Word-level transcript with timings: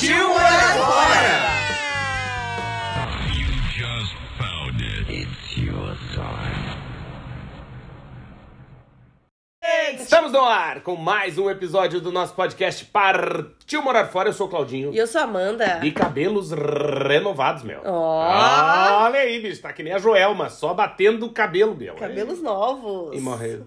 Partiu 0.00 0.28
morar 0.30 0.78
fora! 0.78 1.60
Estamos 9.92 10.32
no 10.32 10.40
ar 10.40 10.80
com 10.80 10.96
mais 10.96 11.36
um 11.36 11.50
episódio 11.50 12.00
do 12.00 12.10
nosso 12.10 12.32
podcast 12.34 12.82
Partiu 12.86 13.82
Morar 13.82 14.06
Fora. 14.06 14.30
Eu 14.30 14.32
sou 14.32 14.46
o 14.46 14.50
Claudinho. 14.50 14.90
E 14.90 14.96
eu 14.96 15.06
sou 15.06 15.20
a 15.20 15.24
Amanda. 15.24 15.80
E 15.82 15.92
cabelos 15.92 16.50
renovados, 16.50 17.62
meu. 17.62 17.82
Ó. 17.84 19.04
Olha 19.04 19.20
aí, 19.20 19.38
bicho. 19.38 19.60
Tá 19.60 19.70
que 19.70 19.82
nem 19.82 19.92
a 19.92 19.98
Joelma, 19.98 20.48
só 20.48 20.72
batendo 20.72 21.26
o 21.26 21.30
cabelo, 21.30 21.76
meu. 21.76 21.94
Cabelos 21.96 22.40
novos. 22.40 23.14
E 23.14 23.20
morreu. 23.20 23.66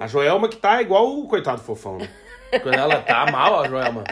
A 0.00 0.06
Joelma 0.06 0.48
que 0.48 0.56
tá 0.56 0.80
igual 0.80 1.18
o 1.18 1.28
coitado 1.28 1.60
fofão, 1.60 1.98
né? 1.98 2.08
Quando 2.62 2.78
ela 2.78 3.02
tá 3.02 3.30
mal, 3.30 3.60
a 3.60 3.68
Joelma. 3.68 4.04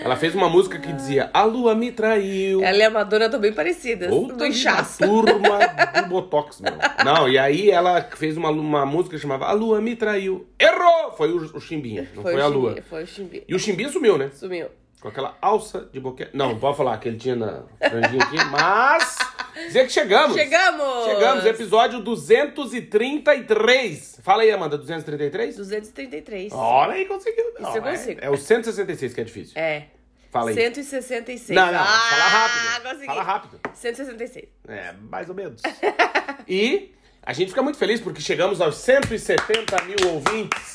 Ela 0.00 0.16
fez 0.16 0.34
uma 0.34 0.48
música 0.48 0.78
que 0.78 0.92
dizia 0.92 1.30
A 1.34 1.42
lua 1.44 1.74
me 1.74 1.90
traiu. 1.90 2.62
Ela 2.62 2.78
e 2.78 2.82
a 2.82 2.90
Madonna 2.90 3.24
estão 3.26 3.40
bem 3.40 3.52
parecidas. 3.52 4.10
Outra 4.12 4.36
do 4.36 4.46
inchaço. 4.46 4.98
turma 4.98 5.58
do 6.02 6.08
Botox, 6.08 6.60
meu. 6.60 6.72
Não, 7.04 7.28
e 7.28 7.38
aí 7.38 7.70
ela 7.70 8.02
fez 8.02 8.36
uma, 8.36 8.50
uma 8.50 8.86
música 8.86 9.16
que 9.16 9.22
chamava 9.22 9.46
A 9.46 9.52
Lua 9.52 9.80
Me 9.80 9.96
Traiu. 9.96 10.46
Errou! 10.58 11.12
Foi 11.16 11.32
o, 11.32 11.56
o 11.56 11.60
Chimbinha, 11.60 12.08
não 12.14 12.22
foi, 12.22 12.34
o 12.34 12.42
a 12.42 12.46
Lua. 12.46 12.68
Chimbinha, 12.70 12.84
Foi 12.88 13.02
o 13.02 13.06
Chimbinha. 13.06 13.42
E 13.48 13.54
o 13.54 13.58
Chimbinha 13.58 13.88
sumiu, 13.88 14.16
né? 14.16 14.30
Sumiu. 14.32 14.68
Com 15.06 15.10
aquela 15.10 15.38
alça 15.40 15.88
de 15.92 16.00
boquete. 16.00 16.32
Não, 16.34 16.58
pode 16.58 16.76
falar 16.76 16.98
que 16.98 17.06
ele 17.06 17.16
tinha 17.16 17.36
na 17.36 17.62
franjinha 17.78 18.24
aqui, 18.24 18.44
mas. 18.50 19.16
Dizer 19.54 19.86
que 19.86 19.92
chegamos. 19.92 20.34
Chegamos! 20.34 21.04
Chegamos, 21.04 21.46
episódio 21.46 22.00
233. 22.00 24.18
Fala 24.20 24.42
aí, 24.42 24.50
Amanda, 24.50 24.76
233? 24.76 25.58
233. 25.58 26.52
Olha 26.52 26.94
aí, 26.94 27.04
conseguiu. 27.04 27.54
Não, 27.60 27.76
eu 27.76 27.86
é- 27.86 27.90
consigo. 27.92 28.20
É, 28.20 28.30
o 28.30 28.36
166 28.36 29.14
que 29.14 29.20
é 29.20 29.24
difícil. 29.24 29.52
É. 29.56 29.84
Fala 30.28 30.50
aí. 30.50 30.56
166. 30.56 31.54
Não, 31.54 31.70
não, 31.70 31.80
ah, 31.80 31.86
fala 31.86 32.24
rápido. 32.24 32.82
consegui. 32.82 33.06
Fala 33.06 33.22
rápido. 33.22 33.60
166. 33.74 34.48
É, 34.66 34.92
mais 35.08 35.28
ou 35.28 35.36
menos. 35.36 35.62
e 36.48 36.92
a 37.22 37.32
gente 37.32 37.50
fica 37.50 37.62
muito 37.62 37.78
feliz 37.78 38.00
porque 38.00 38.20
chegamos 38.20 38.60
aos 38.60 38.74
170 38.78 39.84
mil 39.84 39.98
ouvintes. 40.14 40.74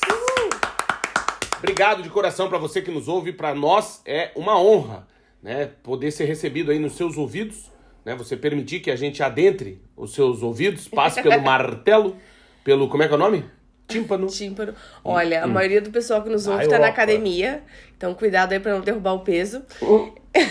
Obrigado 1.62 2.02
de 2.02 2.08
coração 2.10 2.48
pra 2.48 2.58
você 2.58 2.82
que 2.82 2.90
nos 2.90 3.06
ouve. 3.06 3.32
Pra 3.32 3.54
nós 3.54 4.02
é 4.04 4.32
uma 4.34 4.60
honra, 4.60 5.06
né, 5.40 5.70
poder 5.80 6.10
ser 6.10 6.24
recebido 6.24 6.72
aí 6.72 6.78
nos 6.80 6.94
seus 6.94 7.16
ouvidos, 7.16 7.70
né? 8.04 8.16
Você 8.16 8.36
permitir 8.36 8.80
que 8.80 8.90
a 8.90 8.96
gente 8.96 9.22
adentre 9.22 9.80
os 9.96 10.12
seus 10.12 10.42
ouvidos, 10.42 10.88
passe 10.88 11.22
pelo 11.22 11.38
martelo, 11.42 12.16
pelo 12.64 12.88
como 12.88 13.04
é 13.04 13.06
que 13.06 13.12
é 13.12 13.16
o 13.16 13.18
nome? 13.18 13.44
Tímpano. 13.86 14.26
Tímpano. 14.26 14.74
Olha, 15.04 15.44
a 15.44 15.46
maioria 15.46 15.80
do 15.80 15.90
pessoal 15.90 16.22
que 16.22 16.28
nos 16.30 16.48
ouve 16.48 16.64
Hum. 16.64 16.68
Vai, 16.68 16.78
tá 16.78 16.80
na 16.80 16.88
academia. 16.88 17.62
Então, 17.96 18.12
cuidado 18.14 18.52
aí 18.52 18.58
pra 18.58 18.72
não 18.72 18.80
derrubar 18.80 19.12
o 19.12 19.20
peso. 19.20 19.62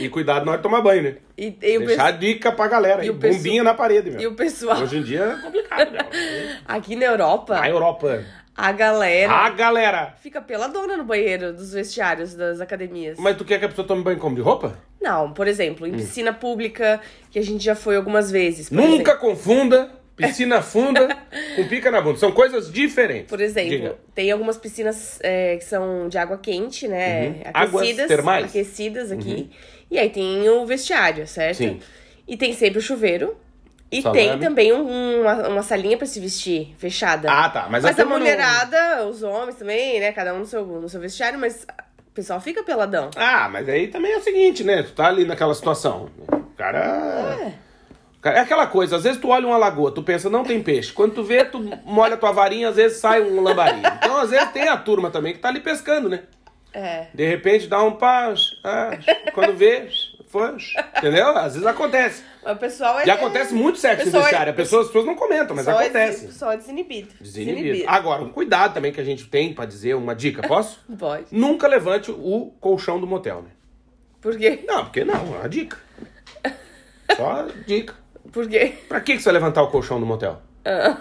E 0.00 0.08
cuidado 0.08 0.44
na 0.44 0.52
hora 0.52 0.58
de 0.58 0.62
tomar 0.62 0.80
banho, 0.80 1.02
né? 1.02 1.16
E, 1.36 1.46
e 1.60 1.78
Deixar 1.78 2.10
dica 2.12 2.50
pra 2.50 2.66
galera 2.66 3.04
e 3.04 3.10
o 3.10 3.14
Bombinha 3.14 3.62
na 3.62 3.74
parede, 3.74 4.10
meu. 4.10 4.20
E 4.20 4.26
o 4.26 4.34
pessoal. 4.34 4.80
Hoje 4.82 4.98
em 4.98 5.02
dia 5.02 5.22
é 5.22 5.42
complicado, 5.42 5.92
meu. 5.92 6.00
Aqui 6.64 6.96
na 6.96 7.06
Europa, 7.06 7.60
A 7.60 7.68
Europa. 7.68 8.24
A 8.56 8.72
galera 8.72 9.32
A 9.32 9.50
galera. 9.50 10.14
fica 10.22 10.40
peladona 10.40 10.96
no 10.96 11.04
banheiro 11.04 11.52
dos 11.52 11.72
vestiários 11.72 12.34
das 12.34 12.60
academias. 12.60 13.18
Mas 13.18 13.36
tu 13.36 13.44
quer 13.44 13.58
que 13.58 13.64
a 13.64 13.68
pessoa 13.68 13.86
tome 13.86 14.02
banho 14.02 14.18
como 14.18 14.34
de 14.34 14.40
roupa? 14.42 14.78
Não, 15.00 15.32
por 15.32 15.46
exemplo, 15.46 15.86
em 15.86 15.92
piscina 15.92 16.32
pública, 16.32 17.00
que 17.30 17.38
a 17.38 17.42
gente 17.42 17.62
já 17.62 17.74
foi 17.74 17.96
algumas 17.96 18.30
vezes. 18.30 18.70
Hum. 18.72 18.76
Nunca 18.76 19.12
exemplo. 19.12 19.28
confunda 19.28 19.90
piscina 20.16 20.62
funda 20.62 21.06
com 21.54 21.68
pica 21.68 21.90
na 21.90 22.00
bunda. 22.00 22.18
São 22.18 22.32
coisas 22.32 22.72
diferentes. 22.72 23.28
Por 23.28 23.40
exemplo, 23.40 23.70
Diga. 23.70 23.96
tem 24.14 24.32
algumas 24.32 24.56
piscinas 24.56 25.18
é, 25.22 25.56
que 25.56 25.64
são 25.64 26.08
de 26.08 26.16
água 26.16 26.38
quente, 26.38 26.88
né? 26.88 27.28
Uhum. 27.28 27.34
Águas 27.52 27.82
Aquecidas. 27.82 28.08
termais? 28.08 28.42
Uhum. 28.44 28.48
Aquecidas 28.48 29.12
aqui. 29.12 29.50
E 29.90 29.98
aí 29.98 30.08
tem 30.10 30.48
o 30.48 30.64
vestiário, 30.64 31.26
certo? 31.26 31.58
Sim. 31.58 31.78
E 32.26 32.36
tem 32.36 32.52
sempre 32.54 32.78
o 32.78 32.82
chuveiro. 32.82 33.36
E 33.90 34.02
Salame. 34.02 34.20
tem 34.20 34.38
também 34.38 34.72
um- 34.72 35.20
uma, 35.22 35.48
uma 35.48 35.62
salinha 35.62 35.96
pra 35.96 36.06
se 36.06 36.18
vestir, 36.18 36.74
fechada. 36.78 37.30
Ah, 37.30 37.48
tá. 37.48 37.66
Mas, 37.70 37.84
Mas, 37.84 37.98
a 37.98 38.04
não- 38.04 38.18
mulherada, 38.18 39.06
os 39.06 39.22
homens 39.22 39.54
também, 39.56 40.00
né? 40.00 40.10
Cada 40.12 40.34
um 40.34 40.40
no 40.40 40.46
seu, 40.46 40.64
no 40.66 40.88
seu 40.88 41.00
vestiário, 41.00 41.38
mas 41.38 41.64
o 42.08 42.10
pessoal 42.12 42.40
fica 42.40 42.62
peladão. 42.64 43.10
Ah, 43.14 43.48
mas 43.48 43.68
aí 43.68 43.86
também 43.88 44.12
é 44.12 44.18
o 44.18 44.22
seguinte, 44.22 44.64
né? 44.64 44.82
Tu 44.82 44.92
tá 44.92 45.06
ali 45.06 45.24
naquela 45.24 45.54
situação. 45.54 46.10
O 46.32 46.42
cara. 46.56 47.36
É. 47.52 47.66
É 48.24 48.40
aquela 48.40 48.66
coisa, 48.66 48.96
às 48.96 49.04
vezes 49.04 49.20
tu 49.20 49.28
olha 49.28 49.46
uma 49.46 49.56
lagoa, 49.56 49.92
tu 49.92 50.02
pensa, 50.02 50.28
não 50.28 50.42
tem 50.42 50.60
peixe. 50.60 50.92
Quando 50.92 51.14
tu 51.14 51.22
vê, 51.22 51.44
tu 51.44 51.60
molha 51.84 52.16
tua 52.16 52.32
varinha, 52.32 52.70
às 52.70 52.74
vezes 52.74 52.98
sai 52.98 53.20
um 53.20 53.40
lambari. 53.40 53.78
Então, 53.98 54.16
às 54.16 54.30
vezes, 54.30 54.50
tem 54.50 54.66
a 54.66 54.76
turma 54.76 55.10
também 55.10 55.32
que 55.32 55.38
tá 55.38 55.46
ali 55.46 55.60
pescando, 55.60 56.08
né? 56.08 56.22
É. 56.74 57.06
De 57.14 57.24
repente 57.24 57.68
dá 57.68 57.80
um 57.84 57.92
pá, 57.92 58.34
ah, 58.64 58.90
quando 59.32 59.54
vê, 59.54 59.88
foi, 60.38 60.54
entendeu? 60.98 61.28
Às 61.36 61.52
vezes 61.54 61.66
acontece. 61.66 62.22
Mas 62.44 62.56
o 62.56 62.58
pessoal 62.60 63.00
é. 63.00 63.06
E 63.06 63.10
acontece 63.10 63.54
muito 63.54 63.78
sexo 63.78 64.04
pessoal 64.04 64.22
é- 64.22 64.26
vestiário. 64.26 64.52
A 64.52 64.56
pessoa- 64.56 64.80
As 64.82 64.86
pessoas 64.88 65.06
não 65.06 65.14
comentam, 65.14 65.54
mas 65.56 65.66
É, 65.66 65.70
acontece. 65.72 66.20
des- 66.20 66.32
pessoal 66.32 66.52
é 66.52 66.56
desinibido. 66.56 67.08
Desinibido. 67.20 67.84
Agora, 67.88 68.22
um 68.22 68.28
cuidado 68.28 68.74
também 68.74 68.92
que 68.92 69.00
a 69.00 69.04
gente 69.04 69.26
tem 69.26 69.52
pra 69.54 69.64
dizer, 69.64 69.94
uma 69.94 70.14
dica, 70.14 70.46
posso? 70.46 70.80
Pode. 70.98 71.26
Nunca 71.32 71.66
levante 71.66 72.10
o 72.10 72.52
colchão 72.60 73.00
do 73.00 73.06
motel, 73.06 73.42
né? 73.42 73.50
Por 74.20 74.36
quê? 74.36 74.64
Não, 74.66 74.84
porque 74.84 75.04
não, 75.04 75.14
é 75.14 75.38
uma 75.40 75.48
dica. 75.48 75.76
Só 77.16 77.46
dica. 77.66 77.94
Por 78.32 78.48
quê? 78.48 78.74
Pra 78.88 79.00
que 79.00 79.14
que 79.16 79.18
você 79.22 79.26
vai 79.26 79.34
levantar 79.34 79.62
o 79.62 79.68
colchão 79.70 80.00
do 80.00 80.06
motel? 80.06 80.42
Ah. 80.64 80.98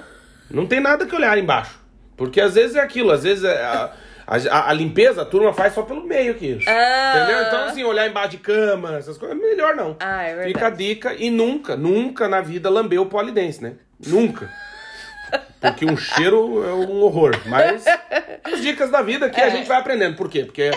Não 0.49 0.65
tem 0.67 0.79
nada 0.79 1.05
que 1.05 1.15
olhar 1.15 1.37
embaixo. 1.37 1.79
Porque 2.15 2.39
às 2.39 2.53
vezes 2.55 2.75
é 2.75 2.79
aquilo, 2.79 3.11
às 3.11 3.23
vezes 3.23 3.43
é 3.43 3.91
a, 4.27 4.35
a, 4.35 4.69
a 4.69 4.73
limpeza 4.73 5.21
a 5.21 5.25
turma 5.25 5.53
faz 5.53 5.73
só 5.73 5.81
pelo 5.83 6.03
meio 6.05 6.31
aqui. 6.31 6.59
Ah. 6.67 7.13
Entendeu? 7.17 7.43
Então, 7.47 7.63
assim, 7.65 7.83
olhar 7.83 8.07
embaixo 8.07 8.29
de 8.31 8.37
cama, 8.37 8.97
essas 8.97 9.17
coisas, 9.17 9.37
melhor 9.37 9.75
não. 9.75 9.95
Ah, 9.99 10.23
é 10.23 10.27
verdade. 10.35 10.53
Fica 10.53 10.67
a 10.67 10.69
dica 10.69 11.13
e 11.17 11.29
nunca, 11.29 11.75
nunca 11.75 12.27
na 12.27 12.41
vida 12.41 12.69
lambeu 12.69 13.03
o 13.03 13.05
polidense, 13.07 13.61
né? 13.63 13.73
Nunca. 14.05 14.49
Porque 15.59 15.85
um 15.85 15.97
cheiro 15.97 16.63
é 16.63 16.73
um 16.73 17.01
horror. 17.01 17.35
Mas 17.47 17.83
as 18.43 18.61
dicas 18.61 18.89
da 18.91 19.01
vida 19.01 19.29
que 19.29 19.41
a 19.41 19.47
É. 19.47 19.51
gente 19.51 19.67
vai 19.67 19.77
aprendendo. 19.79 20.15
Por 20.15 20.29
quê? 20.29 20.43
Porque 20.45 20.69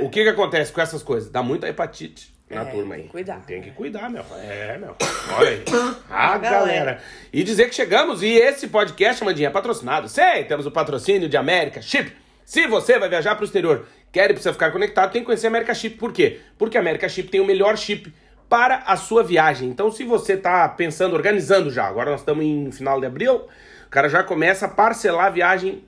o 0.00 0.08
que 0.10 0.22
que 0.22 0.28
acontece 0.28 0.72
com 0.72 0.80
essas 0.80 1.02
coisas? 1.02 1.30
Dá 1.30 1.42
muita 1.42 1.68
hepatite 1.68 2.32
na 2.50 2.60
É, 2.62 2.64
turma 2.66 2.94
aí. 2.94 3.00
tem 3.00 3.06
que 3.06 3.12
cuidar. 3.12 3.40
Tem 3.46 3.62
que 3.62 3.70
cuidar, 3.70 4.10
meu. 4.10 4.22
É, 4.42 4.76
meu. 4.76 4.94
Olha 5.38 5.48
aí. 5.50 5.64
A 6.10 6.36
galera. 6.38 6.50
galera. 6.66 6.98
E 7.32 7.42
dizer 7.42 7.68
que 7.70 7.74
chegamos. 7.74 8.22
E 8.22 8.28
esse 8.34 8.68
podcast, 8.68 9.24
Mandinha, 9.24 9.48
é 9.48 9.50
patrocinado. 9.50 10.06
Sei, 10.08 10.44
temos 10.44 10.66
o 10.66 10.70
patrocínio 10.70 11.28
de 11.28 11.36
América 11.38 11.80
Chip. 11.80 12.12
Se 12.52 12.66
você 12.66 12.98
vai 12.98 13.08
viajar 13.08 13.34
para 13.34 13.44
o 13.44 13.46
exterior, 13.46 13.86
quer 14.12 14.24
e 14.28 14.34
precisa 14.34 14.52
ficar 14.52 14.70
conectado, 14.70 15.10
tem 15.10 15.22
que 15.22 15.24
conhecer 15.24 15.46
a 15.46 15.48
América 15.48 15.72
Chip. 15.72 15.96
Por 15.96 16.12
quê? 16.12 16.38
Porque 16.58 16.76
a 16.76 16.80
América 16.82 17.08
Chip 17.08 17.30
tem 17.30 17.40
o 17.40 17.46
melhor 17.46 17.78
chip 17.78 18.12
para 18.46 18.82
a 18.84 18.94
sua 18.94 19.24
viagem. 19.24 19.70
Então, 19.70 19.90
se 19.90 20.04
você 20.04 20.36
tá 20.36 20.68
pensando, 20.68 21.14
organizando 21.14 21.70
já, 21.70 21.86
agora 21.86 22.10
nós 22.10 22.20
estamos 22.20 22.44
em 22.44 22.70
final 22.70 23.00
de 23.00 23.06
abril, 23.06 23.36
o 23.86 23.88
cara 23.88 24.06
já 24.06 24.22
começa 24.22 24.66
a 24.66 24.68
parcelar 24.68 25.28
a 25.28 25.30
viagem 25.30 25.82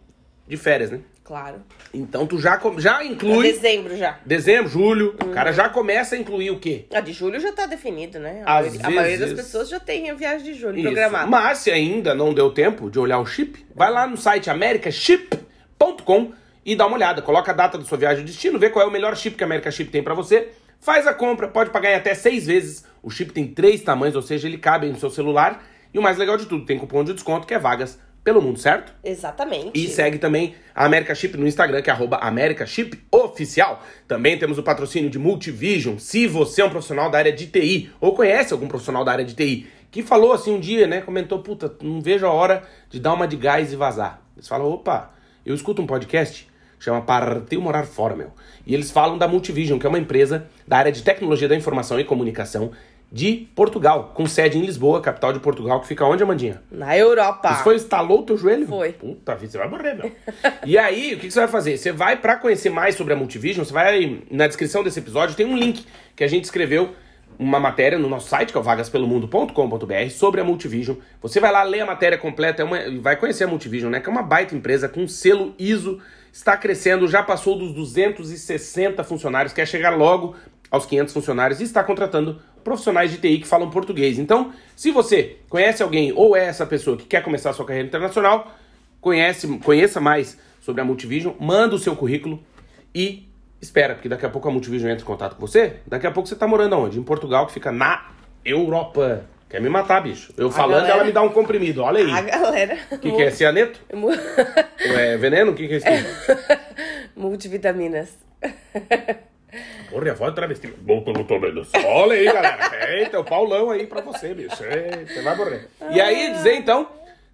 de 0.48 0.56
férias, 0.56 0.90
né? 0.90 1.00
Claro. 1.22 1.60
Então, 1.92 2.26
tu 2.26 2.38
já, 2.40 2.58
já 2.78 3.04
inclui 3.04 3.52
dezembro 3.52 3.94
já. 3.94 4.18
dezembro, 4.24 4.70
julho, 4.70 5.16
o 5.22 5.28
cara 5.34 5.52
já 5.52 5.68
começa 5.68 6.14
a 6.14 6.18
incluir 6.18 6.50
o 6.50 6.58
quê? 6.58 6.86
A 6.94 7.00
de 7.00 7.12
julho 7.12 7.38
já 7.40 7.52
tá 7.52 7.66
definido, 7.66 8.18
né? 8.18 8.42
A, 8.46 8.56
Às 8.60 8.68
maioria, 8.68 8.86
a 8.86 8.90
maioria 8.90 9.18
das 9.18 9.28
vezes- 9.32 9.44
pessoas 9.44 9.68
já 9.68 9.78
tem 9.78 10.08
a 10.08 10.14
viagem 10.14 10.50
de 10.50 10.58
julho 10.58 10.78
Isso. 10.78 10.84
programada. 10.88 11.26
Mas 11.26 11.58
se 11.58 11.70
ainda 11.70 12.14
não 12.14 12.32
deu 12.32 12.50
tempo 12.54 12.90
de 12.90 12.98
olhar 12.98 13.18
o 13.18 13.26
chip, 13.26 13.66
vai 13.74 13.90
lá 13.92 14.06
no 14.06 14.16
site 14.16 14.48
americaship.com 14.48 16.32
e 16.64 16.74
dá 16.74 16.86
uma 16.86 16.96
olhada. 16.96 17.22
Coloca 17.22 17.50
a 17.50 17.54
data 17.54 17.78
da 17.78 17.84
sua 17.84 17.98
viagem 17.98 18.24
de 18.24 18.32
destino, 18.32 18.58
vê 18.58 18.70
qual 18.70 18.84
é 18.84 18.88
o 18.88 18.92
melhor 18.92 19.16
chip 19.16 19.36
que 19.36 19.44
a 19.44 19.46
America 19.46 19.70
Chip 19.70 19.90
tem 19.90 20.02
pra 20.02 20.14
você. 20.14 20.48
Faz 20.80 21.06
a 21.06 21.14
compra, 21.14 21.48
pode 21.48 21.70
pagar 21.70 21.92
em 21.92 21.94
até 21.94 22.14
seis 22.14 22.46
vezes. 22.46 22.84
O 23.02 23.10
chip 23.10 23.32
tem 23.32 23.46
três 23.46 23.82
tamanhos, 23.82 24.16
ou 24.16 24.22
seja, 24.22 24.46
ele 24.46 24.58
cabe 24.58 24.86
no 24.88 24.98
seu 24.98 25.10
celular. 25.10 25.64
E 25.92 25.98
o 25.98 26.02
mais 26.02 26.18
legal 26.18 26.36
de 26.36 26.46
tudo, 26.46 26.64
tem 26.64 26.78
cupom 26.78 27.04
de 27.04 27.12
desconto 27.12 27.46
que 27.46 27.54
é 27.54 27.58
vagas 27.58 27.98
pelo 28.24 28.40
mundo, 28.40 28.58
certo? 28.58 28.92
Exatamente. 29.04 29.70
E 29.74 29.86
segue 29.86 30.18
também 30.18 30.54
a 30.74 30.86
America 30.86 31.14
Chip 31.14 31.36
no 31.36 31.46
Instagram, 31.46 31.82
que 31.82 31.90
é 31.90 31.92
arroba 31.92 32.18
Oficial. 33.12 33.82
Também 34.08 34.38
temos 34.38 34.56
o 34.56 34.62
patrocínio 34.62 35.10
de 35.10 35.18
Multivision. 35.18 35.98
Se 35.98 36.26
você 36.26 36.62
é 36.62 36.64
um 36.64 36.70
profissional 36.70 37.10
da 37.10 37.18
área 37.18 37.32
de 37.32 37.46
TI, 37.46 37.92
ou 38.00 38.14
conhece 38.14 38.54
algum 38.54 38.66
profissional 38.66 39.04
da 39.04 39.12
área 39.12 39.24
de 39.24 39.34
TI, 39.34 39.66
que 39.90 40.02
falou 40.02 40.32
assim 40.32 40.54
um 40.54 40.58
dia, 40.58 40.86
né? 40.86 41.02
Comentou, 41.02 41.40
puta, 41.40 41.72
não 41.82 42.00
vejo 42.00 42.26
a 42.26 42.32
hora 42.32 42.64
de 42.88 42.98
dar 42.98 43.12
uma 43.12 43.28
de 43.28 43.36
gás 43.36 43.72
e 43.72 43.76
vazar. 43.76 44.22
Eles 44.34 44.48
falam, 44.48 44.66
opa, 44.66 45.12
Eu 45.44 45.54
escuto 45.54 45.82
um 45.82 45.86
podcast 45.86 46.48
chama 46.84 47.00
Partiu 47.00 47.60
Morar 47.60 47.84
Fora, 47.84 48.14
meu. 48.14 48.30
E 48.66 48.74
eles 48.74 48.90
falam 48.90 49.18
da 49.18 49.26
Multivision, 49.26 49.78
que 49.78 49.86
é 49.86 49.88
uma 49.88 49.98
empresa 49.98 50.46
da 50.66 50.76
área 50.76 50.92
de 50.92 51.02
tecnologia 51.02 51.48
da 51.48 51.56
informação 51.56 51.98
e 51.98 52.04
comunicação 52.04 52.70
de 53.14 53.48
Portugal, 53.54 54.10
com 54.12 54.26
sede 54.26 54.58
em 54.58 54.62
Lisboa, 54.62 55.00
capital 55.00 55.32
de 55.32 55.38
Portugal, 55.38 55.80
que 55.80 55.86
fica 55.86 56.04
onde, 56.04 56.22
Amandinha? 56.22 56.60
Na 56.70 56.98
Europa. 56.98 57.52
Isso 57.52 57.62
foi, 57.62 57.76
instalou 57.76 58.20
o 58.20 58.22
teu 58.24 58.36
joelho? 58.36 58.66
Foi. 58.66 58.92
Puta 58.92 59.36
vida, 59.36 59.52
você 59.52 59.58
vai 59.58 59.68
morrer, 59.68 59.94
meu. 59.94 60.10
e 60.66 60.76
aí, 60.76 61.14
o 61.14 61.18
que, 61.20 61.28
que 61.28 61.30
você 61.30 61.38
vai 61.38 61.48
fazer? 61.48 61.76
Você 61.76 61.92
vai, 61.92 62.16
pra 62.16 62.34
conhecer 62.36 62.70
mais 62.70 62.96
sobre 62.96 63.12
a 63.12 63.16
Multivision, 63.16 63.64
você 63.64 63.72
vai, 63.72 64.22
na 64.30 64.48
descrição 64.48 64.82
desse 64.82 64.98
episódio, 64.98 65.36
tem 65.36 65.46
um 65.46 65.56
link 65.56 65.86
que 66.16 66.24
a 66.24 66.26
gente 66.26 66.44
escreveu 66.44 66.92
uma 67.38 67.60
matéria 67.60 67.98
no 67.98 68.08
nosso 68.08 68.28
site, 68.28 68.50
que 68.50 68.56
é 68.56 68.60
o 68.60 68.64
vagaspelomundo.com.br, 68.64 70.10
sobre 70.10 70.40
a 70.40 70.44
Multivision. 70.44 70.96
Você 71.22 71.38
vai 71.38 71.52
lá 71.52 71.62
ler 71.62 71.80
a 71.80 71.86
matéria 71.86 72.18
completa 72.18 72.62
é 72.62 72.64
uma, 72.64 72.78
vai 73.00 73.16
conhecer 73.16 73.44
a 73.44 73.46
Multivision, 73.46 73.92
né? 73.92 74.00
Que 74.00 74.08
é 74.08 74.12
uma 74.12 74.22
baita 74.22 74.54
empresa 74.54 74.88
com 74.88 75.06
selo 75.06 75.54
ISO, 75.56 76.00
está 76.34 76.56
crescendo, 76.56 77.06
já 77.06 77.22
passou 77.22 77.56
dos 77.56 77.72
260 77.72 79.04
funcionários, 79.04 79.52
quer 79.52 79.68
chegar 79.68 79.90
logo 79.90 80.34
aos 80.68 80.84
500 80.84 81.14
funcionários 81.14 81.60
e 81.60 81.62
está 81.62 81.84
contratando 81.84 82.42
profissionais 82.64 83.12
de 83.12 83.18
TI 83.18 83.38
que 83.38 83.46
falam 83.46 83.70
português. 83.70 84.18
Então, 84.18 84.52
se 84.74 84.90
você 84.90 85.36
conhece 85.48 85.80
alguém 85.80 86.12
ou 86.12 86.36
é 86.36 86.44
essa 86.46 86.66
pessoa 86.66 86.96
que 86.96 87.04
quer 87.04 87.22
começar 87.22 87.50
a 87.50 87.52
sua 87.52 87.64
carreira 87.64 87.86
internacional, 87.86 88.52
conhece, 89.00 89.46
conheça 89.58 90.00
mais 90.00 90.36
sobre 90.60 90.80
a 90.80 90.84
Multivision, 90.84 91.34
manda 91.38 91.76
o 91.76 91.78
seu 91.78 91.94
currículo 91.94 92.42
e 92.92 93.28
espera, 93.60 93.94
porque 93.94 94.08
daqui 94.08 94.26
a 94.26 94.28
pouco 94.28 94.48
a 94.48 94.50
Multivision 94.50 94.90
entra 94.90 95.04
em 95.04 95.06
contato 95.06 95.36
com 95.36 95.46
você. 95.46 95.76
Daqui 95.86 96.08
a 96.08 96.10
pouco 96.10 96.28
você 96.28 96.34
está 96.34 96.48
morando 96.48 96.74
aonde? 96.74 96.98
Em 96.98 97.04
Portugal, 97.04 97.46
que 97.46 97.52
fica 97.52 97.70
na 97.70 98.10
Europa. 98.44 99.24
Quer 99.48 99.60
me 99.60 99.68
matar, 99.68 100.00
bicho. 100.02 100.32
Eu 100.36 100.48
A 100.48 100.52
falando, 100.52 100.78
galera- 100.82 100.94
ela 100.96 101.04
me 101.04 101.12
dá 101.12 101.22
um 101.22 101.28
comprimido. 101.28 101.82
Olha 101.82 102.00
aí. 102.00 102.10
A 102.10 102.22
galera. 102.22 102.76
O 102.90 102.98
que, 102.98 103.12
que 103.12 103.22
é? 103.22 103.30
Cianeto? 103.30 103.80
É 104.86 105.16
veneno? 105.16 105.52
O 105.52 105.54
que, 105.54 105.66
que 105.66 105.74
é 105.74 105.76
isso? 105.78 105.86
Multivitaminas. 107.16 108.10
Porra, 109.88 110.10
a 110.10 110.14
voz 110.14 110.34
travesti. 110.34 110.66
Bom, 110.66 111.02
pelo 111.02 111.40
menos. 111.40 111.70
Olha 111.86 112.14
aí, 112.14 112.24
galera. 112.24 112.92
Eita, 112.98 113.20
o 113.20 113.24
Paulão 113.24 113.70
aí 113.70 113.86
pra 113.86 114.00
você, 114.00 114.34
bicho. 114.34 114.56
Você 114.56 115.22
vai 115.22 115.36
morrer. 115.36 115.68
E 115.90 116.00
aí, 116.00 116.32
dizer 116.32 116.54
então 116.56 116.88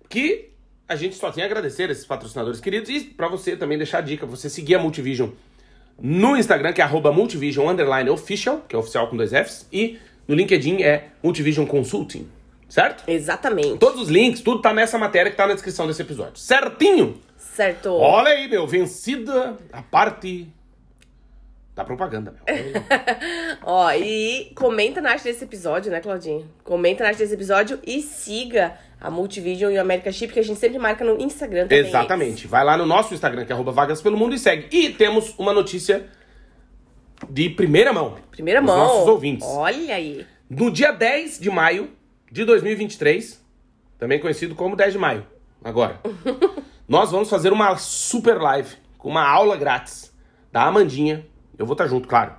que 0.09 0.51
a 0.87 0.95
gente 0.97 1.15
só 1.17 1.31
tem 1.31 1.43
a 1.43 1.47
agradecer 1.47 1.89
esses 1.91 2.05
patrocinadores 2.05 2.61
queridos 2.61 2.91
e 2.91 3.01
pra 3.01 3.29
você 3.29 3.57
também 3.57 3.79
deixar 3.79 3.99
a 3.99 4.03
dica, 4.03 4.27
você 4.27 4.51
seguir 4.51 4.75
a 4.75 4.79
Multivision 4.79 5.31
no 5.99 6.37
Instagram, 6.37 6.73
que 6.73 6.81
é 6.81 6.85
arroba 6.85 7.11
Multivision 7.13 7.69
underline 7.69 8.11
official, 8.11 8.65
que 8.69 8.75
é 8.77 8.79
oficial 8.79 9.09
com 9.09 9.17
dois 9.17 9.31
Fs, 9.33 9.67
e 9.73 9.99
no 10.31 10.37
LinkedIn 10.37 10.81
é 10.85 11.09
Multivision 11.25 11.67
Consulting, 11.67 12.29
certo? 12.69 13.03
Exatamente. 13.09 13.79
Todos 13.79 14.03
os 14.03 14.09
links, 14.09 14.41
tudo 14.41 14.63
tá 14.63 14.73
nessa 14.73 14.97
matéria 14.97 15.29
que 15.29 15.37
tá 15.37 15.45
na 15.45 15.55
descrição 15.55 15.89
desse 15.89 16.01
episódio. 16.03 16.37
Certinho? 16.37 17.21
Certo. 17.37 17.93
Olha 17.93 18.29
aí, 18.31 18.49
meu, 18.49 18.65
vencida 18.65 19.57
a 19.73 19.83
parte 19.83 20.47
da 21.75 21.85
propaganda, 21.85 22.33
meu. 22.33 22.45
Ó, 23.65 23.91
e 23.91 24.53
comenta 24.55 25.01
na 25.01 25.11
arte 25.11 25.25
desse 25.25 25.43
episódio, 25.43 25.91
né, 25.91 25.99
Claudinha? 25.99 26.45
Comenta 26.63 27.03
na 27.03 27.09
arte 27.09 27.19
desse 27.19 27.35
episódio 27.35 27.81
e 27.85 28.01
siga 28.01 28.79
a 29.01 29.11
Multivision 29.11 29.73
e 29.73 29.79
o 29.79 29.81
America 29.81 30.13
Chip, 30.13 30.33
que 30.33 30.39
a 30.39 30.45
gente 30.45 30.61
sempre 30.61 30.79
marca 30.79 31.05
no 31.05 31.21
Instagram 31.21 31.63
também. 31.63 31.81
Exatamente. 31.81 32.47
Vai 32.47 32.65
lá 32.65 32.77
no 32.77 32.87
nosso 32.87 33.15
Instagram, 33.15 33.45
que 33.45 33.51
é 33.51 33.55
arroba 33.55 33.73
vagas 33.73 34.01
pelo 34.01 34.17
mundo, 34.17 34.33
e 34.33 34.39
segue. 34.39 34.69
E 34.71 34.91
temos 34.91 35.35
uma 35.37 35.53
notícia 35.53 36.07
de 37.29 37.51
primeira 37.51 37.93
mão. 37.93 38.17
Primeira 38.31 38.61
mão. 38.63 38.77
nossos 38.77 39.09
ouvintes. 39.09 39.47
Olha 39.47 39.95
aí. 39.95 40.27
No 40.49 40.71
dia 40.71 40.93
10 40.93 41.39
de 41.39 41.51
maio 41.51 41.91
de 42.31 42.45
2023, 42.45 43.45
também 43.99 44.19
conhecido 44.19 44.55
como 44.55 44.77
10 44.77 44.93
de 44.95 44.99
maio, 44.99 45.27
agora, 45.63 46.01
nós 46.89 47.11
vamos 47.11 47.29
fazer 47.29 47.53
uma 47.53 47.77
super 47.77 48.41
live 48.41 48.77
com 48.99 49.09
uma 49.09 49.29
aula 49.29 49.57
grátis 49.57 50.13
da 50.53 50.65
Amandinha. 50.65 51.27
Eu 51.59 51.67
vou 51.67 51.75
estar 51.75 51.87
junto, 51.87 52.09
claro. 52.09 52.35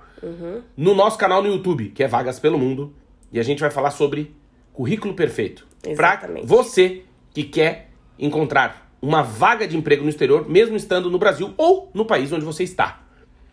No 0.76 0.94
nosso 0.94 1.18
canal 1.18 1.42
no 1.42 1.48
YouTube, 1.48 1.88
que 1.88 2.02
é 2.02 2.08
Vagas 2.08 2.38
pelo 2.38 2.58
Mundo. 2.58 2.94
E 3.32 3.40
a 3.40 3.42
gente 3.42 3.60
vai 3.60 3.70
falar 3.70 3.90
sobre 3.90 4.34
currículo 4.72 5.14
perfeito. 5.14 5.66
Pra 5.82 5.92
Exatamente. 5.92 6.46
você 6.46 7.02
que 7.32 7.44
quer 7.44 7.90
encontrar 8.18 8.92
uma 9.00 9.22
vaga 9.22 9.66
de 9.66 9.76
emprego 9.76 10.04
no 10.04 10.08
exterior, 10.08 10.48
mesmo 10.48 10.76
estando 10.76 11.10
no 11.10 11.18
Brasil 11.18 11.52
ou 11.56 11.90
no 11.92 12.04
país 12.04 12.30
onde 12.32 12.44
você 12.44 12.62
está. 12.62 13.01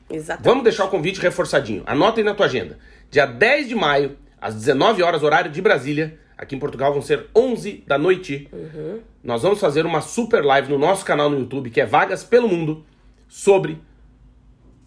Exatamente. 0.10 0.46
Vamos 0.46 0.64
deixar 0.64 0.86
o 0.86 0.90
convite 0.90 1.22
reforçadinho. 1.22 1.84
Anota 1.86 2.20
aí 2.20 2.24
na 2.24 2.34
tua 2.34 2.46
agenda. 2.46 2.78
Dia 3.12 3.26
10 3.26 3.68
de 3.68 3.76
maio, 3.76 4.18
às 4.42 4.56
19 4.56 5.04
horas, 5.04 5.24
horário 5.24 5.52
de 5.52 5.62
Brasília. 5.62 6.18
Aqui 6.38 6.56
em 6.56 6.60
Portugal 6.60 6.94
vão 6.94 7.02
ser 7.02 7.28
11 7.36 7.84
da 7.86 7.98
noite. 7.98 8.50
Nós 9.24 9.42
vamos 9.42 9.60
fazer 9.60 9.86
uma 9.86 10.02
super 10.02 10.44
live 10.44 10.70
no 10.70 10.80
nosso 10.80 11.06
canal 11.06 11.30
no 11.30 11.38
YouTube, 11.38 11.70
que 11.70 11.82
é 11.82 11.86
Vagas 11.86 12.24
pelo 12.24 12.48
Mundo, 12.48 12.86
sobre 13.28 13.78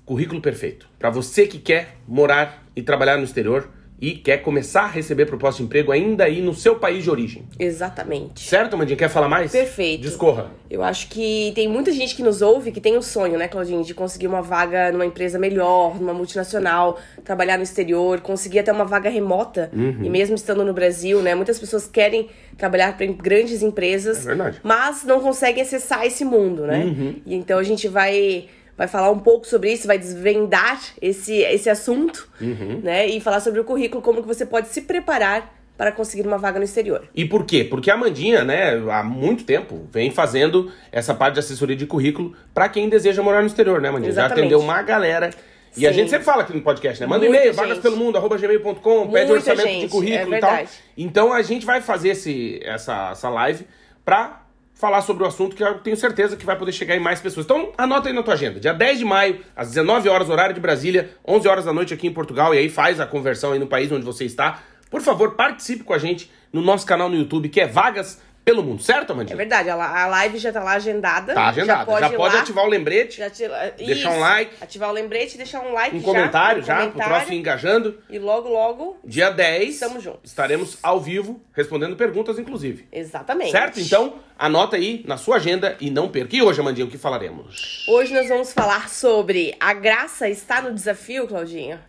currículo 0.04 0.40
perfeito. 0.40 0.88
Para 0.98 1.10
você 1.10 1.46
que 1.46 1.58
quer 1.58 1.96
morar 2.08 2.64
e 2.74 2.82
trabalhar 2.82 3.18
no 3.18 3.24
exterior 3.24 3.68
e 4.02 4.10
quer 4.16 4.38
começar 4.38 4.82
a 4.82 4.86
receber 4.88 5.26
proposta 5.26 5.58
de 5.58 5.62
emprego 5.64 5.92
ainda 5.92 6.24
aí 6.24 6.40
no 6.42 6.52
seu 6.52 6.74
país 6.74 7.04
de 7.04 7.10
origem. 7.10 7.44
Exatamente. 7.56 8.40
Certo, 8.40 8.76
Mandinha? 8.76 8.96
Quer 8.96 9.08
falar 9.08 9.28
mais? 9.28 9.52
Perfeito. 9.52 10.02
Discorra. 10.02 10.50
Eu 10.68 10.82
acho 10.82 11.06
que 11.06 11.52
tem 11.54 11.68
muita 11.68 11.92
gente 11.92 12.16
que 12.16 12.22
nos 12.22 12.42
ouve 12.42 12.72
que 12.72 12.80
tem 12.80 12.98
um 12.98 13.02
sonho, 13.02 13.38
né, 13.38 13.46
Claudinho, 13.46 13.84
de 13.84 13.94
conseguir 13.94 14.26
uma 14.26 14.42
vaga 14.42 14.90
numa 14.90 15.06
empresa 15.06 15.38
melhor, 15.38 16.00
numa 16.00 16.12
multinacional, 16.12 16.98
trabalhar 17.22 17.56
no 17.56 17.62
exterior, 17.62 18.20
conseguir 18.20 18.58
até 18.58 18.72
uma 18.72 18.84
vaga 18.84 19.08
remota. 19.08 19.70
Uhum. 19.72 20.00
E 20.02 20.10
mesmo 20.10 20.34
estando 20.34 20.64
no 20.64 20.72
Brasil, 20.74 21.22
né, 21.22 21.36
muitas 21.36 21.60
pessoas 21.60 21.86
querem 21.86 22.28
trabalhar 22.58 22.96
para 22.96 23.06
grandes 23.06 23.62
empresas, 23.62 24.24
É 24.26 24.30
verdade. 24.30 24.58
mas 24.64 25.04
não 25.04 25.20
conseguem 25.20 25.62
acessar 25.62 26.04
esse 26.04 26.24
mundo, 26.24 26.66
né? 26.66 26.84
Uhum. 26.86 27.14
E 27.24 27.36
então 27.36 27.56
a 27.56 27.62
gente 27.62 27.86
vai 27.86 28.46
vai 28.76 28.88
falar 28.88 29.10
um 29.10 29.18
pouco 29.18 29.46
sobre 29.46 29.72
isso, 29.72 29.86
vai 29.86 29.98
desvendar 29.98 30.80
esse 31.00 31.34
esse 31.42 31.68
assunto, 31.70 32.28
Uhum. 32.40 32.80
né, 32.82 33.06
e 33.06 33.20
falar 33.20 33.40
sobre 33.40 33.60
o 33.60 33.64
currículo, 33.64 34.02
como 34.02 34.20
que 34.22 34.26
você 34.28 34.44
pode 34.46 34.68
se 34.68 34.82
preparar 34.82 35.54
para 35.76 35.90
conseguir 35.90 36.26
uma 36.26 36.38
vaga 36.38 36.58
no 36.58 36.64
exterior. 36.64 37.02
E 37.14 37.24
por 37.24 37.44
quê? 37.44 37.64
Porque 37.64 37.90
a 37.90 37.96
Mandinha, 37.96 38.44
né, 38.44 38.74
há 38.90 39.02
muito 39.02 39.42
tempo 39.44 39.86
vem 39.90 40.10
fazendo 40.10 40.70
essa 40.92 41.14
parte 41.14 41.34
de 41.34 41.40
assessoria 41.40 41.74
de 41.74 41.86
currículo 41.86 42.34
pra 42.54 42.68
quem 42.68 42.88
deseja 42.88 43.22
morar 43.22 43.40
no 43.40 43.46
exterior, 43.46 43.80
né, 43.80 43.90
Mandinha? 43.90 44.12
Já 44.12 44.20
Exatamente. 44.26 44.40
atendeu 44.46 44.60
uma 44.60 44.80
galera. 44.82 45.30
E 45.74 45.86
a 45.86 45.92
gente 45.92 46.10
sempre 46.10 46.24
fala 46.26 46.42
aqui 46.42 46.52
no 46.54 46.60
podcast, 46.60 47.00
né? 47.00 47.06
Manda 47.06 47.24
e-mail, 47.24 47.46
gente. 47.46 47.56
vagaspelomundo.gmail.com, 47.56 49.10
pede 49.10 49.32
orçamento 49.32 49.66
de 49.66 49.72
gente, 49.72 49.90
currículo 49.90 50.34
é 50.34 50.38
e 50.38 50.40
tal. 50.40 50.64
Então 50.96 51.32
a 51.32 51.40
gente 51.42 51.64
vai 51.64 51.80
fazer 51.80 52.10
esse, 52.10 52.60
essa, 52.62 53.10
essa 53.12 53.28
live 53.30 53.66
pra 54.04 54.41
falar 54.82 55.00
sobre 55.02 55.22
o 55.22 55.26
assunto 55.28 55.54
que 55.54 55.62
eu 55.62 55.78
tenho 55.78 55.96
certeza 55.96 56.36
que 56.36 56.44
vai 56.44 56.58
poder 56.58 56.72
chegar 56.72 56.96
em 56.96 56.98
mais 56.98 57.20
pessoas. 57.20 57.46
Então 57.46 57.72
anota 57.78 58.08
aí 58.08 58.12
na 58.12 58.20
tua 58.20 58.34
agenda. 58.34 58.58
Dia 58.58 58.74
10 58.74 58.98
de 58.98 59.04
maio, 59.04 59.38
às 59.54 59.68
19 59.68 60.08
horas, 60.08 60.28
horário 60.28 60.52
de 60.52 60.60
Brasília, 60.60 61.10
11 61.24 61.46
horas 61.46 61.64
da 61.66 61.72
noite 61.72 61.94
aqui 61.94 62.08
em 62.08 62.12
Portugal, 62.12 62.52
e 62.52 62.58
aí 62.58 62.68
faz 62.68 62.98
a 62.98 63.06
conversão 63.06 63.52
aí 63.52 63.60
no 63.60 63.68
país 63.68 63.92
onde 63.92 64.04
você 64.04 64.24
está. 64.24 64.60
Por 64.90 65.00
favor, 65.00 65.36
participe 65.36 65.84
com 65.84 65.94
a 65.94 65.98
gente 65.98 66.28
no 66.52 66.60
nosso 66.60 66.84
canal 66.84 67.08
no 67.08 67.14
YouTube, 67.14 67.48
que 67.48 67.60
é 67.60 67.66
Vagas 67.68 68.20
pelo 68.44 68.62
Mundo, 68.62 68.82
certo, 68.82 69.10
É 69.10 69.12
Amandinha? 69.12 69.36
verdade, 69.36 69.70
a 69.70 70.06
live 70.06 70.38
já 70.38 70.52
tá 70.52 70.62
lá 70.62 70.72
agendada. 70.72 71.32
Tá 71.34 71.48
agendado. 71.48 71.78
Já 71.80 71.84
pode, 71.86 72.00
Já 72.00 72.10
pode, 72.16 72.34
lá, 72.34 72.40
ativar 72.42 72.64
o 72.64 72.68
lembrete, 72.68 73.18
já 73.18 73.30
tira- 73.30 73.74
deixar 73.78 74.10
um 74.10 74.18
like. 74.18 74.52
Ativar 74.60 74.90
o 74.90 74.92
lembrete, 74.92 75.36
deixar 75.36 75.60
um 75.60 75.72
like 75.72 75.96
um 75.96 76.00
já, 76.00 76.04
comentário 76.04 76.62
um 76.62 76.64
já, 76.64 76.74
pro 76.76 76.86
comentário, 76.92 77.14
troço 77.18 77.32
ir 77.32 77.36
engajando. 77.38 77.98
E 78.10 78.18
logo, 78.18 78.48
logo, 78.48 78.96
Dia 79.04 79.30
10, 79.30 79.74
Estamos 79.74 80.02
juntos. 80.02 80.20
estaremos 80.30 80.76
ao 80.82 81.00
vivo, 81.00 81.40
respondendo 81.52 81.94
perguntas, 81.96 82.38
inclusive. 82.38 82.86
exatamente. 82.90 83.52
Certo? 83.52 83.78
Então, 83.80 84.14
anota 84.38 84.76
aí 84.76 85.04
na 85.06 85.16
sua 85.16 85.36
agenda 85.36 85.76
e 85.80 85.90
não 85.90 86.08
perca. 86.08 86.34
E 86.34 86.42
hoje, 86.42 86.60
Amandinha, 86.60 86.86
o 86.86 86.90
que 86.90 86.98
falaremos? 86.98 87.84
Hoje 87.88 88.12
nós 88.12 88.28
vamos 88.28 88.52
falar 88.52 88.88
sobre 88.88 89.54
a 89.60 89.72
graça 89.72 90.28
está 90.28 90.60
no 90.60 90.74
desafio, 90.74 91.28
Claudinha. 91.28 91.80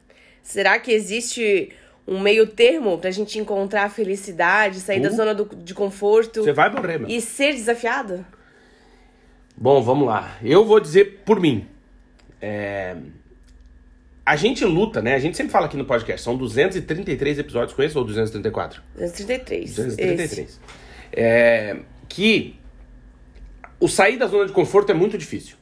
Será 0.43 0.77
que 0.77 0.91
existe 0.91 1.71
um 2.07 2.19
meio 2.19 2.45
termo 2.47 2.97
pra 2.97 3.11
gente 3.11 3.39
encontrar 3.39 3.85
a 3.85 3.89
felicidade, 3.89 4.79
sair 4.79 4.99
da 5.01 5.09
Uh. 5.09 5.15
zona 5.15 5.33
do- 5.33 5.55
de 5.55 5.73
conforto 5.73 6.43
Você 6.43 6.51
vai 6.53 6.69
morrer, 6.69 6.97
meu. 6.99 7.09
e 7.09 7.21
ser 7.21 7.53
desafiado? 7.53 8.25
Bom, 9.55 9.81
vamos 9.81 10.07
lá. 10.07 10.37
Eu 10.43 10.65
vou 10.65 10.79
dizer 10.79 11.21
por 11.25 11.39
mim. 11.39 11.65
É, 12.41 12.95
A 14.25 14.37
gente 14.37 14.63
luta, 14.63 15.01
né? 15.01 15.15
A 15.15 15.19
gente 15.19 15.35
sempre 15.35 15.51
fala 15.51 15.65
aqui 15.65 15.75
no 15.75 15.83
podcast. 15.85 16.21
São 16.23 16.37
233 16.37 17.39
episódios 17.39 17.73
com 17.73 17.83
esse 17.83 17.97
ou 17.97 18.05
234? 18.05 18.81
233. 18.95 19.75
233. 19.75 20.39
Esse. 20.49 20.59
É, 21.11 21.77
que 22.07 22.57
o 23.81 23.87
sair 23.89 24.15
da 24.17 24.25
zona 24.27 24.45
de 24.45 24.53
conforto 24.53 24.91
é 24.91 24.95
muito 24.95 25.17
difícil. 25.17 25.57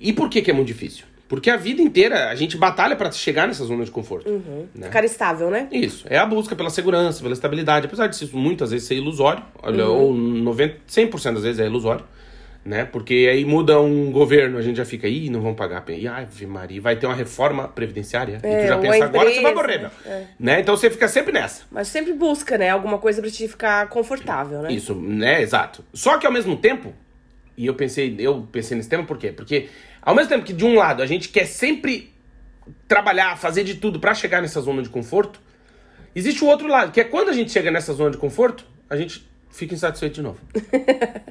E 0.00 0.10
por 0.12 0.30
que, 0.30 0.40
que 0.40 0.50
é 0.50 0.54
muito 0.54 0.68
difícil? 0.68 1.04
Porque 1.28 1.50
a 1.50 1.56
vida 1.56 1.82
inteira 1.82 2.30
a 2.30 2.34
gente 2.34 2.56
batalha 2.56 2.96
para 2.96 3.10
chegar 3.12 3.46
nessa 3.46 3.62
zona 3.64 3.84
de 3.84 3.90
conforto. 3.90 4.30
né? 4.74 4.86
Ficar 4.86 5.04
estável, 5.04 5.50
né? 5.50 5.68
Isso, 5.70 6.06
é 6.08 6.16
a 6.16 6.24
busca 6.24 6.56
pela 6.56 6.70
segurança, 6.70 7.20
pela 7.22 7.34
estabilidade, 7.34 7.86
apesar 7.86 8.06
de 8.06 8.16
isso 8.16 8.36
muitas 8.36 8.70
vezes 8.70 8.88
ser 8.88 8.94
ilusório, 8.94 9.42
olha, 9.62 9.86
ou 9.86 10.14
90, 10.14 10.76
100% 10.88 11.34
das 11.34 11.42
vezes 11.42 11.60
é 11.60 11.66
ilusório, 11.66 12.04
né? 12.64 12.86
Porque 12.86 13.28
aí 13.30 13.44
muda 13.44 13.78
um 13.78 14.10
governo, 14.10 14.56
a 14.56 14.62
gente 14.62 14.76
já 14.76 14.86
fica, 14.86 15.06
ih, 15.06 15.28
não 15.28 15.42
vão 15.42 15.54
pagar 15.54 15.78
a 15.78 15.80
pena, 15.82 15.98
ih, 15.98 16.06
Ave 16.08 16.46
Maria, 16.46 16.80
vai 16.80 16.96
ter 16.96 17.06
uma 17.06 17.14
reforma 17.14 17.68
previdenciária, 17.68 18.40
e 18.42 18.46
É, 18.46 18.62
tu 18.62 18.68
já 18.68 18.76
ou 18.76 18.82
pensa 18.82 19.04
a 19.04 19.06
agora 19.06 19.30
você 19.30 19.40
vai 19.42 19.52
empresa, 19.52 19.82
morrer, 19.82 19.90
é. 20.06 20.26
né? 20.40 20.60
Então 20.60 20.76
você 20.76 20.88
fica 20.88 21.08
sempre 21.08 21.32
nessa. 21.32 21.64
Mas 21.70 21.88
sempre 21.88 22.14
busca, 22.14 22.56
né? 22.56 22.70
Alguma 22.70 22.96
coisa 22.98 23.20
pra 23.20 23.30
te 23.30 23.46
ficar 23.46 23.86
confortável, 23.88 24.62
né? 24.62 24.72
Isso, 24.72 24.94
né? 24.94 25.42
Exato. 25.42 25.84
Só 25.92 26.16
que 26.16 26.26
ao 26.26 26.32
mesmo 26.32 26.56
tempo, 26.56 26.94
e 27.58 27.66
eu 27.66 27.74
pensei, 27.74 28.14
eu 28.18 28.48
pensei 28.50 28.76
nesse 28.76 28.88
tema 28.88 29.04
por 29.04 29.18
quê? 29.18 29.32
Porque 29.32 29.68
ao 30.00 30.14
mesmo 30.14 30.28
tempo 30.30 30.44
que 30.44 30.52
de 30.52 30.64
um 30.64 30.74
lado 30.76 31.02
a 31.02 31.06
gente 31.06 31.28
quer 31.28 31.44
sempre 31.46 32.14
trabalhar, 32.86 33.36
fazer 33.36 33.64
de 33.64 33.74
tudo 33.74 33.98
pra 34.00 34.14
chegar 34.14 34.40
nessa 34.40 34.60
zona 34.60 34.82
de 34.82 34.88
conforto, 34.88 35.40
existe 36.14 36.42
o 36.44 36.46
outro 36.46 36.68
lado, 36.68 36.92
que 36.92 37.00
é 37.00 37.04
quando 37.04 37.28
a 37.28 37.32
gente 37.32 37.50
chega 37.50 37.70
nessa 37.70 37.92
zona 37.92 38.10
de 38.10 38.16
conforto, 38.16 38.64
a 38.88 38.96
gente 38.96 39.26
fica 39.50 39.74
insatisfeito 39.74 40.16
de 40.16 40.22
novo. 40.22 40.38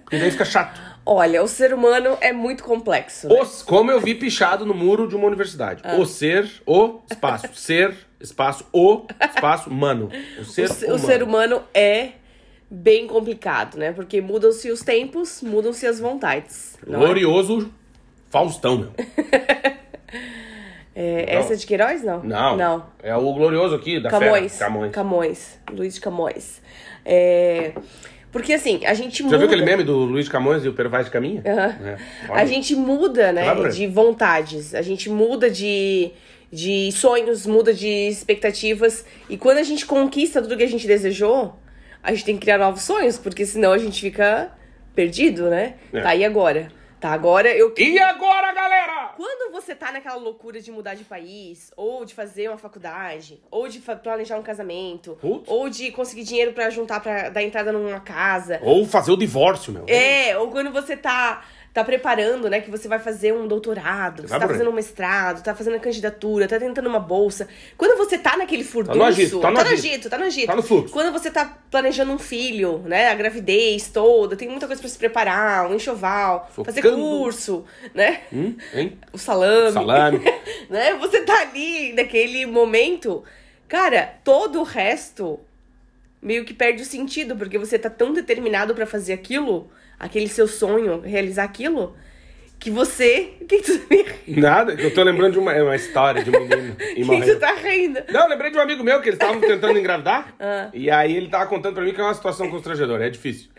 Porque 0.03 0.17
daí 0.17 0.31
fica 0.31 0.46
chato. 0.46 0.79
Olha, 1.05 1.41
o 1.43 1.48
ser 1.48 1.74
humano 1.74 2.17
é 2.19 2.34
muito 2.34 2.63
complexo. 2.63 3.27
né? 3.29 3.39
Os, 3.41 3.62
como 3.62 3.91
eu 3.91 4.00
vi 4.01 4.15
pichado 4.15 4.65
no 4.65 4.74
muro 4.74 5.07
de 5.07 5.15
uma 5.15 5.27
universidade. 5.27 5.81
O 5.98 6.05
ser, 6.05 6.50
o 6.65 7.00
espaço. 7.10 7.48
Ser, 7.55 7.96
espaço, 8.19 8.65
o 8.74 9.05
espaço, 9.22 9.72
mano. 9.72 10.10
O 10.39 10.43
ser, 10.43 10.65
o, 10.69 10.74
se- 10.74 10.86
o 10.86 10.88
humano. 10.89 11.05
ser 11.05 11.24
humano 11.24 11.63
é 11.74 12.12
bem 12.69 13.07
complicado, 13.07 13.77
né? 13.77 13.91
Porque 13.91 14.21
mudam-se 14.21 14.69
os 14.69 14.81
tempos, 14.81 15.41
mudam-se 15.41 15.86
as 15.86 16.00
vontades. 16.00 16.77
é? 16.86 16.91
Glorioso 16.91 17.71
Faustão, 18.29 18.77
meu. 18.77 18.91
É, 21.00 21.36
essa 21.36 21.53
é 21.53 21.55
de 21.55 21.67
Queiroz, 21.67 22.01
não? 22.03 22.24
Não. 22.24 22.57
Não. 22.57 22.86
É 23.03 23.15
o 23.15 23.31
glorioso 23.31 23.75
aqui 23.75 24.00
da 24.00 24.09
Camões. 24.09 24.57
Fera. 24.57 24.71
Camões. 24.71 24.91
Camões. 24.91 25.59
Luiz 25.71 25.93
de 25.93 26.01
Camões. 26.01 26.59
É, 27.05 27.74
Porque 28.31 28.51
assim, 28.51 28.83
a 28.83 28.95
gente 28.95 29.21
muda. 29.21 29.36
Já 29.36 29.38
viu 29.38 29.45
aquele 29.45 29.63
meme 29.63 29.83
do 29.83 29.95
Luiz 29.95 30.27
Camões 30.27 30.65
e 30.65 30.69
o 30.69 30.74
Pero 30.74 30.89
Vaz 30.89 31.07
Caminha? 31.07 31.43
É. 31.45 31.97
Olha. 32.27 32.41
A 32.41 32.45
gente 32.45 32.75
muda, 32.75 33.31
né, 33.31 33.69
de 33.69 33.86
vontades. 33.86 34.74
A 34.74 34.81
gente 34.81 35.07
muda 35.07 35.51
de, 35.51 36.09
de 36.51 36.91
sonhos, 36.91 37.45
muda 37.45 37.71
de 37.75 37.88
expectativas. 37.88 39.05
E 39.29 39.38
quando 39.38 39.59
a 39.59 39.63
gente 39.63 39.86
conquista 39.86 40.41
tudo 40.41 40.57
que 40.57 40.63
a 40.63 40.67
gente 40.67 40.88
desejou, 40.88 41.59
a 42.03 42.11
gente 42.13 42.25
tem 42.25 42.35
que 42.35 42.41
criar 42.41 42.57
novos 42.57 42.81
sonhos, 42.83 43.17
porque 43.17 43.45
senão 43.45 43.71
a 43.71 43.77
gente 43.77 43.99
fica 44.01 44.51
perdido, 44.95 45.49
né? 45.49 45.75
É. 45.93 46.01
Tá, 46.01 46.15
e 46.15 46.23
agora? 46.25 46.71
Tá, 46.99 47.11
agora 47.11 47.47
eu 47.55 47.71
E 47.77 47.99
agora, 47.99 48.51
galera? 48.53 49.13
quando 49.15 49.51
você 49.51 49.75
tá 49.75 49.91
naquela 49.91 50.15
loucura 50.15 50.59
de 50.59 50.71
mudar 50.71 50.95
de 50.95 51.03
país, 51.03 51.71
ou 51.77 52.03
de 52.05 52.13
fazer 52.15 52.47
uma 52.47 52.57
faculdade, 52.57 53.39
ou 53.51 53.67
de 53.67 53.79
planejar 53.79 54.37
um 54.37 54.41
casamento, 54.43 55.15
Putz. 55.21 55.47
ou 55.47 55.69
de 55.69 55.91
conseguir 55.91 56.23
dinheiro 56.23 56.53
pra 56.53 56.69
juntar 56.71 56.99
pra 56.99 57.29
dar 57.29 57.43
entrada 57.43 57.71
numa 57.71 57.99
casa, 57.99 58.59
Ou 58.63 58.83
fazer 58.85 59.11
o 59.11 59.17
divórcio, 59.17 59.71
meu. 59.71 59.85
é, 59.87 60.35
ou 60.37 60.49
quando 60.49 60.71
você 60.71 60.97
tá, 60.97 61.45
tá 61.77 61.84
preparando, 61.84 62.50
né, 62.50 62.60
que 62.60 62.72
você 62.72 62.88
vai 62.88 62.98
fazer 62.98 63.31
um 63.34 63.48
doutorado, 63.48 64.24
você 64.24 64.29
vai 64.29 64.39
tá 64.39 64.46
aí. 64.46 64.51
fazendo 64.51 64.69
um 64.72 64.74
mestrado, 64.74 65.43
tá 65.43 65.53
fazendo 65.53 65.75
a 65.75 65.79
candidatura, 65.79 66.48
tá 66.48 66.57
tentando 66.60 66.89
uma 66.89 67.00
bolsa. 67.00 67.48
Quando 67.77 67.96
você 67.96 68.17
tá 68.17 68.36
naquele 68.36 68.63
furdunço, 68.63 68.98
no 68.98 69.03
agito, 69.03 69.39
tá 69.39 69.51
no 69.51 69.57
tá 69.57 69.63
no 69.63 69.69
agito. 69.69 69.88
agito, 69.88 70.10
tá 70.10 70.17
no 70.17 70.24
agito. 70.25 70.48
Tá 70.48 70.55
no 70.55 70.63
fluxo. 70.63 70.91
Quando 70.91 71.12
você 71.12 71.29
tá 71.29 71.55
planejando 71.69 72.12
um 72.12 72.17
filho, 72.17 72.79
né, 72.79 73.10
a 73.10 73.13
gravidez 73.13 73.89
toda, 73.89 74.36
tem 74.36 74.50
muita 74.50 74.65
coisa 74.65 74.81
pra 74.81 74.89
se 74.89 74.98
preparar, 74.98 75.69
um 75.69 75.75
enxoval, 75.75 76.50
fazer 76.65 76.81
Focando. 76.81 77.00
curso, 77.00 77.63
né, 77.93 78.22
Hum, 78.34 78.55
hein? 78.74 78.98
o 79.13 79.17
salame. 79.19 79.72
Salame. 79.74 80.19
né? 80.72 80.96
Você 80.96 81.22
tá 81.22 81.41
ali 81.41 81.93
naquele 81.93 82.48
momento, 82.48 83.24
cara, 83.67 84.15
todo 84.24 84.62
o 84.62 84.63
resto 84.63 85.39
meio 86.19 86.43
que 86.43 86.55
perde 86.55 86.81
o 86.81 86.86
sentido, 86.86 87.36
porque 87.36 87.60
você 87.60 87.77
tá 87.77 87.89
tão 87.91 88.12
determinado 88.13 88.74
pra 88.74 88.88
fazer 88.88 89.13
aquilo, 89.13 89.69
aquele 89.99 90.27
seu 90.27 90.47
sonho, 90.47 91.01
realizar 91.01 91.43
aquilo, 91.43 91.95
que 92.59 92.71
você. 92.71 93.33
O 93.41 93.45
que, 93.45 93.59
que 93.61 93.77
tu? 93.77 93.87
Nada, 94.39 94.73
eu 94.73 94.93
tô 94.93 95.03
lembrando 95.03 95.33
de 95.33 95.39
uma, 95.39 95.53
uma 95.53 95.75
história 95.75 96.23
de 96.23 96.29
um 96.29 96.39
menino 96.39 96.75
que, 96.75 97.33
tu 97.33 97.39
tá 97.39 97.53
rindo? 97.53 97.99
Não, 98.11 98.23
eu 98.23 98.29
lembrei 98.29 98.51
de 98.51 98.57
um 98.57 98.61
amigo 98.61 98.83
meu 98.83 98.99
que 99.01 99.09
eles 99.09 99.19
estavam 99.19 99.39
tentando 99.39 99.77
engravidar. 99.77 100.33
Ah. 100.39 100.69
E 100.73 100.89
aí 100.89 101.15
ele 101.15 101.29
tava 101.29 101.45
contando 101.47 101.73
pra 101.75 101.83
mim 101.83 101.93
que 101.93 101.99
é 101.99 102.03
uma 102.03 102.13
situação 102.13 102.49
constrangedora, 102.49 103.05
é 103.07 103.09
difícil. 103.09 103.49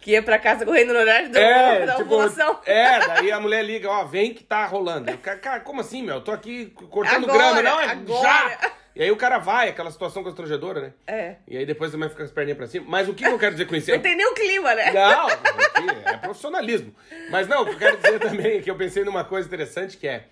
Que 0.00 0.12
ia 0.12 0.22
pra 0.22 0.38
casa 0.38 0.64
correndo 0.64 0.92
no 0.92 0.98
horário 0.98 1.30
do, 1.30 1.36
É, 1.38 1.86
da 1.86 1.94
tipo, 1.96 2.14
ovulação. 2.14 2.58
é, 2.66 2.98
daí 3.06 3.30
a 3.32 3.38
mulher 3.40 3.64
liga, 3.64 3.88
ó, 3.88 4.04
vem 4.04 4.32
que 4.34 4.42
tá 4.42 4.64
rolando. 4.66 5.10
Eu, 5.10 5.18
cara, 5.18 5.38
cara, 5.38 5.60
como 5.60 5.80
assim, 5.80 6.02
meu? 6.02 6.16
Eu 6.16 6.20
tô 6.20 6.30
aqui 6.32 6.66
cortando 6.90 7.24
Agora, 7.28 7.38
grama, 7.54 7.62
não, 7.62 7.80
é 7.80 7.84
agora. 7.86 8.22
já. 8.22 8.70
E 8.94 9.02
aí 9.02 9.10
o 9.10 9.16
cara 9.16 9.38
vai, 9.38 9.70
aquela 9.70 9.90
situação 9.90 10.22
constrangedora, 10.22 10.80
né? 10.80 10.92
É. 11.06 11.36
E 11.48 11.56
aí 11.56 11.64
depois 11.64 11.90
também 11.90 12.08
fica 12.08 12.24
as 12.24 12.30
perninhas 12.30 12.58
pra 12.58 12.66
cima. 12.66 12.86
Mas 12.88 13.08
o 13.08 13.14
que 13.14 13.24
eu 13.24 13.38
quero 13.38 13.52
dizer 13.52 13.66
com 13.66 13.74
isso? 13.74 13.90
Não 13.90 13.98
tem 13.98 14.16
nem 14.16 14.26
o 14.26 14.34
clima, 14.34 14.74
né? 14.74 14.92
Não, 14.92 15.28
é 15.30 16.16
profissionalismo. 16.18 16.94
Mas 17.30 17.48
não, 17.48 17.62
o 17.62 17.66
que 17.66 17.72
eu 17.72 17.78
quero 17.78 17.96
dizer 17.96 18.18
também 18.20 18.58
é 18.58 18.60
que 18.60 18.70
eu 18.70 18.76
pensei 18.76 19.02
numa 19.04 19.24
coisa 19.24 19.48
interessante 19.48 19.96
que 19.96 20.06
é 20.06 20.24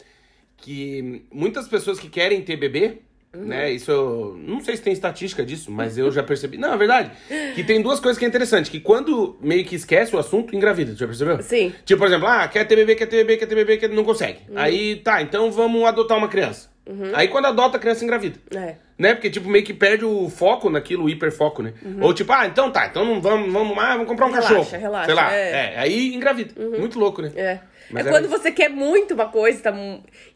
que 0.59 1.25
muitas 1.33 1.67
pessoas 1.69 1.99
que 1.99 2.09
querem 2.09 2.43
ter 2.43 2.57
bebê, 2.57 2.99
Uhum. 3.35 3.45
né? 3.45 3.71
Isso 3.71 3.91
eu 3.91 4.37
não 4.45 4.61
sei 4.61 4.77
se 4.77 4.83
tem 4.83 4.93
estatística 4.93 5.45
disso, 5.45 5.71
mas 5.71 5.97
eu 5.97 6.11
já 6.13 6.23
percebi. 6.23 6.59
Não, 6.59 6.75
é 6.75 6.77
verdade. 6.77 7.11
Que 7.55 7.63
tem 7.63 7.81
duas 7.81 8.01
coisas 8.01 8.19
que 8.19 8.25
é 8.25 8.29
interessante, 8.29 8.71
que 8.71 8.81
quando 8.81 9.37
meio 9.41 9.65
que 9.65 9.75
esquece 9.77 10.15
o 10.15 10.19
assunto, 10.19 10.55
engravida, 10.57 10.95
já 10.97 11.07
percebeu? 11.07 11.43
Sim. 11.43 11.73
Tipo, 11.85 12.01
por 12.01 12.09
exemplo, 12.09 12.27
ah, 12.27 12.49
quer 12.49 12.65
ter 12.65 12.77
bebê, 12.77 12.95
quer 12.97 13.07
ter 13.07 13.17
bebê, 13.19 13.37
quer 13.37 13.47
ter 13.47 13.55
bebê, 13.55 13.77
quer... 13.77 13.89
não 13.89 14.05
consegue. 14.05 14.41
Uhum. 14.49 14.59
Aí, 14.59 14.97
tá, 14.97 15.23
então 15.23 15.51
vamos 15.53 15.85
adotar 15.85 16.19
uma 16.19 16.29
criança. 16.29 16.69
Aí 17.15 17.29
quando 17.29 17.45
adota, 17.47 17.77
a 17.77 17.81
criança 17.81 18.05
engravida. 18.05 18.37
É. 18.53 18.75
Né? 18.99 19.15
Porque, 19.15 19.31
tipo, 19.31 19.49
meio 19.49 19.65
que 19.65 19.73
perde 19.73 20.05
o 20.05 20.29
foco 20.29 20.69
naquilo, 20.69 21.05
o 21.05 21.09
hiperfoco, 21.09 21.63
né? 21.63 21.73
Ou 22.01 22.13
tipo, 22.13 22.33
ah, 22.33 22.47
então 22.47 22.69
tá, 22.69 22.87
então 22.89 23.05
não 23.05 23.21
vamos, 23.21 23.53
vamos, 23.53 23.79
ah, 23.79 23.93
vamos 23.93 24.09
comprar 24.09 24.27
um 24.27 24.31
Uhum. 24.31 24.35
Relaxa, 24.35 24.55
cachorro. 24.57 24.81
relaxa, 24.81 25.07
Sei 25.07 25.15
lá. 25.15 25.33
é. 25.33 25.51
É, 25.51 25.79
aí 25.79 26.13
engravida. 26.13 26.53
Muito 26.79 26.99
louco, 26.99 27.23
né? 27.23 27.31
É. 27.37 27.61
Mas 27.93 28.07
é 28.07 28.09
era 28.09 28.19
quando 28.19 28.25
isso. 28.29 28.37
você 28.37 28.51
quer 28.51 28.69
muito 28.71 29.15
uma 29.15 29.27
coisa 29.29 29.61
tá, 29.63 29.73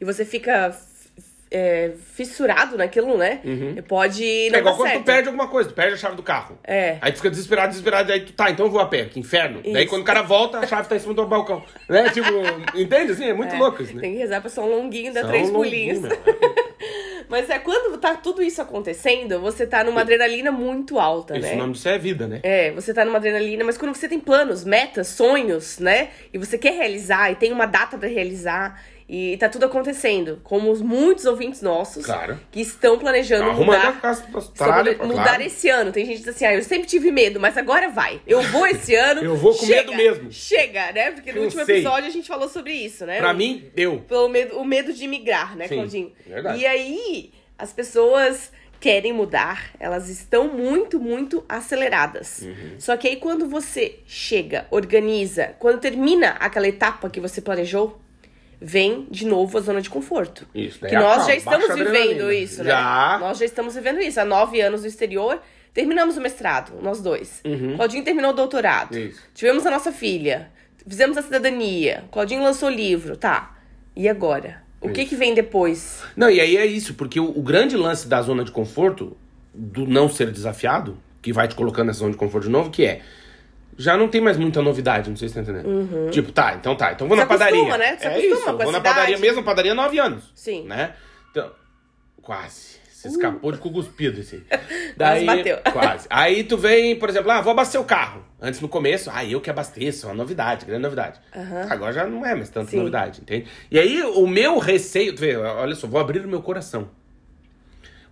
e 0.01 0.05
você 0.05 0.25
fica 0.25 0.71
é, 1.51 1.93
fissurado 2.15 2.77
naquilo, 2.77 3.17
né? 3.17 3.41
Pode 3.87 4.49
não 4.51 4.57
É 4.57 4.61
igual 4.61 4.77
quando 4.77 4.89
certo. 4.89 5.03
tu 5.03 5.07
perde 5.07 5.29
alguma 5.29 5.49
coisa, 5.49 5.69
tu 5.71 5.75
perde 5.75 5.95
a 5.95 5.97
chave 5.97 6.17
do 6.17 6.23
carro. 6.23 6.59
É. 6.65 6.99
Aí 7.01 7.13
tu 7.13 7.17
fica 7.17 7.31
desesperado, 7.31 7.69
desesperado, 7.69 8.13
aí 8.13 8.21
tu 8.21 8.33
tá, 8.33 8.51
então 8.51 8.67
eu 8.67 8.73
vou 8.73 8.81
a 8.81 8.87
pé, 8.87 9.05
que 9.05 9.21
inferno. 9.21 9.61
Daí 9.63 9.83
Isso. 9.85 9.89
quando 9.91 10.03
o 10.03 10.05
cara 10.05 10.23
volta, 10.23 10.59
a 10.59 10.67
chave 10.67 10.89
tá 10.89 10.97
em 10.97 10.99
cima 10.99 11.15
do 11.15 11.27
balcão. 11.27 11.63
Né? 11.89 12.11
Tipo, 12.11 12.29
entende 12.75 13.13
assim? 13.13 13.27
É 13.27 13.35
muito 13.35 13.55
É, 13.55 13.59
louco 13.59 13.83
isso, 13.83 13.95
né? 13.95 14.01
Tem 14.01 14.13
que 14.13 14.19
rezar 14.19 14.41
pra 14.41 14.51
São 14.51 14.69
Longuinho, 14.69 15.13
dar 15.13 15.21
São 15.23 15.31
três 15.31 15.51
pulinhos. 15.51 16.01
meu. 16.01 16.11
Mas 17.29 17.49
é 17.49 17.59
quando 17.59 17.97
tá 17.99 18.15
tudo 18.17 18.43
isso 18.43 18.61
acontecendo, 18.61 19.41
você 19.41 19.67
tá 19.67 19.83
numa 19.83 20.03
adrenalina 20.03 20.53
muito 20.53 20.99
alta, 20.99 21.39
né? 21.39 21.55
o 21.55 21.57
nome 21.57 21.73
disso 21.73 21.89
é 21.89 21.99
vida, 21.99 22.27
né? 22.27 22.41
É, 22.43 22.71
você 22.73 22.93
tá 22.93 23.05
numa 23.05 23.17
adrenalina, 23.17 23.65
mas 23.65 23.79
quando 23.79 23.95
você 23.95 24.07
tem 24.07 24.21
planos, 24.21 24.63
metas, 24.63 25.09
sonhos, 25.09 25.79
né? 25.79 26.11
E 26.33 26.39
você 26.39 26.59
quer 26.59 26.75
realizar 26.75 27.33
e 27.33 27.37
tem 27.37 27.51
uma 27.51 27.65
data 27.67 27.97
pra 27.97 28.09
realizar 28.09 28.79
e 29.09 29.37
tá 29.37 29.49
tudo 29.51 29.67
acontecendo, 29.67 30.41
como 30.43 30.71
os 30.71 30.81
muitos 30.81 31.27
ouvintes 31.27 31.61
nossos 31.61 32.07
Claro. 32.07 32.41
que 32.51 32.61
estão 32.61 32.99
planejando 32.99 33.51
Arrumando 33.51 33.77
mudar 33.77 33.89
a 33.89 33.93
casa 33.93 34.23
pra 34.33 34.41
tralha, 34.41 34.97
mudar 35.05 35.23
claro. 35.25 35.43
esse 35.43 35.69
ano. 35.69 35.93
Tem 35.93 36.07
gente 36.07 36.19
que 36.19 36.25
diz 36.25 36.35
assim, 36.35 36.47
ah, 36.47 36.55
eu 36.55 36.63
sempre 36.63 36.87
tive 36.87 37.11
medo, 37.11 37.39
mas 37.39 37.57
agora 37.59 37.91
vai. 37.91 38.21
Eu 38.27 38.41
vou 38.43 38.67
esse 38.67 38.95
ano. 38.97 39.23
Eu 39.23 39.37
vou 39.37 39.55
com 39.55 39.67
chega, 39.67 39.91
medo 39.91 39.95
mesmo. 39.97 40.33
Chega, 40.33 40.91
né? 40.93 41.11
Porque 41.11 41.33
no 41.33 41.43
último 41.43 41.61
Cansei. 41.61 41.77
episódio 41.81 42.09
a 42.09 42.13
gente 42.13 42.27
falou 42.27 42.49
sobre 42.49 42.73
isso, 42.73 43.05
né? 43.05 43.19
Pra 43.19 43.33
O- 43.33 43.37
mim, 43.37 43.71
deu. 43.75 43.99
Pelo 44.09 44.29
medo, 44.29 44.57
o 44.59 44.65
medo 44.65 44.93
de 44.93 45.07
migrar, 45.07 45.55
né, 45.55 45.69
Sim, 45.69 45.75
Claudinho? 45.75 46.13
verdade. 46.27 46.61
E 46.61 46.67
aí, 46.67 47.33
as 47.59 47.73
pessoas 47.75 48.51
querem 48.81 49.13
mudar, 49.13 49.71
elas 49.81 50.09
estão 50.09 50.49
muito, 50.49 50.99
muito 51.01 51.43
aceleradas. 51.49 52.41
Uhum. 52.43 52.75
Só 52.79 52.97
que 52.97 53.09
aí 53.09 53.17
quando 53.17 53.47
você 53.49 53.99
chega, 54.07 54.67
organiza, 54.71 55.55
quando 55.59 55.79
termina 55.81 56.31
aquela 56.41 56.69
etapa 56.69 57.09
que 57.11 57.19
você 57.21 57.41
planejou, 57.41 57.99
vem 58.61 59.07
de 59.11 59.27
novo 59.27 59.59
a 59.59 59.61
zona 59.61 59.81
de 59.81 59.91
conforto. 59.91 60.47
Isso, 60.55 60.79
daí 60.81 60.91
Que 60.91 60.97
nós 60.97 61.23
acalma, 61.23 61.27
já 61.27 61.37
estamos 61.37 61.75
vivendo 61.75 62.33
isso, 62.33 62.65
né? 62.65 62.71
Já. 62.71 63.19
Nós 63.21 63.39
já 63.39 63.45
estamos 63.45 63.75
vivendo 63.75 64.01
isso. 64.01 64.21
Há 64.21 64.25
nove 64.25 64.61
anos 64.61 64.83
no 64.83 64.87
exterior, 64.87 65.41
terminamos 65.73 66.17
o 66.17 66.21
mestrado, 66.21 66.73
nós 66.83 67.01
dois. 67.01 67.43
Claudinho 67.77 68.05
terminou 68.05 68.31
o 68.31 68.35
doutorado. 68.35 68.95
Uhum. 68.95 69.07
Isso. 69.07 69.23
Tivemos 69.35 69.67
a 69.67 69.71
nossa 69.71 69.93
filha. 69.93 70.51
Fizemos 70.87 71.17
a 71.17 71.23
cidadania. 71.23 72.05
Claudinho 72.11 72.43
lançou 72.43 72.69
livro. 72.69 73.17
Tá. 73.17 73.57
E 73.97 74.09
agora? 74.09 74.63
O 74.81 74.91
que 74.91 75.07
que 75.07 75.17
vem 75.17 75.33
depois? 75.35 76.03
Não, 76.15 76.29
e 76.29 76.41
aí 76.41 76.59
é 76.59 76.67
isso, 76.67 76.93
porque 76.93 77.19
o, 77.19 77.31
o 77.31 77.43
grande 77.43 77.75
lance 77.75 78.07
da 78.07 78.21
zona 78.21 78.45
de 78.45 78.51
conforto, 78.51 79.17
do 79.55 79.87
não 79.87 80.11
ser 80.11 80.31
desafiado, 80.31 80.99
que 81.23 81.33
vai 81.33 81.49
te 81.49 81.55
colocando 81.55 81.87
nessa 81.87 82.01
zona 82.01 82.13
de 82.13 82.19
conforto 82.19 82.45
de 82.45 82.51
novo, 82.51 82.71
que 82.71 82.85
é. 82.85 83.01
Já 83.77 83.97
não 83.97 84.09
tem 84.09 84.21
mais 84.21 84.37
muita 84.37 84.63
novidade, 84.63 85.11
não 85.11 85.17
sei 85.17 85.29
se 85.29 85.35
você 85.35 85.43
tá 85.43 85.51
entendendo. 85.51 86.11
Tipo, 86.11 86.33
tá, 86.33 86.55
então 86.55 86.77
tá, 86.77 86.93
então 86.93 87.09
vou 87.09 87.17
Se 87.17 87.23
na 87.23 87.29
padaria. 87.29 87.55
acostuma, 87.55 87.79
né? 87.79 87.97
Se 87.97 88.07
é 88.07 88.27
isso, 88.27 88.45
vou 88.45 88.59
na 88.59 88.67
cidade. 88.67 88.83
padaria, 88.83 89.19
mesma 89.19 89.43
padaria 89.43 89.75
nove 89.75 89.99
anos. 89.99 90.33
Sim. 90.35 90.63
Uh. 90.63 90.69
Né? 90.69 90.95
Então, 91.31 91.51
quase. 92.23 92.75
Você 93.05 93.09
escapou 93.09 93.53
de 93.53 93.59
cu 93.59 93.71
cuspido 93.71 94.21
esse 94.21 94.37
aí. 94.37 94.59
Daí, 94.97 95.27
bateu. 95.27 95.59
Quase. 95.73 96.07
Aí 96.09 96.43
tu 96.43 96.57
vem, 96.57 96.97
por 96.99 97.11
exemplo, 97.11 97.31
ah, 97.31 97.43
vou 97.43 97.51
abastecer 97.51 97.79
o 97.79 97.85
carro. 97.85 98.25
Antes 98.41 98.63
no 98.63 98.69
começo, 98.69 99.11
ah, 99.13 99.23
eu 99.23 99.43
que 99.43 99.51
abasteço, 99.51 100.07
é 100.07 100.09
uma 100.09 100.15
novidade, 100.15 100.65
grande 100.65 100.83
novidade. 100.85 101.21
Agora 101.69 101.93
já 101.93 102.07
não 102.07 102.25
é 102.25 102.35
mais 102.35 102.49
tanta 102.49 102.71
Sim. 102.71 102.79
novidade, 102.79 103.21
entende? 103.21 103.47
E 103.71 103.79
aí 103.79 104.03
o 104.03 104.27
meu 104.27 104.57
receio, 104.59 105.15
tu 105.15 105.21
vê, 105.21 105.37
olha 105.37 105.75
só, 105.75 105.87
vou 105.87 106.01
abrir 106.01 106.25
o 106.25 106.29
meu 106.29 106.41
coração. 106.41 106.89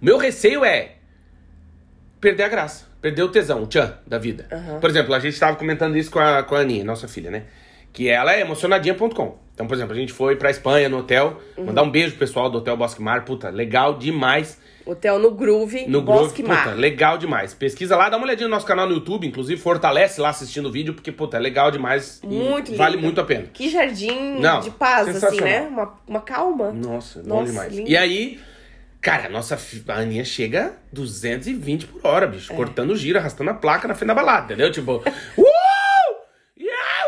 O 0.00 0.04
meu 0.04 0.18
receio 0.18 0.62
é 0.62 0.96
perder 2.20 2.42
a 2.42 2.48
graça, 2.48 2.86
perder 3.02 3.22
o 3.24 3.28
tesão, 3.28 3.62
o 3.62 3.66
tchan 3.66 3.92
da 4.06 4.16
vida. 4.16 4.46
Por 4.80 4.88
exemplo, 4.88 5.12
a 5.12 5.18
gente 5.18 5.34
estava 5.34 5.56
comentando 5.56 5.96
isso 5.96 6.10
com 6.10 6.20
a, 6.20 6.42
com 6.42 6.54
a 6.54 6.60
Aninha, 6.60 6.84
nossa 6.84 7.06
filha, 7.08 7.30
né? 7.30 7.42
Que 7.92 8.08
ela 8.08 8.32
é 8.34 8.40
emocionadinha.com. 8.40 9.36
Então, 9.52 9.66
por 9.66 9.74
exemplo, 9.74 9.92
a 9.92 9.96
gente 9.96 10.12
foi 10.14 10.36
pra 10.36 10.50
Espanha 10.50 10.88
no 10.88 10.98
hotel, 10.98 11.38
mandar 11.58 11.82
um 11.82 11.90
beijo 11.90 12.10
pro 12.10 12.20
pessoal 12.20 12.48
do 12.48 12.58
Hotel 12.58 12.74
Bosque 12.76 13.02
Mar, 13.02 13.24
puta, 13.24 13.50
legal 13.50 13.98
demais. 13.98 14.58
Hotel 14.86 15.18
no 15.18 15.30
Groove, 15.32 15.86
No 15.86 16.00
Bosque 16.00 16.42
Groove, 16.42 16.58
puta, 16.58 16.70
Mar. 16.70 16.76
legal 16.78 17.18
demais. 17.18 17.52
Pesquisa 17.54 17.94
lá, 17.96 18.08
dá 18.08 18.16
uma 18.16 18.24
olhadinha 18.24 18.48
no 18.48 18.54
nosso 18.54 18.66
canal 18.66 18.88
no 18.88 18.94
YouTube, 18.94 19.26
inclusive 19.26 19.60
fortalece 19.60 20.20
lá 20.20 20.30
assistindo 20.30 20.66
o 20.68 20.72
vídeo, 20.72 20.94
porque, 20.94 21.12
puta, 21.12 21.36
é 21.36 21.40
legal 21.40 21.70
demais. 21.70 22.20
Muito 22.24 22.74
Vale 22.74 22.96
muito 22.96 23.20
a 23.20 23.24
pena. 23.24 23.44
Que 23.52 23.68
jardim 23.68 24.40
Não, 24.40 24.60
de 24.60 24.70
paz, 24.70 25.22
assim, 25.22 25.40
né? 25.40 25.60
Uma, 25.62 25.92
uma 26.08 26.20
calma. 26.20 26.72
Nossa, 26.72 27.22
bom 27.22 27.40
Nossa, 27.40 27.52
demais. 27.52 27.72
lindo. 27.74 27.90
E 27.90 27.96
aí, 27.96 28.40
cara, 29.02 29.26
a 29.26 29.28
nossa 29.28 29.58
a 29.88 29.94
Aninha 29.98 30.24
chega 30.24 30.68
a 30.68 30.72
220 30.94 31.86
por 31.88 32.06
hora, 32.06 32.24
É. 32.26 32.28
bicho. 32.28 32.54
Cortando 32.54 32.92
o 32.92 32.96
giro, 32.96 33.18
arrastando 33.18 33.50
a 33.50 33.54
placa 33.54 33.86
na 33.88 33.94
frente 33.94 34.08
da 34.08 34.14
balada, 34.14 34.44
entendeu? 34.54 34.70
Tipo, 34.72 35.02
uh! 35.36 35.44
Yeah, 36.58 37.04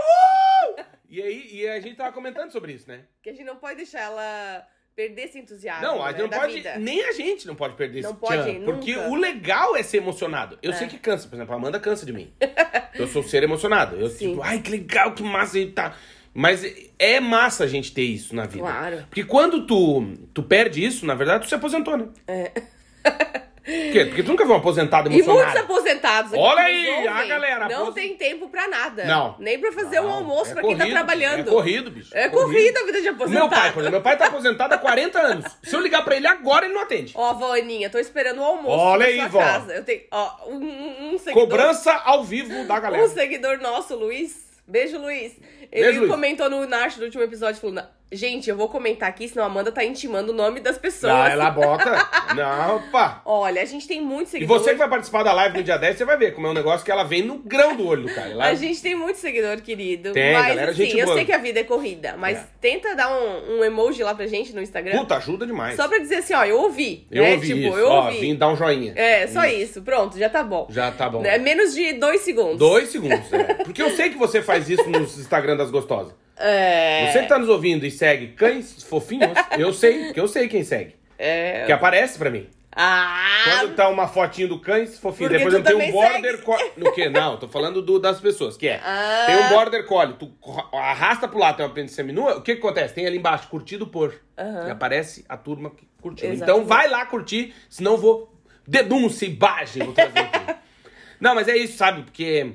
uh! 0.78 0.84
E 1.08 1.22
aí, 1.22 1.48
e 1.52 1.68
a 1.68 1.80
gente 1.80 1.96
tava 1.96 2.12
comentando 2.12 2.50
sobre 2.50 2.72
isso, 2.72 2.88
né? 2.88 3.00
Que 3.22 3.30
a 3.30 3.32
gente 3.32 3.44
não 3.44 3.56
pode 3.56 3.76
deixar 3.76 4.00
ela 4.00 4.66
perder 4.96 5.22
esse 5.22 5.38
entusiasmo 5.38 5.82
Não, 5.82 6.02
a 6.02 6.12
né, 6.12 6.18
gente 6.18 6.30
não 6.30 6.38
pode. 6.40 6.54
vida. 6.54 6.78
Nem 6.78 7.04
a 7.04 7.12
gente 7.12 7.46
não 7.46 7.54
pode 7.54 7.74
perder 7.74 8.02
Não 8.02 8.10
esse 8.10 8.18
pode, 8.20 8.42
tchan, 8.52 8.64
Porque 8.64 8.96
o 8.96 9.14
legal 9.14 9.76
é 9.76 9.82
ser 9.82 9.96
emocionado. 9.98 10.58
Eu 10.62 10.72
sei 10.72 10.86
que 10.86 10.98
cansa, 10.98 11.28
por 11.28 11.34
exemplo, 11.34 11.52
a 11.52 11.56
Amanda 11.56 11.80
cansa 11.80 12.06
de 12.06 12.12
mim. 12.12 12.32
eu 12.94 13.06
sou 13.08 13.22
ser 13.22 13.42
emocionado. 13.42 13.96
Eu, 13.96 14.08
Sim. 14.08 14.30
tipo, 14.30 14.42
ai, 14.42 14.60
que 14.60 14.70
legal, 14.70 15.12
que 15.12 15.22
massa 15.22 15.58
e 15.58 15.70
tá. 15.72 15.96
Mas 16.34 16.64
é 16.98 17.20
massa 17.20 17.62
a 17.64 17.66
gente 17.68 17.92
ter 17.92 18.02
isso 18.02 18.34
na 18.34 18.44
vida. 18.44 18.58
Claro. 18.64 19.04
Porque 19.08 19.22
quando 19.24 19.66
tu, 19.66 20.04
tu 20.34 20.42
perde 20.42 20.84
isso, 20.84 21.06
na 21.06 21.14
verdade, 21.14 21.44
tu 21.44 21.48
se 21.48 21.54
aposentou, 21.54 21.96
né? 21.96 22.08
É. 22.26 22.50
Por 23.64 23.72
quê? 23.92 24.04
Porque 24.04 24.22
tu 24.22 24.28
nunca 24.28 24.44
viu 24.44 24.52
um 24.52 24.58
aposentado 24.58 25.08
E 25.08 25.12
muitos 25.12 25.26
emocionado. 25.26 25.58
aposentados 25.60 26.32
aqui 26.34 26.42
Olha 26.42 26.60
aí, 26.64 27.06
a 27.06 27.12
ouvem 27.12 27.28
galera, 27.28 27.68
Não 27.68 27.92
tem 27.92 28.14
tempo 28.14 28.48
pra 28.48 28.68
nada. 28.68 29.04
Não. 29.06 29.36
Nem 29.38 29.58
pra 29.58 29.72
fazer 29.72 30.00
um 30.00 30.04
Não, 30.04 30.10
almoço 30.16 30.50
é 30.50 30.54
pra 30.54 30.62
quem 30.62 30.72
tá 30.72 30.78
corrido, 30.84 30.92
trabalhando. 30.94 31.38
É 31.40 31.42
corrido, 31.44 31.90
bicho. 31.90 32.10
É 32.12 32.28
corrida 32.28 32.80
a 32.80 32.84
vida 32.84 33.00
de 33.00 33.08
aposentado. 33.08 33.40
Meu 33.40 33.48
pai, 33.48 33.72
por 33.72 33.78
exemplo, 33.80 33.92
meu 33.92 34.02
pai 34.02 34.18
tá 34.18 34.26
aposentado 34.26 34.74
há 34.74 34.78
40 34.78 35.18
anos. 35.18 35.46
Se 35.62 35.74
eu 35.74 35.80
ligar 35.80 36.04
pra 36.04 36.14
ele 36.14 36.26
agora, 36.26 36.66
ele 36.66 36.74
não 36.74 36.82
atende. 36.82 37.12
Ó, 37.16 37.32
vó 37.32 37.54
Aninha, 37.56 37.88
tô 37.88 37.98
esperando 37.98 38.40
o 38.40 38.44
almoço 38.44 38.76
Olha 38.76 39.06
aí, 39.06 39.26
vó. 39.28 39.38
casa. 39.38 39.72
Eu 39.72 39.82
tenho, 39.84 40.02
ó, 40.10 40.30
um, 40.48 40.56
um- 40.56 41.14
um 41.14 41.18
seguidor... 41.18 41.48
Cobrança 41.48 41.92
ao 42.04 42.22
vivo 42.22 42.66
da 42.66 42.78
galera. 42.80 43.02
Um 43.02 43.08
seguidor 43.08 43.58
nosso, 43.62 43.94
Luiz. 43.96 44.43
Beijo, 44.66 44.98
Luiz. 44.98 45.36
Ele 45.70 45.84
Beijo, 45.84 46.00
Luiz. 46.00 46.10
comentou 46.10 46.48
no 46.48 46.66
Nash 46.66 46.96
do 46.96 47.04
último 47.04 47.22
episódio, 47.22 47.60
falou... 47.60 47.84
"Na- 48.14 48.18
Gente, 48.18 48.48
eu 48.48 48.56
vou 48.56 48.68
comentar 48.68 49.08
aqui, 49.08 49.28
senão 49.28 49.44
a 49.44 49.46
Amanda 49.46 49.70
tá 49.70 49.84
intimando 49.84 50.32
o 50.32 50.34
nome 50.34 50.60
das 50.60 50.78
pessoas. 50.78 51.12
Não, 51.12 51.26
ela 51.26 51.50
bota. 51.50 52.08
Não, 52.34 52.82
pá. 52.90 53.20
Olha, 53.24 53.60
a 53.60 53.64
gente 53.64 53.86
tem 53.86 54.00
muitos 54.00 54.28
E 54.28 54.32
seguidores. 54.32 54.62
você 54.62 54.70
que 54.72 54.78
vai 54.78 54.88
participar 54.88 55.22
da 55.22 55.32
live 55.32 55.58
no 55.58 55.62
dia 55.64 55.76
10, 55.76 55.96
você 55.98 56.04
vai 56.04 56.16
ver 56.16 56.34
como 56.34 56.46
é 56.46 56.50
um 56.50 56.54
negócio 56.54 56.84
que 56.84 56.90
ela 56.90 57.04
vem 57.04 57.22
no 57.22 57.38
grão 57.38 57.76
do 57.76 57.86
olho 57.86 58.02
do 58.08 58.14
cara. 58.14 58.30
Ela- 58.30 58.46
A 58.46 58.54
gente 58.54 58.80
tem 58.80 58.94
muito 58.94 59.18
seguidor, 59.18 59.60
querido. 59.60 60.12
Tem, 60.12 60.32
mas, 60.32 60.46
galera, 60.48 60.70
assim, 60.70 60.84
gente 60.84 60.98
eu 60.98 61.04
boa. 61.06 61.16
sei 61.16 61.24
que 61.26 61.32
a 61.32 61.38
vida 61.38 61.60
é 61.60 61.64
corrida, 61.64 62.14
mas 62.18 62.38
É. 62.38 62.46
tenta 62.60 62.94
dar 62.94 63.08
um, 63.12 63.58
um 63.58 63.64
emoji 63.64 64.02
lá 64.02 64.14
pra 64.14 64.26
gente 64.26 64.54
no 64.54 64.62
Instagram. 64.62 64.98
Puta, 64.98 65.16
ajuda 65.16 65.46
demais. 65.46 65.76
Só 65.76 65.86
pra 65.88 65.98
dizer 65.98 66.16
assim, 66.16 66.34
ó, 66.34 66.44
eu 66.44 66.58
ouvi. 66.58 67.06
eu 67.10 67.22
né? 67.22 67.32
ouvi 67.34 67.46
tipo, 67.48 67.58
isso. 67.68 67.78
eu 67.78 67.88
Ó, 67.88 68.04
ouvi. 68.06 68.20
vim 68.20 68.36
dar 68.36 68.48
um 68.48 68.56
joinha. 68.56 68.92
É, 68.96 69.26
só 69.26 69.44
isso. 69.44 69.82
Pronto, 69.82 70.18
já 70.18 70.28
tá 70.28 70.42
bom. 70.42 70.66
Já 70.70 70.90
tá 70.90 71.08
bom. 71.08 71.24
É 71.24 71.38
menos 71.38 71.74
de 71.74 71.92
dois 71.94 72.20
segundos. 72.22 72.58
Dois 72.58 72.88
segundos, 72.90 73.32
é. 73.32 73.54
Porque 73.64 73.82
eu 73.82 73.90
sei 73.90 74.10
que 74.10 74.16
você 74.18 74.40
faz 74.42 74.68
isso 74.68 74.88
no 74.88 75.00
Instagram 75.00 75.56
das 75.56 75.70
gostosas. 75.70 76.14
É. 76.36 77.10
Você 77.10 77.22
que 77.22 77.28
tá 77.28 77.38
nos 77.38 77.48
ouvindo 77.48 77.86
e 77.86 77.90
segue 77.90 78.28
cães 78.28 78.82
fofinhos, 78.82 79.32
eu 79.58 79.72
sei, 79.72 80.12
que 80.12 80.20
eu 80.20 80.28
sei 80.28 80.48
quem 80.48 80.64
segue. 80.64 80.96
É. 81.18 81.64
Que 81.66 81.72
aparece 81.72 82.18
pra 82.18 82.30
mim. 82.30 82.48
Ah! 82.76 83.60
Quando 83.60 83.76
tá 83.76 83.88
uma 83.88 84.08
fotinho 84.08 84.48
do 84.48 84.58
cães 84.58 84.98
fofinho, 84.98 85.30
Porque 85.30 85.44
depois 85.44 85.54
eu 85.54 85.62
tenho 85.62 85.78
um 85.78 85.92
border 85.92 86.42
collie. 86.42 86.72
No 86.76 86.92
que? 86.92 87.08
Não, 87.08 87.36
tô 87.36 87.46
falando 87.46 87.80
do, 87.80 88.00
das 88.00 88.20
pessoas, 88.20 88.56
que 88.56 88.66
é. 88.66 88.80
Ah. 88.82 89.24
Tem 89.26 89.36
um 89.36 89.48
border 89.48 89.86
collie, 89.86 90.14
tu 90.14 90.32
arrasta 90.72 91.28
pro 91.28 91.38
lado, 91.38 91.56
tem 91.56 91.64
uma 91.64 91.70
apêndice 91.70 91.94
seminua, 91.94 92.36
o 92.36 92.42
que 92.42 92.54
que 92.54 92.58
acontece? 92.58 92.94
Tem 92.94 93.06
ali 93.06 93.18
embaixo, 93.18 93.48
curtido 93.48 93.86
por. 93.86 94.14
Aham. 94.36 94.66
E 94.66 94.70
aparece 94.72 95.24
a 95.28 95.36
turma 95.36 95.70
que 95.70 95.86
curtiu. 96.02 96.32
Exatamente. 96.32 96.58
Então 96.58 96.66
vai 96.66 96.88
lá 96.88 97.06
curtir, 97.06 97.54
senão 97.70 97.96
vou 97.96 98.34
denúncia 98.66 99.26
e 99.26 99.30
bagem, 99.30 99.84
vou 99.84 99.94
trazer 99.94 100.18
aqui. 100.18 100.54
Não, 101.20 101.34
mas 101.34 101.46
é 101.46 101.56
isso, 101.56 101.76
sabe? 101.76 102.02
Porque, 102.02 102.54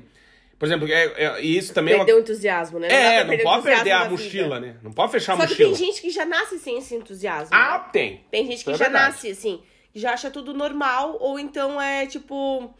por 0.60 0.66
exemplo, 0.66 0.86
é, 0.88 1.04
é- 1.16 1.40
isso 1.40 1.72
também 1.72 1.94
é 1.94 1.96
uma... 1.96 2.04
Perdeu 2.04 2.18
o 2.18 2.22
entusiasmo, 2.22 2.78
né? 2.78 2.86
dá 2.88 2.94
É, 2.94 3.24
não 3.24 3.38
pode 3.38 3.62
perder 3.62 3.92
a 3.92 4.04
mochila, 4.10 4.60
vida. 4.60 4.74
né? 4.74 4.76
Não 4.82 4.92
pode 4.92 5.10
fechar 5.10 5.32
a 5.32 5.36
Só 5.38 5.42
que 5.44 5.48
mochila. 5.52 5.68
tem 5.70 5.86
gente 5.86 6.02
que 6.02 6.10
já 6.10 6.26
nasce 6.26 6.58
sem 6.58 6.76
esse 6.76 6.94
entusiasmo. 6.94 7.48
Ah, 7.50 7.78
né? 7.78 7.90
tem. 7.90 8.24
Tem 8.30 8.44
gente 8.46 8.62
que 8.62 8.70
é 8.70 8.74
já 8.74 8.84
verdade. 8.84 9.06
nasce 9.06 9.30
assim, 9.30 9.62
já 9.94 10.12
acha 10.12 10.30
tudo 10.30 10.52
normal, 10.52 11.16
ou 11.18 11.38
então 11.38 11.80
é 11.80 12.04
tipo 12.06 12.72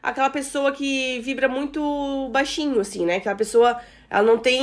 aquela 0.00 0.30
pessoa 0.30 0.70
que 0.70 1.18
vibra 1.18 1.48
muito 1.48 2.28
baixinho, 2.30 2.78
assim, 2.80 3.04
né? 3.04 3.16
Aquela 3.16 3.34
pessoa, 3.34 3.76
ela 4.08 4.22
não 4.22 4.38
tem 4.38 4.62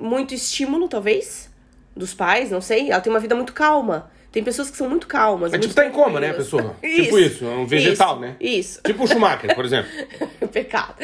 muito 0.00 0.32
estímulo, 0.32 0.88
talvez, 0.88 1.52
dos 1.96 2.14
pais, 2.14 2.52
não 2.52 2.60
sei. 2.60 2.88
Ela 2.92 3.00
tem 3.00 3.12
uma 3.12 3.18
vida 3.18 3.34
muito 3.34 3.52
calma. 3.52 4.08
Tem 4.36 4.44
pessoas 4.44 4.70
que 4.70 4.76
são 4.76 4.86
muito 4.86 5.06
calmas. 5.06 5.50
É 5.50 5.56
muito 5.56 5.62
tipo 5.62 5.74
tá 5.74 5.86
em 5.86 5.90
coma, 5.90 6.20
né, 6.20 6.28
a 6.28 6.34
pessoa? 6.34 6.76
Tipo 6.84 7.18
isso, 7.18 7.42
é 7.46 7.48
um 7.48 7.66
vegetal, 7.66 8.10
isso, 8.12 8.20
né? 8.20 8.36
Isso. 8.38 8.80
Tipo 8.84 9.04
o 9.04 9.06
Schumacher, 9.06 9.54
por 9.54 9.64
exemplo. 9.64 9.90
Pecado. 10.52 10.94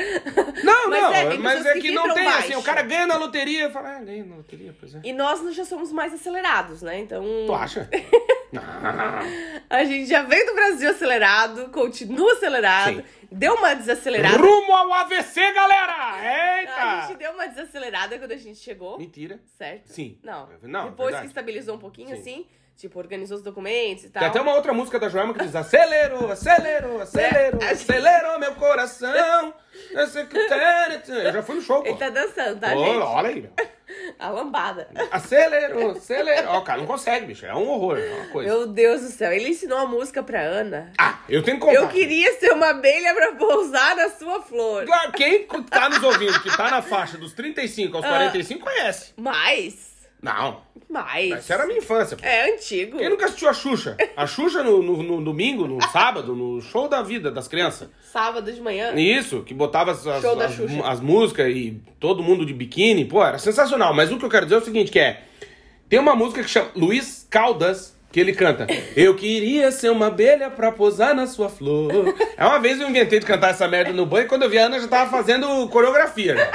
Não, 0.62 0.90
Mas 0.90 1.02
não, 1.02 1.14
é, 1.14 1.38
mas 1.38 1.64
é 1.64 1.72
que 1.72 1.80
que 1.80 1.92
não 1.92 2.12
tem 2.12 2.26
assim, 2.26 2.48
baixo. 2.48 2.58
o 2.58 2.62
cara 2.62 2.82
ganha 2.82 3.06
na 3.06 3.16
loteria 3.16 3.68
e 3.68 3.70
fala, 3.70 3.96
ah, 3.96 4.00
ganhei 4.00 4.22
na 4.22 4.36
loteria, 4.36 4.76
pois 4.78 4.94
é. 4.96 5.00
E 5.02 5.14
nós 5.14 5.40
já 5.54 5.64
somos 5.64 5.90
mais 5.90 6.12
acelerados, 6.12 6.82
né? 6.82 6.98
Então. 7.00 7.24
Tu 7.46 7.54
acha? 7.54 7.88
A 9.70 9.82
gente 9.82 10.10
já 10.10 10.22
veio 10.24 10.44
do 10.44 10.54
Brasil 10.54 10.90
acelerado, 10.90 11.70
continua 11.70 12.32
acelerado, 12.34 12.96
Sim. 12.96 13.04
deu 13.30 13.54
uma 13.54 13.72
desacelerada. 13.72 14.36
Rumo 14.36 14.74
ao 14.74 14.92
AVC, 14.92 15.40
galera! 15.54 15.94
A 15.94 16.60
Eita! 16.60 17.06
gente 17.08 17.16
deu 17.16 17.32
uma 17.32 17.46
desacelerada 17.48 18.18
quando 18.18 18.32
a 18.32 18.36
gente 18.36 18.58
chegou, 18.58 18.98
Mentira. 18.98 19.40
certo? 19.56 19.86
Sim. 19.86 20.18
Não. 20.22 20.50
Não, 20.60 20.84
Depois 20.90 21.06
verdade. 21.06 21.22
que 21.22 21.28
estabilizou 21.28 21.76
um 21.76 21.78
pouquinho, 21.78 22.08
Sim. 22.08 22.20
assim, 22.20 22.46
tipo, 22.76 22.98
organizou 22.98 23.36
os 23.36 23.42
documentos 23.42 24.04
e 24.04 24.10
tal. 24.10 24.20
Tem 24.20 24.28
até 24.30 24.40
uma 24.40 24.54
outra 24.54 24.72
música 24.72 24.98
da 24.98 25.08
Joelma 25.08 25.32
que 25.34 25.44
diz 25.44 25.54
acelerou, 25.54 26.30
acelerou, 26.30 26.98
acelerou, 27.00 28.32
É, 28.34 28.38
meu 28.38 28.54
coração. 28.54 29.54
Eu 29.90 30.06
sei 30.06 30.26
que 30.26 30.46
quero- 30.48 31.12
Eu 31.12 31.32
já 31.32 31.42
fui 31.42 31.54
no 31.56 31.62
show, 31.62 31.82
pô. 31.82 31.88
Ele 31.88 31.96
tá 31.98 32.10
dançando, 32.10 32.60
tá, 32.60 32.74
Ô, 32.74 32.84
gente? 32.84 32.96
olha 32.98 33.28
aí, 33.28 33.40
meu. 33.42 33.50
A 34.18 34.30
lambada. 34.30 34.88
Acelerou, 35.10 35.90
acelerou. 35.92 36.52
Ó, 36.54 36.60
cara, 36.62 36.78
não 36.80 36.86
consegue, 36.86 37.26
bicho. 37.26 37.44
É 37.44 37.54
um 37.54 37.68
horror, 37.68 37.98
é 37.98 38.08
uma 38.14 38.26
coisa. 38.28 38.48
Meu 38.48 38.66
Deus 38.66 39.02
do 39.02 39.08
céu, 39.08 39.30
ele 39.32 39.50
ensinou 39.50 39.76
a 39.78 39.86
música 39.86 40.22
pra 40.22 40.40
Ana. 40.40 40.90
Ah, 40.98 41.18
eu 41.28 41.42
tenho 41.42 41.58
que 41.58 41.66
contar. 41.66 41.78
Eu 41.78 41.88
queria 41.88 42.32
ser 42.38 42.52
uma 42.52 42.70
abelha 42.70 43.14
pra 43.14 43.32
pousar 43.32 43.94
na 43.96 44.08
sua 44.10 44.40
flor. 44.42 44.86
Quem 45.14 45.46
tá 45.46 45.90
nos 45.90 46.02
ouvindo, 46.02 46.40
que 46.42 46.56
tá 46.56 46.70
na 46.70 46.80
faixa 46.80 47.18
dos 47.18 47.34
35 47.34 47.94
Ah. 47.94 47.98
aos 47.98 48.06
45, 48.06 48.64
conhece. 48.64 49.12
Mas, 49.16 49.91
Não, 50.22 50.60
mas... 50.88 51.32
essa 51.32 51.54
era 51.54 51.64
a 51.64 51.66
minha 51.66 51.80
infância. 51.80 52.16
pô. 52.16 52.24
É 52.24 52.52
antigo. 52.54 52.96
Quem 52.98 53.10
nunca 53.10 53.24
assistiu 53.24 53.48
a 53.48 53.52
Xuxa? 53.52 53.96
A 54.16 54.24
Xuxa 54.24 54.62
no, 54.62 54.80
no- 54.80 55.02
no 55.02 55.20
domingo, 55.24 55.66
no 55.66 55.82
sábado, 55.90 56.36
no 56.36 56.60
show 56.60 56.88
da 56.88 57.02
vida 57.02 57.28
das 57.28 57.48
crianças. 57.48 57.88
Sábado 58.12 58.52
de 58.52 58.60
manhã. 58.60 58.94
Isso, 58.94 59.42
que 59.42 59.52
botava 59.52 59.90
as, 59.90 60.06
as, 60.06 60.24
as- 60.24 60.60
as 60.84 61.00
músicas 61.00 61.48
e 61.48 61.80
todo 61.98 62.22
mundo 62.22 62.46
de 62.46 62.54
biquíni. 62.54 63.04
Pô, 63.04 63.24
era 63.24 63.36
sensacional. 63.38 63.92
Mas 63.92 64.12
o 64.12 64.18
que 64.18 64.24
eu 64.24 64.30
quero 64.30 64.46
dizer 64.46 64.54
é 64.56 64.58
o 64.58 64.64
seguinte, 64.64 64.92
que 64.92 65.00
é... 65.00 65.22
Tem 65.88 65.98
uma 65.98 66.14
música 66.14 66.42
que 66.42 66.48
chama 66.48 66.70
Luiz 66.76 67.26
Caldas, 67.28 67.94
que 68.12 68.20
ele 68.20 68.32
canta. 68.32 68.66
Eu 68.96 69.14
queria 69.16 69.72
ser 69.72 69.90
uma 69.90 70.06
abelha 70.06 70.48
pra 70.50 70.70
posar 70.70 71.14
na 71.14 71.26
sua 71.26 71.48
flor. 71.48 72.14
É 72.36 72.46
uma 72.46 72.58
vez 72.60 72.80
eu 72.80 72.88
inventei 72.88 73.18
de 73.18 73.26
cantar 73.26 73.50
essa 73.50 73.66
merda 73.66 73.92
no 73.92 74.06
banho, 74.06 74.28
quando 74.28 74.42
eu 74.44 74.50
vi 74.50 74.58
a 74.58 74.66
Ana 74.66 74.78
já 74.78 74.86
tava 74.88 75.10
fazendo 75.10 75.68
coreografia. 75.68 76.36
Já. 76.36 76.50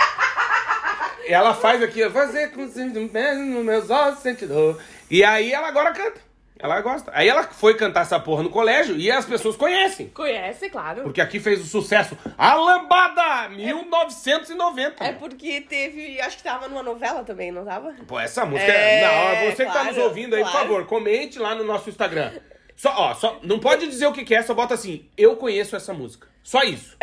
E 1.27 1.33
ela 1.33 1.53
faz 1.53 1.83
aqui, 1.83 2.09
fazer 2.09 2.51
com 2.51 2.61
nos 2.61 3.65
meus 3.65 3.89
ossos 3.89 4.19
sente 4.19 4.45
dor. 4.45 4.81
E 5.09 5.23
aí 5.23 5.51
ela 5.51 5.67
agora 5.67 5.91
canta. 5.91 6.27
Ela 6.59 6.81
gosta. 6.81 7.11
Aí 7.13 7.27
ela 7.27 7.43
foi 7.43 7.75
cantar 7.75 8.01
essa 8.01 8.19
porra 8.19 8.41
no 8.41 8.49
colégio 8.49 8.95
e 8.97 9.11
as 9.11 9.25
pessoas 9.25 9.55
conhecem. 9.55 10.09
Conhece, 10.09 10.69
claro. 10.69 11.03
Porque 11.03 11.21
aqui 11.21 11.39
fez 11.39 11.61
o 11.61 11.65
sucesso. 11.65 12.17
A 12.37 12.55
Lambada! 12.55 13.49
1990. 13.49 15.03
É 15.03 15.13
porque 15.13 15.61
teve. 15.61 16.19
Acho 16.19 16.37
que 16.37 16.43
tava 16.43 16.67
numa 16.67 16.81
novela 16.81 17.23
também, 17.23 17.51
não 17.51 17.63
tava? 17.63 17.93
Pô, 18.07 18.19
essa 18.19 18.43
música 18.45 18.71
É, 18.71 19.03
é. 19.03 19.45
Não, 19.45 19.51
você 19.51 19.65
que 19.65 19.71
tá 19.71 19.81
claro, 19.81 19.87
nos 19.87 19.97
ouvindo 19.97 20.35
aí, 20.35 20.43
por 20.43 20.51
claro. 20.51 20.67
favor, 20.67 20.85
comente 20.87 21.37
lá 21.37 21.53
no 21.53 21.63
nosso 21.63 21.89
Instagram. 21.89 22.31
Só, 22.75 22.93
ó, 22.95 23.13
só, 23.13 23.39
não 23.43 23.59
pode 23.59 23.87
dizer 23.87 24.07
o 24.07 24.13
que, 24.13 24.23
que 24.23 24.33
é, 24.35 24.41
só 24.41 24.53
bota 24.53 24.73
assim, 24.73 25.07
eu 25.17 25.35
conheço 25.35 25.75
essa 25.75 25.93
música. 25.93 26.27
Só 26.47 26.63
isso. 26.63 26.95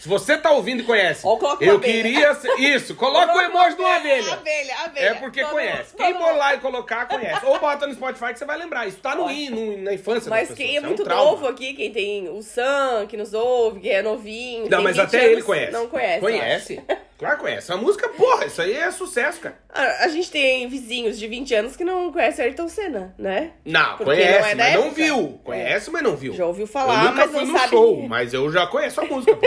Se 0.00 0.08
você 0.08 0.36
tá 0.36 0.50
ouvindo 0.50 0.80
e 0.80 0.82
conhece, 0.82 1.24
eu 1.60 1.78
queria. 1.78 2.36
Isso, 2.58 2.96
coloca 2.96 3.32
o 3.32 3.40
emoji 3.40 3.76
uma 3.78 3.94
abelha. 3.94 4.32
Abelha, 4.32 4.74
abelha. 4.84 5.06
É 5.10 5.14
porque 5.14 5.42
Todo 5.42 5.52
conhece. 5.52 5.92
mundo- 5.96 5.96
Quem 5.96 6.36
lá 6.36 6.54
e 6.54 6.58
colocar, 6.58 7.06
conhece. 7.06 7.46
Ou 7.46 7.60
bota 7.60 7.86
no 7.86 7.94
Spotify 7.94 8.32
que 8.32 8.40
você 8.40 8.44
vai 8.44 8.58
lembrar. 8.58 8.88
Isso 8.88 8.96
tá 8.98 9.14
no, 9.14 9.30
in- 9.30 9.50
no- 9.50 9.78
na 9.78 9.94
infância 9.94 10.28
Mas 10.28 10.50
quem 10.52 10.76
é 10.76 10.80
muito 10.80 11.02
um 11.02 11.04
trauma. 11.04 11.30
novo 11.30 11.46
aqui, 11.46 11.72
quem 11.74 11.92
tem 11.92 12.28
o 12.30 12.42
Sam, 12.42 13.06
que 13.08 13.16
nos 13.16 13.32
ouve, 13.32 13.78
que 13.78 13.90
é 13.90 14.02
novinho. 14.02 14.68
Não, 14.68 14.82
mas 14.82 14.96
20 14.96 15.04
até 15.06 15.24
ele 15.30 15.42
conhece. 15.42 15.70
Não 15.70 15.86
conhece. 15.86 16.20
Conhece. 16.20 16.82
Claro 17.20 17.36
que 17.36 17.42
conhece. 17.42 17.70
A 17.70 17.76
música, 17.76 18.08
porra, 18.08 18.46
isso 18.46 18.62
aí 18.62 18.74
é 18.74 18.90
sucesso, 18.90 19.40
cara. 19.40 19.54
A, 19.68 20.04
a 20.04 20.08
gente 20.08 20.30
tem 20.30 20.66
vizinhos 20.68 21.18
de 21.18 21.26
20 21.28 21.54
anos 21.54 21.76
que 21.76 21.84
não 21.84 22.10
conhecem 22.10 22.46
Ayrton 22.46 22.66
Senna, 22.66 23.14
né? 23.18 23.50
Não, 23.62 23.98
Porque 23.98 24.04
conhece, 24.04 24.38
não 24.40 24.46
é 24.48 24.54
mas 24.54 24.74
não 24.74 24.80
época. 24.84 24.94
viu. 24.94 25.40
Conhece, 25.44 25.90
mas 25.90 26.02
não 26.02 26.16
viu. 26.16 26.32
Já 26.32 26.46
ouviu 26.46 26.66
falar, 26.66 26.94
eu 27.04 27.10
nunca 27.10 27.26
mas 27.26 27.30
fui 27.30 27.40
não 27.44 27.52
no 27.52 27.58
sabe 27.58 27.68
show, 27.68 28.02
é. 28.04 28.08
mas 28.08 28.32
eu 28.32 28.50
já 28.50 28.66
conheço 28.66 28.79
a 28.86 29.04
música, 29.04 29.36
pô. 29.36 29.46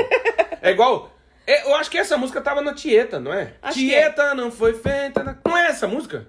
É 0.61 0.71
igual. 0.71 1.11
é, 1.45 1.63
eu 1.69 1.75
acho 1.75 1.89
que 1.89 1.97
essa 1.97 2.17
música 2.17 2.41
tava 2.41 2.61
na 2.61 2.73
Tieta, 2.73 3.19
não 3.19 3.33
é? 3.33 3.53
Acho 3.61 3.79
Tieta 3.79 4.33
não 4.35 4.51
foi 4.51 4.73
feita. 4.73 5.23
na- 5.23 5.37
Não 5.45 5.57
é 5.57 5.67
essa 5.67 5.87
música? 5.87 6.27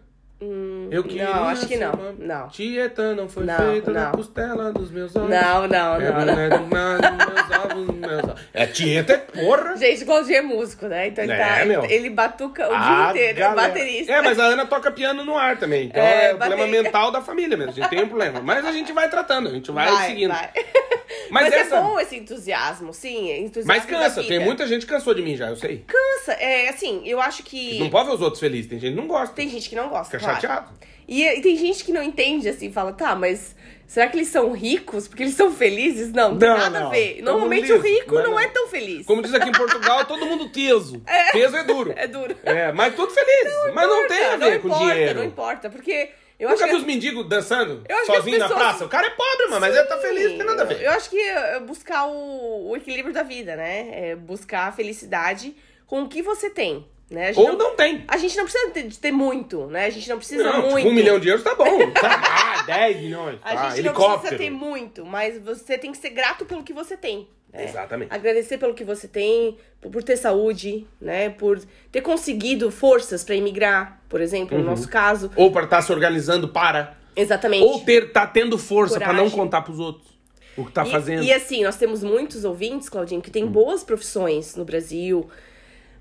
Eu 0.90 1.03
queria 1.05 1.25
não, 1.27 1.44
acho 1.44 1.66
que 1.66 1.77
não, 1.77 1.92
não. 2.18 2.49
Tieta 2.49 3.14
não 3.14 3.29
foi 3.29 3.44
Não, 3.44 3.57
feita 3.57 3.90
na 3.90 4.05
não. 4.07 4.12
costela 4.12 4.73
dos 4.73 4.90
meus 4.90 5.14
olhos. 5.16 5.31
Não, 5.31 5.66
não, 5.66 5.94
É, 5.94 6.11
não, 6.11 6.25
não. 6.51 6.59
do 6.59 6.66
mar, 6.66 6.99
dos 7.01 7.27
meus 7.27 7.51
ovos, 7.64 7.97
meus 7.97 8.25
ovos. 8.25 8.40
É, 8.53 8.66
Tieta 8.66 9.12
é 9.14 9.16
porra. 9.18 9.77
Gente, 9.77 10.03
o 10.03 10.07
Claudinho 10.07 10.37
é 10.37 10.42
músico, 10.42 10.87
né? 10.87 11.07
Então 11.09 11.25
ele, 11.25 11.33
É, 11.33 11.59
tá, 11.61 11.64
meu. 11.64 11.85
ele 11.87 12.11
batuca 12.11 12.68
o 12.68 12.75
Ah, 12.75 12.79
dia 12.79 13.11
inteiro, 13.11 13.38
é 13.38 13.40
galera. 13.40 13.68
baterista. 13.68 14.12
É, 14.12 14.20
mas 14.23 14.38
a 14.38 14.44
Ana 14.44 14.66
toca 14.66 14.90
piano 14.90 15.25
no 15.25 15.37
ar 15.37 15.57
também. 15.57 15.87
Então 15.87 16.03
É, 16.03 16.31
é, 16.31 16.35
um 16.35 16.38
problema 16.38 16.66
mental 16.66 17.11
da 17.11 17.23
família 17.23 17.57
mesmo. 17.57 17.73
A 17.73 17.75
gente 17.75 17.88
tem 17.88 18.03
um 18.05 18.09
problema. 18.09 18.40
Mas 18.42 18.66
a 18.66 18.73
gente 18.73 18.92
vai 18.92 19.09
tratando, 19.09 19.49
a 19.49 19.53
gente 19.53 19.70
vai, 19.70 20.07
seguindo. 20.09 20.31
vai. 20.33 20.51
Mas 21.31 21.44
Mas, 21.44 21.55
essa- 21.55 21.77
é 21.77 21.81
bom 21.81 21.99
esse 22.01 22.16
entusiasmo, 22.16 22.92
sim, 22.92 23.31
é 23.31 23.38
entusiasmo 23.38 23.68
Mas 23.68 23.85
cansa, 23.87 24.23
tem 24.25 24.38
muita 24.40 24.66
gente 24.66 24.85
que 24.85 24.92
cansou 24.92 25.14
de 25.14 25.23
mim 25.23 25.37
já, 25.37 25.49
eu 25.49 25.57
sei. 25.57 25.85
Cansa, 25.87 26.33
é 26.33 26.68
assim, 26.68 27.03
eu 27.07 27.20
acho 27.20 27.42
que 27.42 27.79
Não 27.79 27.88
pode 27.88 28.09
ver 28.09 28.14
os 28.14 28.20
outros 28.20 28.40
felizes, 28.40 28.68
tem 28.68 28.79
gente 28.79 28.94
que 28.94 29.01
não 29.01 29.07
gosta. 29.07 29.35
tem 29.35 29.49
gente 29.49 29.68
que 29.68 29.77
não 29.77 29.88
gosta, 29.88 30.18
claro. 30.24 30.40
chateado. 30.40 30.84
E, 31.06 31.22
e 31.22 31.40
tem 31.42 31.56
gente 31.56 31.84
que 31.84 31.92
não 31.92 32.02
entende, 32.02 32.48
assim, 32.48 32.72
fala, 32.72 32.92
tá, 32.92 33.14
mas 33.14 33.54
será 33.87 34.08
que 34.08 34.16
eles 34.16 34.28
são 34.28 34.52
ricos 34.52 35.06
porque 35.06 35.22
eles 35.22 35.34
são 35.34 35.52
felizes? 35.52 36.10
Não, 36.12 36.30
não 36.32 36.38
tem 36.38 36.48
Não, 36.48 36.56
nada 36.56 36.80
não. 36.80 36.87
a 36.87 36.90
ver. 36.90 37.20
Normalmente 37.22 37.70
o 37.72 37.78
rico 37.80 38.14
não, 38.14 38.22
não. 38.30 38.40
é 38.40 38.48
tão 38.48 38.66
feliz. 38.68 39.04
Como 39.04 39.20
diz 39.20 39.34
aqui 39.34 39.50
em 39.50 39.52
Portugal, 39.52 40.04
todo 40.06 40.24
mundo 40.24 40.48
teso. 40.48 41.02
Peso 41.32 41.56
é 41.56 41.62
duro. 41.64 41.92
É 41.96 42.06
duro. 42.06 42.34
É, 42.42 42.72
mas 42.72 42.94
tudo 42.94 43.12
feliz. 43.12 43.52
mas 43.74 43.87
não 43.88 44.08
tem 44.08 44.16
a 44.24 44.34
Importa, 44.34 44.38
ver 44.38 44.52
não 44.54 44.60
com 44.60 44.68
importa, 44.68 44.84
dinheiro. 44.94 45.18
Não 45.18 45.24
importa, 45.26 45.68
porque 45.70 46.10
eu 46.40 46.48
Nunca 46.48 46.64
acho 46.64 46.72
que... 46.72 46.78
os 46.80 46.84
mendigos 46.84 47.28
dançando 47.28 47.84
sozinho 48.06 48.38
na 48.38 48.48
pessoas- 48.48 48.62
praça? 48.66 48.84
O 48.87 48.88
cara 48.88 49.06
é 49.06 49.10
pobre, 49.10 49.46
mano, 49.48 49.60
mas 49.60 49.76
ele 49.76 49.84
tá 49.87 49.98
feliz, 49.98 50.30
não 50.30 50.38
tem 50.38 50.46
nada 50.46 50.62
a 50.62 50.64
ver. 50.64 50.82
Eu 50.82 50.90
acho 50.92 51.10
que 51.10 51.20
é 51.20 51.60
buscar 51.60 52.06
o, 52.06 52.70
o 52.70 52.76
equilíbrio 52.78 53.12
da 53.12 53.22
vida, 53.22 53.54
né? 53.56 54.10
É 54.10 54.16
buscar 54.16 54.68
a 54.68 54.72
felicidade 54.72 55.54
com 55.87 56.02
o 56.02 56.08
que 56.08 56.22
você 56.22 56.48
tem, 56.48 56.87
né? 57.14 57.29
A 57.29 57.33
gente 57.33 57.48
Ou 57.50 57.57
não 57.57 57.74
tem. 57.77 58.05
A 58.09 58.16
gente 58.18 58.37
não 58.37 58.44
precisa 58.44 58.70
ter- 58.70 58.90
ter 58.96 59.12
muito, 59.12 59.66
né? 59.66 59.87
A 59.87 59.90
gente 59.90 60.09
não 60.09 60.18
precisa 60.18 60.42
Não, 60.44 60.62
muito. 60.62 60.77
tipo, 60.79 60.88
um 60.88 60.92
milhão 60.92 61.18
de 61.18 61.29
euros 61.29 61.42
tá 61.44 61.55
bom. 61.55 61.64
Tá, 61.94 62.22
ah, 62.59 62.62
10 62.62 62.96
milhões. 63.00 63.38
A 63.42 63.55
tá, 63.55 63.62
gente 63.70 63.83
não 63.83 63.90
helicóptero. 63.92 64.20
precisa 64.20 64.38
ter 64.38 64.50
muito, 64.50 65.07
mas 65.07 65.38
você 65.42 65.79
tem 65.79 65.92
que 65.92 65.98
ser 65.98 66.11
grato 66.11 66.44
pelo 66.44 66.62
que 66.62 66.72
você 66.72 66.96
tem. 66.96 67.27
né? 67.53 67.64
Exatamente. 67.64 68.12
Agradecer 68.12 68.59
pelo 68.59 68.74
que 68.74 68.83
você 68.85 69.07
tem, 69.07 69.57
por, 69.81 70.03
ter 70.03 70.16
saúde, 70.16 70.87
né? 71.00 71.31
Por 71.31 71.61
ter 71.92 72.00
conseguido 72.00 72.68
forças 72.70 73.22
pra 73.22 73.37
emigrar, 73.37 74.00
por 74.09 74.20
exemplo, 74.20 74.57
Uhum. 74.59 74.64
no 74.64 74.70
nosso 74.70 74.88
caso. 74.88 75.31
Ou 75.37 75.53
para 75.53 75.64
estar 75.64 75.81
se 75.83 75.92
organizando 75.92 76.48
para. 76.48 76.96
Exatamente. 77.14 77.62
Ou 77.64 77.79
ter, 77.81 78.11
tá 78.12 78.27
tendo 78.27 78.59
força 78.59 78.98
pra 78.98 79.12
não 79.12 79.31
contar 79.31 79.62
pros 79.62 79.79
outros 79.79 80.12
o 80.57 80.64
que 80.64 80.72
tá 80.72 80.85
E- 80.87 80.90
fazendo. 80.90 81.20
Hum. 81.20 81.24
E, 81.24 81.33
assim, 81.33 81.62
nós 81.62 81.77
temos 81.77 82.03
muitos 82.03 82.44
ouvintes, 82.44 82.88
Claudinho, 82.88 83.20
que 83.22 83.31
têm 83.31 83.46
boas 83.46 83.85
profissões 83.85 84.57
no 84.57 84.64
Brasil. 84.64 85.29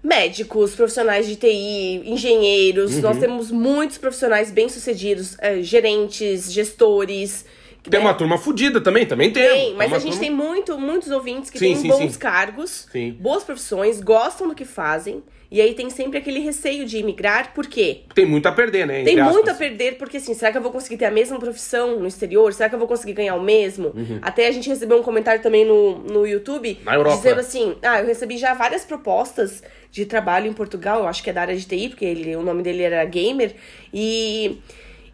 Médicos, 0.04 0.76
profissionais 0.76 1.26
de 1.26 1.38
TI, 1.38 2.02
engenheiros. 2.06 2.96
Uhum. 2.96 3.02
Nós 3.02 3.18
temos 3.18 3.50
muitos 3.52 3.98
profissionais 3.98 4.52
bem-sucedidos, 4.52 5.38
eh, 5.40 5.62
gerentes, 5.62 6.52
gestores. 6.52 7.46
Tem 7.90 8.00
né? 8.00 8.06
uma 8.06 8.14
turma 8.14 8.38
fodida 8.38 8.82
também, 8.82 9.06
também 9.06 9.32
tem. 9.32 9.48
Tem, 9.48 9.74
mas 9.76 9.88
uma 9.88 9.98
a 9.98 10.00
gente 10.00 10.12
turma- 10.18 10.22
tem 10.22 10.30
muito, 10.32 10.78
muitos 10.78 11.10
ouvintes 11.10 11.50
que 11.50 11.58
Sim, 11.58 11.68
têm 11.68 11.76
sim, 11.78 11.88
bons 11.88 12.14
sim. 12.14 12.20
cargos, 12.20 12.88
boas 13.20 13.44
profissões, 13.44 14.02
gostam 14.02 14.48
do 14.48 14.56
que 14.56 14.66
fazem. 14.66 15.24
E 15.54 15.62
aí 15.62 15.76
tem 15.76 15.88
sempre 15.92 16.18
aquele 16.18 16.40
receio 16.40 16.84
de 16.84 16.98
imigrar, 16.98 17.54
por 17.54 17.68
quê? 17.68 18.00
Tem 18.16 18.26
muito 18.26 18.48
a 18.48 18.52
perder, 18.52 18.88
né? 18.88 19.04
Tem 19.04 19.14
entre 19.14 19.22
muito 19.26 19.48
a 19.50 19.52
aspas. 19.52 19.58
perder, 19.58 20.00
porque 20.00 20.18
assim, 20.18 20.34
será 20.34 20.52
que 20.52 20.58
eu 20.58 20.64
vou 20.64 20.72
conseguir 20.72 20.98
ter 20.98 21.06
a 21.06 21.12
mesma 21.12 21.38
profissão 21.38 22.00
no 22.00 22.08
exterior? 22.08 22.52
Será 22.54 22.68
que 22.70 22.74
eu 22.74 22.80
vou 22.80 22.88
conseguir 22.88 23.14
ganhar 23.14 23.36
o 23.36 23.44
mesmo? 23.44 23.90
Uhum. 23.96 24.18
Até 24.20 24.48
a 24.48 24.52
gente 24.52 24.68
recebeu 24.68 24.98
um 24.98 25.04
comentário 25.04 25.44
também 25.44 25.64
no, 25.64 26.00
no 26.00 26.26
YouTube 26.26 26.80
Na 26.84 26.96
Europa. 26.96 27.18
dizendo 27.18 27.40
assim: 27.40 27.76
ah, 27.84 28.00
eu 28.00 28.08
recebi 28.08 28.36
já 28.40 28.56
várias 28.56 28.84
propostas 28.84 29.62
de 29.92 30.08
trabalho 30.08 30.48
em 30.48 30.54
Portugal, 30.54 31.02
eu 31.02 31.08
acho 31.08 31.22
que 31.22 31.30
é 31.30 31.34
da 31.34 31.42
área 31.42 31.56
de 31.56 31.68
TI, 31.68 31.90
porque 31.90 32.04
ele, 32.06 32.36
o 32.36 32.42
nome 32.42 32.64
dele 32.64 32.82
era 32.82 33.06
gamer, 33.06 33.54
e, 33.94 34.58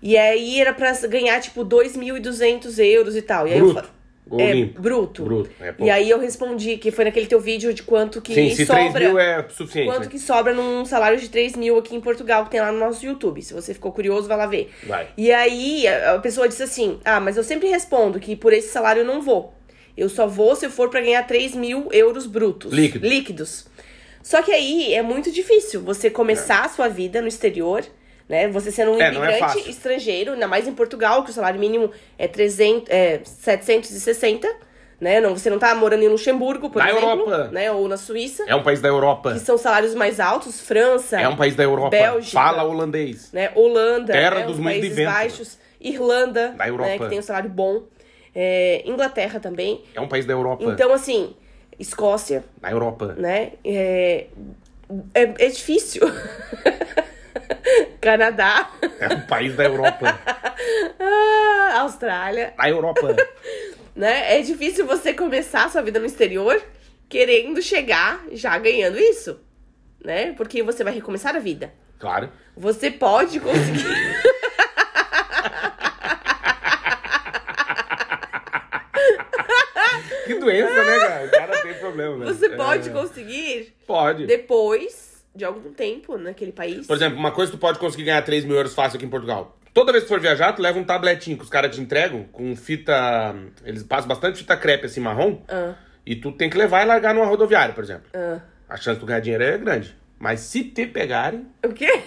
e 0.02 0.18
aí 0.18 0.62
era 0.62 0.74
pra 0.74 0.94
ganhar 1.10 1.42
tipo 1.42 1.66
2.200 1.66 2.80
euros 2.80 3.18
e 3.18 3.22
tal. 3.22 3.46
E 3.46 3.52
aí 3.52 3.60
eu 3.60 3.66
Bruto. 3.74 3.82
fa- 3.82 3.90
Ou 4.30 4.40
é, 4.40 4.54
limpo. 4.54 4.82
bruto. 4.82 5.24
Bruto, 5.24 5.50
é 5.60 5.74
e 5.80 5.90
aí 5.90 6.10
eu 6.10 6.20
respondi 6.20 6.78
que 6.78 6.92
foi 6.92 7.06
naquele 7.06 7.26
teu 7.26 7.40
vídeo 7.40 7.74
de 7.74 7.82
quanto 7.82 8.22
que 8.22 8.34
Sim, 8.34 8.50
se 8.52 8.66
3 8.66 8.86
sobra. 8.86 9.08
mil 9.08 9.18
é 9.20 9.46
suficiente. 9.50 9.88
Quanto 9.88 10.04
né? 10.06 10.10
que 10.12 10.20
sobra 10.20 10.54
num 10.54 10.86
salário 10.86 11.20
de 11.20 11.30
3 11.30 11.56
mil 11.56 11.78
aqui 11.78 11.96
em 11.96 12.02
Portugal, 12.02 12.46
que 12.46 12.52
tem 12.52 12.62
lá 12.62 12.72
no 12.72 12.80
nosso 12.80 13.06
YouTube. 13.06 13.42
Se 13.42 13.54
você 13.54 13.74
ficou 13.74 13.92
curioso, 13.92 14.28
vai 14.28 14.38
lá 14.38 14.46
ver. 14.46 14.72
Vai. 14.86 15.08
E 15.18 15.32
aí 15.32 15.88
a 15.88 16.20
pessoa 16.20 16.48
disse 16.48 16.62
assim: 16.64 17.00
Ah, 17.04 17.20
mas 17.20 17.38
eu 17.38 17.44
sempre 17.44 17.68
respondo 17.68 18.20
que 18.20 18.36
por 18.36 18.54
esse 18.54 18.70
salário 18.70 19.02
eu 19.02 19.06
não 19.06 19.22
vou. 19.22 19.54
Eu 19.98 20.08
só 20.08 20.28
vou 20.28 20.56
se 20.56 20.66
eu 20.66 20.70
for 20.70 20.90
pra 20.90 21.02
ganhar 21.02 21.24
3 21.24 21.56
mil 21.56 21.90
euros 21.92 22.26
brutos. 22.26 22.72
Líquidos. 22.72 23.10
Líquidos. 23.10 23.66
Só 24.22 24.42
que 24.42 24.52
aí 24.52 24.94
é 24.94 25.02
muito 25.02 25.32
difícil 25.32 25.82
você 25.82 26.10
começar 26.10 26.66
a 26.66 26.70
sua 26.70 26.88
vida 26.88 27.22
no 27.22 27.28
exterior. 27.28 27.84
Né? 28.30 28.48
Você 28.50 28.72
sendo 28.72 28.92
um 28.92 29.02
É, 29.02 29.06
é 29.06 29.12
imigrante 29.12 29.40
fácil. 29.40 29.70
estrangeiro, 29.70 30.34
ainda 30.34 30.48
mais 30.48 30.68
em 30.68 30.74
Portugal, 30.74 31.24
que 31.24 31.32
o 31.32 31.34
salário 31.34 31.60
mínimo 31.60 31.90
é, 32.16 32.28
300, 32.28 32.88
é 32.88 33.22
760, 33.26 34.48
né? 35.02 35.20
Não, 35.20 35.36
você 35.36 35.50
não 35.50 35.58
tá 35.58 35.74
morando 35.74 36.04
em 36.04 36.08
Luxemburgo, 36.10 36.70
por 36.70 36.78
Na 36.84 36.92
exemplo, 36.92 37.10
Europa. 37.10 37.48
né? 37.52 37.72
Ou 37.72 37.88
na 37.88 37.98
Suíça 37.98 38.44
É 38.46 38.54
um 38.54 38.62
país 38.62 38.82
da 38.82 38.88
Europa. 38.88 39.34
que 39.34 39.40
são 39.40 39.58
salários 39.58 39.96
mais 39.96 40.20
altos, 40.20 40.62
França, 40.62 41.20
É 41.20 41.28
um 41.28 41.36
país 41.36 41.56
da 41.56 41.64
Europa. 41.64 41.90
Bélgica. 41.90 42.32
Fala 42.40 42.64
holandês. 42.64 43.32
né, 43.34 43.52
Holanda, 43.56 44.14
Terra 44.14 44.36
né, 44.42 44.46
dos 44.46 44.56
os 44.56 44.60
mundos 44.60 44.80
de 44.82 44.90
vento. 44.90 45.10
Baixos, 45.12 45.58
Irlanda, 45.82 46.50
Da 46.50 46.68
Europa. 46.68 46.90
né, 46.90 47.00
que 47.00 47.08
tem 47.08 47.18
um 47.20 47.24
salário 47.24 47.50
bom, 47.50 47.82
é, 48.36 48.84
Inglaterra 48.86 49.40
também. 49.40 49.82
É 49.96 50.00
um 50.02 50.08
país 50.08 50.26
da 50.28 50.34
Europa. 50.34 50.64
Então, 50.66 50.94
assim, 50.94 51.34
Escócia, 51.80 52.44
Da 52.62 52.70
Europa. 52.70 53.16
né, 53.18 53.54
é, 53.66 54.28
é, 55.16 55.22
é 55.24 55.48
difícil. 55.48 56.02
Canadá, 58.02 58.70
É 59.00 59.14
um 59.14 59.22
país 59.22 59.56
da 59.56 59.66
Europa. 59.66 60.20
ah, 61.00 61.80
Austrália, 61.82 62.54
Da 62.58 62.70
Europa. 62.70 63.16
né? 63.96 64.38
É 64.38 64.42
difícil 64.42 64.86
você 64.86 65.14
começar 65.14 65.66
a 65.66 65.70
sua 65.70 65.82
vida 65.82 66.00
no 66.00 66.06
exterior 66.06 66.62
querendo 67.10 67.62
chegar 67.62 68.22
já 68.32 68.58
ganhando 68.58 68.98
isso, 68.98 69.40
né? 70.04 70.34
Porque 70.34 70.64
você 70.64 70.84
vai 70.84 70.94
recomeçar 70.94 71.36
a 71.36 71.40
vida. 71.40 71.74
Claro. 72.00 72.32
Você 72.56 72.90
pode 72.92 73.40
conseguir. 73.40 73.84
Que 80.26 80.36
doença, 80.36 80.84
né, 80.84 81.00
cara? 81.00 81.26
O 81.26 81.32
cara 81.32 81.62
tem 81.62 81.74
problema, 81.76 82.18
né? 82.18 82.26
Você 82.26 82.50
pode 82.50 82.90
É. 82.90 82.92
conseguir 82.92 83.74
Pode. 83.88 84.26
depois 84.28 85.09
de 85.40 85.46
algum 85.46 85.72
tempo 85.74 86.18
naquele 86.18 86.52
país. 86.52 86.86
Por 86.86 86.96
exemplo, 86.96 87.18
uma 87.18 87.32
coisa 87.32 87.52
que 87.52 87.58
tu 87.58 87.62
pode 87.62 87.80
conseguir 87.80 88.04
ganhar 88.04 88.22
3 88.22 88.46
mil 88.46 88.56
euros 88.56 88.76
fácil 88.76 88.98
aqui 88.98 89.06
em 89.06 89.10
Portugal. 89.10 89.58
Toda 89.74 89.92
vez 89.92 90.04
que 90.04 90.10
for 90.10 90.20
viajar, 90.20 90.52
tu 90.54 90.62
leva 90.62 90.78
um 90.78 90.84
tabletinho 90.84 91.38
que 91.38 91.44
os 91.44 91.50
caras 91.50 91.74
te 91.76 91.82
entregam 91.82 92.24
com 92.32 92.56
fita. 92.56 93.36
Eles 93.64 93.82
passam 93.84 94.08
bastante 94.08 94.38
fita 94.40 94.58
crepe 94.58 94.86
assim, 94.88 95.00
marrom. 95.00 95.42
Ah, 95.48 95.74
E 96.06 96.16
tu 96.16 96.32
tem 96.32 96.50
que 96.50 96.58
levar 96.58 96.84
e 96.84 96.86
largar 96.86 97.14
numa 97.14 97.26
rodoviária, 97.26 97.74
por 97.74 97.84
exemplo. 97.84 98.04
ah. 98.14 98.40
A 98.68 98.76
chance 98.78 98.96
de 98.96 99.00
tu 99.00 99.06
ganhar 99.06 99.20
dinheiro 99.22 99.44
é 99.44 99.58
grande. 99.58 99.96
Mas 100.20 100.42
se 100.42 100.64
te 100.64 100.86
pegarem, 100.86 101.48
O 101.66 101.70
quê? 101.74 102.04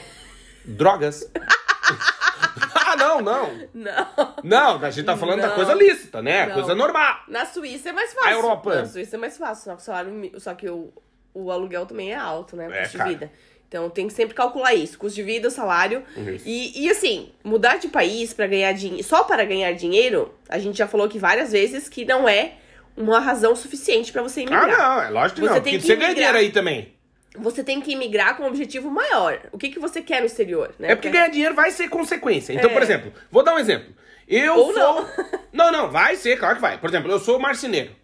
drogas. 0.64 1.29
ah, 2.75 2.97
não, 2.97 3.21
não. 3.21 3.68
Não. 3.73 4.35
Não, 4.45 4.85
a 4.85 4.90
gente 4.90 5.07
tá 5.07 5.16
falando 5.16 5.40
da 5.40 5.49
Não. 5.49 5.55
coisa 5.55 5.75
lícita, 5.75 6.21
né? 6.23 6.47
Não. 6.47 6.55
Coisa 6.55 6.75
normal. 6.75 7.16
Na 7.29 7.47
Suíça 7.47 7.88
é 7.88 7.92
mais 7.92 8.12
fácil. 8.12 8.29
A 8.29 8.33
Europa. 8.33 8.75
Na 8.75 8.87
Suíça 8.87 9.16
é 9.16 9.18
mais 9.18 9.38
fácil. 9.38 9.64
Só 9.64 9.75
que, 9.77 9.81
o 9.81 9.85
salário 9.85 10.12
mi- 10.12 10.33
só 10.38 10.55
que 10.55 10.68
o, 10.68 10.92
o 11.35 11.51
aluguel 11.51 11.87
também 11.87 12.12
é 12.12 12.16
alto, 12.16 12.57
né? 12.57 12.68
O 12.68 12.73
É, 12.73 12.83
custo 12.83 12.99
cara. 12.99 13.09
de 13.11 13.14
vida. 13.16 13.33
Então 13.68 13.88
tem 13.88 14.07
que 14.07 14.12
sempre 14.12 14.35
calcular 14.35 14.75
isso. 14.75 14.99
Custo 14.99 15.16
de 15.16 15.23
vida, 15.23 15.49
salário. 15.49 16.03
Isso. 16.16 16.45
E, 16.47 16.85
e 16.85 16.90
assim, 16.90 17.33
mudar 17.42 17.79
de 17.79 17.88
país 17.88 18.35
para 18.35 18.47
ganhar 18.47 18.73
dinheiro. 18.73 19.03
Só 19.03 19.25
para 19.25 19.45
ganhar 19.45 19.73
dinheiro, 19.73 20.35
a 20.49 20.59
gente 20.59 20.77
já 20.77 20.87
falou 20.87 21.07
aqui 21.07 21.18
várias 21.18 21.53
vezes 21.53 21.88
que 21.88 22.05
não 22.05 22.29
é 22.29 22.53
uma 22.95 23.18
razão 23.18 23.57
suficiente 23.57 24.12
para 24.12 24.21
você 24.23 24.40
Ah, 24.40 24.42
imigrar. 24.42 24.68
não, 24.68 25.03
é 25.03 25.09
lógico 25.09 25.40
que 25.40 25.47
Você 25.47 25.55
não. 25.55 25.61
tem 25.62 25.73
Porque 25.73 25.79
que 25.79 25.87
você 25.87 25.97
ganha 25.97 26.14
dinheiro 26.14 26.37
aí 26.37 26.51
também. 26.53 26.92
Você 27.38 27.64
tem 27.64 27.81
que 27.81 27.92
imigrar 27.92 28.37
com 28.37 28.42
um 28.42 28.47
objetivo 28.49 28.90
maior. 28.90 29.40
O 29.51 29.57
que, 29.57 29.71
que 29.71 29.79
você 29.79 30.03
quer 30.03 30.21
no 30.21 30.27
exterior, 30.27 30.75
né? 30.79 30.92
É 30.92 30.95
porque 30.95 31.09
ganhar 31.09 31.29
dinheiro 31.29 31.55
vai 31.55 31.71
ser 31.71 31.88
consequência. 31.88 32.53
Então, 32.53 32.68
É. 32.68 32.73
por 32.75 32.83
exemplo, 32.83 33.11
vou 33.31 33.42
dar 33.42 33.55
um 33.55 33.59
exemplo. 33.59 33.95
Eu 34.29 34.55
Ou 34.55 34.75
sou. 34.75 34.83
não. 34.83 35.09
não, 35.51 35.73
não, 35.73 35.90
vai 35.90 36.14
ser, 36.16 36.38
claro 36.38 36.57
que 36.57 36.61
vai. 36.61 36.77
Por 36.77 36.90
exemplo, 36.90 37.11
eu 37.11 37.18
sou 37.18 37.38
marceneiro. 37.38 37.97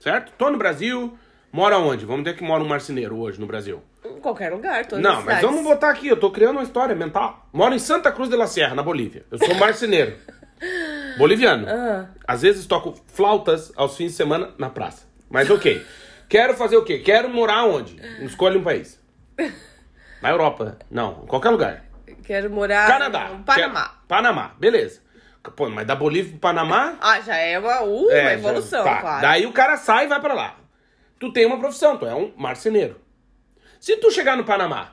Certo? 0.00 0.32
Tô 0.38 0.48
no 0.50 0.56
Brasil. 0.56 1.16
Mora 1.54 1.78
onde? 1.78 2.04
Vamos 2.04 2.24
dizer 2.24 2.36
que 2.36 2.42
mora 2.42 2.64
um 2.64 2.66
marceneiro 2.66 3.16
hoje 3.16 3.38
no 3.38 3.46
Brasil. 3.46 3.80
Em 4.04 4.18
qualquer 4.20 4.52
lugar, 4.52 4.84
todas 4.86 5.04
Não, 5.04 5.20
as 5.20 5.24
mas 5.24 5.40
vamos 5.40 5.62
botar 5.62 5.90
aqui, 5.90 6.08
eu 6.08 6.16
tô 6.16 6.32
criando 6.32 6.56
uma 6.56 6.64
história 6.64 6.96
mental. 6.96 7.46
Moro 7.52 7.72
em 7.72 7.78
Santa 7.78 8.10
Cruz 8.10 8.28
de 8.28 8.34
la 8.34 8.48
Sierra, 8.48 8.74
na 8.74 8.82
Bolívia. 8.82 9.24
Eu 9.30 9.38
sou 9.38 9.54
marceneiro. 9.54 10.16
Boliviano. 11.16 11.64
Ah. 11.68 12.06
Às 12.26 12.42
vezes 12.42 12.66
toco 12.66 12.94
flautas 13.06 13.72
aos 13.76 13.96
fins 13.96 14.08
de 14.10 14.16
semana 14.16 14.50
na 14.58 14.68
praça. 14.68 15.06
Mas 15.30 15.48
ok. 15.48 15.80
Quero 16.28 16.54
fazer 16.54 16.76
o 16.76 16.84
quê? 16.84 16.98
Quero 16.98 17.28
morar 17.28 17.64
onde? 17.66 18.00
Escolhe 18.24 18.58
um 18.58 18.64
país. 18.64 19.00
Na 20.20 20.30
Europa. 20.30 20.76
Não, 20.90 21.20
em 21.22 21.26
qualquer 21.26 21.50
lugar. 21.50 21.84
Quero 22.24 22.50
morar 22.50 22.88
Canadá. 22.88 23.28
no 23.28 23.44
Panamá. 23.44 23.80
Quero- 23.84 23.94
Panamá, 24.08 24.54
beleza. 24.58 25.02
Pô, 25.54 25.68
mas 25.68 25.86
da 25.86 25.94
Bolívia 25.94 26.32
pro 26.32 26.40
Panamá. 26.40 26.96
Ah, 27.00 27.20
já 27.20 27.36
é 27.36 27.56
uma, 27.60 27.80
uh, 27.84 28.10
é, 28.10 28.20
uma 28.22 28.28
já- 28.30 28.32
evolução, 28.32 28.82
tá. 28.82 29.00
claro. 29.00 29.22
Daí 29.22 29.46
o 29.46 29.52
cara 29.52 29.76
sai 29.76 30.06
e 30.06 30.08
vai 30.08 30.20
pra 30.20 30.34
lá. 30.34 30.56
Tu 31.24 31.32
tem 31.32 31.46
uma 31.46 31.58
profissão, 31.58 31.96
tu 31.96 32.04
é 32.04 32.14
um 32.14 32.32
marceneiro. 32.36 32.96
Se 33.80 33.96
tu 33.96 34.10
chegar 34.10 34.36
no 34.36 34.44
Panamá 34.44 34.92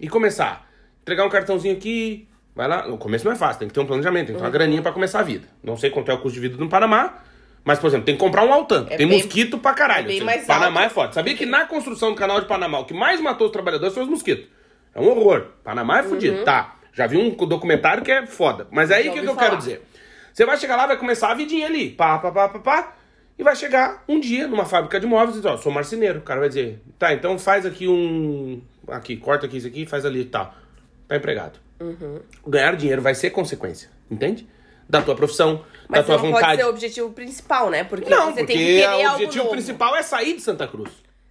e 0.00 0.08
começar 0.08 0.66
a 0.68 1.00
entregar 1.02 1.24
um 1.24 1.28
cartãozinho 1.30 1.76
aqui, 1.76 2.26
Vai 2.52 2.66
lá, 2.66 2.86
no 2.88 2.98
começo 2.98 3.24
não 3.24 3.32
é 3.32 3.36
fácil, 3.36 3.60
tem 3.60 3.68
que 3.68 3.74
ter 3.74 3.78
um 3.80 3.86
planejamento, 3.86 4.26
tem 4.26 4.34
que 4.34 4.40
ter 4.40 4.44
uma 4.44 4.50
graninha 4.50 4.82
pra 4.82 4.90
começar 4.90 5.20
a 5.20 5.22
vida. 5.22 5.46
Não 5.62 5.76
sei 5.76 5.88
quanto 5.88 6.10
é 6.10 6.14
o 6.14 6.18
custo 6.18 6.34
de 6.34 6.40
vida 6.40 6.56
no 6.62 6.68
Panamá, 6.68 7.18
mas, 7.64 7.78
por 7.78 7.86
exemplo, 7.86 8.04
tem 8.04 8.16
que 8.16 8.20
comprar 8.20 8.44
um 8.44 8.52
altan. 8.52 8.86
É 8.90 8.96
tem 8.96 9.06
bem- 9.06 9.16
mosquito 9.22 9.56
pra 9.56 9.72
caralho. 9.72 10.06
é 10.06 10.08
bem 10.08 10.14
seja, 10.14 10.24
mais 10.24 10.46
Panamá 10.46 10.80
alto. 10.80 10.90
é 10.90 10.94
foda. 10.94 11.12
Sabia 11.12 11.34
que 11.36 11.46
na 11.46 11.64
construção 11.66 12.10
do 12.10 12.16
canal 12.16 12.40
de 12.40 12.46
Panamá, 12.48 12.80
o 12.80 12.84
que 12.84 12.92
mais 12.92 13.20
matou 13.20 13.46
os 13.46 13.52
trabalhadores 13.52 13.94
foi 13.94 14.02
os 14.02 14.08
mosquitos. 14.08 14.46
É 14.92 15.00
um 15.00 15.08
horror. 15.08 15.46
Panamá 15.62 16.00
é 16.00 16.02
fudido. 16.02 16.42
Tá, 16.44 16.74
já 16.92 17.06
vi 17.06 17.16
um 17.16 17.30
documentário 17.46 18.02
que 18.02 18.10
é 18.10 18.26
foda. 18.26 18.66
Mas 18.72 18.90
aí 18.90 19.08
o 19.08 19.12
que, 19.12 19.20
que 19.20 19.26
eu 19.28 19.36
quero 19.36 19.56
dizer? 19.56 19.86
Você 20.34 20.44
vai 20.44 20.56
chegar 20.58 20.74
lá, 20.76 20.88
vai 20.88 20.98
começar 20.98 21.30
a 21.30 21.34
vidinha 21.34 21.66
ali. 21.66 21.90
Pá, 21.90 22.18
pá, 22.18 22.32
pá, 22.32 22.48
pá, 22.48 22.58
pá. 22.58 22.92
E 23.40 23.42
vai 23.42 23.56
chegar 23.56 24.04
um 24.06 24.20
dia 24.20 24.46
numa 24.46 24.66
fábrica 24.66 25.00
de 25.00 25.06
móveis 25.06 25.30
e 25.30 25.36
dizer, 25.38 25.48
ó, 25.48 25.56
sou 25.56 25.72
marceneiro. 25.72 26.18
O 26.18 26.22
cara 26.22 26.40
vai 26.40 26.50
dizer, 26.50 26.78
tá, 26.98 27.14
então 27.14 27.38
faz 27.38 27.64
aqui 27.64 27.88
um. 27.88 28.60
Aqui, 28.86 29.16
corta 29.16 29.46
aqui 29.46 29.56
isso 29.56 29.66
aqui, 29.66 29.86
faz 29.86 30.04
ali 30.04 30.20
e 30.20 30.24
tal. 30.26 30.54
Tá 31.08 31.16
empregado. 31.16 31.58
Uhum. 31.80 32.20
Ganhar 32.46 32.76
dinheiro 32.76 33.00
vai 33.00 33.14
ser 33.14 33.30
consequência, 33.30 33.88
entende? 34.10 34.46
Da 34.86 35.00
tua 35.00 35.16
profissão, 35.16 35.64
Mas 35.88 36.00
da 36.00 36.04
tua 36.04 36.16
não 36.16 36.20
pode 36.24 36.34
vontade. 36.34 36.60
ser 36.60 36.66
o 36.66 36.68
objetivo 36.68 37.10
principal, 37.12 37.70
né? 37.70 37.82
Porque 37.82 38.10
Não, 38.10 38.26
você 38.26 38.40
porque 38.40 38.46
tem 38.46 38.56
que 38.58 38.64
querer 38.64 39.06
o 39.06 39.12
objetivo 39.14 39.48
principal 39.48 39.96
é 39.96 40.02
sair 40.02 40.34
de 40.34 40.42
Santa 40.42 40.68
Cruz. 40.68 40.90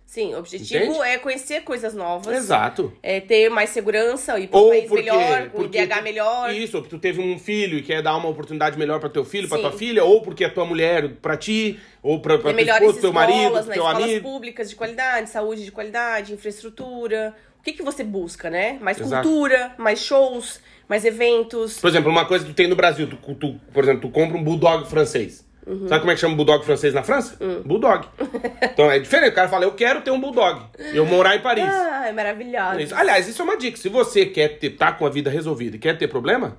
Sim, 0.10 0.34
o 0.34 0.40
objetivo 0.40 0.86
Entende? 0.86 1.02
é 1.08 1.20
conhecer 1.20 1.62
coisas 1.62 1.94
novas. 1.94 2.36
Exato. 2.36 2.92
É 3.04 3.22
ter 3.22 3.48
mais 3.48 3.70
segurança, 3.70 4.40
ir 4.40 4.48
para 4.48 4.60
um 4.60 4.70
país 4.70 4.88
porque, 4.90 5.04
melhor, 5.04 5.50
com 5.52 5.58
porque 5.60 5.78
IDH 5.84 6.02
melhor. 6.02 6.52
Isso, 6.52 6.78
ou 6.78 6.84
que 6.84 6.90
tu 6.90 6.98
teve 6.98 7.22
um 7.22 7.38
filho 7.38 7.78
e 7.78 7.84
quer 7.84 8.02
dar 8.02 8.18
uma 8.18 8.28
oportunidade 8.28 8.76
melhor 8.76 9.00
para 9.00 9.08
teu 9.08 9.24
filho, 9.24 9.48
para 9.48 9.60
tua 9.60 9.72
filha, 9.72 10.04
ou 10.04 10.24
porque 10.24 10.44
a 10.44 10.50
tua 10.50 10.66
mulher 10.66 11.10
para 11.22 11.38
ti, 11.38 11.80
ou 12.02 12.20
para 12.20 12.40
melhores 12.54 12.82
esposa, 12.88 13.02
teu 13.02 13.14
marido, 13.14 13.54
né? 13.54 13.62
teu 13.62 13.84
escolas 13.86 14.04
amigo. 14.04 14.28
públicas 14.28 14.68
de 14.72 14.76
qualidade, 14.76 15.30
saúde 15.30 15.64
de 15.64 15.72
qualidade, 15.72 16.34
infraestrutura. 16.34 17.36
O 17.60 17.62
que, 17.62 17.74
que 17.74 17.84
você 17.84 18.04
busca, 18.04 18.50
né? 18.50 18.80
Mais 18.82 19.00
Exato. 19.00 19.28
cultura, 19.30 19.76
mais 19.78 20.00
shows, 20.00 20.60
mais 20.88 21.06
eventos. 21.06 21.78
Por 21.80 21.88
exemplo, 21.88 22.10
uma 22.10 22.26
coisa 22.26 22.46
que 22.46 22.52
tu 22.52 22.56
tem 22.56 22.68
no 22.68 22.76
Brasil, 22.76 23.08
tu, 23.08 23.36
tu- 23.36 23.60
por 23.72 23.84
exemplo, 23.84 24.02
tu 24.02 24.10
compra 24.10 24.36
um 24.40 24.44
bulldog 24.44 24.90
francês. 24.90 25.48
Uhum. 25.68 25.88
Sabe 25.88 26.00
como 26.02 26.12
é 26.12 26.16
que 26.16 26.22
chama 26.22 26.36
bulldog 26.36 26.66
francês 26.66 26.94
na 26.94 27.04
França? 27.04 27.38
Hum. 27.40 27.62
Bulldog. 27.64 28.08
então 28.64 28.90
é 28.90 28.98
diferente. 29.00 29.32
O 29.32 29.36
cara 29.36 29.48
fala, 29.48 29.66
eu 29.66 29.74
quero 29.74 30.02
ter 30.02 30.12
um 30.12 30.20
bulldog. 30.20 30.62
Eu 30.94 31.06
morar 31.06 31.36
em 31.36 31.40
Paris. 31.42 31.64
Ah, 31.66 32.08
é 32.08 32.12
maravilhoso. 32.12 32.80
Isso. 32.80 32.96
Aliás, 32.96 33.28
isso 33.28 33.42
é 33.42 33.46
uma 33.46 33.58
dica. 33.58 33.78
Se 33.78 33.90
você 33.90 34.26
quer 34.26 34.58
ter, 34.60 34.72
tá 34.72 34.92
com 34.92 35.06
a 35.06 35.10
vida 35.10 35.30
resolvida 35.30 35.76
e 35.76 35.80
quer 35.80 35.98
ter 35.98 36.08
problema, 36.08 36.58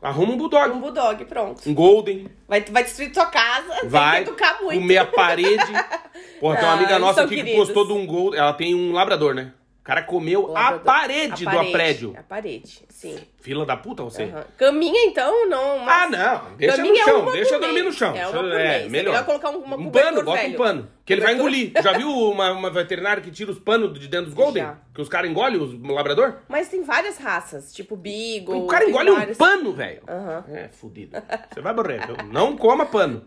arruma 0.00 0.32
um 0.32 0.36
bulldog. 0.38 0.70
Um 0.70 0.80
bulldog, 0.80 1.24
pronto. 1.26 1.68
Um 1.68 1.74
golden. 1.74 2.26
Vai, 2.48 2.62
vai 2.62 2.84
destruir 2.84 3.12
tua 3.12 3.26
casa, 3.26 3.86
Vai 3.86 4.24
que 4.24 4.30
educar 4.30 4.58
muito. 4.62 4.80
comer 4.80 4.98
a 4.98 5.04
parede. 5.04 5.72
Porra, 6.40 6.56
tem 6.56 6.64
uma 6.64 6.72
Ah, 6.72 6.76
amiga 6.78 6.98
nossa 6.98 7.22
aqui 7.22 7.36
que 7.36 7.42
queridos. 7.42 7.66
postou 7.66 7.86
de 7.86 7.92
um 7.92 8.06
golden. 8.06 8.40
Ela 8.40 8.52
tem 8.54 8.74
um 8.74 8.92
labrador, 8.92 9.34
né? 9.34 9.52
O 9.80 9.84
cara 9.84 10.02
comeu 10.02 10.48
a 10.56 10.60
Labrador. 10.70 10.84
parede, 10.84 11.48
A 11.48 11.50
do 11.62 11.72
prédio. 11.72 12.14
A 12.18 12.22
parede, 12.22 12.82
sim. 12.88 13.18
Fila 13.40 13.64
da 13.64 13.76
puta 13.76 14.02
você. 14.02 14.24
Aham. 14.24 14.44
Caminha, 14.58 15.06
então, 15.06 15.48
não. 15.48 15.80
Ah, 15.80 16.08
mas- 16.08 16.10
não. 16.10 16.56
Deixa 16.56 16.76
no 16.76 16.82
Caminha 16.84 17.04
chão. 17.04 17.20
uma 17.22 17.32
Deixa 17.32 17.54
por 17.54 17.60
dormir 17.60 17.82
no 17.82 17.92
chão. 17.92 18.14
É, 18.14 18.26
uma 18.26 18.42
por 18.42 18.52
é, 18.52 18.56
mês. 18.56 18.86
É 18.86 18.88
melhor. 18.88 19.12
melhor 19.12 19.24
colocar 19.24 19.50
uma 19.50 19.76
um 19.76 19.90
pano, 19.90 20.22
bota 20.22 20.42
velho. 20.42 20.54
um 20.54 20.56
pano. 20.56 20.88
Que 21.06 21.14
ele 21.14 21.22
vai 21.22 21.34
engolir. 21.34 21.72
Já 21.82 21.92
viu 21.92 22.08
uma, 22.08 22.52
uma 22.52 22.70
veterinária 22.70 23.22
que 23.22 23.30
tira 23.30 23.50
os 23.50 23.58
panos 23.58 23.98
de 23.98 24.06
dentro 24.06 24.26
dos 24.26 24.34
Golden? 24.34 24.62
Já. 24.62 24.76
Que 24.94 25.00
os 25.00 25.08
caras 25.08 25.30
engolem 25.30 25.60
os 25.60 25.72
labrador? 25.90 26.36
Mas 26.48 26.68
tem 26.68 26.82
várias 26.82 27.16
raças, 27.18 27.72
tipo 27.72 27.96
Beagle. 27.96 28.62
O 28.64 28.66
cara 28.66 28.88
engole 28.88 29.10
um 29.10 29.34
pano, 29.34 29.72
velho. 29.72 30.02
Aham. 30.06 30.44
É, 30.52 30.68
fudido. 30.68 31.20
Você 31.52 31.60
vai 31.60 31.72
morrer. 31.72 32.00
Não 32.30 32.56
coma 32.56 32.86
pano. 32.86 33.24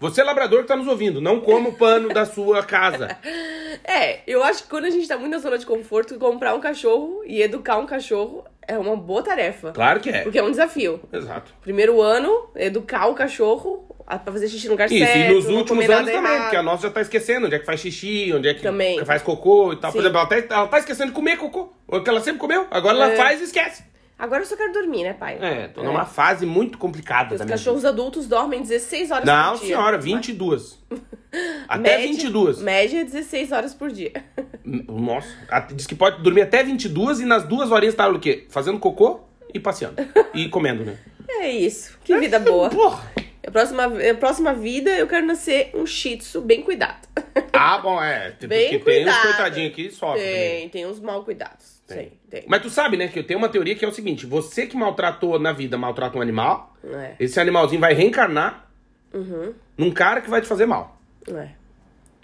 Você, 0.00 0.22
labrador 0.22 0.62
que 0.62 0.68
tá 0.68 0.76
nos 0.76 0.88
ouvindo, 0.88 1.20
não 1.20 1.40
coma 1.40 1.68
o 1.68 1.72
pano 1.72 2.08
da 2.08 2.26
sua 2.26 2.62
casa. 2.64 3.16
É, 3.84 4.20
eu 4.26 4.44
acho 4.44 4.64
que 4.64 4.68
quando 4.68 4.84
a 4.84 4.90
gente 4.90 5.08
tá 5.08 5.16
muito 5.16 5.32
na 5.32 5.38
zona 5.38 5.56
de 5.58 5.64
conforto, 5.66 6.18
comprar 6.18 6.54
um 6.54 6.60
cachorro 6.60 7.22
e 7.24 7.40
educar 7.42 7.78
um 7.78 7.86
cachorro 7.86 8.44
é 8.66 8.78
uma 8.78 8.96
boa 8.96 9.22
tarefa. 9.22 9.72
Claro 9.72 10.00
que 10.00 10.10
é. 10.10 10.22
Porque 10.22 10.38
é 10.38 10.42
um 10.42 10.50
desafio. 10.50 11.00
Exato. 11.12 11.52
Primeiro 11.60 12.00
ano, 12.00 12.50
educar 12.56 13.06
o 13.06 13.14
cachorro 13.14 13.86
pra 14.06 14.32
fazer 14.32 14.48
xixi 14.48 14.66
no 14.66 14.72
lugar 14.72 14.90
Isso, 14.92 14.98
certo. 15.06 15.30
e 15.30 15.34
nos 15.34 15.48
últimos 15.48 15.88
anos 15.88 16.10
também, 16.12 16.30
errado. 16.32 16.42
porque 16.42 16.56
a 16.56 16.62
nossa 16.62 16.82
já 16.88 16.90
tá 16.92 17.00
esquecendo 17.00 17.46
onde 17.46 17.54
é 17.54 17.58
que 17.58 17.64
faz 17.64 17.80
xixi, 17.80 18.32
onde 18.34 18.48
é 18.48 18.52
que 18.54 18.60
Também. 18.62 19.02
faz 19.06 19.22
cocô 19.22 19.72
e 19.72 19.76
tal. 19.76 19.90
Por 19.90 20.02
Sim. 20.02 20.06
exemplo, 20.08 20.18
ela 20.18 20.26
tá, 20.42 20.54
ela 20.54 20.66
tá 20.68 20.78
esquecendo 20.78 21.08
de 21.10 21.14
comer 21.14 21.36
cocô. 21.38 21.72
O 21.88 22.00
que 22.00 22.10
ela 22.10 22.20
sempre 22.20 22.38
comeu. 22.40 22.66
Agora 22.70 22.94
ela 22.96 23.12
É. 23.12 23.16
faz 23.16 23.40
e 23.40 23.44
esquece. 23.44 23.84
Agora 24.22 24.42
eu 24.42 24.46
só 24.46 24.56
quero 24.56 24.72
dormir, 24.72 25.02
né, 25.02 25.14
pai? 25.14 25.36
É, 25.42 25.66
tô 25.66 25.82
numa 25.82 26.04
fase 26.04 26.46
muito 26.46 26.78
complicada 26.78 27.34
Os 27.34 27.40
da 27.40 27.44
minha 27.44 27.56
cachorros 27.56 27.84
adultos 27.84 28.28
dormem 28.28 28.62
16 28.62 29.10
horas. 29.10 29.24
Não, 29.24 29.50
por 29.54 29.58
dia. 29.58 29.66
senhora, 29.66 29.98
22. 29.98 30.78
Até 31.66 31.96
Média- 31.98 32.06
22. 32.06 32.58
Média 32.60 33.04
16 33.04 33.50
horas 33.50 33.74
por 33.74 33.90
dia. 33.90 34.12
Nossa, 34.64 35.26
a- 35.48 35.58
diz 35.60 35.86
que 35.88 35.96
pode 35.96 36.22
dormir 36.22 36.42
até 36.42 36.62
22 36.62 37.18
e 37.18 37.24
nas 37.24 37.42
duas 37.42 37.72
horinhas 37.72 37.96
tá 37.96 38.06
o 38.08 38.20
quê? 38.20 38.46
Fazendo 38.48 38.78
cocô 38.78 39.22
e 39.52 39.58
passeando. 39.58 39.96
E 40.32 40.48
comendo, 40.48 40.84
né? 40.84 40.96
É 41.28 41.50
isso. 41.50 41.98
Que 42.04 42.16
vida 42.18 42.38
boa. 42.40 42.70
Porra. 42.70 43.10
A 43.44 43.50
próxima, 43.50 43.86
a 43.86 44.14
próxima 44.14 44.54
vida 44.54 44.90
eu 44.92 45.08
quero 45.08 45.26
nascer 45.26 45.72
um 45.74 45.84
shih 45.84 46.16
tzu 46.18 46.40
bem 46.42 46.62
cuidado. 46.62 47.08
Ah, 47.52 47.78
bom, 47.78 48.00
é. 48.00 48.30
Bem 48.46 48.70
porque 48.70 48.78
tem 48.78 49.02
uns 49.02 49.04
cuidado. 49.12 49.22
coitadinhos 49.22 49.72
aqui 49.72 49.88
que 49.88 49.94
sofrem. 49.94 50.22
também. 50.24 50.60
Tem, 50.60 50.68
tem 50.68 50.86
uns 50.86 51.00
mal 51.00 51.24
cuidados. 51.24 51.71
Tem, 51.86 52.12
tem. 52.30 52.44
Mas 52.46 52.62
tu 52.62 52.70
sabe, 52.70 52.96
né, 52.96 53.08
que 53.08 53.18
eu 53.18 53.24
tenho 53.26 53.38
uma 53.38 53.48
teoria 53.48 53.74
que 53.74 53.84
é 53.84 53.88
o 53.88 53.92
seguinte: 53.92 54.24
você 54.26 54.66
que 54.66 54.76
maltratou 54.76 55.38
na 55.38 55.52
vida, 55.52 55.76
maltrata 55.76 56.16
um 56.16 56.22
animal, 56.22 56.74
É, 56.84 57.14
esse 57.20 57.38
animalzinho 57.40 57.80
vai 57.80 57.92
reencarnar 57.94 58.68
Uhum. 59.12 59.52
num 59.76 59.90
cara 59.90 60.20
que 60.20 60.30
vai 60.30 60.40
te 60.40 60.46
fazer 60.46 60.66
mal. 60.66 61.00
é. 61.28 61.48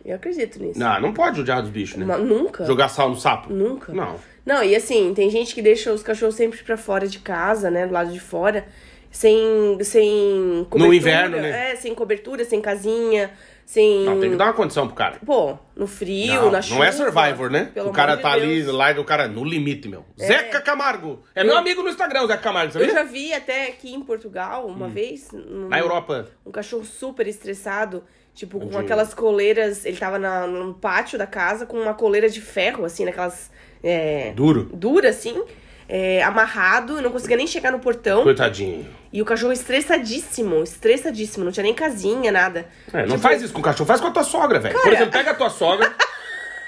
Eu 0.05 0.14
acredito 0.14 0.59
nisso. 0.62 0.79
Não, 0.79 1.01
não 1.01 1.12
pode 1.12 1.37
judiar 1.37 1.61
dos 1.61 1.71
bichos, 1.71 1.97
né? 1.99 2.16
Nunca. 2.16 2.64
Jogar 2.64 2.88
sal 2.88 3.11
no 3.11 3.16
sapo. 3.16 3.53
Nunca. 3.53 3.92
Não. 3.92 4.14
Não, 4.47 4.62
e 4.62 4.75
assim, 4.75 5.12
tem 5.12 5.29
gente 5.29 5.55
que 5.55 5.61
deixa 5.61 5.92
os 5.92 6.03
cachorros 6.05 6.37
sempre 6.37 6.62
pra 6.62 6.77
fora 6.79 7.07
de 7.07 7.18
casa, 7.18 7.68
né? 7.68 7.85
Do 7.87 7.92
lado 7.92 8.11
de 8.12 8.21
fora, 8.21 8.66
sem, 9.11 9.77
sem 9.83 10.66
cobertura. 10.71 10.97
inverno, 10.97 11.37
né? 11.38 11.73
É, 11.73 11.77
sem 11.77 11.94
cobertura, 11.94 12.44
sem 12.44 12.61
casinha, 12.61 13.31
sem... 13.70 14.04
Não, 14.07 14.18
tem 14.18 14.31
que 14.31 14.37
dar 14.37 14.46
uma 14.46 14.54
condição 14.54 14.87
pro 14.87 14.96
cara. 14.96 15.18
Pô, 15.26 15.59
no 15.76 15.87
frio, 15.87 16.33
Não, 16.33 16.50
na 16.50 16.62
chuva. 16.62 16.76
não 16.76 16.85
é 16.85 16.90
Survivor, 16.90 17.50
né? 17.50 17.70
Pelo 17.74 17.90
o 17.90 17.92
cara 17.92 18.12
amor 18.12 18.16
de 18.16 18.22
tá 18.22 18.33
ali, 18.33 18.62
larga 18.62 18.98
o 18.98 19.04
cara 19.04 19.28
no 19.28 19.44
limite, 19.44 19.87
meu. 19.88 20.07
Zeca 20.18 20.59
Camargo. 20.62 21.22
É 21.35 21.44
meu 21.44 21.54
amigo 21.54 21.83
no 21.83 21.90
Instagram, 21.90 22.22
o 22.22 22.26
Zeca 22.26 22.42
Camargo, 22.42 22.72
sabia? 22.72 22.88
Eu 22.88 22.94
já 22.94 23.02
vi 23.02 23.35
até 23.35 23.66
aqui 23.68 23.92
em 23.92 24.00
Portugal, 24.00 24.66
uma 24.66 24.88
vez, 24.88 25.31
num- 25.33 25.66
Hum. 25.66 25.68
Na 25.68 25.78
Europa. 25.78 26.28
um 26.46 26.50
cachorro 26.50 26.83
super 26.87 27.26
estressado, 27.26 28.02
tipo, 28.33 28.59
com 28.59 28.78
aquelas 28.78 29.12
coleiras. 29.12 29.85
Ele 29.85 29.98
tava 29.98 30.18
na, 30.18 30.46
no 30.46 30.72
pátio 30.72 31.18
da 31.18 31.26
casa 31.26 31.66
com 31.66 31.76
uma 31.78 31.92
coleira 31.92 32.31
de 32.31 32.40
ferro, 32.40 32.87
assim, 32.87 33.04
naquelas. 33.04 33.50
É, 33.83 34.33
Duro. 34.35 34.70
dura, 34.72 35.11
assim, 35.11 35.44
é, 35.88 36.22
amarrado, 36.22 37.01
não 37.01 37.11
conseguia 37.11 37.37
nem 37.37 37.46
chegar 37.46 37.72
no 37.72 37.79
portão. 37.79 38.22
Coitadinho. 38.22 38.87
E 39.12 39.22
o 39.22 39.24
cachorro 39.24 39.53
estressadíssimo, 39.53 40.62
estressadíssimo, 40.62 41.44
não 41.44 41.51
tinha 41.53 41.64
nem 41.64 41.74
casinha, 41.74 42.31
nada. 42.31 42.66
É, 42.92 42.98
não 43.07 43.16
Tipo, 43.16 43.20
faz 43.20 43.40
isso 43.42 43.53
com 43.55 43.61
o 43.61 43.62
cachorro, 43.62 43.87
faz 43.87 44.01
com 44.01 44.09
a 44.09 44.11
tua 44.11 44.24
sogra, 44.24 44.59
velho. 44.61 44.79
Por 44.81 44.92
exemplo, 44.92 45.12
pega 45.12 45.31
a 45.31 45.35
tua 45.35 45.48
sogra, 45.51 45.90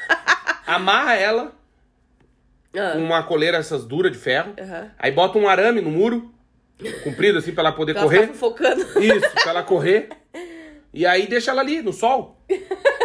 amarra 0.66 1.14
ela 1.16 1.52
ah, 2.74 2.92
com 2.92 2.98
uma 2.98 3.22
coleira 3.22 3.58
essas 3.58 3.84
duras 3.84 4.10
de 4.12 4.18
ferro, 4.18 4.54
Aham. 4.58 4.90
aí 4.98 5.10
bota 5.12 5.38
um 5.38 5.48
arame 5.48 5.80
no 5.80 5.90
muro, 5.90 6.32
comprido 7.04 7.38
assim 7.38 7.52
pra 7.52 7.64
ela 7.64 7.72
poder 7.72 7.92
pra 7.92 8.02
ela 8.02 8.10
correr. 8.10 8.26
fofocando. 8.28 8.80
Isso, 9.00 9.30
pra 9.42 9.50
ela 9.50 9.62
correr. 9.62 10.08
E 10.92 11.04
aí 11.06 11.26
deixa 11.26 11.50
ela 11.50 11.60
ali, 11.60 11.82
no 11.82 11.92
sol. 11.92 12.40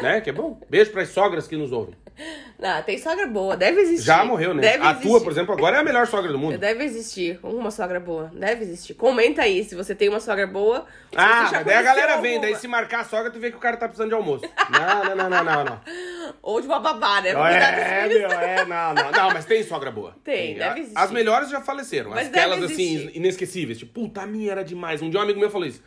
Né? 0.01 0.21
Que 0.21 0.29
é 0.29 0.33
bom. 0.33 0.59
Beijo 0.69 0.91
pras 0.91 1.09
sogras 1.09 1.45
que 1.47 1.55
nos 1.57 1.71
ouvem. 1.71 1.93
Não, 2.57 2.81
tem 2.83 2.97
sogra 2.97 3.27
boa, 3.27 3.57
deve 3.57 3.81
existir. 3.81 4.05
Já 4.05 4.23
morreu, 4.23 4.53
né? 4.53 4.61
Deve 4.61 4.83
a 4.83 4.91
existir. 4.91 5.07
tua, 5.07 5.21
por 5.21 5.31
exemplo, 5.31 5.53
agora 5.53 5.77
é 5.77 5.79
a 5.79 5.83
melhor 5.83 6.07
sogra 6.07 6.31
do 6.31 6.37
mundo. 6.39 6.57
Deve 6.57 6.83
existir 6.83 7.39
uma 7.43 7.69
sogra 7.69 7.99
boa, 7.99 8.31
deve 8.33 8.63
existir. 8.63 8.93
Comenta 8.93 9.41
aí 9.41 9.63
se 9.63 9.75
você 9.75 9.93
tem 9.93 10.07
uma 10.09 10.19
sogra 10.21 10.47
boa. 10.47 10.85
se 11.11 11.17
Ah, 11.17 11.61
daí 11.65 11.75
a 11.75 11.81
galera 11.81 12.17
vem, 12.21 12.35
alguma. 12.35 12.51
daí 12.51 12.55
se 12.59 12.67
marcar 12.67 13.01
a 13.01 13.03
sogra, 13.03 13.29
tu 13.29 13.39
vê 13.39 13.51
que 13.51 13.57
o 13.57 13.59
cara 13.59 13.75
tá 13.77 13.87
precisando 13.87 14.09
de 14.09 14.15
almoço. 14.15 14.45
Não, 14.71 15.03
não, 15.03 15.15
não, 15.15 15.29
não, 15.29 15.43
não, 15.43 15.63
não. 15.65 15.81
Ou 16.41 16.61
de 16.61 16.67
uma 16.67 16.79
babá, 16.79 17.21
né? 17.21 17.33
Dos 17.33 17.43
É, 17.45 18.07
meu, 18.07 18.31
é, 18.31 18.65
não, 18.65 18.93
não. 18.93 19.11
Não, 19.11 19.31
mas 19.31 19.45
tem 19.45 19.61
sogra 19.63 19.91
boa. 19.91 20.15
Tem, 20.23 20.53
deve 20.55 20.79
A- 20.79 20.79
existir. 20.79 20.97
As 20.97 21.11
melhores 21.11 21.49
já 21.49 21.61
faleceram. 21.61 22.11
Mas 22.11 22.27
Aquelas, 22.29 22.59
deve 22.61 22.73
assim, 22.73 23.11
inesquecíveis. 23.13 23.77
Tipo, 23.79 23.93
puta, 24.01 24.21
a 24.21 24.25
minha 24.25 24.51
era 24.51 24.63
demais. 24.63 25.01
Um 25.01 25.09
dia 25.09 25.19
um 25.19 25.23
amigo 25.23 25.39
meu 25.39 25.49
falou 25.49 25.67
isso. 25.67 25.81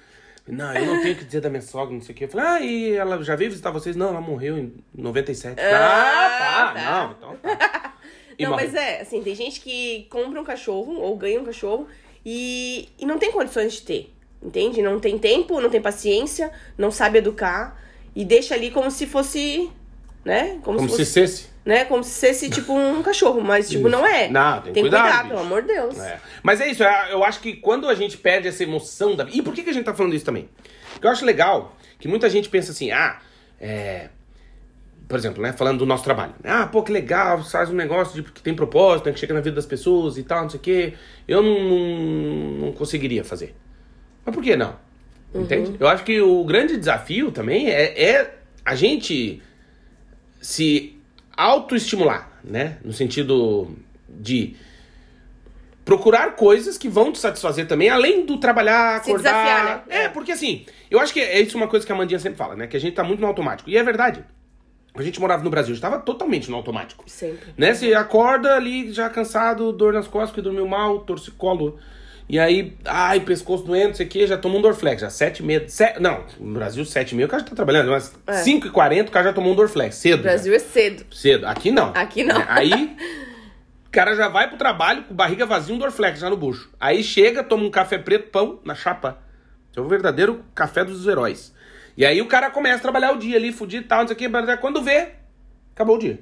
Não, 0.48 0.74
eu 0.74 0.86
não 0.86 1.02
tenho 1.02 1.14
o 1.14 1.18
que 1.18 1.24
dizer 1.24 1.40
da 1.40 1.50
minha 1.50 1.62
sogra, 1.62 1.94
não 1.94 2.00
sei 2.00 2.14
o 2.14 2.18
quê. 2.18 2.24
Eu 2.24 2.28
falei, 2.28 2.46
ah, 2.46 2.60
e 2.60 2.92
ela 2.92 3.22
já 3.22 3.36
veio 3.36 3.50
visitar 3.50 3.70
vocês? 3.70 3.94
Não, 3.96 4.08
ela 4.08 4.20
morreu 4.20 4.58
em 4.58 4.74
97. 4.94 5.58
Ah, 5.60 6.72
tá, 6.72 6.72
tá. 6.72 6.74
não, 6.74 7.12
então 7.12 7.36
tá. 7.36 7.94
E 8.38 8.44
Não, 8.44 8.50
morreu. 8.52 8.70
mas 8.70 8.74
é, 8.74 9.00
assim, 9.00 9.20
tem 9.20 9.34
gente 9.34 9.60
que 9.60 10.06
compra 10.10 10.40
um 10.40 10.44
cachorro 10.44 10.94
ou 11.00 11.16
ganha 11.16 11.40
um 11.40 11.44
cachorro 11.44 11.88
e, 12.24 12.88
e 12.96 13.04
não 13.04 13.18
tem 13.18 13.32
condições 13.32 13.72
de 13.74 13.82
ter, 13.82 14.14
entende? 14.40 14.80
Não 14.80 15.00
tem 15.00 15.18
tempo, 15.18 15.60
não 15.60 15.68
tem 15.68 15.80
paciência, 15.82 16.52
não 16.76 16.90
sabe 16.92 17.18
educar 17.18 17.76
e 18.14 18.24
deixa 18.24 18.54
ali 18.54 18.70
como 18.70 18.92
se 18.92 19.06
fosse, 19.06 19.68
né? 20.28 20.58
Como 20.62 20.78
se 20.78 20.84
se 20.84 20.90
fosse, 20.90 21.06
cesse. 21.06 21.46
né? 21.64 21.86
Como 21.86 22.04
se 22.04 22.26
fosse 22.26 22.50
tipo 22.50 22.74
um 22.74 23.02
cachorro, 23.02 23.40
mas 23.40 23.66
tipo, 23.66 23.88
Isso. 23.88 23.96
não 23.96 24.06
é. 24.06 24.28
Não, 24.28 24.60
tem 24.60 24.74
que 24.74 24.82
tem 24.82 24.90
bicho. 24.90 25.28
pelo 25.28 25.40
amor 25.40 25.62
de 25.62 25.68
Deus. 25.68 25.98
É. 25.98 26.20
Mas 26.42 26.60
é 26.60 26.70
isso, 26.70 26.84
é- 26.84 27.08
eu 27.10 27.24
acho 27.24 27.40
que 27.40 27.54
quando 27.54 27.88
a 27.88 27.94
gente 27.94 28.18
perde 28.18 28.46
essa 28.46 28.62
emoção 28.62 29.16
da 29.16 29.26
E 29.32 29.40
por 29.40 29.54
que, 29.54 29.62
que 29.62 29.70
a 29.70 29.72
gente 29.72 29.84
tá 29.84 29.94
falando 29.94 30.14
isso 30.14 30.26
também? 30.26 30.50
Porque 30.92 31.06
eu 31.06 31.10
acho 31.10 31.24
legal 31.24 31.74
que 31.98 32.06
muita 32.06 32.28
gente 32.28 32.50
pensa 32.50 32.72
assim, 32.72 32.90
ah, 32.90 33.18
é. 33.58 34.10
por 35.08 35.18
exemplo, 35.18 35.42
né, 35.42 35.54
falando 35.54 35.78
do 35.78 35.86
nosso 35.86 36.04
trabalho. 36.04 36.34
Ah, 36.44 36.66
pô, 36.66 36.82
que 36.82 36.92
legal, 36.92 37.42
faz 37.42 37.70
um 37.70 37.74
negócio 37.74 38.22
de, 38.22 38.30
que 38.30 38.42
tem 38.42 38.54
propósito, 38.54 39.06
né, 39.06 39.12
que 39.12 39.18
chega 39.18 39.32
na 39.32 39.40
vida 39.40 39.56
das 39.56 39.66
pessoas 39.66 40.18
e 40.18 40.22
tal, 40.24 40.42
não 40.42 40.50
sei 40.50 40.58
o 40.58 40.62
quê. 40.62 40.94
Eu 41.26 41.42
não, 41.42 42.66
não, 42.66 42.72
conseguiria 42.72 43.24
fazer. 43.24 43.54
Mas 44.26 44.34
por 44.34 44.44
que 44.44 44.54
não? 44.56 44.76
Entende? 45.34 45.74
Eu 45.80 45.88
acho 45.88 46.04
que 46.04 46.20
o 46.20 46.44
grande 46.44 46.76
desafio 46.76 47.32
também 47.32 47.70
é, 47.70 48.02
é 48.02 48.34
a 48.64 48.74
gente 48.74 49.42
se 50.40 50.96
autoestimular, 51.36 52.40
né? 52.42 52.78
No 52.84 52.92
sentido 52.92 53.70
de 54.08 54.56
procurar 55.84 56.36
coisas 56.36 56.76
que 56.76 56.88
vão 56.88 57.10
te 57.10 57.18
satisfazer 57.18 57.66
também, 57.66 57.88
além 57.88 58.26
do 58.26 58.38
trabalhar, 58.38 59.02
Se 59.02 59.10
acordar. 59.10 59.32
desafiar, 59.32 59.86
né? 59.86 60.04
É, 60.04 60.08
porque 60.08 60.32
assim, 60.32 60.66
eu 60.90 61.00
acho 61.00 61.12
que 61.12 61.20
é 61.20 61.40
isso 61.40 61.56
uma 61.56 61.68
coisa 61.68 61.86
que 61.86 61.92
a 61.92 61.94
Mandinha 61.94 62.18
sempre 62.18 62.36
fala, 62.36 62.54
né? 62.54 62.66
Que 62.66 62.76
a 62.76 62.80
gente 62.80 62.94
tá 62.94 63.02
muito 63.02 63.20
no 63.20 63.26
automático. 63.26 63.70
E 63.70 63.76
é 63.76 63.82
verdade. 63.82 64.24
A 64.94 65.02
gente 65.02 65.20
morava 65.20 65.42
no 65.44 65.50
Brasil, 65.50 65.72
a 65.72 65.74
gente 65.74 65.82
tava 65.82 65.98
totalmente 66.00 66.50
no 66.50 66.56
automático. 66.56 67.04
Sempre. 67.06 67.54
Né? 67.56 67.72
Você 67.72 67.94
acorda 67.94 68.54
ali 68.56 68.92
já 68.92 69.08
cansado, 69.08 69.72
dor 69.72 69.92
nas 69.92 70.08
costas, 70.08 70.34
que 70.34 70.42
dormiu 70.42 70.66
mal, 70.66 71.00
torcicolo. 71.00 71.78
E 72.28 72.38
aí, 72.38 72.76
ai, 72.84 73.20
pescoço 73.20 73.64
doente, 73.64 73.86
não 73.88 73.94
sei 73.94 74.04
o 74.06 74.08
que, 74.08 74.26
já 74.26 74.36
tomou 74.36 74.58
um 74.58 74.62
Dorflex. 74.62 75.00
Já 75.00 75.08
sete 75.08 75.38
e 75.42 75.46
meia. 75.46 75.66
se- 75.68 75.98
não, 75.98 76.24
no 76.38 76.52
Brasil, 76.52 76.84
sete 76.84 77.12
e 77.12 77.14
meia, 77.14 77.26
o 77.26 77.28
cara 77.28 77.42
já 77.42 77.48
tá 77.48 77.56
trabalhando. 77.56 77.90
Mas 77.90 78.14
É. 78.26 78.32
cinco 78.34 78.66
e 78.66 78.70
quarenta, 78.70 79.08
o 79.08 79.12
cara 79.12 79.28
já 79.28 79.32
tomou 79.32 79.52
um 79.52 79.56
Dorflex. 79.56 79.94
Cedo. 79.96 80.20
O 80.20 80.22
já. 80.24 80.30
Brasil 80.30 80.54
é 80.54 80.58
cedo. 80.58 81.06
Cedo. 81.14 81.46
Aqui 81.46 81.70
não. 81.70 81.88
Aqui 81.94 82.24
não. 82.24 82.38
É, 82.38 82.44
Aí, 82.48 82.96
o 83.86 83.90
cara 83.90 84.14
já 84.14 84.28
vai 84.28 84.46
pro 84.48 84.58
trabalho 84.58 85.04
com 85.04 85.14
barriga 85.14 85.46
vazia, 85.46 85.74
um 85.74 85.78
Dorflex 85.78 86.20
já 86.20 86.28
no 86.28 86.36
bucho. 86.36 86.70
Aí 86.78 87.02
chega, 87.02 87.42
toma 87.42 87.64
um 87.64 87.70
café 87.70 87.96
preto, 87.96 88.28
pão 88.30 88.60
na 88.62 88.74
chapa. 88.74 89.18
É 89.74 89.80
o 89.80 89.88
verdadeiro 89.88 90.44
café 90.54 90.84
dos 90.84 91.06
heróis. 91.06 91.54
E 91.96 92.04
aí 92.04 92.20
o 92.20 92.26
cara 92.26 92.50
começa 92.50 92.76
a 92.78 92.82
trabalhar 92.82 93.12
o 93.12 93.16
dia 93.18 93.36
ali, 93.38 93.52
fudido 93.52 93.84
e 93.84 93.88
tal, 93.88 94.00
não 94.00 94.06
sei 94.08 94.14
o 94.14 94.18
que. 94.18 94.28
mas 94.28 94.60
Quando 94.60 94.82
vê, 94.82 95.10
acabou 95.74 95.96
o 95.96 95.98
dia. 95.98 96.20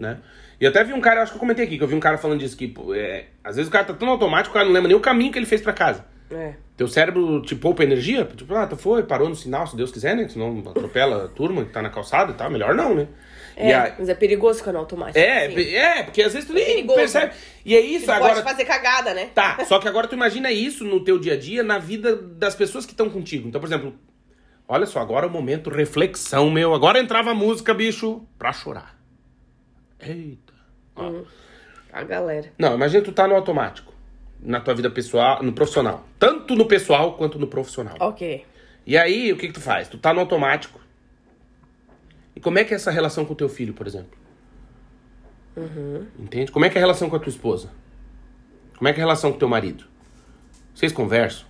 Né? 0.00 0.16
E 0.60 0.66
até 0.66 0.82
vi 0.84 0.92
um 0.92 1.00
cara, 1.00 1.22
acho 1.22 1.32
que 1.32 1.36
eu 1.36 1.40
comentei 1.40 1.64
aqui, 1.66 1.76
que 1.76 1.84
eu 1.84 1.88
vi 1.88 1.94
um 1.94 2.00
cara 2.00 2.16
falando 2.16 2.40
disso, 2.40 2.56
que 2.56 2.66
pô, 2.68 2.94
é, 2.94 3.26
às 3.44 3.56
vezes 3.56 3.68
o 3.68 3.72
cara 3.72 3.84
tá 3.84 3.92
tão 3.94 4.08
automático, 4.08 4.50
o 4.50 4.54
cara 4.54 4.64
não 4.64 4.72
lembra 4.72 4.88
nem 4.88 4.96
o 4.96 5.00
caminho 5.00 5.30
que 5.32 5.38
ele 5.38 5.46
fez 5.46 5.60
pra 5.60 5.72
casa. 5.72 6.04
É. 6.30 6.54
Teu 6.76 6.88
cérebro 6.88 7.40
te 7.42 7.54
poupa 7.54 7.84
energia? 7.84 8.24
Tipo, 8.24 8.54
ah, 8.54 8.66
tu 8.66 8.76
foi, 8.76 9.02
parou 9.04 9.28
no 9.28 9.36
sinal, 9.36 9.66
se 9.66 9.76
Deus 9.76 9.92
quiser, 9.92 10.16
né? 10.16 10.26
Senão 10.28 10.62
atropela 10.66 11.26
a 11.26 11.28
turma 11.28 11.64
que 11.64 11.70
tá 11.72 11.80
na 11.80 11.88
calçada 11.90 12.32
e 12.32 12.34
tal. 12.34 12.50
Melhor 12.50 12.74
não, 12.74 12.94
né? 12.94 13.06
É, 13.54 13.72
a- 13.74 13.94
mas 13.98 14.08
é 14.08 14.14
perigoso 14.14 14.58
ficar 14.58 14.72
no 14.72 14.78
automático. 14.80 15.18
é, 15.18 15.48
sim. 15.50 15.74
é, 15.74 16.02
porque 16.02 16.22
às 16.22 16.32
vezes 16.34 16.46
tu 16.48 16.52
nem 16.52 16.64
perigoso. 16.64 16.98
percebe. 16.98 17.32
E 17.64 17.74
é 17.76 17.80
isso, 17.80 18.06
Você 18.06 18.10
agora. 18.10 18.34
pode 18.34 18.44
fazer 18.44 18.64
cagada, 18.64 19.14
né? 19.14 19.30
Tá, 19.34 19.64
só 19.64 19.78
que 19.78 19.86
agora 19.88 20.06
tu 20.08 20.14
imagina 20.14 20.50
isso 20.50 20.84
no 20.84 21.00
teu 21.04 21.18
dia 21.18 21.34
a 21.34 21.38
dia, 21.38 21.62
na 21.62 21.78
vida 21.78 22.16
das 22.16 22.54
pessoas 22.54 22.84
que 22.84 22.92
estão 22.92 23.08
contigo. 23.08 23.48
Então, 23.48 23.60
por 23.60 23.66
exemplo, 23.68 23.94
olha 24.68 24.84
só, 24.84 25.00
agora 25.00 25.26
é 25.26 25.28
o 25.28 25.32
momento 25.32 25.70
reflexão, 25.70 26.50
meu. 26.50 26.74
Agora 26.74 26.98
entrava 26.98 27.30
a 27.30 27.34
música, 27.34 27.72
bicho, 27.72 28.26
pra 28.38 28.52
chorar. 28.52 28.98
Eita. 30.00 30.45
Ó. 30.96 31.22
A 31.92 32.02
galera. 32.02 32.52
Não, 32.58 32.74
imagina 32.74 33.02
tu 33.02 33.12
tá 33.12 33.26
no 33.26 33.34
automático. 33.34 33.92
Na 34.40 34.60
tua 34.60 34.74
vida 34.74 34.90
pessoal, 34.90 35.42
no 35.42 35.52
profissional. 35.52 36.04
Tanto 36.18 36.54
no 36.54 36.66
pessoal 36.66 37.14
quanto 37.14 37.38
no 37.38 37.46
profissional. 37.46 37.96
Ok. 38.00 38.44
E 38.86 38.96
aí, 38.96 39.32
o 39.32 39.36
que, 39.36 39.48
que 39.48 39.54
tu 39.54 39.60
faz? 39.60 39.88
Tu 39.88 39.98
tá 39.98 40.12
no 40.12 40.20
automático. 40.20 40.80
E 42.34 42.40
como 42.40 42.58
é 42.58 42.64
que 42.64 42.74
é 42.74 42.76
essa 42.76 42.90
relação 42.90 43.24
com 43.24 43.32
o 43.32 43.36
teu 43.36 43.48
filho, 43.48 43.72
por 43.72 43.86
exemplo? 43.86 44.16
Entende? 46.18 46.52
Como 46.52 46.64
é 46.64 46.68
que 46.68 46.76
é 46.76 46.80
a 46.80 46.84
relação 46.84 47.08
com 47.08 47.16
a 47.16 47.18
tua 47.18 47.30
esposa? 47.30 47.70
Como 48.76 48.86
é 48.86 48.92
que 48.92 49.00
é 49.00 49.02
a 49.02 49.06
relação 49.06 49.30
com 49.30 49.36
o 49.36 49.38
teu 49.38 49.48
marido? 49.48 49.84
Vocês 50.74 50.92
conversam? 50.92 51.46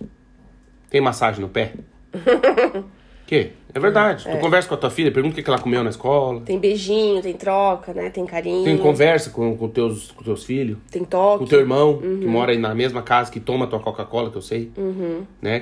Tem 0.89 1.01
massagem 1.01 1.41
no 1.41 1.49
pé? 1.49 1.73
que? 3.27 3.51
É 3.73 3.79
verdade. 3.79 4.23
Tu 4.23 4.37
conversa 4.39 4.67
com 4.67 4.73
a 4.73 4.77
tua 4.77 4.89
filha, 4.89 5.11
pergunta 5.11 5.39
o 5.39 5.43
que 5.43 5.47
ela 5.47 5.59
comeu 5.59 5.83
na 5.83 5.89
escola. 5.89 6.41
Tem 6.41 6.57
beijinho, 6.57 7.21
tem 7.21 7.33
troca, 7.33 7.93
né? 7.93 8.09
Tem 8.09 8.25
carinho. 8.25 8.63
Tem 8.63 8.77
conversa 8.77 9.29
com, 9.29 9.55
com, 9.55 9.67
teus, 9.67 10.11
com 10.11 10.23
teus 10.23 10.45
filhos. 10.45 10.77
Tem 10.89 11.03
toque. 11.03 11.39
Com 11.39 11.43
o 11.43 11.47
teu 11.47 11.59
irmão, 11.59 11.99
que 11.99 12.25
mora 12.25 12.53
aí 12.53 12.57
na 12.57 12.73
mesma 12.73 13.03
casa, 13.03 13.29
que 13.29 13.39
toma 13.39 13.67
tua 13.67 13.81
Coca-Cola, 13.81 14.31
que 14.31 14.37
eu 14.37 14.41
sei. 14.41 14.71
Uhum. 14.77 15.25
Né? 15.41 15.59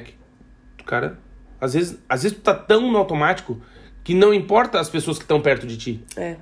Que, 0.78 0.84
cara, 0.86 1.20
às 1.60 1.74
vezes, 1.74 2.00
às 2.08 2.24
vezes 2.24 2.38
tu 2.38 2.42
tá 2.44 2.54
tão 2.54 2.90
no 2.90 2.98
automático 2.98 3.60
que 4.04 4.14
não 4.14 4.34
importa 4.34 4.80
as 4.80 4.88
pessoas 4.88 5.18
que 5.18 5.24
estão 5.24 5.42
perto 5.42 5.66
de 5.66 5.76
ti. 5.76 6.00
É. 6.16 6.36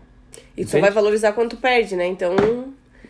E 0.58 0.66
tu 0.66 0.72
só 0.72 0.80
vai 0.80 0.92
valorizar 0.92 1.32
quando 1.32 1.52
tu 1.52 1.58
perde, 1.58 1.96
né? 1.96 2.06
Então. 2.06 2.36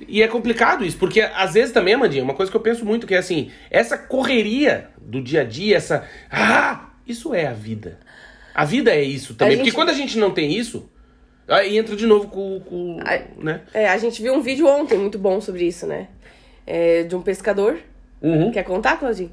E 0.08 0.21
é 0.21 0.28
complicado 0.28 0.86
isso, 0.86 0.97
porque 0.97 1.21
às 1.21 1.56
vezes 1.56 1.73
também, 1.73 1.95
Amandinha, 1.95 2.23
uma 2.23 2.34
coisa 2.34 2.52
que 2.52 2.56
eu 2.56 2.62
penso 2.62 2.86
muito 2.86 3.08
que 3.08 3.15
é 3.15 3.17
assim, 3.17 3.49
essa 3.71 3.97
correria 3.97 4.89
do 5.02 5.19
dia 5.21 5.41
a 5.41 5.43
dia, 5.43 5.76
essa. 5.76 6.08
Ah! 6.30 6.89
Isso 7.06 7.34
é 7.34 7.47
a 7.47 7.54
vida. 7.54 7.99
A 8.54 8.66
vida 8.66 8.92
é 8.92 9.02
isso 9.04 9.34
também. 9.36 9.54
A 9.54 9.58
gente- 9.58 9.66
Porque 9.66 9.76
quando 9.76 9.89
a 9.89 9.94
gente 9.94 10.18
não 10.18 10.32
tem 10.32 10.52
isso, 10.54 10.89
aí 11.48 11.78
entra 11.78 11.96
de 11.96 12.06
novo 12.06 12.28
com. 12.28 12.60
com 12.62 13.00
Ai. 13.04 13.26
né? 13.38 13.62
É, 13.74 13.88
a 13.89 13.98
gente 13.98 14.22
viu 14.22 14.34
um 14.34 14.42
vídeo 14.42 14.68
ontem 14.68 14.98
muito 14.98 15.18
bom 15.18 15.39
sobre 15.42 15.66
isso, 15.66 15.86
né? 15.88 16.08
É, 16.66 17.04
de 17.04 17.16
um 17.16 17.22
pescador. 17.22 17.78
Uhum. 18.22 18.52
Quer 18.52 18.63
contar, 18.63 18.98
Claudinho? 18.98 19.32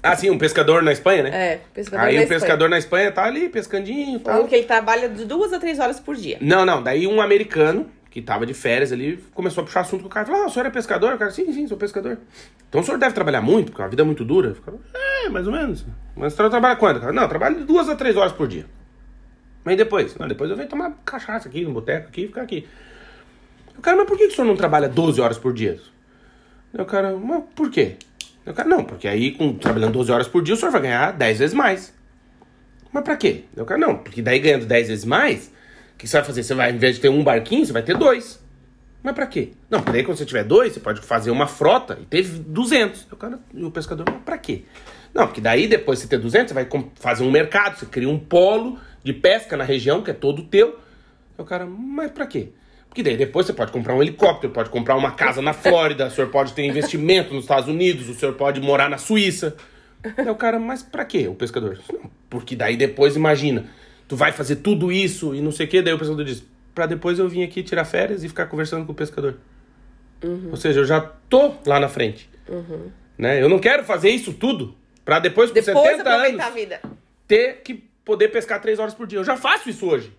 Ah, 0.00 0.14
sim, 0.14 0.30
um 0.30 0.38
pescador 0.38 0.80
na 0.80 0.92
Espanha, 0.92 1.24
né? 1.24 1.30
É, 1.34 1.60
pescador 1.74 2.04
Aí 2.06 2.14
na 2.14 2.20
o 2.20 2.22
Espanha. 2.22 2.40
pescador 2.40 2.68
na 2.70 2.78
Espanha 2.78 3.10
tá 3.10 3.24
ali 3.24 3.48
pescandinho 3.48 4.16
e 4.16 4.20
tal. 4.20 4.34
Falando 4.34 4.48
que 4.48 4.54
ele 4.54 4.64
trabalha 4.64 5.08
de 5.08 5.24
duas 5.24 5.52
a 5.52 5.58
três 5.58 5.80
horas 5.80 5.98
por 5.98 6.14
dia. 6.14 6.38
Não, 6.40 6.64
não. 6.64 6.80
Daí 6.80 7.04
um 7.06 7.20
americano 7.20 7.90
que 8.10 8.22
tava 8.22 8.46
de 8.46 8.54
férias 8.54 8.92
ali 8.92 9.22
começou 9.34 9.62
a 9.62 9.64
puxar 9.64 9.80
assunto 9.80 10.02
com 10.02 10.06
o 10.06 10.10
cara. 10.10 10.26
Falou: 10.26 10.42
Ah, 10.42 10.46
o 10.46 10.50
senhor 10.50 10.66
é 10.66 10.70
pescador? 10.70 11.14
O 11.14 11.18
cara, 11.18 11.30
sim, 11.30 11.52
sim, 11.52 11.66
sou 11.66 11.76
pescador. 11.76 12.18
Então 12.68 12.80
o 12.80 12.84
senhor 12.84 12.98
deve 12.98 13.14
trabalhar 13.14 13.40
muito, 13.40 13.72
porque 13.72 13.82
a 13.82 13.88
vida 13.88 14.02
é 14.02 14.04
muito 14.04 14.24
dura. 14.24 14.54
Ficava, 14.54 14.78
é, 14.94 15.28
mais 15.28 15.46
ou 15.46 15.52
menos. 15.52 15.86
Mas 16.16 16.32
o 16.32 16.36
senhor 16.36 16.50
trabalha 16.50 16.76
quando? 16.76 17.00
Cara, 17.00 17.12
não, 17.12 17.22
eu 17.22 17.28
trabalho 17.28 17.64
duas 17.64 17.88
a 17.88 17.94
três 17.94 18.16
horas 18.16 18.32
por 18.32 18.48
dia. 18.48 18.66
Mas 19.64 19.76
depois? 19.76 20.16
Não, 20.16 20.26
depois 20.26 20.50
eu 20.50 20.56
venho 20.56 20.68
tomar 20.68 20.92
cachaça 21.04 21.48
aqui 21.48 21.62
no 21.62 21.72
boteco 21.72 22.08
aqui 22.08 22.22
e 22.22 22.26
ficar 22.28 22.42
aqui. 22.42 22.66
O 23.76 23.80
cara, 23.80 23.96
mas 23.96 24.06
por 24.06 24.16
que 24.16 24.24
o 24.24 24.30
senhor 24.30 24.46
não 24.46 24.56
trabalha 24.56 24.88
12 24.88 25.20
horas 25.20 25.38
por 25.38 25.52
dia? 25.52 25.78
O 26.72 26.84
cara, 26.84 27.16
mas 27.16 27.44
por 27.54 27.70
quê? 27.70 27.96
O 28.46 28.52
cara, 28.52 28.68
não, 28.68 28.84
porque 28.84 29.06
aí 29.06 29.32
com, 29.32 29.54
trabalhando 29.54 29.92
12 29.92 30.10
horas 30.10 30.28
por 30.28 30.42
dia 30.42 30.54
o 30.54 30.56
senhor 30.56 30.72
vai 30.72 30.80
ganhar 30.80 31.12
10 31.12 31.38
vezes 31.38 31.54
mais. 31.54 31.94
Mas 32.90 33.04
pra 33.04 33.16
quê? 33.16 33.44
O 33.56 33.64
cara, 33.64 33.78
não, 33.78 33.98
porque 33.98 34.22
daí 34.22 34.38
ganhando 34.38 34.66
10 34.66 34.88
vezes 34.88 35.04
mais, 35.04 35.52
o 35.98 36.00
que 36.00 36.06
você 36.06 36.16
vai 36.18 36.24
fazer? 36.24 36.44
Você 36.44 36.54
vai, 36.54 36.70
ao 36.70 36.76
invés 36.76 36.94
de 36.94 37.00
ter 37.00 37.08
um 37.08 37.24
barquinho, 37.24 37.66
você 37.66 37.72
vai 37.72 37.82
ter 37.82 37.98
dois. 37.98 38.40
Mas 39.02 39.16
pra 39.16 39.26
quê? 39.26 39.50
Não, 39.68 39.80
porque 39.80 39.90
daí 39.90 40.04
quando 40.04 40.16
você 40.16 40.24
tiver 40.24 40.44
dois, 40.44 40.72
você 40.72 40.78
pode 40.78 41.00
fazer 41.00 41.32
uma 41.32 41.48
frota 41.48 41.98
e 42.00 42.04
ter 42.04 42.22
200. 42.22 43.00
Daí 43.00 43.12
O 43.12 43.16
cara, 43.16 43.40
e 43.52 43.64
o 43.64 43.70
pescador, 43.72 44.04
mas 44.08 44.22
pra 44.22 44.38
quê? 44.38 44.62
Não, 45.12 45.26
porque 45.26 45.40
daí 45.40 45.66
depois 45.66 45.98
de 45.98 46.04
você 46.04 46.08
ter 46.10 46.18
200, 46.18 46.52
você 46.52 46.54
vai 46.54 46.68
fazer 46.94 47.24
um 47.24 47.30
mercado, 47.32 47.80
você 47.80 47.86
cria 47.86 48.08
um 48.08 48.16
polo 48.16 48.78
de 49.02 49.12
pesca 49.12 49.56
na 49.56 49.64
região, 49.64 50.00
que 50.00 50.12
é 50.12 50.14
todo 50.14 50.44
teu. 50.44 50.78
O 51.36 51.44
cara, 51.44 51.66
mas 51.66 52.12
pra 52.12 52.28
quê? 52.28 52.50
Porque 52.88 53.02
daí 53.02 53.16
depois 53.16 53.46
você 53.46 53.52
pode 53.52 53.72
comprar 53.72 53.96
um 53.96 54.00
helicóptero, 54.00 54.52
pode 54.52 54.70
comprar 54.70 54.94
uma 54.94 55.10
casa 55.10 55.42
na 55.42 55.52
Flórida, 55.52 56.06
o 56.06 56.10
senhor 56.12 56.30
pode 56.30 56.52
ter 56.52 56.64
investimento 56.64 57.34
nos 57.34 57.42
Estados 57.42 57.68
Unidos, 57.68 58.08
o 58.08 58.14
senhor 58.14 58.34
pode 58.34 58.60
morar 58.60 58.88
na 58.88 58.98
Suíça. 58.98 59.56
Daí 60.16 60.30
o 60.30 60.36
cara, 60.36 60.60
mas 60.60 60.80
pra 60.80 61.04
quê? 61.04 61.26
O 61.26 61.34
pescador, 61.34 61.76
não, 61.92 62.08
porque 62.30 62.54
daí 62.54 62.76
depois, 62.76 63.16
imagina, 63.16 63.66
tu 64.08 64.16
vai 64.16 64.32
fazer 64.32 64.56
tudo 64.56 64.90
isso 64.90 65.34
e 65.34 65.40
não 65.40 65.52
sei 65.52 65.66
o 65.66 65.68
quê, 65.68 65.82
daí 65.82 65.92
o 65.92 65.98
pescador 65.98 66.24
diz, 66.24 66.42
pra 66.74 66.86
depois 66.86 67.18
eu 67.18 67.28
vir 67.28 67.44
aqui 67.44 67.62
tirar 67.62 67.84
férias 67.84 68.24
e 68.24 68.28
ficar 68.28 68.46
conversando 68.46 68.86
com 68.86 68.92
o 68.92 68.94
pescador. 68.94 69.36
Ou 70.50 70.56
seja, 70.56 70.80
eu 70.80 70.84
já 70.84 71.00
tô 71.00 71.54
lá 71.66 71.78
na 71.78 71.88
frente. 71.88 72.28
Né? 73.16 73.40
Eu 73.42 73.48
não 73.48 73.58
quero 73.58 73.84
fazer 73.84 74.10
isso 74.10 74.32
tudo 74.32 74.74
pra 75.04 75.18
depois, 75.18 75.50
com 75.50 75.54
Depois 75.54 75.76
70 75.76 76.00
aproveitar 76.00 76.42
a 76.42 76.46
anos, 76.46 76.54
vida. 76.54 76.80
ter 77.26 77.62
que 77.62 77.74
poder 78.04 78.28
pescar 78.28 78.60
três 78.60 78.78
horas 78.78 78.94
por 78.94 79.06
dia. 79.06 79.18
Eu 79.18 79.24
já 79.24 79.36
faço 79.36 79.68
isso 79.68 79.86
hoje. 79.86 80.12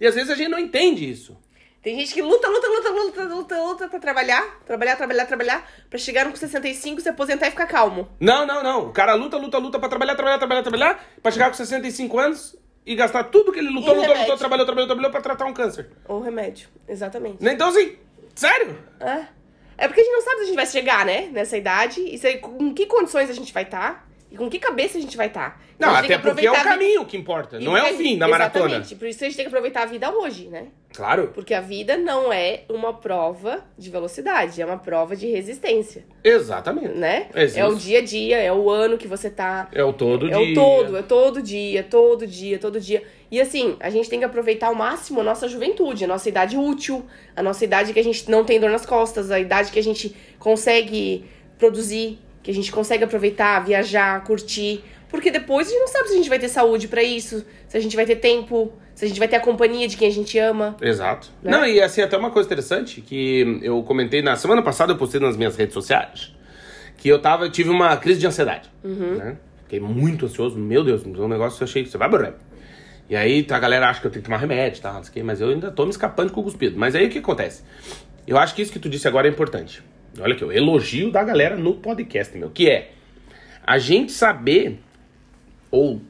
E 0.00 0.06
às 0.06 0.14
vezes 0.14 0.30
a 0.30 0.34
gente 0.34 0.48
não 0.48 0.58
entende 0.58 1.08
isso. 1.08 1.36
Tem 1.82 1.96
gente 1.98 2.12
que 2.12 2.20
luta, 2.20 2.48
luta, 2.48 2.66
luta, 2.68 2.90
luta, 2.90 3.24
luta, 3.24 3.62
luta 3.62 3.88
pra 3.88 4.00
trabalhar, 4.00 4.60
trabalhar, 4.66 4.96
trabalhar, 4.96 5.26
trabalhar, 5.26 5.70
pra 5.88 5.98
chegar 5.98 6.24
no 6.26 6.36
65, 6.36 7.00
se 7.00 7.08
aposentar 7.08 7.46
e 7.46 7.50
ficar 7.50 7.66
calmo. 7.66 8.08
Não, 8.18 8.44
não, 8.44 8.62
não. 8.62 8.86
O 8.88 8.92
cara 8.92 9.14
luta, 9.14 9.36
luta, 9.36 9.58
luta 9.58 9.78
pra 9.78 9.88
trabalhar, 9.88 10.16
trabalhar, 10.16 10.38
trabalhar, 10.38 10.62
trabalhar, 10.62 11.08
pra 11.22 11.30
chegar 11.30 11.48
com 11.48 11.54
65 11.54 12.18
anos 12.18 12.56
e 12.88 12.94
gastar 12.94 13.24
tudo 13.24 13.52
que 13.52 13.58
ele 13.58 13.68
lutou, 13.68 13.94
lutou, 13.94 14.16
lutou, 14.16 14.38
trabalhou, 14.38 14.64
trabalhou, 14.64 14.86
trabalhou 14.86 15.10
pra 15.10 15.20
tratar 15.20 15.44
um 15.44 15.52
câncer. 15.52 15.90
Ou 16.08 16.22
remédio, 16.22 16.70
exatamente. 16.88 17.44
Né? 17.44 17.52
Então, 17.52 17.68
assim, 17.68 17.98
sério? 18.34 18.78
É. 18.98 19.26
É 19.76 19.86
porque 19.86 20.00
a 20.00 20.04
gente 20.04 20.12
não 20.14 20.22
sabe 20.22 20.36
se 20.36 20.42
a 20.42 20.46
gente 20.46 20.56
vai 20.56 20.66
chegar, 20.66 21.04
né? 21.04 21.28
Nessa 21.30 21.58
idade. 21.58 22.00
E 22.00 22.16
se, 22.16 22.38
com 22.38 22.72
que 22.72 22.86
condições 22.86 23.28
a 23.28 23.34
gente 23.34 23.52
vai 23.52 23.64
estar. 23.64 24.07
E 24.30 24.36
com 24.36 24.50
que 24.50 24.58
cabeça 24.58 24.98
a 24.98 25.00
gente 25.00 25.16
vai 25.16 25.28
estar. 25.28 25.58
Não, 25.78 25.94
até 25.94 26.18
porque 26.18 26.44
é 26.46 26.50
o 26.50 26.54
vida- 26.54 26.64
caminho 26.64 27.04
que 27.06 27.16
importa, 27.16 27.58
não 27.60 27.74
é 27.76 27.90
o 27.92 27.96
fim 27.96 28.18
da 28.18 28.28
maratona. 28.28 28.64
Exatamente. 28.66 28.96
Por 28.96 29.08
isso 29.08 29.24
a 29.24 29.26
gente 29.26 29.36
tem 29.36 29.44
que 29.44 29.48
aproveitar 29.48 29.82
a 29.84 29.86
vida 29.86 30.10
hoje, 30.10 30.48
né? 30.48 30.66
Claro. 30.92 31.30
Porque 31.34 31.54
a 31.54 31.60
vida 31.62 31.96
não 31.96 32.30
é 32.32 32.62
uma 32.68 32.92
prova 32.92 33.64
de 33.78 33.88
velocidade, 33.88 34.60
é 34.60 34.66
uma 34.66 34.76
prova 34.76 35.14
de 35.16 35.26
resistência, 35.28 36.04
Exatamente. 36.22 36.88
né? 36.88 37.28
Existe. 37.34 37.60
É 37.60 37.66
o 37.66 37.74
dia 37.74 37.98
a 38.00 38.02
dia, 38.02 38.38
é 38.38 38.52
o 38.52 38.68
ano 38.68 38.98
que 38.98 39.06
você 39.08 39.30
tá. 39.30 39.68
É 39.72 39.82
o 39.84 39.92
todo 39.94 40.26
É 40.26 40.36
dia. 40.36 40.38
o 40.52 40.54
todo, 40.54 40.96
é 40.96 41.02
todo 41.02 41.40
dia, 41.42 41.82
todo 41.84 42.26
dia, 42.26 42.58
todo 42.58 42.80
dia. 42.80 43.02
E 43.30 43.40
assim, 43.40 43.76
a 43.80 43.88
gente 43.88 44.10
tem 44.10 44.18
que 44.18 44.24
aproveitar 44.24 44.66
ao 44.66 44.74
máximo 44.74 45.20
a 45.20 45.24
nossa 45.24 45.46
juventude, 45.48 46.04
a 46.04 46.08
nossa 46.08 46.28
idade 46.28 46.56
útil, 46.56 47.04
a 47.36 47.42
nossa 47.42 47.64
idade 47.64 47.92
que 47.94 48.00
a 48.00 48.04
gente 48.04 48.30
não 48.30 48.44
tem 48.44 48.58
dor 48.60 48.70
nas 48.70 48.84
costas, 48.84 49.30
a 49.30 49.38
idade 49.40 49.70
que 49.70 49.78
a 49.78 49.82
gente 49.82 50.14
consegue 50.38 51.24
produzir, 51.58 52.18
que 52.48 52.52
a 52.52 52.54
gente 52.54 52.72
consegue 52.72 53.04
aproveitar, 53.04 53.60
viajar, 53.60 54.24
curtir. 54.24 54.82
Porque 55.10 55.30
depois 55.30 55.66
a 55.66 55.70
gente 55.70 55.80
não 55.80 55.86
sabe 55.86 56.08
se 56.08 56.14
a 56.14 56.16
gente 56.16 56.30
vai 56.30 56.38
ter 56.38 56.48
saúde 56.48 56.88
pra 56.88 57.02
isso, 57.02 57.44
se 57.68 57.76
a 57.76 57.80
gente 57.80 57.94
vai 57.94 58.06
ter 58.06 58.16
tempo, 58.16 58.72
se 58.94 59.04
a 59.04 59.08
gente 59.08 59.18
vai 59.18 59.28
ter 59.28 59.36
a 59.36 59.40
companhia 59.40 59.86
de 59.86 59.98
quem 59.98 60.08
a 60.08 60.10
gente 60.10 60.38
ama. 60.38 60.74
Exato. 60.80 61.28
Né? 61.42 61.50
Não, 61.50 61.66
e 61.66 61.78
assim, 61.78 62.00
até 62.00 62.16
uma 62.16 62.30
coisa 62.30 62.46
interessante 62.46 63.02
que 63.02 63.60
eu 63.62 63.82
comentei 63.82 64.22
na 64.22 64.34
semana 64.34 64.62
passada, 64.62 64.92
eu 64.92 64.96
postei 64.96 65.20
nas 65.20 65.36
minhas 65.36 65.56
redes 65.56 65.74
sociais, 65.74 66.34
que 66.96 67.06
eu 67.06 67.20
tava, 67.20 67.44
eu 67.44 67.52
tive 67.52 67.68
uma 67.68 67.94
crise 67.98 68.18
de 68.18 68.26
ansiedade. 68.26 68.70
Né? 68.82 69.36
Fiquei 69.64 69.80
muito 69.80 70.24
ansioso, 70.24 70.58
meu 70.58 70.82
Deus, 70.82 71.04
um 71.04 71.28
negócio 71.28 71.62
eu 71.62 71.66
achei 71.66 71.84
que 71.84 71.90
você 71.90 71.98
vai 71.98 72.08
morrer. 72.08 72.32
E 73.10 73.16
aí 73.16 73.46
a 73.50 73.58
galera 73.58 73.90
acha 73.90 74.00
que 74.00 74.06
eu 74.06 74.10
tenho 74.10 74.22
que 74.22 74.26
tomar 74.30 74.38
remédio 74.38 74.80
quê, 75.12 75.22
mas 75.22 75.42
eu 75.42 75.50
ainda 75.50 75.70
tô 75.70 75.84
me 75.84 75.90
escapando 75.90 76.32
com 76.32 76.40
o 76.40 76.44
cuspido. 76.44 76.78
Mas 76.78 76.94
aí 76.94 77.08
o 77.08 77.10
que 77.10 77.18
acontece? 77.18 77.62
Eu 78.26 78.38
acho 78.38 78.54
que 78.54 78.62
isso 78.62 78.72
que 78.72 78.78
tu 78.78 78.88
disse 78.88 79.06
agora 79.06 79.28
é 79.28 79.30
importante. 79.30 79.82
Olha 80.20 80.34
aqui, 80.34 80.44
o 80.44 80.52
elogio 80.52 81.10
da 81.12 81.22
galera 81.22 81.56
no 81.56 81.74
podcast, 81.74 82.36
meu, 82.36 82.50
que 82.50 82.68
é 82.68 82.90
a 83.66 83.78
gente 83.78 84.12
saber 84.12 84.80
ou 85.70 86.00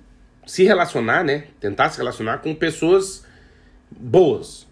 se 0.47 0.65
relacionar, 0.65 1.25
né? 1.25 1.45
Tentar 1.61 1.91
se 1.91 1.99
relacionar 1.99 2.39
com 2.39 2.55
pessoas 2.55 3.27
boas, 3.91 4.67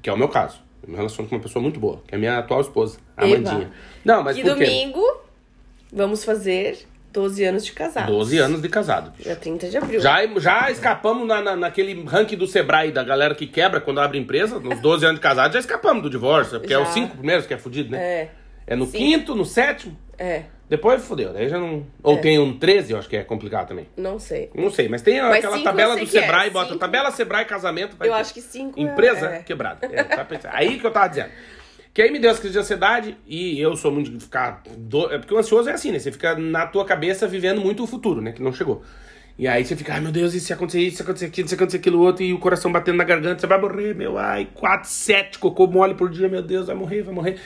que 0.00 0.08
é 0.08 0.12
o 0.12 0.16
meu 0.16 0.28
caso. 0.28 0.62
Eu 0.82 0.90
me 0.90 0.96
relaciono 0.96 1.28
com 1.28 1.34
uma 1.36 1.42
pessoa 1.42 1.62
muito 1.62 1.80
boa, 1.80 2.02
que 2.06 2.14
é 2.14 2.16
a 2.16 2.18
minha 2.18 2.38
atual 2.38 2.60
esposa, 2.60 2.98
a 3.16 3.26
Eba. 3.26 3.48
Amandinha. 3.50 3.70
Não, 4.04 4.22
mas 4.22 4.36
e 4.36 4.42
por 4.42 4.56
quê? 4.56 4.64
domingo, 4.64 5.02
vamos 5.92 6.24
fazer 6.24 6.86
12 7.12 7.44
anos 7.44 7.64
de 7.66 7.72
casado. 7.72 8.12
12 8.12 8.38
anos 8.38 8.62
de 8.62 8.68
casado. 8.68 9.12
Dia 9.18 9.36
30 9.36 9.68
de 9.68 9.76
abril. 9.76 10.00
Já, 10.00 10.26
já 10.38 10.70
escapamos 10.70 11.26
na, 11.26 11.40
na- 11.42 11.56
naquele 11.56 12.02
ranking 12.04 12.36
do 12.36 12.46
Sebrae 12.46 12.90
da 12.92 13.02
galera 13.02 13.34
que 13.34 13.46
quebra 13.46 13.80
quando 13.80 14.00
abre 14.00 14.18
empresa, 14.18 14.58
nos 14.60 14.80
12 14.82 15.04
anos 15.04 15.16
de 15.16 15.22
casado, 15.22 15.52
já 15.52 15.58
escapamos 15.58 16.02
do 16.02 16.10
divórcio, 16.10 16.58
porque 16.60 16.72
é 16.72 16.76
Já. 16.76 16.82
os 16.82 16.88
cinco 16.90 17.16
primeiros 17.16 17.46
que 17.46 17.52
é 17.54 17.58
fudido, 17.58 17.90
né? 17.90 17.98
É, 18.02 18.30
É 18.66 18.74
no 18.76 18.86
Sim. 18.86 18.98
quinto, 18.98 19.34
no 19.34 19.44
sétimo, 19.44 19.96
é, 20.18 20.44
depois 20.68 21.04
fodeu, 21.04 21.32
daí 21.32 21.48
já 21.48 21.58
não... 21.58 21.84
Ou 22.02 22.16
É. 22.16 22.20
tem 22.20 22.38
um 22.38 22.58
13, 22.58 22.92
eu 22.92 22.98
acho 22.98 23.08
que 23.08 23.16
é 23.16 23.22
complicado 23.22 23.68
também. 23.68 23.86
não 23.96 24.18
sei. 24.18 24.50
Não 24.54 24.70
sei, 24.70 24.88
mas 24.88 25.02
tem 25.02 25.20
Mas 25.20 25.34
aquela 25.38 25.56
cinco 25.56 25.68
eu 25.68 25.70
tabela 25.72 25.94
sei 25.94 26.04
do 26.04 26.10
que 26.10 26.18
é, 26.18 26.20
Sebrae, 26.22 26.50
bota 26.50 26.66
cinco- 26.68 26.78
tabela 26.80 27.10
Sebrae 27.10 27.44
casamento. 27.44 27.96
vai 27.96 28.08
Eu 28.08 28.12
ter. 28.14 28.20
acho 28.20 28.32
que 28.34 28.40
5 28.40 28.80
Empresa 28.80 29.30
é, 29.30 29.36
é. 29.36 29.42
quebrada. 29.42 29.86
É, 29.92 30.02
tá 30.04 30.24
pensando. 30.24 30.52
Aí 30.54 30.78
que 30.78 30.86
eu 30.86 30.90
tava 30.90 31.08
dizendo. 31.08 31.28
Que 31.92 32.02
aí 32.02 32.10
me 32.10 32.18
deu 32.18 32.30
as 32.30 32.38
crises 32.38 32.54
de 32.54 32.58
ansiedade 32.58 33.16
e 33.26 33.60
eu 33.60 33.76
sou 33.76 33.92
muito 33.92 34.10
de 34.10 34.18
ficar. 34.24 34.62
Do... 34.76 35.12
É 35.12 35.18
porque 35.18 35.32
o 35.34 35.38
ansioso 35.38 35.68
é 35.68 35.72
assim, 35.74 35.92
né? 35.92 35.98
Você 36.00 36.10
fica 36.10 36.34
na 36.34 36.66
tua 36.66 36.84
cabeça 36.84 37.28
vivendo 37.28 37.60
muito 37.60 37.84
o 37.84 37.86
futuro, 37.86 38.20
né? 38.20 38.32
Que 38.32 38.42
não 38.42 38.52
chegou. 38.52 38.82
E 39.38 39.46
aí 39.46 39.64
você 39.64 39.76
fica, 39.76 39.92
ai 39.94 40.00
meu 40.00 40.10
Deus, 40.12 40.32
e 40.34 40.40
se 40.40 40.52
acontecer 40.52 40.80
isso, 40.80 40.96
se 40.98 41.02
acontecer 41.02 41.26
aquilo, 41.26 41.48
se 41.48 41.54
acontecer 41.56 41.76
aquilo 41.78 42.00
outro, 42.00 42.22
e 42.24 42.32
o 42.32 42.38
coração 42.38 42.70
batendo 42.72 42.96
na 42.98 43.04
garganta, 43.04 43.40
você 43.40 43.46
vai 43.48 43.60
morrer, 43.60 43.92
meu, 43.94 44.16
ai, 44.16 44.48
4, 44.54 44.88
7 44.88 45.38
cocô 45.40 45.66
mole 45.66 45.94
por 45.94 46.08
dia, 46.08 46.28
meu 46.28 46.40
Deus, 46.40 46.68
vai 46.68 46.76
morrer, 46.76 47.02
vai 47.02 47.12
morrer. 47.14 47.36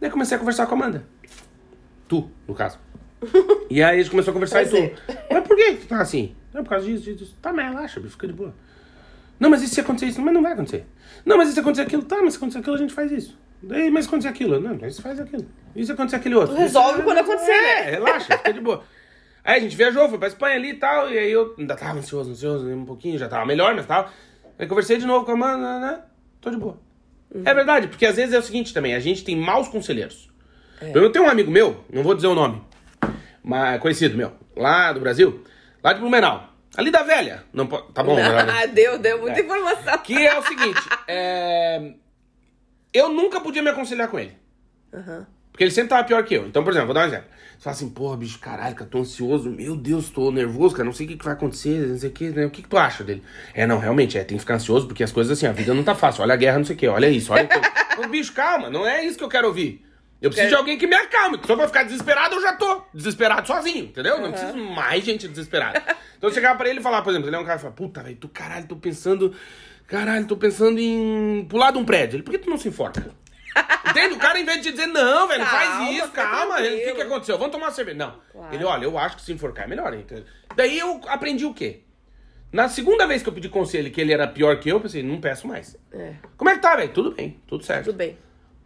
Daí 0.00 0.10
comecei 0.10 0.36
a 0.36 0.38
conversar 0.38 0.66
com 0.66 0.74
a 0.74 0.78
Amanda. 0.78 1.04
Tu, 2.06 2.28
no 2.46 2.54
caso. 2.54 2.78
E 3.70 3.82
aí 3.82 3.96
a 3.98 4.02
gente 4.02 4.10
começou 4.10 4.30
a 4.30 4.34
conversar 4.34 4.62
e 4.62 4.68
tu. 4.68 4.76
Mas 5.30 5.46
por 5.46 5.54
que 5.54 5.74
tu 5.74 5.86
tá 5.88 6.00
assim? 6.00 6.34
Não, 6.54 6.62
por 6.64 6.70
causa 6.70 6.86
disso, 6.86 7.04
disso, 7.04 7.16
disso. 7.18 7.36
Tá, 7.42 7.52
mas 7.52 7.68
relaxa, 7.70 8.00
fica 8.00 8.26
de 8.26 8.32
boa. 8.32 8.54
Não, 9.38 9.50
mas 9.50 9.62
e 9.62 9.68
se 9.68 9.78
acontecer 9.80 10.06
isso? 10.06 10.22
Mas 10.22 10.32
não 10.32 10.42
vai 10.42 10.52
acontecer. 10.54 10.86
Não, 11.26 11.36
mas 11.36 11.50
e 11.50 11.52
se 11.52 11.60
acontecer 11.60 11.82
aquilo? 11.82 12.02
Tá, 12.02 12.16
mas 12.22 12.32
se 12.32 12.38
acontecer 12.38 12.60
aquilo, 12.60 12.76
a 12.76 12.78
gente 12.78 12.94
faz 12.94 13.12
isso. 13.12 13.38
Daí, 13.62 13.90
mas 13.90 14.04
se 14.04 14.08
acontecer 14.08 14.28
aquilo? 14.28 14.58
Não, 14.58 14.78
mas 14.80 14.98
faz 14.98 15.20
aquilo. 15.20 15.44
E 15.76 15.84
se 15.84 15.92
acontecer 15.92 16.16
aquele 16.16 16.34
outro? 16.36 16.54
Tu 16.54 16.58
resolve 16.58 16.94
Isso- 16.94 17.02
quando 17.04 17.18
acontecer, 17.18 17.50
É, 17.52 17.84
né? 17.84 17.90
relaxa, 17.90 18.38
fica 18.38 18.52
de 18.54 18.60
boa. 18.60 18.82
Aí 19.44 19.58
a 19.58 19.60
gente 19.62 19.76
viajou, 19.76 20.08
foi 20.08 20.18
pra 20.18 20.28
Espanha 20.28 20.56
ali 20.56 20.70
e 20.70 20.74
tal, 20.74 21.10
e 21.10 21.18
aí 21.18 21.30
eu 21.30 21.54
ainda 21.58 21.76
tava 21.76 21.98
ansioso, 21.98 22.30
ansioso, 22.30 22.66
um 22.68 22.84
pouquinho, 22.86 23.18
já 23.18 23.28
tava 23.28 23.44
melhor, 23.44 23.74
mas 23.74 23.84
tava. 23.84 24.10
Aí 24.58 24.66
conversei 24.66 24.96
de 24.96 25.04
novo 25.06 25.26
com 25.26 25.32
a 25.32 25.34
Amanda, 25.34 25.78
né? 25.78 26.00
Tô 26.40 26.48
de 26.50 26.56
boa. 26.56 26.78
É 27.44 27.52
verdade, 27.54 27.88
porque 27.88 28.06
às 28.06 28.16
vezes 28.16 28.34
é 28.34 28.38
o 28.38 28.42
seguinte 28.42 28.72
também, 28.72 28.94
a 28.94 29.00
gente 29.00 29.22
tem 29.24 29.36
maus 29.36 29.68
conselheiros. 29.68 30.28
Eu 30.94 31.10
tenho 31.10 31.24
um 31.24 31.28
amigo 31.28 31.50
meu, 31.50 31.84
não 31.92 32.02
vou 32.02 32.14
dizer 32.14 32.28
o 32.28 32.34
nome, 32.34 32.62
mas 33.42 33.80
conhecido 33.80 34.16
meu, 34.16 34.32
lá 34.56 34.92
do 34.92 35.00
Brasil, 35.00 35.44
lá 35.82 35.92
de 35.92 36.00
Blumenau, 36.00 36.52
ali 36.76 36.90
da 36.90 37.02
velha. 37.02 37.44
Não 37.52 37.66
Tá 37.66 38.02
bom? 38.02 38.16
Ah, 38.18 38.64
deu, 38.72 38.98
deu 38.98 39.18
muita 39.20 39.40
É. 39.40 39.42
informação. 39.42 39.98
Que 39.98 40.26
é 40.26 40.38
o 40.38 40.42
seguinte, 40.42 40.80
é, 41.08 41.94
eu 42.94 43.08
nunca 43.08 43.40
podia 43.40 43.62
me 43.62 43.70
aconselhar 43.70 44.08
com 44.08 44.18
ele. 44.18 44.36
Aham. 44.94 45.26
Porque 45.58 45.64
ele 45.64 45.72
sempre 45.72 45.88
tava 45.88 46.04
pior 46.04 46.22
que 46.22 46.34
eu. 46.34 46.46
Então, 46.46 46.62
por 46.62 46.70
exemplo, 46.70 46.86
vou 46.86 46.94
dar 46.94 47.00
um 47.00 47.08
exemplo. 47.08 47.26
Você 47.58 47.64
fala 47.64 47.74
assim, 47.74 47.90
porra, 47.90 48.16
bicho, 48.16 48.38
caralho, 48.38 48.76
cara, 48.76 48.88
tô 48.88 48.98
ansioso. 48.98 49.50
Meu 49.50 49.74
Deus, 49.74 50.08
tô 50.08 50.30
nervoso, 50.30 50.72
cara, 50.72 50.84
não 50.84 50.92
sei 50.92 51.04
o 51.04 51.08
que, 51.08 51.16
que 51.16 51.24
vai 51.24 51.34
acontecer, 51.34 51.84
não 51.84 51.98
sei 51.98 52.10
o 52.10 52.12
que, 52.12 52.30
né? 52.30 52.46
O 52.46 52.50
que, 52.50 52.62
que 52.62 52.68
tu 52.68 52.78
acha 52.78 53.02
dele? 53.02 53.24
É, 53.52 53.66
não, 53.66 53.80
realmente, 53.80 54.16
é, 54.16 54.22
tem 54.22 54.36
que 54.36 54.40
ficar 54.40 54.54
ansioso, 54.54 54.86
porque 54.86 55.02
as 55.02 55.10
coisas 55.10 55.36
assim, 55.36 55.48
a 55.48 55.52
vida 55.52 55.74
não 55.74 55.82
tá 55.82 55.96
fácil. 55.96 56.22
Olha 56.22 56.34
a 56.34 56.36
guerra, 56.36 56.58
não 56.58 56.64
sei 56.64 56.76
o 56.76 56.78
que, 56.78 56.86
olha 56.86 57.08
isso, 57.08 57.32
olha. 57.32 57.48
Ô, 57.98 58.06
bicho, 58.06 58.32
calma, 58.32 58.70
não 58.70 58.86
é 58.86 59.04
isso 59.04 59.18
que 59.18 59.24
eu 59.24 59.28
quero 59.28 59.48
ouvir. 59.48 59.84
Eu 60.22 60.30
preciso 60.30 60.50
de 60.50 60.54
alguém 60.54 60.78
que 60.78 60.86
me 60.86 60.94
acalme. 60.94 61.40
Só 61.44 61.56
pra 61.56 61.66
ficar 61.66 61.82
desesperado, 61.82 62.36
eu 62.36 62.42
já 62.42 62.52
tô 62.52 62.82
desesperado 62.94 63.44
sozinho, 63.44 63.86
entendeu? 63.86 64.20
Não 64.20 64.30
preciso 64.30 64.56
mais 64.56 65.04
gente 65.04 65.26
desesperada. 65.26 65.82
Então 66.16 66.30
eu 66.30 66.34
chegava 66.34 66.56
pra 66.56 66.68
ele 66.68 66.78
e 66.78 66.82
falar, 66.82 67.02
por 67.02 67.10
exemplo, 67.10 67.28
ele 67.28 67.34
é 67.34 67.38
um 67.40 67.44
cara 67.44 67.56
que 67.56 67.62
fala, 67.62 67.74
puta, 67.74 68.00
velho, 68.00 68.14
tu 68.14 68.28
caralho, 68.28 68.66
tô 68.68 68.76
pensando. 68.76 69.34
Caralho, 69.88 70.26
tô 70.26 70.36
pensando 70.36 70.78
em 70.78 71.46
pular 71.48 71.70
de 71.72 71.78
um 71.78 71.84
prédio. 71.84 72.16
Ele, 72.16 72.22
por 72.22 72.30
que 72.30 72.38
tu 72.38 72.50
não 72.50 72.58
se 72.58 72.68
enforca? 72.68 73.10
Entende? 73.90 74.14
O 74.14 74.18
cara, 74.18 74.38
em 74.38 74.44
vez 74.44 74.62
de 74.62 74.70
dizer, 74.70 74.86
não, 74.86 75.28
velho, 75.28 75.40
não 75.40 75.46
faz 75.46 75.68
Calma, 75.68 75.90
isso, 75.90 76.10
calma. 76.10 76.54
O 76.56 76.62
que, 76.62 76.92
que 76.92 77.02
aconteceu? 77.02 77.38
Vamos 77.38 77.52
tomar 77.52 77.66
uma 77.66 77.72
cerveja. 77.72 77.96
Não. 77.96 78.14
Claro. 78.32 78.54
Ele, 78.54 78.64
olha, 78.64 78.84
eu 78.84 78.98
acho 78.98 79.16
que 79.16 79.22
se 79.22 79.32
enforcar 79.32 79.64
é 79.64 79.68
melhor. 79.68 79.94
Então... 79.94 80.22
Daí 80.56 80.78
eu 80.78 81.00
aprendi 81.06 81.44
o 81.44 81.54
quê? 81.54 81.80
Na 82.50 82.68
segunda 82.68 83.06
vez 83.06 83.22
que 83.22 83.28
eu 83.28 83.32
pedi 83.32 83.48
conselho 83.48 83.90
que 83.90 84.00
ele 84.00 84.12
era 84.12 84.26
pior 84.26 84.58
que 84.58 84.70
eu, 84.70 84.76
eu 84.76 84.80
pensei, 84.80 85.02
não 85.02 85.20
peço 85.20 85.46
mais. 85.46 85.76
É, 85.92 86.14
Como 86.36 86.48
é 86.48 86.54
que 86.54 86.62
tá, 86.62 86.76
velho? 86.76 86.92
Tudo 86.92 87.12
bem, 87.12 87.40
tudo 87.46 87.62
certo. 87.64 87.86
tudo 87.86 87.96
bem. 87.96 88.16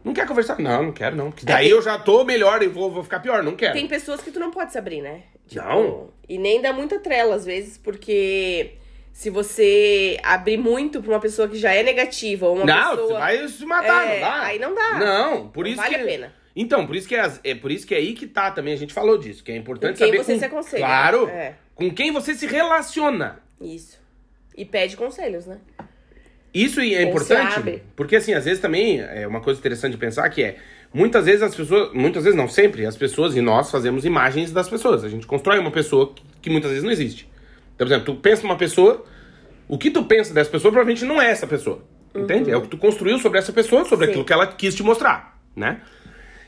Não 0.05 0.13
quer 0.13 0.27
conversar? 0.27 0.59
Não, 0.59 0.85
não 0.85 0.93
quero, 0.93 1.17
não. 1.17 1.31
Porque 1.31 1.47
daí 1.47 1.71
eu 1.71 1.81
já 1.81 1.99
tô 1.99 2.25
melhor 2.25 2.63
e 2.63 2.69
vou, 2.69 2.91
vou 2.91 3.03
ficar 3.05 3.21
pior, 3.21 3.43
não 3.43 3.55
quero. 3.55 3.73
Tem 3.73 3.87
pessoas 3.87 4.21
que 4.21 4.31
tu 4.31 4.41
não 4.41 4.51
pode 4.51 4.73
se 4.73 4.79
abrir, 4.79 5.01
né? 5.01 5.25
Não. 5.55 6.11
E 6.29 6.39
nem 6.39 6.61
dá 6.61 6.73
muita 6.73 6.99
trela, 6.99 7.35
às 7.35 7.45
vezes, 7.45 7.79
porque 7.79 8.75
se 9.13 9.29
você 9.31 10.19
abrir 10.23 10.57
muito 10.57 11.03
pra 11.03 11.13
uma 11.13 11.21
pessoa 11.21 11.47
que 11.49 11.57
já 11.57 11.73
é 11.73 11.83
negativa 11.83 12.47
ou 12.47 12.57
uma 12.57 12.65
não, 12.65 12.91
pessoa. 12.91 13.07
você 13.09 13.13
vai 13.13 13.49
se 13.49 13.65
matar, 13.67 14.07
É, 14.07 14.15
não 14.15 14.21
dá. 14.21 14.43
aí 14.43 14.59
não 14.59 14.75
dá. 14.75 14.99
Não, 14.99 15.49
por 15.49 15.65
Não 15.65 15.71
isso 15.73 15.81
vale 15.83 15.95
que... 15.95 16.01
a 16.01 16.05
pena. 16.05 16.33
Então, 16.55 16.87
por 16.87 16.97
isso 16.97 17.09
que 17.09 17.15
é, 17.15 17.33
é 17.45 17.55
por 17.55 17.71
isso 17.71 17.87
que 17.87 17.95
é 17.95 17.99
aí 17.99 18.13
que 18.15 18.27
tá 18.27 18.51
também, 18.51 18.75
a 18.75 18.77
gente 18.77 18.93
falou 18.93 19.17
disso, 19.17 19.43
que 19.45 19.51
é 19.53 19.57
importante 19.57 19.93
Com 19.99 20.05
quem 20.05 20.07
saber 20.09 20.19
você 20.25 20.33
com... 20.35 20.39
se 20.39 20.45
aconselha. 20.45 20.85
Claro, 20.85 21.29
É. 21.29 21.55
com 21.75 21.91
quem 21.91 22.11
você 22.13 22.35
se 22.35 22.47
relaciona. 22.47 23.41
Isso. 23.61 23.99
E 24.57 24.65
pede 24.65 24.97
conselhos, 24.97 25.47
né? 25.47 25.59
Isso 26.53 26.81
é 26.81 27.03
importante, 27.03 27.83
porque 27.97 28.17
assim, 28.17 28.35
às 28.35 28.45
vezes 28.45 28.61
também 28.61 29.01
é 29.01 29.27
uma 29.27 29.41
coisa 29.41 29.59
interessante 29.59 29.93
de 29.93 29.97
pensar 29.99 30.29
que 30.29 30.43
é, 30.43 30.57
muitas 30.93 31.25
vezes 31.25 31.41
as 31.41 31.55
pessoas, 31.55 31.95
muitas 31.95 32.25
vezes 32.25 32.37
não, 32.37 32.47
sempre, 32.47 32.85
as 32.85 32.95
pessoas 32.95 33.35
e 33.35 33.41
nós 33.41 33.71
fazemos 33.71 34.05
imagens 34.05 34.53
das 34.53 34.69
pessoas. 34.69 35.03
A 35.03 35.09
gente 35.09 35.27
constrói 35.27 35.59
uma 35.59 35.71
pessoa 35.71 36.13
que, 36.13 36.23
que 36.43 36.51
muitas 36.51 36.71
vezes 36.71 36.85
não 36.85 36.91
existe. 36.93 37.27
Então, 37.83 37.87
por 37.87 37.93
exemplo, 37.95 38.15
tu 38.15 38.21
pensa 38.21 38.43
numa 38.43 38.57
pessoa, 38.57 39.05
o 39.69 39.77
que 39.79 39.91
tu 39.91 40.05
pensa 40.05 40.33
dessa 40.33 40.51
pessoa 40.51 40.71
provavelmente 40.71 41.05
não 41.05 41.21
é 41.21 41.31
essa 41.31 41.47
pessoa. 41.47 41.83
Entende? 42.15 42.51
É 42.51 42.57
o 42.57 42.61
que 42.63 42.69
tu 42.69 42.77
construiu 42.77 43.19
sobre 43.19 43.39
essa 43.39 43.53
pessoa, 43.53 43.85
sobre 43.85 43.95
Uhum. 43.95 44.01
Sim. 44.05 44.11
aquilo 44.11 44.25
que 44.25 44.33
ela 44.33 44.47
quis 44.47 44.75
te 44.75 44.83
mostrar, 44.83 45.41
né? 45.57 45.81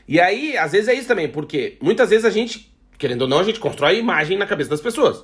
E 0.07 0.19
aí, 0.19 0.55
às 0.55 0.71
vezes 0.73 0.87
é 0.87 0.93
isso 0.93 1.07
também, 1.07 1.27
porque 1.27 1.77
muitas 1.81 2.11
vezes 2.11 2.23
a 2.25 2.29
gente, 2.29 2.71
querendo 2.97 3.23
ou 3.23 3.27
não, 3.27 3.39
a 3.39 3.43
gente 3.43 3.59
constrói 3.59 3.97
imagem 3.97 4.37
na 4.37 4.45
cabeça 4.45 4.69
das 4.69 4.81
pessoas. 4.81 5.23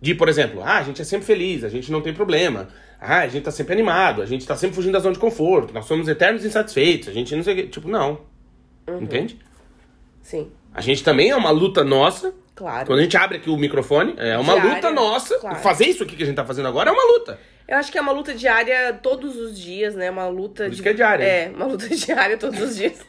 De, 0.00 0.14
por 0.14 0.28
exemplo, 0.28 0.62
ah, 0.62 0.78
a 0.78 0.82
gente 0.82 1.02
é 1.02 1.04
sempre 1.04 1.26
feliz, 1.26 1.64
a 1.64 1.68
gente 1.68 1.90
não 1.90 2.00
tem 2.00 2.14
problema. 2.14 2.68
Ah, 3.00 3.20
a 3.20 3.28
gente 3.28 3.42
tá 3.42 3.50
sempre 3.50 3.72
animado, 3.72 4.22
a 4.22 4.26
gente 4.26 4.46
tá 4.46 4.56
sempre 4.56 4.76
fugindo 4.76 4.92
da 4.92 5.00
zona 5.00 5.14
de 5.14 5.18
conforto, 5.20 5.74
nós 5.74 5.86
somos 5.86 6.06
eternos 6.08 6.44
insatisfeitos, 6.44 7.08
a 7.08 7.12
gente 7.12 7.34
não 7.34 7.42
sei 7.42 7.54
o 7.54 7.56
quê. 7.56 7.62
Tipo, 7.64 7.88
não. 7.88 8.20
Uhum. 8.88 9.02
Entende? 9.02 9.38
Sim, 10.22 10.50
A 10.72 10.80
gente 10.80 11.02
também 11.02 11.30
é 11.30 11.36
uma 11.36 11.50
luta 11.50 11.82
nossa. 11.82 12.32
Claro. 12.54 12.86
Quando 12.86 12.98
a 12.98 13.02
gente 13.02 13.16
abre 13.16 13.38
aqui 13.38 13.50
o 13.50 13.56
microfone, 13.56 14.14
é 14.16 14.36
uma 14.38 14.54
Diária, 14.54 14.74
luta 14.74 14.90
nossa. 14.90 15.38
claro. 15.38 15.56
Fazer 15.56 15.86
isso 15.86 16.02
aqui 16.02 16.16
que 16.16 16.22
a 16.22 16.26
gente 16.26 16.36
tá 16.36 16.44
fazendo 16.44 16.68
agora 16.68 16.90
é 16.90 16.92
uma 16.92 17.12
luta. 17.12 17.38
Eu 17.66 17.76
acho 17.76 17.92
que 17.92 17.98
é 17.98 18.00
uma 18.00 18.12
luta 18.12 18.34
diária 18.34 18.98
todos 19.00 19.36
os 19.36 19.58
dias, 19.58 19.94
né? 19.94 20.10
Uma 20.10 20.26
luta 20.26 20.64
Por 20.64 20.72
isso 20.72 20.76
de... 20.76 20.82
que 20.82 20.88
é 20.88 20.92
diária. 20.92 21.24
É, 21.24 21.50
uma 21.54 21.66
luta 21.66 21.88
diária 21.94 22.36
todos 22.36 22.60
os 22.60 22.76
dias. 22.76 23.00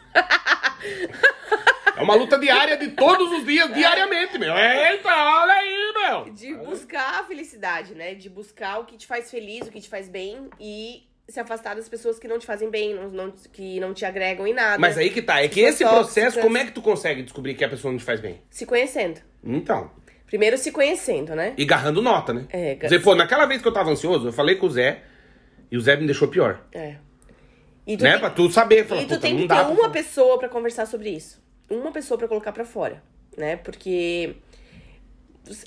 É 1.98 2.04
uma 2.04 2.16
luta 2.16 2.40
diária 2.40 2.78
de 2.78 2.90
todos 2.90 3.32
os 3.32 3.46
dias, 3.46 3.72
diariamente, 3.74 4.38
meu. 4.38 4.56
Eita, 4.56 5.10
olha 5.10 5.54
aí, 5.54 5.94
meu. 5.94 6.34
De 6.34 6.54
buscar 6.56 7.20
a 7.20 7.24
felicidade, 7.24 7.94
né? 7.94 8.16
De 8.16 8.30
buscar 8.30 8.80
o 8.80 8.86
que 8.86 8.98
te 8.98 9.06
faz 9.06 9.30
feliz, 9.30 9.68
o 9.68 9.72
que 9.72 9.82
te 9.82 9.90
faz 9.90 10.10
bem 10.10 10.50
e 10.60 11.04
se 11.32 11.40
afastar 11.40 11.76
das 11.76 11.88
pessoas 11.90 12.20
que 12.20 12.28
não 12.28 12.38
te 12.38 12.46
fazem 12.46 12.70
bem, 12.70 12.94
não, 12.94 13.10
não- 13.10 13.32
que 13.54 13.80
não 13.80 13.94
te 13.94 14.06
agregam 14.06 14.46
em 14.46 14.54
nada. 14.54 14.78
Mas 14.80 14.98
aí 14.98 15.10
que 15.10 15.22
tá, 15.22 15.42
é 15.42 15.48
que 15.48 15.62
Pessoas 15.62 15.74
esse 15.76 15.84
processo, 15.84 16.26
tóxicas. 16.26 16.44
como 16.44 16.58
é 16.58 16.66
que 16.66 16.72
tu 16.72 16.82
consegue 16.82 17.24
descobrir 17.24 17.54
que 17.56 17.64
a 17.64 17.70
pessoa 17.70 17.92
não 17.92 17.98
te 17.98 18.04
faz 18.06 18.20
bem? 18.20 18.42
Se 18.50 18.66
conhecendo. 18.66 19.20
Então, 19.44 19.90
Primeiro 20.28 20.58
se 20.58 20.72
conhecendo, 20.72 21.36
né? 21.36 21.54
e 21.58 21.66
garrando 21.66 22.02
nota, 22.02 22.34
né? 22.34 22.46
É, 22.50 22.76
Dizer, 22.76 23.02
pô, 23.02 23.16
naquela 23.16 23.46
vez 23.46 23.62
que 23.62 23.68
eu 23.68 23.74
tava 23.74 23.90
ansioso, 23.92 24.28
eu 24.30 24.34
falei 24.34 24.56
com 24.56 24.66
o 24.68 24.70
Zé, 24.70 25.02
e 25.72 25.78
o 25.78 25.82
Zé 25.82 25.96
me 25.98 26.06
deixou 26.06 26.28
pior. 26.28 26.62
É. 26.72 26.96
E 27.86 27.98
tu 27.98 28.04
Né? 28.04 28.12
tem, 28.12 28.20
Pra 28.20 28.30
tu 28.30 28.50
saber, 28.52 28.86
falar, 28.86 29.02
e 29.02 29.06
tu 29.08 29.20
tem 29.20 29.36
que 29.36 29.42
ter 29.42 29.48
pra 29.48 29.68
uma 29.68 29.76
falar. 29.76 29.90
pessoa 29.90 30.38
pra 30.38 30.48
conversar 30.48 30.86
sobre 30.86 31.10
isso. 31.10 31.42
Uma 31.70 31.92
pessoa 31.92 32.18
pra 32.18 32.28
colocar 32.28 32.52
pra 32.52 32.64
fora, 32.64 33.02
né? 33.38 33.56
Porque 33.58 34.36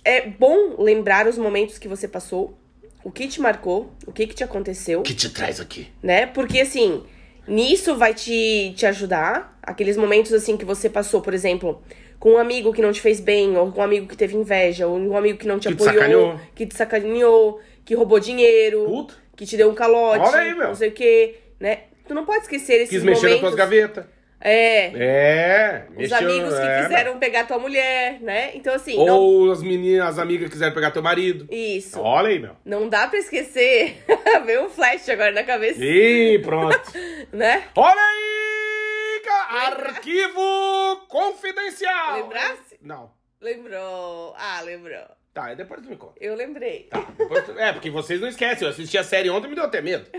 é 0.05 0.27
bom 0.29 0.77
lembrar 0.83 1.27
os 1.27 1.37
momentos 1.37 1.79
que 1.79 1.89
você 1.89 2.07
passou, 2.09 2.57
o 3.05 3.11
que 3.13 3.29
te 3.29 3.41
marcou, 3.41 3.93
o 4.07 4.13
que 4.13 4.27
que 4.27 4.35
te 4.35 4.43
aconteceu, 4.43 5.01
O 5.01 5.03
que 5.03 5.15
te 5.15 5.29
traz 5.31 5.61
aqui? 5.61 5.87
né? 6.03 6.27
Porque 6.27 6.61
assim, 6.61 7.03
nisso 7.47 7.95
vai 7.97 8.15
te, 8.15 8.73
te 8.77 8.87
ajudar 8.87 9.53
Aqueles 9.67 9.97
momentos 9.97 10.31
assim 10.35 10.59
que 10.59 10.65
você 10.65 10.91
passou, 10.91 11.23
por 11.23 11.33
exemplo, 11.33 11.81
com 12.19 12.33
um 12.33 12.39
amigo 12.39 12.71
que 12.71 12.83
não 12.83 12.93
te 12.93 13.01
fez 13.01 13.19
bem, 13.19 13.57
ou 13.57 13.73
com 13.73 13.81
um 13.81 13.85
amigo 13.85 14.07
que 14.07 14.15
teve 14.15 14.37
inveja, 14.37 14.87
ou 14.87 14.99
um 14.99 15.17
amigo 15.17 15.39
que 15.39 15.47
não 15.47 15.59
te 15.59 15.69
Que 15.69 15.75
te 15.75 15.83
apoiou, 15.83 15.95
sacaneou. 15.95 16.41
que 16.55 16.67
te 16.67 16.75
sacaneou, 16.77 17.61
que 17.83 17.95
roubou 17.95 18.21
dinheiro, 18.21 18.85
Puta. 18.85 19.15
que 19.35 19.47
te 19.47 19.57
deu 19.57 19.71
um 19.71 19.75
calote, 19.75 20.21
Olha 20.29 20.37
aí, 20.37 20.55
meu. 20.55 20.69
não 20.69 20.75
sei 20.75 20.91
o 20.91 20.93
quê, 20.93 21.37
né? 21.59 21.79
Tu 22.07 22.13
não 22.15 22.27
pode 22.27 22.43
esquecer 22.43 22.75
esses 22.75 22.91
Quis 22.91 23.03
mexer 23.03 23.13
nas 23.15 23.23
momentos. 23.23 23.41
tuas 23.41 23.55
gavetas. 23.55 24.05
É. 24.45 24.93
É. 24.95 25.87
Os 25.91 25.97
mexeu, 25.97 26.19
amigos 26.19 26.55
que 26.55 26.61
é, 26.67 26.83
quiseram 26.83 27.19
pegar 27.19 27.47
tua 27.47 27.59
mulher, 27.59 28.21
né? 28.21 28.51
Então, 28.55 28.75
assim, 28.75 28.95
não... 29.05 29.17
Ou 29.17 29.51
as 29.51 29.63
meninas, 29.63 30.07
as 30.11 30.19
amigas 30.19 30.51
quiseram 30.51 30.75
pegar 30.75 30.91
teu 30.91 31.03
marido. 31.03 31.49
Isso. 31.51 31.99
Olha 31.99 32.29
aí, 32.29 32.39
meu. 32.39 32.55
Não 32.65 32.87
dá 32.89 33.07
pra 33.09 33.19
esquecer. 33.19 34.05
Veio 34.45 34.67
um 34.67 34.69
flash 34.69 35.09
agora 35.09 35.33
na 35.33 35.45
cabeça, 35.45 35.83
Ih, 35.83 36.39
pronto. 36.41 36.79
né? 37.33 37.65
Olha 37.75 38.01
aí! 38.01 39.23
ca- 39.25 39.49
Arquivo 39.89 41.07
confidencial. 41.09 42.17
Lembrasse? 42.23 42.79
Não. 42.83 43.11
Lembrou. 43.41 44.35
Ah, 44.37 44.61
lembrou. 44.63 45.07
Tá, 45.33 45.53
depois 45.55 45.81
tu 45.83 45.89
me 45.89 45.97
conta. 45.97 46.15
Eu 46.21 46.35
lembrei. 46.35 46.89
Tá, 46.91 47.01
tu- 47.47 47.59
É, 47.59 47.73
porque 47.73 47.91
vocês 47.91 48.21
não 48.21 48.29
esquecem. 48.29 48.67
Eu 48.67 48.73
assisti 48.73 48.99
a 48.99 49.03
série 49.05 49.31
ontem 49.31 49.47
e 49.47 49.51
me 49.51 49.57
deu 49.57 49.65
até 49.65 49.81
medo. 49.81 50.07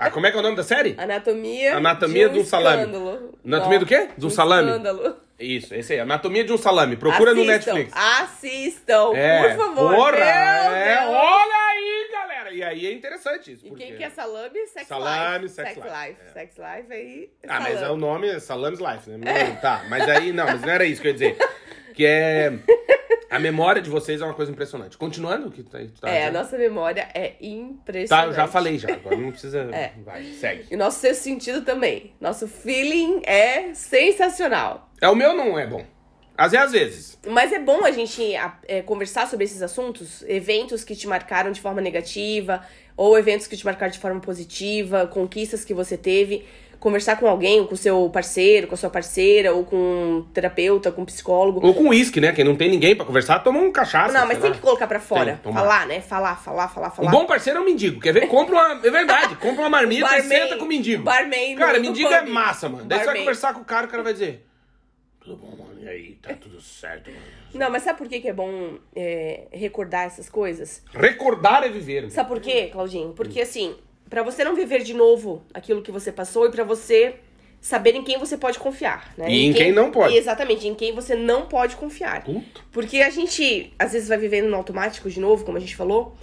Ah, 0.00 0.10
como 0.10 0.26
é 0.26 0.30
que 0.30 0.36
é 0.36 0.40
o 0.40 0.42
nome 0.42 0.56
da 0.56 0.62
série? 0.62 0.94
Anatomia, 0.98 1.76
Anatomia 1.76 2.28
de 2.28 2.38
um 2.38 2.44
salame. 2.44 2.82
escândalo. 2.82 3.38
Anatomia 3.44 3.78
do 3.78 3.86
quê? 3.86 4.08
De 4.16 4.26
um 4.26 4.30
salame? 4.30 4.68
escândalo. 4.70 5.16
Isso, 5.38 5.74
esse 5.74 5.92
aí. 5.94 6.00
Anatomia 6.00 6.44
de 6.44 6.52
um 6.52 6.58
salame. 6.58 6.96
Procura 6.96 7.32
no 7.34 7.40
Assistam, 7.42 7.74
Netflix. 7.74 7.92
Assistam, 7.96 9.12
É, 9.14 9.54
por 9.54 9.56
favor. 9.66 9.94
porra, 9.94 10.16
é, 10.18 10.98
Deus. 11.00 11.14
olha 11.14 11.56
aí, 11.70 12.08
galera. 12.12 12.50
E 12.52 12.62
aí 12.62 12.86
é 12.86 12.92
interessante 12.92 13.52
isso. 13.52 13.66
E 13.66 13.68
porque- 13.70 13.84
quem 13.86 13.96
que 13.96 14.04
é 14.04 14.10
salame? 14.10 14.66
Sex 14.66 14.86
Salame, 14.86 15.44
life. 15.44 15.54
sex 15.54 15.68
sex 15.74 15.84
life, 15.86 15.98
life. 16.08 16.20
é. 16.28 16.32
Sex 16.32 16.56
life 16.58 16.92
aí. 16.92 17.30
Ah, 17.48 17.60
mas 17.60 17.68
é 17.68 17.76
o 17.76 17.80
salame. 17.80 18.00
nome 18.00 18.28
é 18.28 18.38
Salames 18.40 18.80
Life, 18.80 19.10
né? 19.10 19.58
Tá, 19.62 19.84
mas 19.88 20.08
aí, 20.08 20.32
não, 20.32 20.44
mas 20.44 20.60
não 20.60 20.68
era 20.70 20.84
isso 20.84 21.00
que 21.00 21.08
eu 21.08 21.12
ia 21.12 21.14
dizer. 21.14 21.36
Que 21.94 22.04
é. 22.06 22.52
A 23.30 23.38
memória 23.38 23.80
de 23.80 23.88
vocês 23.88 24.20
é 24.20 24.24
uma 24.24 24.34
coisa 24.34 24.50
impressionante. 24.50 24.98
Continuando 24.98 25.46
o 25.48 25.50
que 25.52 25.62
tu 25.62 25.70
tá, 25.70 25.78
tu 25.78 26.00
tá 26.00 26.10
É, 26.10 26.16
a 26.24 26.28
dizendo? 26.28 26.42
nossa 26.42 26.58
memória 26.58 27.08
é 27.14 27.28
Tá, 27.28 27.36
impressionante. 27.40 28.26
eu 28.28 28.32
já 28.34 28.46
falei 28.48 28.76
já. 28.76 28.92
Agora 28.92 29.16
não 29.16 29.30
precisa. 29.30 29.60
É. 29.72 29.92
Vai, 30.04 30.24
segue. 30.32 30.66
E 30.70 30.76
nosso 30.76 30.98
sexto 30.98 31.22
sentido 31.22 31.62
também. 31.62 32.12
Nosso 32.20 32.48
feeling 32.48 33.22
é 33.24 33.72
sensacional. 33.72 34.90
É, 35.00 35.08
o 35.08 35.14
meu 35.14 35.32
não 35.34 35.56
é 35.58 35.66
bom. 35.66 35.84
Às 36.36 36.52
vezes, 36.52 36.66
às 36.66 36.72
vezes. 36.72 37.18
Mas 37.28 37.52
é 37.52 37.58
bom 37.58 37.84
a 37.84 37.90
gente 37.92 38.34
é, 38.66 38.82
conversar 38.82 39.28
sobre 39.28 39.44
esses 39.44 39.62
assuntos, 39.62 40.24
eventos 40.26 40.82
que 40.82 40.96
te 40.96 41.06
marcaram 41.06 41.52
de 41.52 41.60
forma 41.60 41.80
negativa, 41.80 42.64
ou 42.96 43.16
eventos 43.18 43.46
que 43.46 43.56
te 43.56 43.64
marcaram 43.64 43.92
de 43.92 43.98
forma 43.98 44.20
positiva, 44.20 45.06
conquistas 45.06 45.64
que 45.64 45.74
você 45.74 45.96
teve. 45.96 46.46
Conversar 46.80 47.16
com 47.16 47.26
alguém, 47.28 47.66
com 47.66 47.76
seu 47.76 48.08
parceiro, 48.08 48.66
com 48.66 48.74
a 48.74 48.76
sua 48.78 48.88
parceira, 48.88 49.52
ou 49.52 49.64
com 49.64 49.76
um 49.76 50.22
terapeuta, 50.32 50.90
com 50.90 51.02
um 51.02 51.04
psicólogo. 51.04 51.60
Ou 51.64 51.74
com 51.74 51.88
uísque, 51.88 52.22
né? 52.22 52.32
Quem 52.32 52.42
não 52.42 52.56
tem 52.56 52.70
ninguém 52.70 52.96
pra 52.96 53.04
conversar, 53.04 53.38
toma 53.40 53.60
um 53.60 53.70
cachaça. 53.70 54.18
Não, 54.18 54.26
mas 54.26 54.38
tem 54.38 54.48
lá. 54.48 54.56
que 54.56 54.62
colocar 54.62 54.86
pra 54.86 54.98
fora. 54.98 55.38
Tem, 55.42 55.52
falar, 55.52 55.86
né? 55.86 56.00
Falar, 56.00 56.36
falar, 56.36 56.68
falar, 56.68 56.88
Um 56.88 56.92
falar. 56.92 57.10
bom 57.10 57.26
parceiro 57.26 57.58
é 57.58 57.62
um 57.62 57.66
mendigo. 57.66 58.00
Quer 58.00 58.14
ver? 58.14 58.26
Compra 58.28 58.54
uma. 58.54 58.86
É 58.86 58.90
verdade. 58.90 59.36
Compra 59.36 59.60
uma 59.62 59.68
marmita 59.68 60.06
e 60.06 60.22
Barman. 60.22 60.38
senta 60.40 60.56
com 60.56 60.64
o 60.64 60.68
mendigo. 60.68 61.04
Barman 61.04 61.54
Cara, 61.54 61.78
mendigo 61.78 62.08
é 62.08 62.24
massa, 62.24 62.66
mano. 62.70 62.86
Daí 62.86 63.00
você 63.00 63.04
vai 63.04 63.18
conversar 63.18 63.52
com 63.52 63.60
o 63.60 63.64
cara, 63.64 63.86
o 63.86 63.90
cara 63.90 64.02
vai 64.02 64.14
dizer. 64.14 64.46
Tudo 65.20 65.36
bom, 65.36 65.54
mano? 65.62 65.78
E 65.82 65.86
aí? 65.86 66.18
Tá 66.22 66.32
tudo 66.32 66.62
certo, 66.62 67.10
mano? 67.10 67.22
Não, 67.52 67.70
mas 67.70 67.82
sabe 67.82 67.98
por 67.98 68.08
que, 68.08 68.20
que 68.20 68.28
é 68.28 68.32
bom 68.32 68.78
é, 68.96 69.48
recordar 69.52 70.06
essas 70.06 70.30
coisas? 70.30 70.82
Recordar 70.94 71.62
é 71.62 71.68
viver. 71.68 72.10
Sabe 72.10 72.28
por 72.28 72.40
quê, 72.40 72.68
Claudinho? 72.72 73.12
Porque 73.12 73.42
assim, 73.42 73.76
pra 74.10 74.22
você 74.22 74.44
não 74.44 74.54
viver 74.54 74.82
de 74.82 74.92
novo 74.92 75.42
aquilo 75.54 75.80
que 75.80 75.90
você 75.90 76.10
passou 76.12 76.46
e 76.46 76.50
pra 76.50 76.64
você 76.64 77.14
saber 77.60 77.94
em 77.94 78.02
quem 78.02 78.18
você 78.18 78.36
pode 78.36 78.58
confiar, 78.58 79.12
né? 79.16 79.30
E 79.30 79.46
em 79.46 79.52
quem 79.52 79.70
não 79.72 79.90
pode. 79.90 80.16
Exatamente, 80.16 80.66
em 80.66 80.74
quem 80.74 80.92
você 80.94 81.14
não 81.14 81.46
pode 81.46 81.76
confiar. 81.76 82.24
Puta. 82.24 82.60
Porque 82.72 82.98
a 83.02 83.10
gente, 83.10 83.72
às 83.78 83.92
vezes, 83.92 84.08
vai 84.08 84.18
vivendo 84.18 84.48
no 84.48 84.56
automático 84.56 85.08
de 85.10 85.20
novo, 85.20 85.44
como 85.44 85.56
a 85.56 85.60
gente 85.60 85.76
falou, 85.76 86.14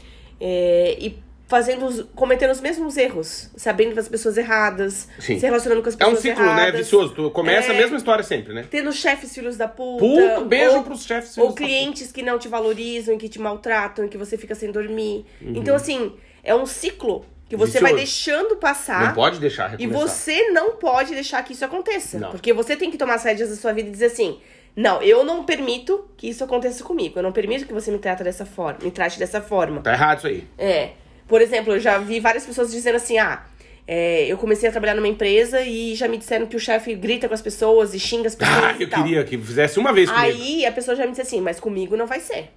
é, 0.41 0.97
e 0.99 1.17
fazendo, 1.47 1.85
os- 1.85 2.01
cometendo 2.13 2.51
os 2.51 2.59
mesmos 2.59 2.97
erros, 2.97 3.49
sabendo 3.55 3.95
das 3.95 4.09
pessoas 4.09 4.35
erradas, 4.38 5.07
Sim. 5.19 5.39
se 5.39 5.45
relacionando 5.45 5.81
com 5.81 5.88
as 5.88 5.95
É 5.97 6.05
um 6.05 6.09
pessoas 6.09 6.21
ciclo, 6.23 6.43
erradas. 6.43 6.65
né? 6.73 6.77
Vicioso. 6.79 7.13
Tu 7.15 7.31
começa 7.31 7.71
É. 7.71 7.75
a 7.75 7.77
mesma 7.77 7.95
história 7.97 8.23
sempre, 8.23 8.53
né? 8.53 8.65
Tendo 8.69 8.91
chefes 8.91 9.33
filhos 9.33 9.55
da 9.55 9.67
puta. 9.67 10.03
Puta, 10.03 10.41
beijo 10.41 10.75
ou- 10.77 10.83
pros 10.83 11.05
chefes. 11.05 11.38
ou 11.38 11.43
filhos 11.53 11.55
da 11.55 11.65
clientes 11.65 12.11
que 12.11 12.21
não 12.21 12.38
te 12.38 12.47
valorizam, 12.49 13.15
e 13.15 13.17
que 13.17 13.29
te 13.29 13.39
maltratam, 13.39 14.03
e 14.05 14.09
que 14.09 14.17
você 14.17 14.38
fica 14.38 14.55
sem 14.55 14.71
dormir. 14.71 15.23
Uhum. 15.41 15.53
Então, 15.55 15.73
assim, 15.75 16.13
é 16.43 16.53
um 16.53 16.65
ciclo 16.65 17.23
que 17.49 17.55
você 17.55 17.79
vai 17.79 17.93
Vicioso. 17.93 17.95
deixando 17.95 18.55
passar. 18.57 19.07
Não 19.07 19.13
pode 19.13 19.39
deixar 19.39 19.67
E 19.79 19.83
recomeçar. 19.85 20.07
você 20.07 20.49
não 20.51 20.75
pode 20.75 21.13
deixar 21.13 21.41
que 21.43 21.53
isso 21.53 21.63
aconteça. 21.63 22.19
Não. 22.19 22.31
Porque 22.31 22.51
você 22.53 22.75
tem 22.75 22.91
que 22.91 22.97
tomar 22.97 23.15
as 23.15 23.23
rédeas 23.23 23.49
da 23.49 23.55
sua 23.55 23.71
vida 23.73 23.87
e 23.87 23.91
dizer 23.91 24.07
assim: 24.07 24.39
não, 24.75 25.01
eu 25.01 25.23
não 25.23 25.43
permito 25.43 26.09
que 26.17 26.27
isso 26.29 26.43
aconteça 26.43 26.83
comigo. 26.83 27.17
Eu 27.19 27.23
não 27.23 27.31
permito 27.31 27.65
que 27.65 27.73
você 27.73 27.89
me 27.91 27.99
trate 27.99 28.23
dessa 28.23 28.45
forma, 28.45 28.79
me 28.83 28.91
trate 28.91 29.17
dessa 29.17 29.41
forma. 29.41 29.81
Tá 29.81 29.93
errado 29.93 30.17
isso 30.19 30.27
aí. 30.27 30.47
É. 30.57 30.91
Por 31.27 31.41
exemplo, 31.41 31.73
eu 31.73 31.79
já 31.79 31.97
vi 31.97 32.19
várias 32.19 32.45
pessoas 32.45 32.71
dizendo 32.71 32.95
assim: 32.95 33.17
ah, 33.17 33.43
é, 33.87 34.25
eu 34.27 34.37
comecei 34.37 34.67
a 34.67 34.71
trabalhar 34.71 34.95
numa 34.95 35.07
empresa 35.07 35.61
e 35.61 35.95
já 35.95 36.07
me 36.07 36.17
disseram 36.17 36.45
que 36.45 36.55
o 36.55 36.59
chefe 36.59 36.93
grita 36.95 37.27
com 37.27 37.33
as 37.33 37.41
pessoas 37.41 37.93
e 37.93 37.99
xinga 37.99 38.27
as 38.27 38.35
pessoas. 38.35 38.57
Ah, 38.63 38.75
e 38.77 38.83
eu 38.83 38.89
tal. 38.89 39.03
queria 39.03 39.23
que 39.23 39.37
fizesse 39.37 39.79
uma 39.79 39.93
vez 39.93 40.09
comigo. 40.09 40.25
Aí 40.27 40.65
a 40.65 40.71
pessoa 40.71 40.95
já 40.95 41.03
me 41.05 41.11
disse 41.11 41.21
assim, 41.21 41.39
mas 41.41 41.59
comigo 41.59 41.95
não 41.95 42.05
vai 42.05 42.19
ser. 42.19 42.49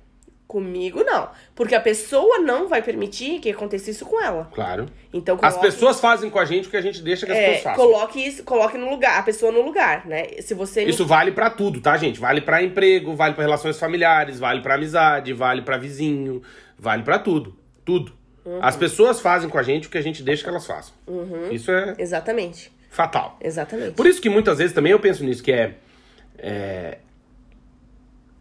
Comigo 0.51 1.05
não. 1.05 1.29
Porque 1.55 1.77
a 1.77 1.81
pessoa 1.81 2.41
não 2.41 2.67
vai 2.67 2.83
permitir 2.83 3.39
que 3.39 3.49
aconteça 3.53 3.89
isso 3.89 4.05
com 4.05 4.21
ela. 4.21 4.51
Claro. 4.53 4.87
Então 5.13 5.37
As 5.41 5.55
coloque, 5.55 5.71
pessoas 5.71 6.01
fazem 6.01 6.29
com 6.29 6.41
a 6.41 6.45
gente 6.45 6.67
o 6.67 6.71
que 6.73 6.77
a 6.77 6.81
gente 6.81 7.01
deixa 7.03 7.25
que 7.25 7.31
as 7.31 7.39
é, 7.39 7.47
pessoas 7.55 7.63
façam. 7.63 7.85
coloque, 7.87 8.21
isso- 8.27 8.43
coloque 8.43 8.77
no 8.77 8.91
lugar, 8.91 9.17
a 9.21 9.23
pessoa 9.23 9.53
no 9.53 9.63
lugar, 9.63 10.05
né? 10.07 10.25
Se 10.41 10.53
você 10.53 10.83
Isso 10.83 11.07
vale 11.07 11.31
pra 11.31 11.51
tudo, 11.51 11.81
tá, 11.81 11.97
gente? 11.97 12.19
Vale 12.19 12.41
pra 12.41 12.61
emprego, 12.65 13.15
vale 13.15 13.35
pra 13.35 13.45
relações 13.45 13.79
familiares, 13.79 14.41
vale 14.41 14.61
pra 14.61 14.75
amizade, 14.75 15.33
vale 15.33 15.63
pra 15.63 15.77
vizinho, 15.79 16.43
vale 16.77 17.05
pra 17.05 17.21
tudo. 17.21 17.57
Tudo. 17.85 18.13
Uhum. 18.45 18.59
As 18.61 18.75
pessoas 18.75 19.21
fazem 19.21 19.49
com 19.49 19.57
a 19.57 19.63
gente 19.63 19.87
o 19.87 19.91
que 19.91 19.99
a 19.99 20.03
gente 20.03 20.21
deixa 20.21 20.43
que 20.43 20.49
elas 20.49 20.67
façam. 20.67 20.93
Isso 21.53 21.71
é 21.71 21.95
Exatamente. 21.97 22.73
fatal. 22.91 23.37
Exatamente. 23.41 23.93
Por 23.93 24.05
isso 24.05 24.21
que 24.21 24.29
muitas 24.29 24.59
vezes 24.59 24.73
também 24.75 24.91
eu 24.91 24.99
penso 24.99 25.23
nisso, 25.23 25.45
que 25.45 25.53
é, 25.53 25.75
é, 26.39 26.99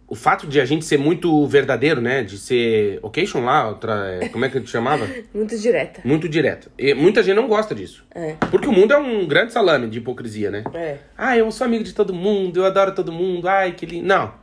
o 0.09 0.15
fato 0.15 0.47
de 0.47 0.59
a 0.59 0.65
gente 0.65 0.83
ser 0.83 0.97
muito 0.97 1.45
verdadeiro, 1.45 2.01
né? 2.01 2.23
De 2.23 2.37
ser 2.37 2.99
occasion 3.03 3.45
lá, 3.45 3.69
outra, 3.69 4.19
é, 4.19 4.29
como 4.29 4.43
é 4.43 4.49
que 4.49 4.57
a 4.57 4.59
gente 4.59 4.71
chamava? 4.71 5.07
Muito 5.33 5.57
direta. 5.57 6.01
Muito 6.03 6.27
direto. 6.27 6.71
E 6.77 6.93
muita 6.95 7.21
gente 7.21 7.35
não 7.35 7.47
gosta 7.47 7.75
disso. 7.75 8.03
É. 8.13 8.35
Porque 8.49 8.67
o 8.67 8.71
mundo 8.71 8.91
é 8.91 8.97
um 8.97 9.27
grande 9.27 9.53
salame 9.53 9.87
de 9.87 9.99
hipocrisia, 9.99 10.49
né? 10.49 10.63
É. 10.73 10.97
Ah, 11.15 11.37
eu 11.37 11.51
sou 11.51 11.65
amigo 11.65 11.83
de 11.83 11.93
todo 11.93 12.13
mundo, 12.13 12.59
eu 12.59 12.65
adoro 12.65 12.93
todo 12.95 13.11
mundo, 13.11 13.47
ai, 13.47 13.73
que 13.73 13.85
lindo. 13.85 14.07
Não. 14.07 14.33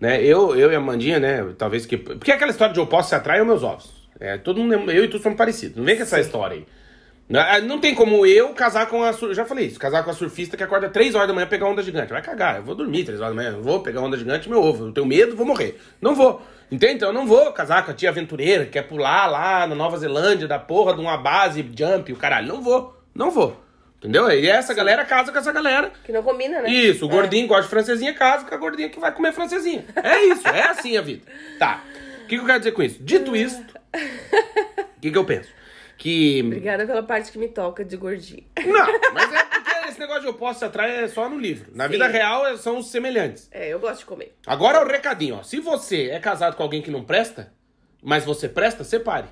Né? 0.00 0.20
Eu, 0.20 0.56
eu 0.56 0.72
e 0.72 0.74
a 0.74 0.80
Mandinha, 0.80 1.20
né? 1.20 1.46
Talvez 1.56 1.86
que. 1.86 1.96
Porque 1.96 2.32
aquela 2.32 2.50
história 2.50 2.74
de 2.74 2.80
eu 2.80 2.86
posso 2.86 3.10
se 3.10 3.14
atrai 3.14 3.38
aos 3.38 3.46
meus 3.46 3.62
ovos. 3.62 3.88
É, 4.18 4.36
todo 4.36 4.60
mundo, 4.60 4.90
é- 4.90 4.98
eu 4.98 5.04
e 5.04 5.08
tu 5.08 5.18
somos 5.20 5.38
parecidos. 5.38 5.76
Não 5.76 5.84
vem 5.84 5.96
com 5.96 6.02
essa 6.02 6.18
história 6.18 6.56
aí. 6.56 6.66
Não, 7.28 7.60
não 7.62 7.78
tem 7.78 7.94
como 7.94 8.26
eu 8.26 8.50
casar 8.50 8.86
com 8.86 9.02
a. 9.02 9.12
sur- 9.12 9.32
Já 9.32 9.44
falei 9.44 9.66
isso, 9.66 9.78
casar 9.78 10.02
com 10.04 10.10
a 10.10 10.14
surfista 10.14 10.56
que 10.56 10.62
acorda 10.62 10.88
3 10.90 11.14
horas 11.14 11.28
da 11.28 11.34
manhã 11.34 11.46
pegar 11.46 11.66
onda 11.66 11.82
gigante. 11.82 12.12
Vai 12.12 12.20
cagar, 12.20 12.56
eu 12.56 12.62
vou 12.62 12.74
dormir 12.74 13.04
3 13.04 13.20
horas 13.20 13.34
da 13.34 13.42
manhã. 13.42 13.58
Vou 13.60 13.80
pegar 13.80 14.00
onda 14.00 14.16
gigante, 14.18 14.48
meu 14.48 14.60
ovo. 14.62 14.86
Eu 14.86 14.92
tenho 14.92 15.06
medo, 15.06 15.34
vou 15.36 15.46
morrer. 15.46 15.80
Não 16.00 16.14
vou. 16.14 16.42
Entende? 16.70 16.94
Então 16.94 17.08
eu 17.08 17.14
não 17.14 17.26
vou 17.26 17.52
casar 17.52 17.84
com 17.84 17.90
a 17.90 17.94
tia 17.94 18.08
aventureira 18.10 18.64
que 18.64 18.72
quer 18.72 18.82
pular 18.82 19.26
lá 19.26 19.66
na 19.66 19.74
Nova 19.74 19.96
Zelândia 19.98 20.46
da 20.48 20.58
porra 20.58 20.94
de 20.94 21.00
uma 21.00 21.16
base 21.16 21.64
jump, 21.76 22.12
o 22.12 22.16
caralho. 22.16 22.48
Não 22.48 22.60
vou. 22.62 22.96
Não 23.14 23.30
vou. 23.30 23.60
Entendeu? 23.98 24.28
E 24.30 24.48
essa 24.48 24.74
galera 24.74 25.04
casa 25.04 25.30
com 25.30 25.38
essa 25.38 25.52
galera. 25.52 25.92
Que 26.04 26.10
não 26.12 26.22
combina, 26.22 26.60
né? 26.60 26.68
Isso, 26.70 27.06
o 27.06 27.08
É. 27.08 27.12
gordinho 27.12 27.46
gosta 27.46 27.62
de 27.64 27.68
francesinha, 27.68 28.12
casa 28.12 28.44
com 28.44 28.54
a 28.54 28.58
gordinha 28.58 28.88
que 28.88 28.98
vai 28.98 29.12
comer 29.12 29.32
francesinha. 29.32 29.84
É 30.02 30.24
isso, 30.24 30.46
é 30.48 30.62
assim 30.62 30.96
a 30.96 31.02
vida. 31.02 31.22
Tá. 31.58 31.82
O 32.24 32.26
que, 32.26 32.36
que 32.36 32.42
eu 32.42 32.46
quero 32.46 32.58
dizer 32.58 32.72
com 32.72 32.82
isso? 32.82 32.98
Dito 33.00 33.36
isso, 33.36 33.62
o 33.62 35.00
que, 35.00 35.10
que 35.10 35.16
eu 35.18 35.24
penso? 35.24 35.48
Que. 36.02 36.42
Obrigada 36.44 36.84
pela 36.84 37.02
parte 37.02 37.30
que 37.30 37.38
me 37.38 37.46
toca 37.48 37.84
de 37.84 37.96
gordinho. 37.96 38.42
Não, 38.66 38.86
mas 39.14 39.32
é 39.32 39.44
porque 39.44 39.88
esse 39.88 40.00
negócio 40.00 40.22
de 40.22 40.26
eu 40.28 40.34
posso 40.34 40.58
se 40.58 40.64
atrair 40.64 41.04
é 41.04 41.08
só 41.08 41.28
no 41.28 41.38
livro. 41.38 41.70
Na 41.74 41.86
vida 41.86 42.08
real 42.08 42.44
é- 42.46 42.56
são 42.56 42.78
os 42.78 42.90
semelhantes. 42.90 43.48
É, 43.52 43.68
eu 43.68 43.78
gosto 43.78 44.00
de 44.00 44.06
comer. 44.06 44.34
Agora 44.46 44.84
o 44.84 44.88
recadinho, 44.88 45.36
ó. 45.36 45.42
Se 45.44 45.60
você 45.60 46.08
é 46.10 46.18
casado 46.18 46.56
com 46.56 46.62
alguém 46.64 46.82
que 46.82 46.90
não 46.90 47.04
presta, 47.04 47.52
mas 48.02 48.24
você 48.24 48.48
presta, 48.48 48.82
separe. 48.82 49.28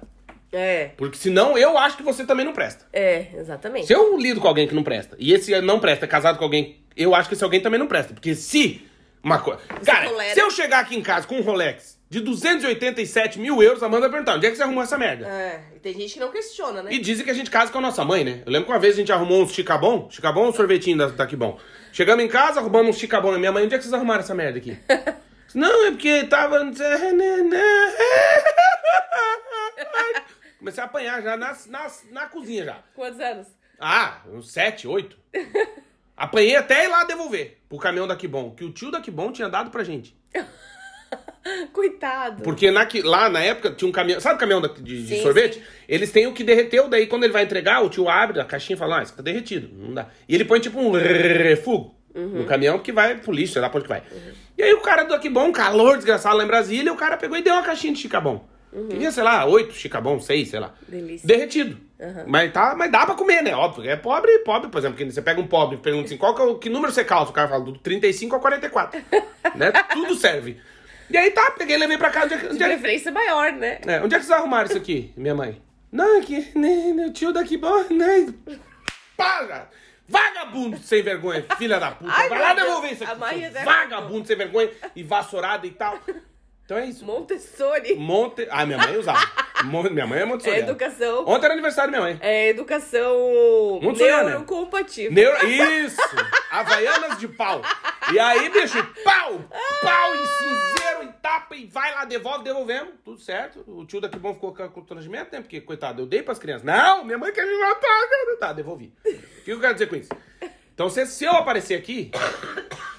É, 0.53 0.91
Porque 0.97 1.16
senão 1.16 1.57
eu 1.59 1.77
acho 1.79 1.97
que 1.97 2.03
você 2.05 2.25
também 2.25 2.45
não 2.47 2.53
presta. 2.53 2.85
é, 2.93 3.29
exatamente. 3.35 3.87
Se 3.87 3.93
eu 3.93 4.16
lido 4.16 4.41
com 4.41 4.47
alguém 4.49 4.66
que 4.68 4.75
não 4.75 4.83
presta, 4.85 5.16
e 5.18 5.33
esse 5.33 5.61
não 5.61 5.79
presta 5.81 6.05
é 6.05 6.09
casado 6.09 6.39
com 6.39 6.45
alguém, 6.45 6.81
eu 6.97 7.14
acho 7.14 7.29
que 7.29 7.35
esse 7.35 7.43
alguém 7.45 7.61
também 7.61 7.79
não 7.81 7.87
presta. 7.89 8.14
Porque 8.14 8.35
se 8.35 8.85
uma 9.23 9.39
coisa. 9.39 9.61
Cara, 9.85 10.09
tolera. 10.09 10.35
se 10.35 10.41
eu 10.41 10.51
chegar 10.51 10.81
aqui 10.81 10.97
em 10.97 11.03
casa 11.03 11.27
com 11.27 11.37
um 11.37 11.43
Rolex 11.43 11.99
de 12.11 12.19
287 12.21 13.39
mil 13.39 13.63
euros, 13.63 13.85
a 13.85 13.87
Amanda 13.87 14.09
vai 14.09 14.11
perguntar: 14.11 14.35
onde 14.35 14.45
é 14.45 14.51
que 14.51 14.57
você 14.57 14.65
arrumou 14.65 14.83
essa 14.83 14.99
merda? 14.99 15.29
É, 15.29 15.63
e 15.77 15.79
tem 15.79 15.95
gente 15.95 16.15
que 16.15 16.21
não 16.21 16.33
questiona, 16.33 16.83
né? 16.83 16.93
E 16.93 16.99
dizem 16.99 17.25
que 17.25 17.31
a 17.31 17.35
gente 17.35 17.49
casa 17.49 17.71
com 17.71 17.79
a 17.79 17.81
nossa 17.81 18.05
mãe, 18.05 18.25
né? 18.25 18.43
Eu 18.45 18.51
lembro 18.51 18.67
que 18.67 18.73
uma 18.73 18.81
vez 18.81 18.95
a 18.95 18.97
gente 18.97 19.13
arrumou 19.13 19.45
uns 19.45 19.53
chicabom, 19.53 20.11
chicabom 20.11 20.47
ou 20.47 20.53
sorvetinho 20.53 20.99
da, 20.99 21.07
daqui 21.07 21.37
bom. 21.37 21.57
Chegamos 21.93 22.25
em 22.25 22.29
casa, 22.29 22.59
arrumamos 22.59 22.97
uns 22.97 22.99
chicabom. 22.99 23.33
E 23.37 23.39
minha 23.39 23.53
mãe, 23.53 23.65
onde 23.65 23.77
é 23.77 23.79
que 23.79 23.85
vocês 23.85 23.95
arrumaram 23.95 24.25
essa 24.25 24.35
merda 24.35 24.59
aqui? 24.59 24.77
não, 25.55 25.87
é 25.87 25.93
porque 25.93 26.25
tava. 26.25 26.59
Comecei 30.59 30.83
a 30.83 30.87
apanhar 30.87 31.23
já 31.23 31.37
na, 31.37 31.57
na, 31.69 31.87
na 32.11 32.27
cozinha 32.27 32.65
já. 32.65 32.83
Quantos 32.93 33.21
anos? 33.21 33.47
Ah, 33.79 34.23
uns 34.33 34.51
sete, 34.51 34.89
oito. 34.89 35.17
Apanhei 36.17 36.57
até 36.57 36.85
ir 36.85 36.89
lá 36.89 37.05
devolver 37.05 37.61
pro 37.69 37.79
caminhão 37.79 38.09
da 38.09 38.17
Kibon, 38.17 38.51
que 38.51 38.65
o 38.65 38.73
tio 38.73 38.91
da 38.91 39.01
Kibon 39.01 39.31
tinha 39.31 39.49
dado 39.49 39.71
pra 39.71 39.85
gente. 39.85 40.19
Coitado. 41.72 42.42
Porque 42.42 42.70
na, 42.70 42.86
lá 43.05 43.28
na 43.28 43.40
época 43.40 43.70
tinha 43.70 43.88
um 43.88 43.92
caminhão. 43.92 44.20
Sabe 44.20 44.36
o 44.36 44.38
caminhão 44.38 44.61
de, 44.61 44.82
de 44.82 45.07
Sim, 45.07 45.22
sorvete? 45.22 45.55
sim. 45.55 45.62
Eles 45.88 46.11
têm 46.11 46.26
o 46.26 46.32
que 46.32 46.44
derreteu, 46.44 46.88
daí 46.88 47.07
quando 47.07 47.24
ele 47.24 47.32
vai 47.32 47.42
entregar, 47.44 47.82
o 47.82 47.88
tio 47.88 48.09
abre 48.09 48.40
a 48.40 48.44
caixinha 48.44 48.76
e 48.76 48.78
fala: 48.78 49.01
Ah, 49.01 49.03
isso 49.03 49.14
tá 49.14 49.22
derretido. 49.22 49.68
Não 49.72 49.94
dá. 49.94 50.09
E 50.28 50.34
ele 50.34 50.44
põe 50.44 50.61
tipo 50.61 50.78
um 50.80 50.90
refugo 50.92 51.94
no 52.14 52.44
caminhão 52.44 52.78
que 52.78 52.92
vai 52.92 53.16
pro 53.16 53.32
lixo, 53.32 53.53
sei 53.55 53.62
lá 53.62 53.68
pra 53.68 53.78
onde 53.78 53.88
que 53.88 53.92
vai. 53.94 54.03
E 54.59 54.62
aí 54.62 54.72
o 54.74 54.80
cara 54.80 55.05
do 55.05 55.14
Aquibom, 55.14 55.46
um 55.46 55.53
calor 55.53 55.96
desgraçado 55.96 56.36
lá 56.36 56.44
em 56.44 56.46
Brasília, 56.46 56.92
o 56.92 56.96
cara 56.96 57.16
pegou 57.16 57.36
e 57.36 57.42
deu 57.42 57.55
uma 57.55 57.62
caixinha 57.62 57.92
de 57.92 58.01
chicabom. 58.01 58.44
Tinha, 58.88 59.11
sei 59.11 59.24
lá, 59.24 59.44
oito 59.46 59.74
chicabom, 59.74 60.20
seis, 60.20 60.48
sei 60.48 60.61
lá. 60.61 60.72
Delícia. 60.86 61.26
Derretido. 61.26 61.76
Mas, 62.26 62.53
tá, 62.53 62.74
mas 62.76 62.90
dá 62.90 63.05
pra 63.05 63.14
comer, 63.16 63.42
né? 63.42 63.55
Óbvio. 63.55 63.90
É 63.90 63.96
pobre, 63.96 64.38
pobre, 64.40 64.70
por 64.70 64.78
exemplo, 64.78 64.96
que 64.96 65.05
você 65.05 65.20
pega 65.20 65.40
um 65.40 65.46
pobre 65.46 65.76
e 65.76 65.80
pergunta 65.80 66.07
assim, 66.07 66.16
qual 66.16 66.34
que, 66.34 66.40
é 66.40 66.44
o, 66.44 66.55
que 66.57 66.70
número 66.70 66.92
você 66.92 67.05
calça? 67.05 67.30
O 67.30 67.34
cara 67.34 67.48
fala 67.48 67.64
do 67.64 67.76
35 67.78 68.34
ao 68.34 68.40
44. 68.40 69.01
né? 69.57 69.72
Tudo 69.92 70.14
serve. 70.14 70.59
E 71.11 71.17
aí 71.17 71.31
tá, 71.33 71.51
peguei 71.53 71.77
e 71.77 71.79
levei 71.79 71.99
pra 71.99 72.11
casa. 72.11 72.27
Onde 72.27 72.35
é, 72.35 72.39
que- 72.39 72.47
De 72.49 72.55
onde 72.55 72.63
é, 72.65 72.69
preferência 72.69 73.11
maior, 73.13 73.53
né? 73.53 73.81
é, 73.87 74.01
onde 74.01 74.15
é 74.15 74.19
que 74.19 74.25
vocês 74.25 74.39
arrumaram 74.39 74.69
isso 74.69 74.77
aqui, 74.79 75.13
minha 75.17 75.35
mãe? 75.35 75.61
Não, 75.91 76.19
é 76.19 76.21
que 76.21 76.57
né, 76.57 76.93
meu 76.95 77.13
tio 77.13 77.33
daqui 77.33 77.57
bom, 77.57 77.85
né? 77.91 78.33
Para! 79.17 79.69
Vagabundo 80.09 80.77
sem 80.79 81.03
vergonha, 81.03 81.45
filha 81.57 81.79
da 81.79 81.93
puta. 81.93 82.11
Ai, 82.13 82.29
Vai 82.29 82.39
lá 82.41 82.53
Deus, 82.55 82.67
devolver 82.67 82.93
isso 82.93 83.05
aqui. 83.05 83.65
Vagabundo 83.65 84.27
sem 84.27 84.37
vergonha 84.37 84.71
e 84.97 85.03
vassourada 85.05 85.67
e 85.67 85.71
tal. 85.71 85.99
Então 86.65 86.79
é 86.79 86.87
isso. 86.87 87.05
Montessori. 87.05 87.95
Monte... 87.97 88.47
Ah, 88.51 88.65
minha 88.67 88.79
mãe 88.79 88.97
usava. 88.97 89.21
Mon- 89.65 89.83
Minha 89.91 90.07
mãe 90.07 90.21
é 90.21 90.25
Montessori. 90.25 90.57
É 90.57 90.61
educação. 90.61 91.25
Ontem 91.29 91.45
era 91.45 91.55
aniversário 91.55 91.93
da 91.93 91.99
minha 91.99 92.11
mãe. 92.13 92.21
É 92.23 92.49
educação 92.49 93.81
neurocompatível. 94.29 95.13
Neuro... 95.13 95.47
Isso! 95.49 96.01
Havaianas 96.51 97.19
de 97.19 97.29
pau. 97.29 97.61
E 98.13 98.19
aí, 98.19 98.49
bicho, 98.51 98.83
pau! 99.05 99.41
Pau 99.83 100.15
em 100.15 100.27
cinzeiro, 100.27 100.80
e 101.55 101.66
vai 101.66 101.94
lá, 101.94 102.05
devolve, 102.05 102.44
devolvemos. 102.44 102.94
Tudo 103.05 103.20
certo. 103.20 103.64
O 103.66 103.84
tio 103.84 104.01
daqui 104.01 104.18
bom 104.18 104.34
ficou 104.34 104.55
com 104.55 104.68
constrangimento, 104.68 105.32
né? 105.32 105.40
Porque, 105.40 105.61
coitado, 105.61 106.03
eu 106.03 106.07
dei 106.07 106.22
pras 106.22 106.38
crianças. 106.38 106.64
Não, 106.64 107.05
minha 107.05 107.18
mãe 107.18 107.32
quer 107.32 107.46
me 107.46 107.59
matar, 107.61 107.80
cara. 107.80 108.36
Tá, 108.38 108.53
devolvi. 108.53 108.92
O 109.05 109.44
que 109.44 109.51
eu 109.51 109.61
quero 109.61 109.74
dizer 109.74 109.86
com 109.86 109.96
isso? 109.96 110.11
Então, 110.74 110.88
se, 110.88 111.05
se 111.07 111.24
eu 111.24 111.32
aparecer 111.32 111.74
aqui 111.74 112.11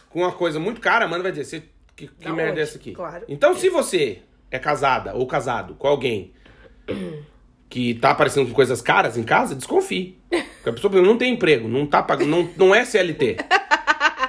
com 0.10 0.20
uma 0.22 0.32
coisa 0.32 0.60
muito 0.60 0.82
cara, 0.82 1.06
a 1.06 1.08
Amanda 1.08 1.24
vai 1.24 1.32
dizer, 1.32 1.72
que, 1.96 2.08
que 2.08 2.26
Da 2.26 2.34
merda 2.34 2.60
é 2.60 2.64
essa 2.64 2.78
aqui? 2.78 2.94
Claro. 2.94 3.26
Então, 3.28 3.56
se 3.56 3.70
você 3.70 4.22
é 4.50 4.60
casada 4.60 5.14
ou 5.16 5.26
casado 5.28 5.76
com 5.76 5.88
alguém 5.88 6.34
que 7.70 7.94
tá 7.96 8.12
aparecendo 8.12 8.48
com 8.48 8.54
coisas 8.54 8.82
caras 8.82 9.18
em 9.18 9.24
casa, 9.24 9.56
desconfie. 9.56 10.20
Porque 10.30 10.70
a 10.70 10.74
pessoa 10.74 11.02
não 11.02 11.18
tem 11.18 11.34
emprego, 11.34 11.68
não, 11.68 11.86
tá 11.86 12.04
pag... 12.04 12.26
não, 12.26 12.50
não 12.58 12.76
é 12.76 12.84
CLT. 12.86 13.38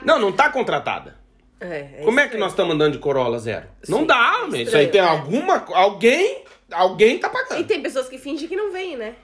Não, 0.04 0.18
não 0.18 0.32
tá 0.32 0.48
contratada. 0.50 1.21
É, 1.62 2.02
Como 2.04 2.18
é 2.18 2.28
que 2.28 2.36
nós 2.36 2.52
estamos 2.52 2.74
andando 2.74 2.92
de 2.94 2.98
Corolla 2.98 3.38
zero? 3.38 3.66
Não 3.88 4.00
Sim, 4.00 4.06
dá, 4.06 4.42
homem. 4.44 4.62
Isso 4.62 4.76
aí 4.76 4.88
tem 4.88 5.00
é. 5.00 5.04
alguma. 5.04 5.64
Alguém. 5.72 6.42
Alguém 6.70 7.18
tá 7.18 7.28
E 7.28 7.30
pagando. 7.30 7.66
tem 7.66 7.80
pessoas 7.82 8.08
que 8.08 8.18
fingem 8.18 8.48
que 8.48 8.56
não 8.56 8.72
veem, 8.72 8.96
né? 8.96 9.14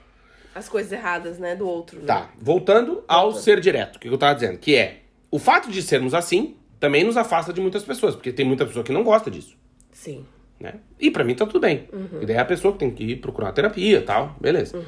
As 0.55 0.69
coisas 0.69 0.91
erradas, 0.91 1.37
né? 1.39 1.55
Do 1.55 1.67
outro. 1.67 1.99
Né? 1.99 2.05
Tá, 2.07 2.29
voltando 2.39 3.03
ao 3.07 3.33
ser 3.33 3.59
direto, 3.59 3.95
o 3.97 3.99
que 3.99 4.07
eu 4.07 4.17
tava 4.17 4.35
dizendo, 4.35 4.57
que 4.57 4.75
é 4.75 5.01
o 5.31 5.37
fato 5.39 5.69
de 5.69 5.81
sermos 5.81 6.13
assim 6.13 6.55
também 6.79 7.03
nos 7.03 7.17
afasta 7.17 7.51
de 7.51 7.59
muitas 7.59 7.83
pessoas, 7.83 8.15
porque 8.15 8.31
tem 8.31 8.45
muita 8.45 8.65
pessoa 8.65 8.83
que 8.85 8.91
não 8.91 9.03
gosta 9.03 9.29
disso. 9.29 9.57
Sim. 9.91 10.25
né? 10.59 10.75
E 10.99 11.11
pra 11.11 11.23
mim 11.23 11.35
tá 11.35 11.45
tudo 11.45 11.59
bem. 11.59 11.89
E 12.21 12.25
daí 12.25 12.35
é 12.37 12.39
a 12.39 12.45
pessoa 12.45 12.71
que 12.73 12.79
tem 12.79 12.89
que 12.91 13.03
ir 13.03 13.15
procurar 13.17 13.47
uma 13.47 13.53
terapia 13.53 13.97
e 13.97 14.01
tal, 14.01 14.35
beleza. 14.39 14.81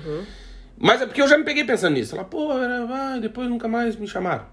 Mas 0.77 1.01
é 1.01 1.05
porque 1.05 1.21
eu 1.21 1.27
já 1.27 1.37
me 1.37 1.43
peguei 1.43 1.63
pensando 1.63 1.93
nisso. 1.95 2.15
Ela, 2.15 2.23
pô, 2.23 2.47
vai, 2.87 3.19
depois 3.19 3.49
nunca 3.49 3.67
mais 3.67 3.95
me 3.97 4.07
chamaram. 4.07 4.45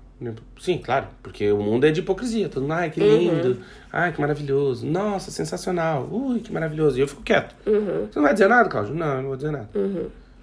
Sim, 0.61 0.79
claro, 0.79 1.07
porque 1.23 1.51
o 1.53 1.59
mundo 1.59 1.87
é 1.87 1.91
de 1.91 2.01
hipocrisia. 2.01 2.49
Todo 2.49 2.63
mundo, 2.63 2.73
ai, 2.73 2.91
que 2.91 3.01
lindo, 3.01 3.63
ai, 3.93 4.13
que 4.13 4.21
maravilhoso, 4.21 4.87
nossa, 4.87 5.31
sensacional, 5.31 6.09
ui, 6.11 6.41
que 6.41 6.53
maravilhoso. 6.53 6.99
E 6.99 7.01
eu 7.01 7.09
fico 7.09 7.23
quieto. 7.23 7.55
Você 7.65 8.17
não 8.17 8.23
vai 8.25 8.33
dizer 8.33 8.49
nada, 8.49 8.69
Cláudio? 8.69 8.95
Não, 8.95 9.07
eu 9.07 9.17
não 9.17 9.29
vou 9.29 9.37
dizer 9.37 9.53
nada. 9.53 9.69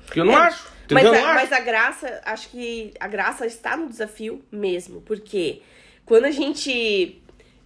Porque 0.05 0.19
eu 0.19 0.25
não 0.25 0.35
acho. 0.35 0.67
Mas 0.91 1.05
a, 1.05 1.11
não 1.11 1.25
acho. 1.25 1.33
mas 1.33 1.51
a 1.51 1.59
graça, 1.59 2.21
acho 2.25 2.49
que 2.49 2.93
a 2.99 3.07
graça 3.07 3.45
está 3.45 3.75
no 3.75 3.89
desafio 3.89 4.41
mesmo. 4.51 5.01
Porque 5.01 5.61
quando 6.05 6.25
a 6.25 6.31
gente 6.31 7.21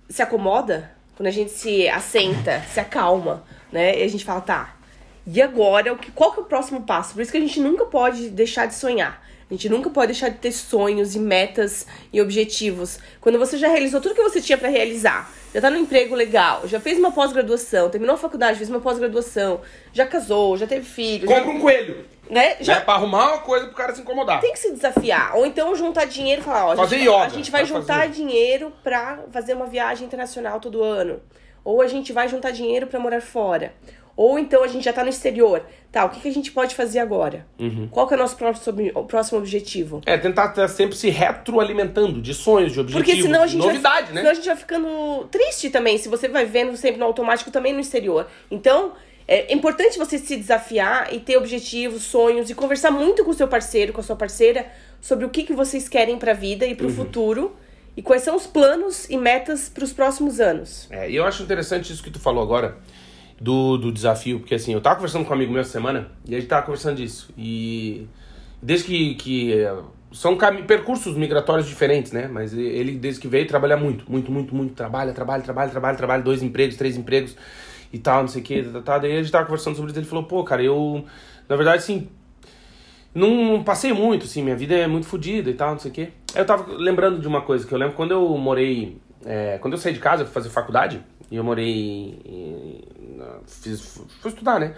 se 0.10 0.22
acomoda, 0.22 0.92
quando 1.16 1.28
a 1.28 1.32
gente 1.32 1.52
se 1.52 1.88
assenta, 1.90 2.62
se 2.62 2.80
acalma, 2.80 3.44
né? 3.72 4.00
E 4.00 4.04
a 4.04 4.08
gente 4.08 4.24
fala, 4.24 4.42
tá, 4.42 4.76
e 5.28 5.42
agora, 5.42 5.94
o 5.94 5.98
que, 5.98 6.12
qual 6.12 6.32
que 6.32 6.40
é 6.40 6.44
o 6.44 6.46
próximo 6.46 6.82
passo? 6.82 7.14
Por 7.14 7.22
isso 7.22 7.32
que 7.32 7.38
a 7.38 7.42
gente 7.42 7.60
nunca 7.60 7.86
pode 7.86 8.30
deixar 8.30 8.66
de 8.66 8.74
sonhar. 8.74 9.24
A 9.50 9.54
gente 9.54 9.68
nunca 9.68 9.90
pode 9.90 10.12
deixar 10.12 10.30
de 10.30 10.38
ter 10.38 10.52
sonhos 10.52 11.16
e 11.16 11.20
metas 11.20 11.88
e 12.14 12.22
objetivos. 12.22 13.00
Quando 13.20 13.40
você 13.40 13.58
já 13.58 13.68
realizou 13.68 14.00
tudo 14.00 14.14
que 14.14 14.22
você 14.22 14.40
tinha 14.40 14.58
pra 14.58 14.70
realizar, 14.70 15.32
já 15.54 15.60
tá 15.60 15.72
no 15.72 15.78
emprego 15.78 16.14
legal, 16.14 16.68
já 16.68 16.80
fez 16.80 17.00
uma 17.00 17.12
pós-graduação, 17.12 17.90
terminou 17.90 18.14
a 18.14 18.18
faculdade, 18.18 18.58
fez 18.58 18.70
uma 18.70 18.80
pós-graduação, 18.80 19.62
já 19.92 20.06
casou, 20.06 20.56
já 20.56 20.68
teve 20.68 20.86
filho, 20.86 21.28
já, 21.28 21.36
Compra 21.40 21.50
um 21.52 21.60
coelho. 21.60 22.06
né? 22.30 22.58
Já 22.62 22.76
Né? 22.76 22.82
Pra 22.82 22.94
arrumar 22.94 23.30
uma 23.30 23.38
coisa 23.40 23.66
pro 23.66 23.76
cara 23.76 23.96
se 23.96 24.02
incomodar. 24.02 24.40
tem 24.40 24.54
que 24.54 24.60
se 24.60 24.72
desafiar. 24.72 25.36
Ou 25.36 25.48
então 25.48 25.76
juntar 25.76 26.06
dinheiro 26.06 26.42
e 26.42 26.46
falar, 26.46 26.68
ó, 26.68 26.72
a 26.84 26.86
gente, 26.86 27.02
yoga, 27.04 27.24
a 27.24 27.30
gente 27.30 27.50
vai 27.50 27.66
juntar 27.66 28.02
fazer. 28.02 28.14
dinheiro 28.14 28.72
pra 28.84 29.20
fazer 29.32 29.54
uma 29.56 29.66
viagem 29.66 30.06
internacional 30.06 30.60
todo 30.60 30.84
ano. 30.84 31.20
Ou 31.64 31.82
a 31.82 31.88
gente 31.88 32.14
vai 32.14 32.28
juntar 32.28 32.52
dinheiro 32.52 32.86
pra 32.88 33.00
morar 33.00 33.22
fora. 33.22 33.74
Ou 34.22 34.38
então 34.38 34.66
a 34.66 34.68
gente 34.68 34.84
já 34.84 34.92
tá 34.92 35.02
no 35.02 35.10
exterior. 35.10 35.66
Tá, 35.90 36.04
o 36.04 36.10
que, 36.10 36.20
que 36.20 36.28
a 36.28 36.34
gente 36.34 36.52
pode 36.52 36.76
fazer 36.76 37.00
agora? 37.00 37.48
Uhum. 37.58 37.88
Qual 37.90 38.06
que 38.06 38.14
é 38.14 38.18
o 38.18 38.20
nosso 38.20 38.36
próximo, 38.36 38.92
o 38.94 39.06
próximo 39.06 39.38
objetivo? 39.40 40.02
É, 40.06 40.18
tentar 40.18 40.48
estar 40.50 40.68
sempre 40.68 40.98
se 40.98 41.10
retroalimentando 41.10 42.22
de 42.22 42.34
sonhos, 42.34 42.74
de 42.74 42.82
objetivos, 42.82 43.08
Porque 43.08 43.22
senão 43.22 43.44
a 43.44 43.48
gente 43.48 43.66
novidade, 43.66 44.08
vai, 44.08 44.14
né? 44.14 44.20
senão 44.20 44.32
a 44.32 44.34
gente 44.34 44.46
vai 44.46 44.56
ficando 44.58 45.24
triste 45.32 45.70
também, 45.70 45.98
se 45.98 46.10
você 46.10 46.28
vai 46.28 46.44
vendo 46.46 46.76
sempre 46.76 47.00
no 47.00 47.06
automático 47.06 47.50
também 47.50 47.72
no 47.72 47.80
exterior. 47.80 48.28
Então, 48.52 48.92
é 49.26 49.54
importante 49.54 49.98
você 49.98 50.18
se 50.18 50.36
desafiar 50.36 51.14
e 51.14 51.20
ter 51.22 51.38
objetivos, 51.38 52.04
sonhos 52.04 52.50
e 52.50 52.54
conversar 52.56 52.92
muito 52.92 53.24
com 53.24 53.32
o 53.32 53.34
seu 53.34 53.48
parceiro, 53.48 53.94
com 53.94 54.02
a 54.02 54.04
sua 54.04 54.18
parceira 54.18 54.66
sobre 55.00 55.24
o 55.26 55.30
que, 55.30 55.44
que 55.44 55.54
vocês 55.54 55.88
querem 55.88 56.18
pra 56.18 56.34
vida 56.34 56.66
e 56.66 56.76
pro 56.76 56.88
Uhum. 56.88 56.94
futuro 56.94 57.56
e 57.96 58.02
quais 58.02 58.22
são 58.24 58.36
os 58.36 58.46
planos 58.46 59.10
e 59.10 59.18
metas 59.18 59.70
pros 59.70 59.94
próximos 59.94 60.42
anos. 60.42 60.88
É, 60.92 61.10
e 61.10 61.16
eu 61.16 61.24
acho 61.26 61.42
interessante 61.42 61.92
isso 61.94 62.04
que 62.04 62.12
tu 62.12 62.20
falou 62.20 62.44
agora, 62.44 62.78
do, 63.40 63.78
do 63.78 63.92
desafio, 63.92 64.40
porque 64.40 64.56
assim, 64.56 64.74
eu 64.74 64.82
tava 64.82 64.96
conversando 64.96 65.26
com 65.26 65.32
um 65.32 65.36
amigo 65.36 65.52
meu 65.52 65.62
essa 65.62 65.72
semana, 65.72 66.12
e 66.28 66.36
a 66.36 66.40
gente 66.40 66.50
tava 66.50 66.66
conversando 66.66 66.98
disso, 66.98 67.32
e 67.38 68.08
desde 68.62 68.86
que, 68.86 69.16
que 69.16 69.54
é, 69.54 69.74
são 70.12 70.38
percursos 70.68 71.16
migratórios 71.16 71.68
diferentes, 71.68 72.12
né, 72.12 72.28
mas 72.32 72.54
ele 72.54 72.94
desde 72.94 73.22
que 73.22 73.28
veio 73.28 73.48
trabalha 73.48 73.78
muito, 73.78 74.10
muito, 74.12 74.32
muito, 74.32 74.54
muito, 74.54 74.74
trabalha, 74.74 75.14
trabalha, 75.14 75.42
trabalha, 75.44 75.72
trabalha, 75.72 75.98
trabalha, 75.98 76.24
dois 76.24 76.44
empregos, 76.44 76.76
três 76.76 76.98
empregos, 76.98 77.36
e 77.92 77.98
tal, 77.98 78.22
não 78.22 78.28
sei 78.28 78.42
o 78.42 78.46
que, 78.46 78.64
tá, 78.64 78.82
tá, 78.82 78.98
daí 79.00 79.14
a 79.14 79.22
gente 79.22 79.32
tava 79.32 79.46
conversando 79.46 79.76
sobre 79.76 79.92
isso, 79.92 80.00
ele 80.00 80.08
falou, 80.08 80.26
pô, 80.26 80.44
cara, 80.44 80.62
eu, 80.62 81.04
na 81.48 81.56
verdade, 81.56 81.78
assim, 81.80 82.08
não, 83.14 83.64
passei 83.64 83.92
muito, 83.92 84.26
assim, 84.26 84.44
minha 84.44 84.56
vida 84.56 84.76
é 84.76 84.88
muito 84.88 85.08
fodida 85.08 85.50
e 85.50 85.54
tal, 85.54 85.72
não 85.72 85.80
sei 85.80 85.92
o. 85.92 86.02
Aí 86.36 86.42
eu 86.42 86.46
tava 86.46 86.72
lembrando 86.74 87.20
de 87.20 87.28
uma 87.28 87.42
coisa 87.42 87.66
que 87.66 87.74
eu 87.74 87.78
lembro 87.78 87.96
quando 87.96 88.12
eu 88.12 88.38
morei. 88.38 88.98
é, 89.26 89.58
quando 89.58 89.74
eu 89.74 89.80
saí 89.80 89.94
de 89.94 90.00
casa, 90.00 90.26
fui 90.26 90.34
fazer 90.34 90.50
faculdade, 90.50 91.02
e 91.32 91.36
eu 91.36 91.44
morei. 91.44 92.20
Fiz, 93.48 93.82
fui 94.22 94.30
estudar, 94.32 94.60
né? 94.60 94.76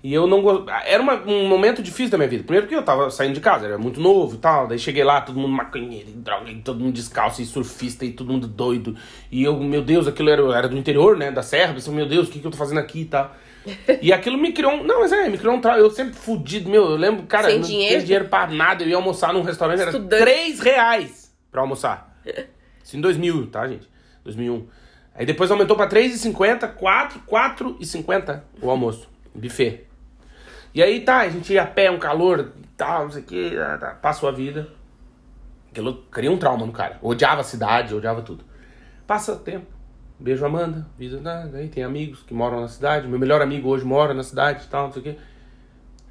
E 0.00 0.14
eu 0.14 0.28
não 0.28 0.40
go- 0.42 0.64
Era 0.86 1.02
uma- 1.02 1.20
um 1.26 1.48
momento 1.48 1.82
difícil 1.82 2.10
da 2.12 2.16
minha 2.18 2.28
vida. 2.28 2.44
Primeiro 2.44 2.66
porque 2.66 2.76
eu 2.78 2.84
tava 2.84 3.10
saindo 3.10 3.34
de 3.34 3.40
casa, 3.40 3.66
era 3.66 3.76
muito 3.76 4.00
novo 4.00 4.36
e 4.36 4.38
tal. 4.38 4.68
Daí 4.68 4.78
cheguei 4.78 5.02
lá, 5.02 5.20
todo 5.20 5.34
mundo 5.36 5.48
maconheiro, 5.48 6.08
e 6.10 6.12
droga, 6.12 6.48
e 6.50 6.60
todo 6.62 6.78
mundo 6.78 6.94
descalço, 6.94 7.42
e 7.42 7.46
surfista, 7.46 8.04
e 8.04 8.12
todo 8.12 8.30
mundo 8.32 8.46
doido. 8.46 8.96
E 9.30 9.42
eu, 9.42 9.58
meu 9.58 9.82
Deus, 9.82 10.06
aquilo 10.06 10.30
era, 10.30 10.42
era 10.56 10.68
do 10.68 10.78
interior, 10.78 11.16
né? 11.16 11.32
Da 11.32 11.42
serra. 11.42 11.70
Eu 11.70 11.74
pensei, 11.74 11.92
meu 11.92 12.06
Deus, 12.06 12.28
o 12.28 12.30
que, 12.30 12.38
que 12.38 12.46
eu 12.46 12.50
tô 12.50 12.56
fazendo 12.56 12.78
aqui 12.78 13.00
e 13.00 13.04
tal. 13.06 13.34
E 14.00 14.12
aquilo 14.12 14.38
me 14.38 14.52
criou 14.52 14.72
um. 14.74 14.84
Não, 14.84 15.00
mas 15.00 15.10
é, 15.12 15.28
me 15.28 15.36
criou 15.36 15.54
um 15.56 15.60
trauma. 15.60 15.80
Eu 15.80 15.90
sempre 15.90 16.14
fudido, 16.14 16.70
meu. 16.70 16.84
Eu 16.92 16.96
lembro, 16.96 17.24
cara, 17.26 17.48
Sem 17.50 17.58
não 17.58 17.66
dinheiro? 17.66 17.94
tinha 17.96 18.02
dinheiro 18.04 18.24
pra 18.28 18.46
nada. 18.46 18.84
Eu 18.84 18.88
ia 18.88 18.96
almoçar 18.96 19.32
num 19.34 19.42
restaurante, 19.42 19.80
era 19.80 19.90
Estudante. 19.90 20.22
3 20.22 20.60
reais 20.60 21.34
pra 21.50 21.60
almoçar. 21.62 22.16
Isso 22.84 22.96
em 22.96 23.00
2000, 23.00 23.48
tá, 23.48 23.66
gente? 23.66 23.86
2001. 24.24 24.64
Aí 25.18 25.26
depois 25.26 25.50
aumentou 25.50 25.76
pra 25.76 25.88
3,50, 25.88 26.74
4, 26.74 27.22
4,50 27.28 28.40
o 28.62 28.70
almoço. 28.70 29.08
Buffet. 29.34 29.84
E 30.72 30.80
aí 30.80 31.00
tá, 31.00 31.18
a 31.18 31.28
gente 31.28 31.52
ia 31.52 31.62
a 31.62 31.66
pé, 31.66 31.90
um 31.90 31.98
calor 31.98 32.52
tal, 32.76 33.04
não 33.04 33.10
sei 33.10 33.22
o 33.22 33.24
que, 33.24 33.56
tá, 33.56 33.78
tá, 33.78 33.90
passou 33.94 34.28
a 34.28 34.32
vida. 34.32 34.68
Aquilo 35.72 36.04
cria 36.10 36.30
um 36.30 36.38
trauma 36.38 36.64
no 36.64 36.72
cara. 36.72 36.98
Odiava 37.02 37.40
a 37.40 37.44
cidade, 37.44 37.94
odiava 37.94 38.22
tudo. 38.22 38.44
Passa 39.08 39.32
o 39.32 39.36
tempo. 39.36 39.66
Beijo 40.20 40.46
Amanda, 40.46 40.86
vida, 40.96 41.18
né? 41.20 41.50
Aí 41.52 41.68
tem 41.68 41.82
amigos 41.82 42.22
que 42.22 42.32
moram 42.32 42.60
na 42.60 42.68
cidade. 42.68 43.08
Meu 43.08 43.18
melhor 43.18 43.42
amigo 43.42 43.68
hoje 43.68 43.84
mora 43.84 44.14
na 44.14 44.22
cidade 44.22 44.64
e 44.64 44.68
tal, 44.68 44.86
não 44.86 44.92
sei 44.92 45.00
o 45.00 45.04
quê. 45.04 45.16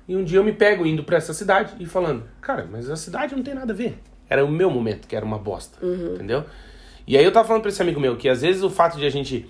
E 0.06 0.16
um 0.18 0.24
dia 0.24 0.40
eu 0.40 0.44
me 0.44 0.54
pego 0.54 0.86
indo 0.86 1.04
pra 1.04 1.16
essa 1.16 1.34
cidade 1.34 1.76
e 1.80 1.86
falando, 1.86 2.24
cara, 2.42 2.68
mas 2.70 2.90
a 2.90 2.98
cidade 2.98 3.36
não 3.36 3.44
tem 3.44 3.54
nada 3.54 3.72
a 3.72 3.76
ver. 3.76 4.00
Era 4.30 4.44
o 4.44 4.52
meu 4.52 4.70
momento, 4.70 5.08
que 5.08 5.16
era 5.16 5.26
uma 5.26 5.38
bosta. 5.38 5.78
Entendeu? 6.16 6.46
E 7.08 7.18
aí 7.18 7.24
eu 7.24 7.32
tava 7.32 7.48
falando 7.48 7.62
pra 7.62 7.70
esse 7.70 7.82
amigo 7.82 8.00
meu 8.00 8.18
que 8.18 8.28
às 8.28 8.42
vezes 8.42 8.62
o 8.62 8.70
fato 8.70 8.98
de 8.98 9.06
a 9.06 9.10
gente 9.10 9.48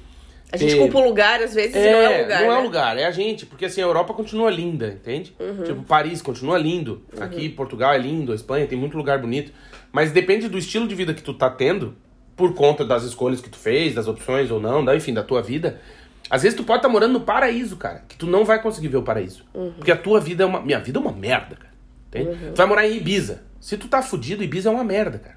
A 0.52 0.58
gente 0.58 0.78
culpa 0.78 1.00
o 1.00 1.04
lugar, 1.04 1.42
às 1.42 1.56
vezes, 1.56 1.76
e 1.76 1.80
não 1.80 2.00
é 2.00 2.08
o 2.08 2.22
lugar. 2.22 2.42
não 2.42 2.52
é 2.52 2.56
né? 2.56 2.60
o 2.60 2.64
lugar, 2.64 2.98
é 2.98 3.06
a 3.06 3.12
gente. 3.12 3.46
Porque 3.46 3.66
assim, 3.66 3.82
a 3.82 3.86
Europa 3.86 4.14
continua 4.14 4.52
linda, 4.52 4.90
entende? 4.90 5.36
Uhum. 5.40 5.64
Tipo, 5.64 5.84
Paris 5.84 6.22
continua 6.22 6.58
lindo. 6.58 7.02
Aqui, 7.20 7.50
Portugal 7.50 7.94
é 7.94 7.98
lindo, 7.98 8.32
a 8.32 8.36
Espanha 8.36 8.68
tem 8.68 8.78
muito 8.78 8.96
lugar 8.96 9.20
bonito. 9.20 9.52
Mas 9.92 10.12
depende 10.12 10.48
do 10.48 10.58
estilo 10.58 10.88
de 10.88 10.94
vida 10.94 11.14
que 11.14 11.24
tu 11.24 11.34
tá 11.34 11.50
tendo, 11.50 11.96
por 12.36 12.54
conta 12.54 12.86
das 12.86 13.04
escolhas 13.04 13.42
que 13.42 13.50
tu 13.50 13.58
fez, 13.58 13.96
das 13.96 14.08
opções 14.08 14.52
ou 14.52 14.60
não, 14.60 14.86
da, 14.86 14.96
enfim, 14.96 15.14
da 15.14 15.24
tua 15.24 15.42
vida. 15.42 15.82
Às 16.30 16.44
vezes 16.44 16.56
tu 16.56 16.64
pode 16.64 16.80
estar 16.80 16.90
morando 16.90 17.14
no 17.14 17.22
paraíso, 17.22 17.78
cara, 17.78 18.04
que 18.08 18.16
tu 18.16 18.28
não 18.28 18.46
vai 18.46 18.62
conseguir 18.62 18.90
ver 18.90 18.98
o 18.98 19.04
paraíso. 19.04 19.44
Uhum. 19.54 19.72
Porque 19.72 19.92
a 19.92 19.98
tua 19.98 20.20
vida 20.20 20.44
é 20.44 20.46
uma. 20.46 20.62
Minha 20.62 20.80
vida 20.80 21.00
é 21.00 21.02
uma 21.02 21.12
merda, 21.12 21.56
cara. 21.56 21.74
Entende? 22.10 22.52
Tu 22.54 22.56
vai 22.56 22.66
morar 22.68 22.88
em 22.88 22.98
Ibiza. 22.98 23.44
Se 23.60 23.76
tu 23.78 23.88
tá 23.88 24.02
fudido, 24.02 24.44
Ibiza 24.44 24.70
é 24.70 24.72
uma 24.72 24.84
merda, 24.84 25.20
cara. 25.20 25.37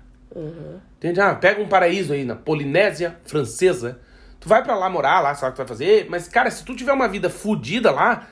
Entende? 0.97 1.21
Ah, 1.21 1.35
pega 1.35 1.61
um 1.61 1.69
paraíso 1.69 2.13
aí 2.13 2.25
na 2.25 2.37
Polinésia 2.37 3.19
Francesa. 3.25 4.01
Tu 4.39 4.49
vai 4.49 4.63
pra 4.63 4.75
lá 4.75 4.89
morar, 4.89 5.21
lá, 5.21 5.35
sabe 5.35 5.51
o 5.51 5.53
que 5.53 5.57
tu 5.57 5.59
vai 5.59 5.69
fazer. 5.69 6.07
Mas, 6.09 6.29
cara, 6.29 6.51
se 6.51 6.65
tu 6.65 6.75
tiver 6.75 6.93
uma 6.93 7.09
vida 7.09 7.29
fudida 7.29 7.91
lá, 7.91 8.29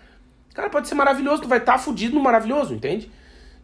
cara, 0.54 0.70
pode 0.70 0.88
ser 0.88 0.94
maravilhoso. 0.94 1.42
Tu 1.42 1.48
vai 1.48 1.58
estar 1.58 1.72
tá 1.72 1.78
fudido 1.78 2.14
no 2.14 2.22
maravilhoso, 2.22 2.74
entende? 2.74 3.10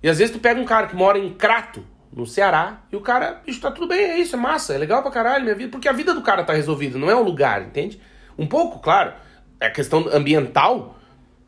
E 0.03 0.09
às 0.09 0.19
vezes 0.19 0.35
tu 0.35 0.41
pega 0.41 0.61
um 0.61 0.65
cara 0.65 0.87
que 0.87 0.97
mora 0.97 1.19
em 1.19 1.33
Crato, 1.33 1.85
no 2.13 2.27
Ceará, 2.27 2.83
e 2.93 2.97
o 2.97 3.01
cara, 3.01 3.41
bicho, 3.45 3.61
tá 3.61 3.71
tudo 3.71 3.89
bem, 3.89 3.99
é 3.99 4.19
isso, 4.19 4.37
é 4.37 4.39
massa, 4.39 4.75
é 4.75 4.79
legal 4.79 5.03
pra 5.03 5.11
caralho 5.11 5.45
minha 5.45 5.55
vida. 5.55 5.71
Porque 5.71 5.89
a 5.89 5.93
vida 5.93 6.13
do 6.13 6.23
cara 6.23 6.45
tá 6.45 6.53
resolvida, 6.53 6.99
não 6.99 7.11
é 7.11 7.15
o 7.15 7.23
lugar, 7.23 7.63
entende? 7.63 8.01
Um 8.39 8.47
pouco, 8.47 8.79
claro, 8.81 9.15
é 9.59 9.71
questão 9.71 10.07
ambiental, 10.13 10.99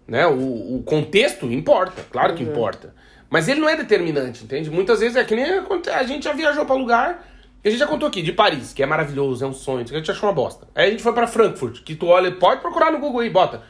né? 0.07 0.27
O, 0.27 0.77
o 0.77 0.83
contexto 0.85 1.47
importa, 1.47 2.05
claro 2.11 2.35
que 2.35 2.43
importa. 2.43 2.95
Mas 3.29 3.49
ele 3.49 3.61
não 3.61 3.69
é 3.69 3.77
determinante, 3.77 4.45
entende? 4.45 4.71
Muitas 4.71 5.01
vezes 5.01 5.17
é 5.17 5.25
que 5.25 5.35
nem 5.35 5.45
a 5.93 6.03
gente 6.05 6.25
já 6.25 6.33
viajou 6.33 6.65
pra 6.65 6.75
lugar, 6.75 7.27
que 7.63 7.69
a 7.69 7.71
gente 7.71 7.81
já 7.81 7.87
contou 7.87 8.09
aqui, 8.09 8.23
de 8.23 8.33
Paris, 8.33 8.73
que 8.73 8.83
é 8.83 8.87
maravilhoso, 8.87 9.45
é 9.45 9.49
um 9.49 9.53
sonho, 9.53 9.81
aqui 9.81 9.95
a 9.95 9.99
gente 9.99 10.11
achou 10.11 10.29
uma 10.29 10.35
bosta. 10.35 10.69
Aí 10.75 10.89
a 10.89 10.91
gente 10.91 11.03
foi 11.03 11.13
pra 11.13 11.27
Frankfurt, 11.27 11.83
que 11.83 11.95
tu 11.95 12.07
olha, 12.07 12.31
pode 12.33 12.61
procurar 12.61 12.93
no 12.93 12.99
Google 12.99 13.21
aí, 13.21 13.31
bota. 13.31 13.63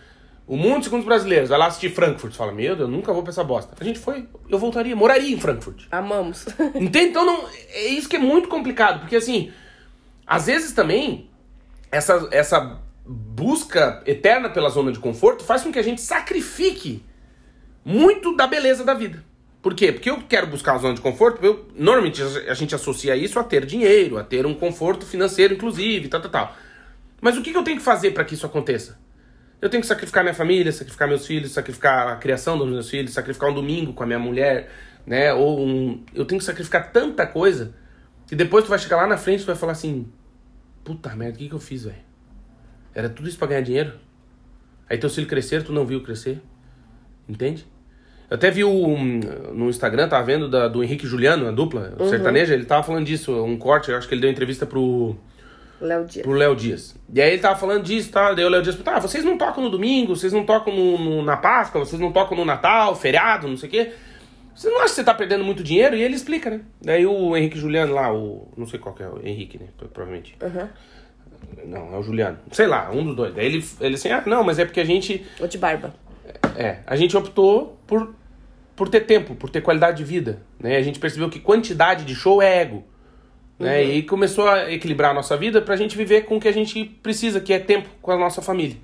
O 0.46 0.56
mundo 0.56 0.84
segundo 0.84 1.00
os 1.00 1.06
brasileiros, 1.06 1.48
vai 1.48 1.58
lá 1.58 1.66
assistir 1.66 1.90
Frankfurt. 1.90 2.34
Fala, 2.34 2.52
meu 2.52 2.76
Deus, 2.76 2.88
eu 2.88 2.94
nunca 2.94 3.12
vou 3.12 3.22
pra 3.22 3.30
essa 3.30 3.42
bosta. 3.42 3.74
A 3.80 3.82
gente 3.82 3.98
foi, 3.98 4.28
eu 4.48 4.58
voltaria, 4.58 4.94
moraria 4.94 5.34
em 5.34 5.40
Frankfurt. 5.40 5.86
Amamos. 5.90 6.46
Entende? 6.74 7.10
Então 7.10 7.24
não, 7.24 7.48
é 7.70 7.86
isso 7.86 8.08
que 8.08 8.16
é 8.16 8.20
muito 8.20 8.48
complicado, 8.48 9.00
porque 9.00 9.16
assim, 9.16 9.50
às 10.24 10.46
vezes 10.46 10.72
também 10.72 11.28
essa, 11.90 12.28
essa 12.30 12.80
busca 13.04 14.02
eterna 14.06 14.48
pela 14.48 14.68
zona 14.68 14.92
de 14.92 14.98
conforto 14.98 15.44
faz 15.44 15.62
com 15.62 15.72
que 15.72 15.78
a 15.78 15.82
gente 15.82 16.00
sacrifique 16.00 17.04
muito 17.84 18.36
da 18.36 18.46
beleza 18.46 18.84
da 18.84 18.94
vida. 18.94 19.24
Por 19.66 19.74
quê? 19.74 19.90
Porque 19.90 20.08
eu 20.08 20.22
quero 20.22 20.46
buscar 20.46 20.74
uma 20.74 20.78
zona 20.78 20.94
de 20.94 21.00
conforto, 21.00 21.44
eu, 21.44 21.66
normalmente 21.74 22.22
a 22.22 22.54
gente 22.54 22.72
associa 22.72 23.16
isso 23.16 23.36
a 23.36 23.42
ter 23.42 23.66
dinheiro, 23.66 24.16
a 24.16 24.22
ter 24.22 24.46
um 24.46 24.54
conforto 24.54 25.04
financeiro, 25.04 25.54
inclusive, 25.54 26.06
tal, 26.06 26.20
tal, 26.20 26.30
tal. 26.30 26.56
Mas 27.20 27.36
o 27.36 27.42
que 27.42 27.50
eu 27.50 27.64
tenho 27.64 27.76
que 27.76 27.82
fazer 27.82 28.12
para 28.12 28.24
que 28.24 28.34
isso 28.34 28.46
aconteça? 28.46 28.96
Eu 29.60 29.68
tenho 29.68 29.80
que 29.80 29.88
sacrificar 29.88 30.22
minha 30.22 30.34
família, 30.34 30.70
sacrificar 30.70 31.08
meus 31.08 31.26
filhos, 31.26 31.50
sacrificar 31.50 32.06
a 32.06 32.14
criação 32.14 32.56
dos 32.56 32.68
meus 32.68 32.88
filhos, 32.88 33.12
sacrificar 33.12 33.50
um 33.50 33.54
domingo 33.54 33.92
com 33.92 34.04
a 34.04 34.06
minha 34.06 34.20
mulher, 34.20 34.70
né? 35.04 35.34
Ou 35.34 35.66
um... 35.66 36.04
Eu 36.14 36.24
tenho 36.24 36.38
que 36.38 36.44
sacrificar 36.44 36.92
tanta 36.92 37.26
coisa 37.26 37.74
que 38.28 38.36
depois 38.36 38.62
tu 38.64 38.68
vai 38.68 38.78
chegar 38.78 38.98
lá 38.98 39.08
na 39.08 39.16
frente 39.16 39.42
e 39.42 39.46
vai 39.46 39.56
falar 39.56 39.72
assim: 39.72 40.06
Puta 40.84 41.12
merda, 41.16 41.34
o 41.34 41.38
que, 41.38 41.48
que 41.48 41.54
eu 41.56 41.58
fiz, 41.58 41.82
velho? 41.82 41.96
Era 42.94 43.08
tudo 43.08 43.28
isso 43.28 43.36
pra 43.36 43.48
ganhar 43.48 43.62
dinheiro? 43.62 43.94
Aí 44.88 44.96
teus 44.96 45.12
filhos 45.12 45.28
cresceram, 45.28 45.64
tu 45.64 45.72
não 45.72 45.84
viu 45.84 46.04
crescer? 46.04 46.40
Entende? 47.28 47.66
Eu 48.28 48.34
até 48.36 48.50
vi 48.50 48.64
um, 48.64 49.20
no 49.52 49.68
Instagram, 49.68 50.08
tava 50.08 50.24
vendo 50.24 50.48
da- 50.48 50.66
do 50.68 50.82
Henrique 50.82 51.06
Juliano, 51.06 51.46
a 51.48 51.50
dupla, 51.52 51.92
o 51.98 52.08
sertanejo, 52.08 52.52
ele 52.52 52.64
tava 52.64 52.82
falando 52.82 53.04
disso, 53.06 53.32
um 53.44 53.56
corte, 53.56 53.90
eu 53.90 53.96
acho 53.96 54.08
que 54.08 54.14
ele 54.14 54.20
deu 54.22 54.30
entrevista 54.30 54.66
pro 54.66 55.16
Léo 55.80 56.04
Dias. 56.04 56.22
pro 56.26 56.34
Léo 56.34 56.56
Dias. 56.56 56.96
E 57.14 57.20
aí 57.22 57.32
ele 57.34 57.42
tava 57.42 57.54
falando 57.56 57.84
disso, 57.84 58.10
tá? 58.10 58.32
Daí 58.32 58.44
o 58.44 58.48
Léo 58.48 58.62
Dias 58.62 58.76
ah, 58.84 58.98
vocês 59.00 59.22
não 59.24 59.38
tocam 59.38 59.62
no 59.62 59.70
domingo, 59.70 60.16
vocês 60.16 60.32
não 60.32 60.44
tocam 60.44 60.74
no, 60.74 60.98
no- 60.98 61.22
na 61.22 61.36
Páscoa, 61.36 61.84
vocês 61.84 62.00
não 62.00 62.10
tocam 62.10 62.36
no 62.36 62.44
Natal, 62.44 62.96
feriado, 62.96 63.46
não 63.46 63.56
sei 63.56 63.68
o 63.68 63.72
quê. 63.72 63.92
Você 64.54 64.70
não 64.70 64.78
acha 64.78 64.86
que 64.88 64.94
você 64.94 65.04
tá 65.04 65.12
perdendo 65.12 65.44
muito 65.44 65.62
dinheiro? 65.62 65.94
E 65.94 66.02
ele 66.02 66.14
explica, 66.16 66.48
né? 66.48 66.62
Daí 66.82 67.04
o 67.06 67.36
Henrique 67.36 67.58
Juliano 67.58 67.92
lá, 67.92 68.10
o. 68.12 68.48
Não 68.56 68.66
sei 68.66 68.80
qual 68.80 68.94
que 68.94 69.02
é, 69.02 69.06
o 69.06 69.20
Henrique, 69.22 69.58
né? 69.58 69.66
Provavelmente. 69.92 70.34
Aham. 70.42 70.70
Não, 71.66 71.94
é 71.94 71.98
o 71.98 72.02
Juliano. 72.02 72.38
Sei 72.52 72.66
lá, 72.66 72.90
um 72.90 73.04
dos 73.04 73.14
dois. 73.14 73.34
Daí 73.34 73.44
ele, 73.46 73.64
ele 73.80 73.94
assim, 73.96 74.08
ah, 74.10 74.22
não, 74.26 74.42
mas 74.42 74.58
é 74.58 74.64
porque 74.64 74.80
a 74.80 74.84
gente. 74.84 75.24
O 75.38 75.46
de 75.46 75.58
barba. 75.58 75.94
É, 76.56 76.78
a 76.86 76.96
gente 76.96 77.16
optou 77.16 77.78
por, 77.86 78.14
por 78.74 78.88
ter 78.88 79.00
tempo, 79.00 79.34
por 79.34 79.50
ter 79.50 79.60
qualidade 79.60 79.98
de 79.98 80.04
vida. 80.04 80.42
Né? 80.58 80.76
A 80.76 80.82
gente 80.82 80.98
percebeu 80.98 81.28
que 81.28 81.38
quantidade 81.38 82.04
de 82.04 82.14
show 82.14 82.40
é 82.40 82.62
ego. 82.62 82.84
Né? 83.58 83.84
E 83.84 83.90
aí 83.90 84.02
começou 84.02 84.48
a 84.48 84.72
equilibrar 84.72 85.10
a 85.10 85.14
nossa 85.14 85.36
vida 85.36 85.60
pra 85.60 85.76
gente 85.76 85.96
viver 85.96 86.22
com 86.22 86.36
o 86.36 86.40
que 86.40 86.48
a 86.48 86.52
gente 86.52 86.84
precisa, 87.02 87.40
que 87.40 87.52
é 87.52 87.58
tempo 87.58 87.88
com 88.00 88.10
a 88.10 88.18
nossa 88.18 88.40
família. 88.40 88.76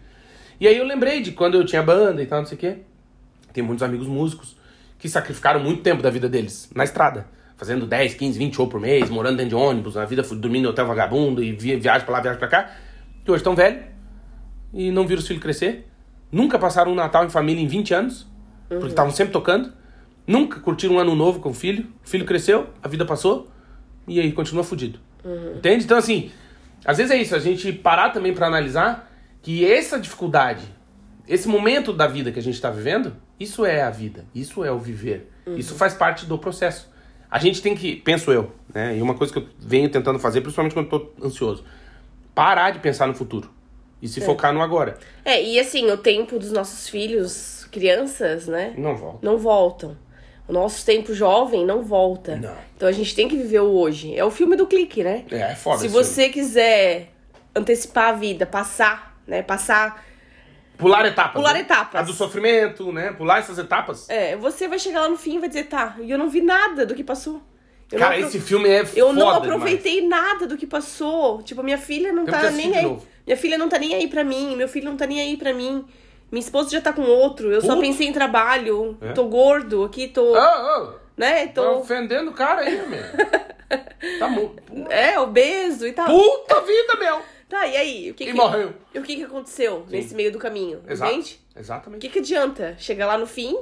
E 0.60 0.68
aí 0.68 0.76
eu 0.76 0.84
lembrei 0.84 1.20
de 1.20 1.32
quando 1.32 1.54
eu 1.54 1.64
tinha 1.64 1.82
banda 1.82 2.22
e 2.22 2.26
tal, 2.26 2.40
não 2.40 2.46
sei 2.46 2.56
o 2.56 2.60
quê. 2.60 2.76
Tem 3.52 3.62
muitos 3.62 3.82
amigos 3.82 4.06
músicos 4.06 4.56
que 4.98 5.08
sacrificaram 5.08 5.60
muito 5.60 5.82
tempo 5.82 6.02
da 6.02 6.10
vida 6.10 6.28
deles 6.28 6.70
na 6.74 6.84
estrada. 6.84 7.26
Fazendo 7.56 7.86
10, 7.86 8.14
15, 8.14 8.38
20 8.38 8.54
shows 8.54 8.70
por 8.70 8.80
mês, 8.80 9.10
morando 9.10 9.36
dentro 9.36 9.50
de 9.50 9.54
ônibus, 9.54 9.94
na 9.94 10.04
vida 10.04 10.22
dormindo 10.22 10.66
em 10.66 10.68
hotel 10.68 10.86
vagabundo 10.86 11.42
e 11.42 11.52
via, 11.52 11.78
viagem 11.78 12.04
pra 12.04 12.14
lá, 12.14 12.20
viagem 12.20 12.38
pra 12.38 12.48
cá. 12.48 12.70
Que 13.24 13.30
hoje 13.30 13.40
estão 13.40 13.54
velhos 13.54 13.84
e 14.72 14.90
não 14.90 15.06
viram 15.06 15.20
os 15.20 15.26
filhos 15.26 15.42
crescer. 15.42 15.86
Nunca 16.33 16.59
passaram 16.59 16.93
um 16.93 16.95
Natal 16.95 17.26
em 17.26 17.28
família 17.28 17.62
em 17.62 17.66
20 17.66 17.93
anos, 17.93 18.26
porque 18.66 18.87
estavam 18.87 19.12
sempre 19.12 19.35
tocando. 19.35 19.70
Nunca 20.26 20.59
curtiram 20.61 20.95
um 20.95 20.99
ano 20.99 21.14
novo 21.14 21.41
com 21.41 21.51
o 21.51 21.55
filho. 21.55 21.87
O 22.03 22.09
filho 22.09 22.24
cresceu, 22.24 22.70
a 22.83 22.89
vida 22.89 23.05
passou 23.05 23.49
e 24.09 24.18
aí 24.18 24.33
continua 24.33 24.64
fudido. 24.64 24.99
Entende? 25.55 25.85
Então, 25.85 25.99
assim, 25.99 26.30
às 26.85 26.97
vezes 26.97 27.12
é 27.12 27.16
isso, 27.20 27.37
a 27.37 27.39
gente 27.39 27.70
parar 27.70 28.11
também 28.11 28.33
pra 28.33 28.47
analisar 28.47 29.12
que 29.43 29.70
essa 29.70 30.01
dificuldade, 30.01 30.64
esse 31.28 31.47
momento 31.47 31.93
da 31.93 32.07
vida 32.07 32.33
que 32.33 32.39
a 32.39 32.43
gente 32.43 32.59
tá 32.59 32.70
vivendo, 32.70 33.14
isso 33.39 33.66
é 33.66 33.83
a 33.83 33.91
vida, 33.91 34.24
isso 34.35 34.64
é 34.64 34.72
o 34.72 34.78
viver. 34.78 35.30
Isso 35.59 35.74
faz 35.74 35.93
parte 35.93 36.24
do 36.24 36.39
processo. 36.39 36.91
A 37.30 37.39
gente 37.39 37.61
tem 37.61 37.74
que, 37.74 37.97
penso 37.97 38.33
eu, 38.33 38.53
né? 38.72 38.97
E 38.97 39.03
uma 39.03 39.14
coisa 39.14 39.33
que 39.33 39.39
eu 39.39 39.47
venho 39.59 39.89
tentando 39.91 40.18
fazer, 40.18 40.41
principalmente 40.41 40.72
quando 40.72 40.91
eu 40.91 40.99
tô 40.99 41.26
ansioso, 41.26 41.64
parar 42.35 42.70
de 42.70 42.78
pensar 42.78 43.07
no 43.07 43.14
futuro 43.14 43.51
e 44.03 44.09
se 44.09 44.20
focar 44.20 44.53
no 44.53 44.61
agora. 44.61 44.98
É, 45.24 45.40
e 45.40 45.61
assim, 45.61 45.88
o 45.88 45.96
tempo 45.96 46.36
dos 46.36 46.50
nossos 46.50 46.88
filhos, 46.88 47.68
crianças, 47.70 48.48
né? 48.48 48.74
Não 48.76 48.96
volta. 48.96 49.18
Não 49.22 49.38
voltam. 49.38 49.96
O 50.48 50.53
nosso 50.53 50.84
tempo 50.84 51.14
jovem 51.14 51.64
não 51.64 51.82
volta. 51.82 52.34
Não. 52.34 52.57
Então 52.76 52.88
a 52.88 52.92
gente 52.92 53.14
tem 53.14 53.28
que 53.28 53.36
viver 53.36 53.61
o 53.61 53.70
hoje. 53.70 54.14
É 54.16 54.24
o 54.24 54.30
filme 54.30 54.57
do 54.57 54.66
clique, 54.66 55.05
né? 55.05 55.24
É, 55.30 55.53
é 55.53 55.55
foda 55.55 55.78
Se 55.78 55.86
você 55.86 56.28
quiser 56.28 57.11
antecipar 57.55 58.09
a 58.09 58.12
vida, 58.12 58.44
passar, 58.44 59.16
né? 59.24 59.40
Passar. 59.40 60.05
Pular 60.76 61.07
etapas. 61.07 61.40
Pular 61.40 61.55
né? 61.55 61.61
etapas. 61.61 62.00
A 62.00 62.03
do 62.03 62.12
sofrimento, 62.12 62.90
né? 62.92 63.12
Pular 63.12 63.38
essas 63.38 63.57
etapas. 63.57 64.11
É, 64.11 64.36
você 64.36 64.66
vai 64.66 64.80
chegar 64.80 65.03
lá 65.03 65.09
no 65.09 65.16
fim 65.16 65.36
e 65.36 65.38
vai 65.38 65.48
dizer, 65.48 65.68
tá, 65.68 65.94
e 66.00 66.11
eu 66.11 66.18
não 66.18 66.28
vi 66.28 66.40
nada 66.40 66.84
do 66.84 66.92
que 66.92 67.05
passou. 67.05 67.40
Eu 67.93 67.99
Cara, 67.99 68.18
esse 68.18 68.40
filme 68.40 68.68
é 68.68 68.84
Eu 68.97 69.12
não 69.12 69.26
foda 69.30 69.36
aproveitei 69.49 70.07
nada 70.09 70.47
do 70.47 70.57
que 70.57 70.66
passou. 70.66 71.43
Tipo, 71.43 71.62
minha 71.62 71.76
filha 71.78 72.12
não 72.12 72.24
tá 72.24 72.51
nem 72.51 72.74
aí. 72.76 72.82
novo. 72.84 73.07
Minha 73.26 73.36
filha 73.36 73.59
não 73.59 73.68
tá 73.68 73.78
nem 73.78 73.95
aí 73.95 74.09
pra 74.09 74.24
mim. 74.24 74.57
Meu 74.57 74.66
filho 74.66 74.86
não 74.86 74.97
tá 74.97 75.07
nem 75.07 75.20
aí 75.20 75.36
pra 75.36 75.53
mim. 75.53 75.84
Minha 76.30 76.40
esposa 76.43 76.70
já 76.70 76.80
tá 76.80 76.93
com 76.93 77.03
outro. 77.03 77.53
Eu 77.53 77.61
só 77.61 77.74
Puta. 77.74 77.80
pensei 77.86 78.07
em 78.09 78.12
trabalho. 78.12 78.97
É? 79.01 79.12
Tô 79.12 79.24
gordo 79.26 79.84
aqui, 79.84 80.09
tô. 80.09 80.32
Ô, 80.34 80.38
ô, 80.38 80.95
né? 81.16 81.47
tá 81.49 81.62
Tô. 81.62 81.78
ofendendo 81.80 82.30
o 82.30 82.34
cara 82.34 82.62
aí, 82.62 82.86
meu. 82.88 83.03
Tá 84.18 84.28
mu... 84.28 84.55
É, 84.90 85.18
obeso 85.18 85.86
e 85.86 85.93
tal. 85.93 86.07
Puta 86.07 86.61
vida, 86.61 86.97
meu! 86.99 87.22
Tá, 87.49 87.66
e 87.66 87.76
aí? 87.76 88.11
O 88.11 88.14
que 88.14 88.24
E 88.24 88.26
que... 88.26 88.32
morreu. 88.34 88.74
E 88.93 88.99
o 88.99 89.03
que 89.03 89.16
que 89.16 89.22
aconteceu 89.22 89.86
nesse 89.88 90.14
meio 90.14 90.30
do 90.32 90.38
caminho? 90.38 90.82
Exato. 90.86 91.11
Entende? 91.11 91.40
O 91.55 91.59
Exatamente. 91.59 92.01
que 92.03 92.09
que 92.12 92.18
adianta? 92.18 92.74
Chegar 92.78 93.07
lá 93.07 93.16
no 93.16 93.26
fim, 93.26 93.57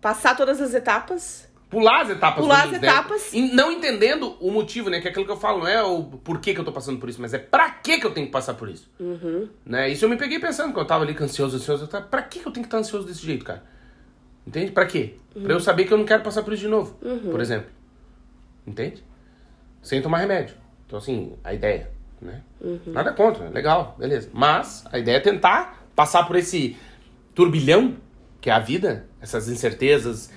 passar 0.00 0.36
todas 0.36 0.60
as 0.60 0.74
etapas. 0.74 1.45
Pular 1.68 2.02
as 2.02 2.10
etapas. 2.10 2.40
Pular 2.44 2.64
as 2.64 2.70
né? 2.70 2.76
etapas. 2.78 3.32
E 3.32 3.52
não 3.52 3.72
entendendo 3.72 4.36
o 4.40 4.52
motivo, 4.52 4.88
né? 4.88 5.00
Que 5.00 5.08
é 5.08 5.10
aquilo 5.10 5.24
que 5.24 5.32
eu 5.32 5.36
falo, 5.36 5.60
não 5.60 5.68
é 5.68 5.82
o 5.82 6.04
porquê 6.04 6.54
que 6.54 6.60
eu 6.60 6.64
tô 6.64 6.70
passando 6.72 7.00
por 7.00 7.08
isso, 7.08 7.20
mas 7.20 7.34
é 7.34 7.38
pra 7.38 7.70
que 7.70 7.98
que 7.98 8.06
eu 8.06 8.12
tenho 8.12 8.26
que 8.26 8.32
passar 8.32 8.54
por 8.54 8.68
isso. 8.68 8.88
Uhum. 9.00 9.48
Né? 9.64 9.88
Isso 9.90 10.04
eu 10.04 10.08
me 10.08 10.16
peguei 10.16 10.38
pensando, 10.38 10.68
quando 10.72 10.84
eu 10.84 10.86
tava 10.86 11.02
ali 11.04 11.16
ansioso, 11.20 11.56
ansioso, 11.56 11.84
eu 11.84 11.88
tava, 11.88 12.06
pra 12.06 12.22
que 12.22 12.38
que 12.38 12.46
eu 12.46 12.52
tenho 12.52 12.62
que 12.64 12.68
estar 12.68 12.78
ansioso 12.78 13.06
desse 13.06 13.20
jeito, 13.26 13.44
cara? 13.44 13.64
Entende? 14.46 14.70
Pra 14.70 14.86
quê? 14.86 15.14
Pra 15.32 15.42
Uhum. 15.42 15.50
eu 15.50 15.60
saber 15.60 15.86
que 15.86 15.92
eu 15.92 15.98
não 15.98 16.04
quero 16.04 16.22
passar 16.22 16.42
por 16.44 16.52
isso 16.52 16.62
de 16.62 16.68
novo, 16.68 16.96
por 17.30 17.40
exemplo. 17.40 17.68
Entende? 18.64 19.02
Sem 19.82 20.00
tomar 20.00 20.18
remédio. 20.18 20.54
Então, 20.86 20.98
assim, 21.00 21.32
a 21.42 21.52
ideia, 21.52 21.90
né? 22.22 22.42
Uhum. 22.60 22.78
Nada 22.86 23.12
contra, 23.12 23.48
legal, 23.48 23.96
beleza. 23.98 24.30
Mas 24.32 24.84
a 24.92 24.98
ideia 25.00 25.16
é 25.16 25.20
tentar 25.20 25.84
passar 25.96 26.24
por 26.28 26.36
esse 26.36 26.76
turbilhão 27.34 27.96
que 28.40 28.50
é 28.50 28.52
a 28.52 28.60
vida, 28.60 29.06
essas 29.20 29.48
incertezas. 29.48 30.30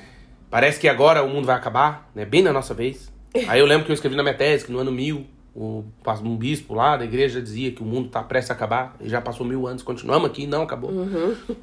Parece 0.49 0.79
que 0.79 0.87
agora 0.87 1.23
o 1.23 1.29
mundo 1.29 1.45
vai 1.45 1.55
acabar, 1.55 2.09
né? 2.15 2.25
Bem 2.25 2.41
na 2.41 2.51
nossa 2.51 2.73
vez. 2.73 3.11
Aí 3.47 3.59
eu 3.59 3.65
lembro 3.65 3.85
que 3.85 3.91
eu 3.91 3.93
escrevi 3.93 4.15
na 4.15 4.23
minha 4.23 4.35
tese 4.35 4.65
que 4.65 4.71
no 4.71 4.79
ano 4.79 4.91
mil, 4.91 5.25
o, 5.55 5.83
um 6.23 6.37
bispo 6.37 6.73
lá 6.73 6.97
da 6.97 7.03
igreja 7.05 7.41
dizia 7.41 7.71
que 7.71 7.81
o 7.81 7.85
mundo 7.85 8.09
tá 8.09 8.23
prestes 8.23 8.51
a 8.51 8.53
acabar. 8.53 8.95
E 8.99 9.09
já 9.09 9.21
passou 9.21 9.45
mil 9.45 9.67
anos, 9.67 9.83
continuamos 9.83 10.29
aqui, 10.29 10.47
não 10.47 10.63
acabou. 10.63 10.91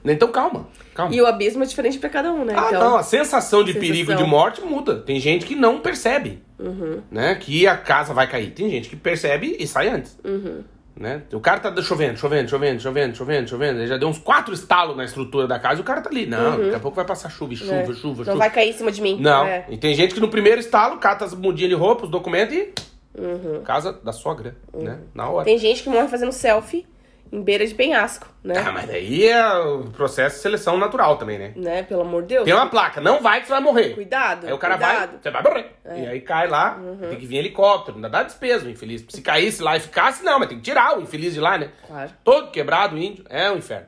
Então 0.04 0.28
calma, 0.28 0.68
calma. 0.94 1.14
E 1.14 1.20
o 1.20 1.26
abismo 1.26 1.62
é 1.62 1.66
diferente 1.66 1.98
pra 1.98 2.08
cada 2.08 2.32
um, 2.32 2.44
né? 2.44 2.54
Ah, 2.56 2.68
então, 2.68 2.90
não, 2.90 2.96
a 2.96 3.02
sensação 3.02 3.64
de 3.64 3.72
sensação. 3.72 3.92
perigo 3.92 4.14
de 4.14 4.24
morte 4.24 4.60
muda. 4.62 4.96
Tem 5.00 5.18
gente 5.18 5.46
que 5.46 5.54
não 5.54 5.80
percebe, 5.80 6.42
né, 7.10 7.34
que 7.36 7.66
a 7.66 7.76
casa 7.76 8.12
vai 8.12 8.28
cair. 8.28 8.50
Tem 8.50 8.70
gente 8.70 8.88
que 8.88 8.96
percebe 8.96 9.56
e 9.58 9.66
sai 9.66 9.88
antes. 9.88 10.18
Né? 10.98 11.22
O 11.32 11.40
cara 11.40 11.60
tá 11.60 11.82
chovendo, 11.82 12.18
chovendo, 12.18 12.48
chovendo, 12.48 12.80
chovendo, 12.80 13.14
chovendo, 13.14 13.48
chovendo. 13.50 13.78
Ele 13.80 13.86
já 13.86 13.98
deu 13.98 14.08
uns 14.08 14.18
quatro 14.18 14.54
estalos 14.54 14.96
na 14.96 15.04
estrutura 15.04 15.46
da 15.46 15.58
casa 15.58 15.78
e 15.78 15.82
o 15.82 15.84
cara 15.84 16.00
tá 16.00 16.08
ali. 16.08 16.24
Não, 16.24 16.58
daqui 16.58 16.74
a 16.74 16.80
pouco 16.80 16.96
vai 16.96 17.04
passar 17.04 17.28
chuva, 17.30 17.54
chuva, 17.54 17.74
É. 17.74 17.84
chuva, 17.92 18.18
Não 18.18 18.24
chuva. 18.24 18.36
vai 18.36 18.50
cair 18.50 18.70
em 18.70 18.72
cima 18.72 18.90
de 18.90 19.02
mim. 19.02 19.18
Não. 19.20 19.44
É. 19.44 19.66
E 19.68 19.76
tem 19.76 19.94
gente 19.94 20.14
que 20.14 20.20
no 20.20 20.28
primeiro 20.28 20.58
estalo 20.58 20.96
cata 20.98 21.26
as 21.26 21.34
mudinhas 21.34 21.68
de 21.68 21.76
roupa, 21.76 22.04
os 22.04 22.10
documentos 22.10 22.54
e. 22.54 22.72
Uhum. 23.18 23.62
Casa 23.62 23.92
da 23.92 24.12
sogra, 24.12 24.56
né? 24.74 24.98
Na 25.14 25.28
hora. 25.28 25.44
Tem 25.44 25.58
gente 25.58 25.82
que 25.82 25.88
morre 25.90 26.08
fazendo 26.08 26.32
selfie 26.32 26.86
em 27.32 27.42
beira 27.42 27.66
de 27.66 27.74
penhasco, 27.74 28.26
né? 28.42 28.54
Ah, 28.66 28.72
mas 28.72 28.86
daí 28.86 29.28
é 29.28 29.46
o 29.58 29.84
processo 29.84 30.36
de 30.36 30.42
seleção 30.42 30.76
natural 30.78 31.16
também, 31.16 31.38
né? 31.38 31.52
Né? 31.56 31.82
Pelo 31.82 32.02
amor 32.02 32.22
de 32.22 32.28
Deus. 32.28 32.44
Tem 32.44 32.54
uma 32.54 32.68
placa, 32.68 33.00
não 33.00 33.20
vai 33.22 33.40
que 33.40 33.46
você 33.46 33.52
vai 33.52 33.60
morrer. 33.62 33.94
Cuidado. 33.94 34.46
Aí 34.46 34.52
o 34.52 34.58
cara 34.58 34.76
cuidado. 34.76 35.10
vai, 35.10 35.18
você 35.22 35.30
vai 35.30 35.42
morrer. 35.42 35.66
É. 35.84 36.00
E 36.02 36.06
aí 36.06 36.20
cai 36.20 36.48
lá, 36.48 36.76
Uhum. 36.76 37.08
tem 37.10 37.18
que 37.18 37.26
vir 37.26 37.38
helicóptero, 37.38 37.96
ainda 37.96 38.08
dá 38.08 38.22
despesa 38.22 38.66
o 38.66 38.70
infeliz. 38.70 39.04
Se 39.08 39.20
caísse 39.22 39.62
lá 39.62 39.76
e 39.76 39.80
ficasse, 39.80 40.24
não, 40.24 40.38
mas 40.38 40.48
tem 40.48 40.58
que 40.58 40.64
tirar 40.64 40.98
o 40.98 41.02
infeliz 41.02 41.34
de 41.34 41.40
lá, 41.40 41.58
né? 41.58 41.70
Claro. 41.86 42.10
Todo 42.24 42.50
quebrado, 42.50 42.96
índio, 42.96 43.24
é 43.28 43.50
um 43.50 43.56
inferno. 43.58 43.86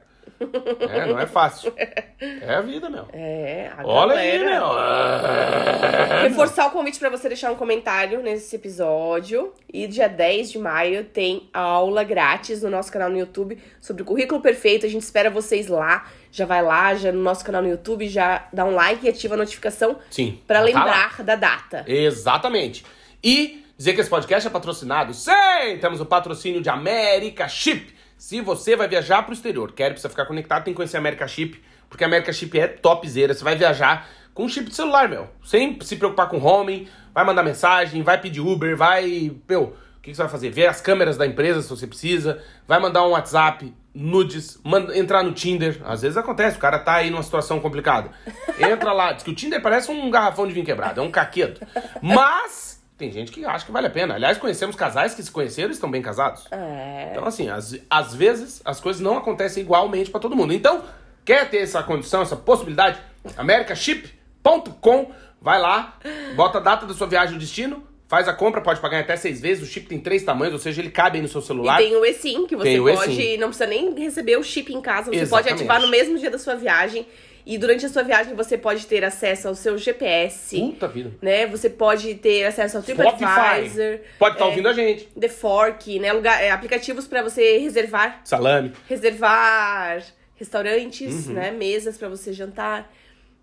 É, 0.88 1.06
não 1.06 1.18
é 1.18 1.26
fácil. 1.26 1.72
É 2.20 2.54
a 2.54 2.60
vida, 2.60 2.88
meu. 2.88 3.06
É, 3.12 3.70
a 3.76 3.86
Olha 3.86 4.14
aí, 4.16 4.38
galera. 4.38 4.60
meu. 4.60 4.78
É. 4.78 6.28
Reforçar 6.28 6.66
o 6.66 6.70
convite 6.70 6.98
pra 6.98 7.10
você 7.10 7.28
deixar 7.28 7.50
um 7.50 7.56
comentário 7.56 8.22
nesse 8.22 8.56
episódio. 8.56 9.52
E 9.72 9.86
dia 9.86 10.08
10 10.08 10.52
de 10.52 10.58
maio 10.58 11.04
tem 11.04 11.48
aula 11.52 12.04
grátis 12.04 12.62
no 12.62 12.70
nosso 12.70 12.90
canal 12.92 13.10
no 13.10 13.18
YouTube 13.18 13.58
sobre 13.80 14.02
o 14.02 14.06
currículo 14.06 14.40
perfeito. 14.40 14.86
A 14.86 14.88
gente 14.88 15.02
espera 15.02 15.30
vocês 15.30 15.66
lá. 15.66 16.06
Já 16.30 16.44
vai 16.44 16.62
lá, 16.62 16.94
já 16.94 17.10
no 17.10 17.22
nosso 17.22 17.44
canal 17.44 17.62
no 17.62 17.68
YouTube, 17.68 18.06
já 18.06 18.46
dá 18.52 18.64
um 18.64 18.74
like 18.74 19.04
e 19.04 19.08
ativa 19.08 19.34
a 19.34 19.36
notificação 19.38 19.98
Sim. 20.10 20.38
pra 20.46 20.58
já 20.58 20.72
tá 20.72 20.84
lembrar 20.84 21.22
da 21.22 21.34
data. 21.36 21.84
Exatamente. 21.86 22.84
E 23.24 23.64
dizer 23.76 23.94
que 23.94 24.00
esse 24.00 24.10
podcast 24.10 24.46
é 24.46 24.50
patrocinado. 24.50 25.14
Sim! 25.14 25.78
Temos 25.80 26.00
o 26.00 26.06
patrocínio 26.06 26.60
de 26.60 26.68
América 26.68 27.48
Chip. 27.48 27.97
Se 28.18 28.40
você 28.40 28.74
vai 28.74 28.88
viajar 28.88 29.22
pro 29.22 29.32
exterior, 29.32 29.70
quer 29.70 29.90
precisa 29.90 30.08
ficar 30.08 30.26
conectado, 30.26 30.64
tem 30.64 30.74
que 30.74 30.76
conhecer 30.76 30.96
a 30.96 31.00
América 31.00 31.26
Chip, 31.28 31.62
porque 31.88 32.02
a 32.02 32.06
América 32.08 32.32
Chip 32.32 32.58
é 32.58 32.66
topzera. 32.66 33.32
Você 33.32 33.44
vai 33.44 33.54
viajar 33.54 34.08
com 34.34 34.48
chip 34.48 34.68
de 34.68 34.74
celular, 34.74 35.08
meu. 35.08 35.28
Sem 35.44 35.78
se 35.82 35.94
preocupar 35.94 36.28
com 36.28 36.36
roaming, 36.36 36.88
vai 37.14 37.24
mandar 37.24 37.44
mensagem, 37.44 38.02
vai 38.02 38.20
pedir 38.20 38.40
Uber, 38.40 38.76
vai. 38.76 39.30
Meu, 39.48 39.62
o 39.62 40.00
que 40.02 40.10
que 40.10 40.16
você 40.16 40.22
vai 40.22 40.30
fazer? 40.30 40.50
Ver 40.50 40.66
as 40.66 40.80
câmeras 40.80 41.16
da 41.16 41.24
empresa 41.24 41.62
se 41.62 41.70
você 41.70 41.86
precisa, 41.86 42.42
vai 42.66 42.80
mandar 42.80 43.06
um 43.06 43.10
WhatsApp, 43.10 43.72
nudes, 43.94 44.60
manda, 44.64 44.98
entrar 44.98 45.22
no 45.22 45.30
Tinder. 45.30 45.80
Às 45.84 46.02
vezes 46.02 46.16
acontece, 46.16 46.56
o 46.56 46.60
cara 46.60 46.80
tá 46.80 46.94
aí 46.94 47.10
numa 47.10 47.22
situação 47.22 47.60
complicada. 47.60 48.10
Entra 48.58 48.92
lá, 48.92 49.12
diz 49.12 49.22
que 49.22 49.30
o 49.30 49.34
Tinder 49.34 49.62
parece 49.62 49.92
um 49.92 50.10
garrafão 50.10 50.44
de 50.44 50.52
vinho 50.52 50.66
quebrado, 50.66 51.00
é 51.00 51.04
um 51.04 51.10
caqueto. 51.10 51.64
Mas 52.02 52.67
tem 52.98 53.12
gente 53.12 53.30
que 53.30 53.44
acha 53.44 53.64
que 53.64 53.70
vale 53.70 53.86
a 53.86 53.90
pena. 53.90 54.14
Aliás, 54.16 54.36
conhecemos 54.38 54.74
casais 54.74 55.14
que 55.14 55.22
se 55.22 55.30
conheceram 55.30 55.68
e 55.70 55.72
estão 55.72 55.88
bem 55.90 56.02
casados. 56.02 56.44
É. 56.50 57.10
Então, 57.12 57.24
assim, 57.24 57.48
às, 57.48 57.78
às 57.88 58.12
vezes 58.14 58.60
as 58.64 58.80
coisas 58.80 59.00
não 59.00 59.16
acontecem 59.16 59.62
igualmente 59.62 60.10
pra 60.10 60.18
todo 60.18 60.34
mundo. 60.34 60.52
Então, 60.52 60.82
quer 61.24 61.48
ter 61.48 61.58
essa 61.58 61.82
condição, 61.82 62.22
essa 62.22 62.36
possibilidade? 62.36 62.98
americaship.com, 63.36 65.10
vai 65.40 65.60
lá, 65.60 65.96
bota 66.34 66.58
a 66.58 66.60
data 66.60 66.86
da 66.86 66.94
sua 66.94 67.06
viagem 67.06 67.34
e 67.34 67.36
o 67.36 67.40
destino, 67.40 67.82
faz 68.08 68.26
a 68.26 68.32
compra, 68.32 68.60
pode 68.60 68.80
pagar 68.80 69.00
até 69.00 69.16
seis 69.16 69.40
vezes. 69.40 69.62
O 69.62 69.70
chip 69.70 69.86
tem 69.86 70.00
três 70.00 70.22
tamanhos, 70.24 70.54
ou 70.54 70.58
seja, 70.58 70.80
ele 70.80 70.90
cabe 70.90 71.18
aí 71.18 71.22
no 71.22 71.28
seu 71.28 71.40
E 71.40 71.44
celular. 71.44 71.76
tem 71.76 71.94
o 71.94 72.04
eSIM, 72.04 72.46
que 72.46 72.56
você 72.56 72.78
pode. 72.80 73.36
Não 73.36 73.48
precisa 73.48 73.66
nem 73.68 73.94
receber 73.94 74.36
o 74.38 74.42
chip 74.42 74.72
em 74.72 74.80
casa. 74.80 75.10
Você 75.10 75.20
Exatamente. 75.20 75.48
pode 75.48 75.54
ativar 75.54 75.80
no 75.80 75.88
mesmo 75.88 76.18
dia 76.18 76.30
da 76.30 76.38
sua 76.38 76.54
viagem. 76.56 77.06
E 77.50 77.56
durante 77.56 77.86
a 77.86 77.88
sua 77.88 78.02
viagem 78.02 78.34
você 78.34 78.58
pode 78.58 78.84
ter 78.86 79.02
acesso 79.02 79.48
ao 79.48 79.54
seu 79.54 79.78
GPS. 79.78 80.60
Puta 80.60 80.86
vida. 80.86 81.12
Né? 81.22 81.46
Você 81.46 81.70
pode 81.70 82.14
ter 82.16 82.44
acesso 82.44 82.76
ao. 82.76 82.82
TripAdvisor. 82.82 84.00
Pode 84.18 84.34
estar 84.34 84.44
é, 84.44 84.48
ouvindo 84.48 84.68
a 84.68 84.74
gente. 84.74 85.06
The 85.18 85.30
Fork, 85.30 85.98
né? 85.98 86.12
Lugar, 86.12 86.42
é, 86.42 86.50
aplicativos 86.50 87.06
pra 87.08 87.22
você 87.22 87.56
reservar, 87.56 88.20
Salame. 88.22 88.72
reservar 88.86 90.04
restaurantes, 90.36 91.26
Uhum. 91.26 91.32
né? 91.32 91.50
Mesas 91.50 91.96
pra 91.96 92.10
você 92.10 92.34
jantar. 92.34 92.92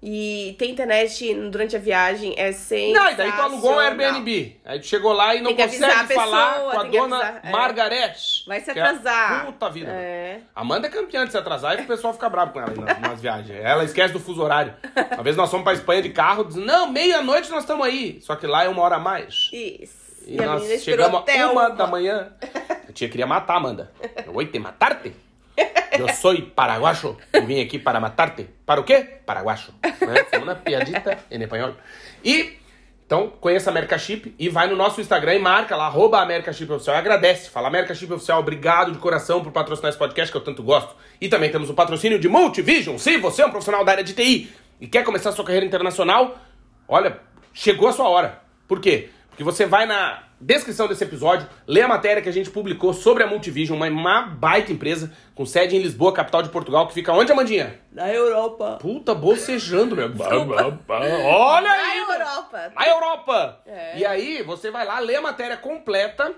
E 0.04 0.56
tem 0.60 0.72
internet 0.72 1.34
durante 1.50 1.76
a 1.76 1.80
viagem, 1.80 2.36
é 2.38 2.52
sem. 2.52 2.94
Não, 2.94 3.10
e 3.10 3.16
daí 3.16 3.32
tu 3.32 3.42
alugou 3.42 3.74
um 3.74 3.80
Airbnb. 3.80 4.56
Aí 4.64 4.80
tu 4.80 4.86
chegou 4.86 5.14
lá 5.14 5.34
e 5.34 5.42
não 5.42 5.56
consegue 5.56 5.84
a 5.84 6.06
falar 6.06 6.54
pessoa, 6.54 6.72
com 6.72 6.80
a 6.80 6.84
dona 6.84 7.42
é. 7.44 7.50
Margarete. 7.50 8.44
Vai 8.46 8.62
se 8.62 8.70
é 8.70 8.80
a 8.80 8.90
atrasar. 8.90 9.46
Puta 9.48 9.70
vida. 9.70 9.90
É. 9.92 10.42
Amanda 10.54 10.88
é 10.88 10.92
campeã 10.92 11.26
de 11.26 11.32
se 11.32 11.38
atrasar 11.38 11.80
e 11.80 11.84
o 11.84 11.88
pessoal 11.88 12.14
fica 12.14 12.30
bravo 12.30 12.54
com 12.54 12.60
ela 12.62 12.74
nas, 12.76 13.00
nas 13.02 13.22
viagens. 13.22 13.60
Ela 13.64 13.84
esquece 13.84 14.14
do 14.14 14.20
fuso 14.20 14.44
horário. 14.44 14.76
Uma 15.14 15.24
vez 15.24 15.36
nós 15.36 15.50
fomos 15.50 15.64
pra 15.64 15.74
Espanha 15.74 16.04
de 16.04 16.10
carro, 16.10 16.44
dizendo, 16.44 16.66
não, 16.68 16.92
meia-noite 16.92 17.50
nós 17.50 17.64
estamos 17.64 17.86
aí. 17.86 18.20
Só 18.22 18.36
que 18.36 18.46
lá 18.46 18.64
é 18.64 18.70
uma 18.70 18.84
hora 18.84 18.98
a 18.98 19.00
mais. 19.00 19.50
Isso. 19.52 20.06
E, 20.28 20.36
E, 20.36 20.44
a 20.44 20.46
nós 20.46 20.84
chegamos 20.84 21.24
a 21.28 21.46
uma 21.46 21.52
uma. 21.52 21.70
da 21.70 21.88
manhã. 21.88 22.32
A 22.88 22.92
tia 22.92 23.10
queria 23.10 23.26
matar, 23.26 23.56
Amanda. 23.58 23.92
Eu 24.26 24.34
vou 24.34 24.46
te 24.46 24.60
matarte. 24.60 25.14
Eu 25.98 26.10
sou 26.14 26.36
paraguacho 26.42 27.16
e 27.34 27.40
vim 27.42 27.62
aqui 27.62 27.80
para 27.80 28.00
matarte. 28.00 28.50
Para 28.66 28.82
o 28.82 28.84
quê? 28.84 29.20
Paraguacho. 29.26 29.74
Né? 29.84 30.24
Foi 30.30 30.40
uma 30.40 30.56
piadita 30.56 31.18
em 31.32 31.42
espanhol. 31.42 31.74
E, 32.24 32.58
então, 33.06 33.30
conheça 33.40 33.70
a 33.70 33.72
América 33.72 33.98
Chip 33.98 34.36
e 34.38 34.50
vai 34.50 34.68
no 34.68 34.76
nosso 34.76 35.00
Instagram 35.00 35.36
e 35.36 35.40
marca 35.40 35.76
lá, 35.76 35.86
arroba 35.86 36.22
América 36.22 36.52
Chip 36.52 36.72
Oficial. 36.72 36.98
E 36.98 37.00
agradece. 37.00 37.50
Fala 37.50 37.68
América 37.68 37.96
Chip 37.96 38.12
Oficial, 38.12 38.40
obrigado 38.40 38.92
de 38.92 38.98
coração 38.98 39.42
por 39.42 39.52
patrocinar 39.52 39.90
esse 39.90 39.98
podcast 39.98 40.32
que 40.32 40.38
eu 40.38 40.44
tanto 40.44 40.62
gosto. 40.64 40.96
E 41.22 41.30
também 41.30 41.50
temos 41.50 41.70
o 41.70 41.74
patrocínio 41.74 42.20
de 42.20 42.28
Multivision. 42.28 42.98
Se 42.98 43.18
você 43.18 43.42
é 43.42 43.46
um 43.46 43.52
profissional 43.52 43.86
da 43.86 43.92
área 43.94 44.04
de 44.04 44.14
TI 44.14 44.52
e 44.82 44.88
quer 44.88 45.04
começar 45.04 45.32
sua 45.32 45.46
carreira 45.46 45.66
internacional, 45.66 46.38
olha, 46.88 47.20
chegou 47.54 47.88
a 47.88 47.94
sua 47.94 48.10
hora. 48.10 48.42
Por 48.68 48.82
quê? 48.82 49.10
Porque 49.30 49.44
você 49.44 49.66
vai 49.66 49.86
na 49.86 50.25
descrição 50.40 50.88
desse 50.88 51.04
episódio, 51.04 51.48
lê 51.66 51.82
a 51.82 51.88
matéria 51.88 52.22
que 52.22 52.30
a 52.30 52.32
gente 52.32 52.50
publicou 52.50 52.94
sobre 52.94 53.24
a 53.24 53.28
Multivision, 53.28 53.78
uma, 53.78 53.88
uma 53.88 54.22
baita 54.22 54.72
empresa 54.72 55.12
com 55.34 55.46
sede 55.46 55.76
em 55.76 55.80
Lisboa, 55.80 56.14
capital 56.14 56.42
de 56.42 56.50
Portugal, 56.50 56.88
que 56.88 56.94
fica 56.94 57.14
onde, 57.14 57.32
Amandinha? 57.32 57.80
Na 57.92 58.12
Europa. 58.14 58.78
Puta, 58.82 59.16
bocejando, 59.16 59.96
meu. 59.96 60.12
Olha 60.90 61.68
Na 61.68 61.74
aí! 61.74 62.06
meu. 62.06 62.16
Europa. 62.16 62.72
Na 62.76 62.88
Europa! 62.88 63.62
É. 63.66 63.98
E 64.00 64.06
aí, 64.06 64.44
você 64.44 64.70
vai 64.72 64.86
lá, 64.86 65.00
lê 65.00 65.16
a 65.16 65.22
matéria 65.22 65.58
completa 65.58 66.34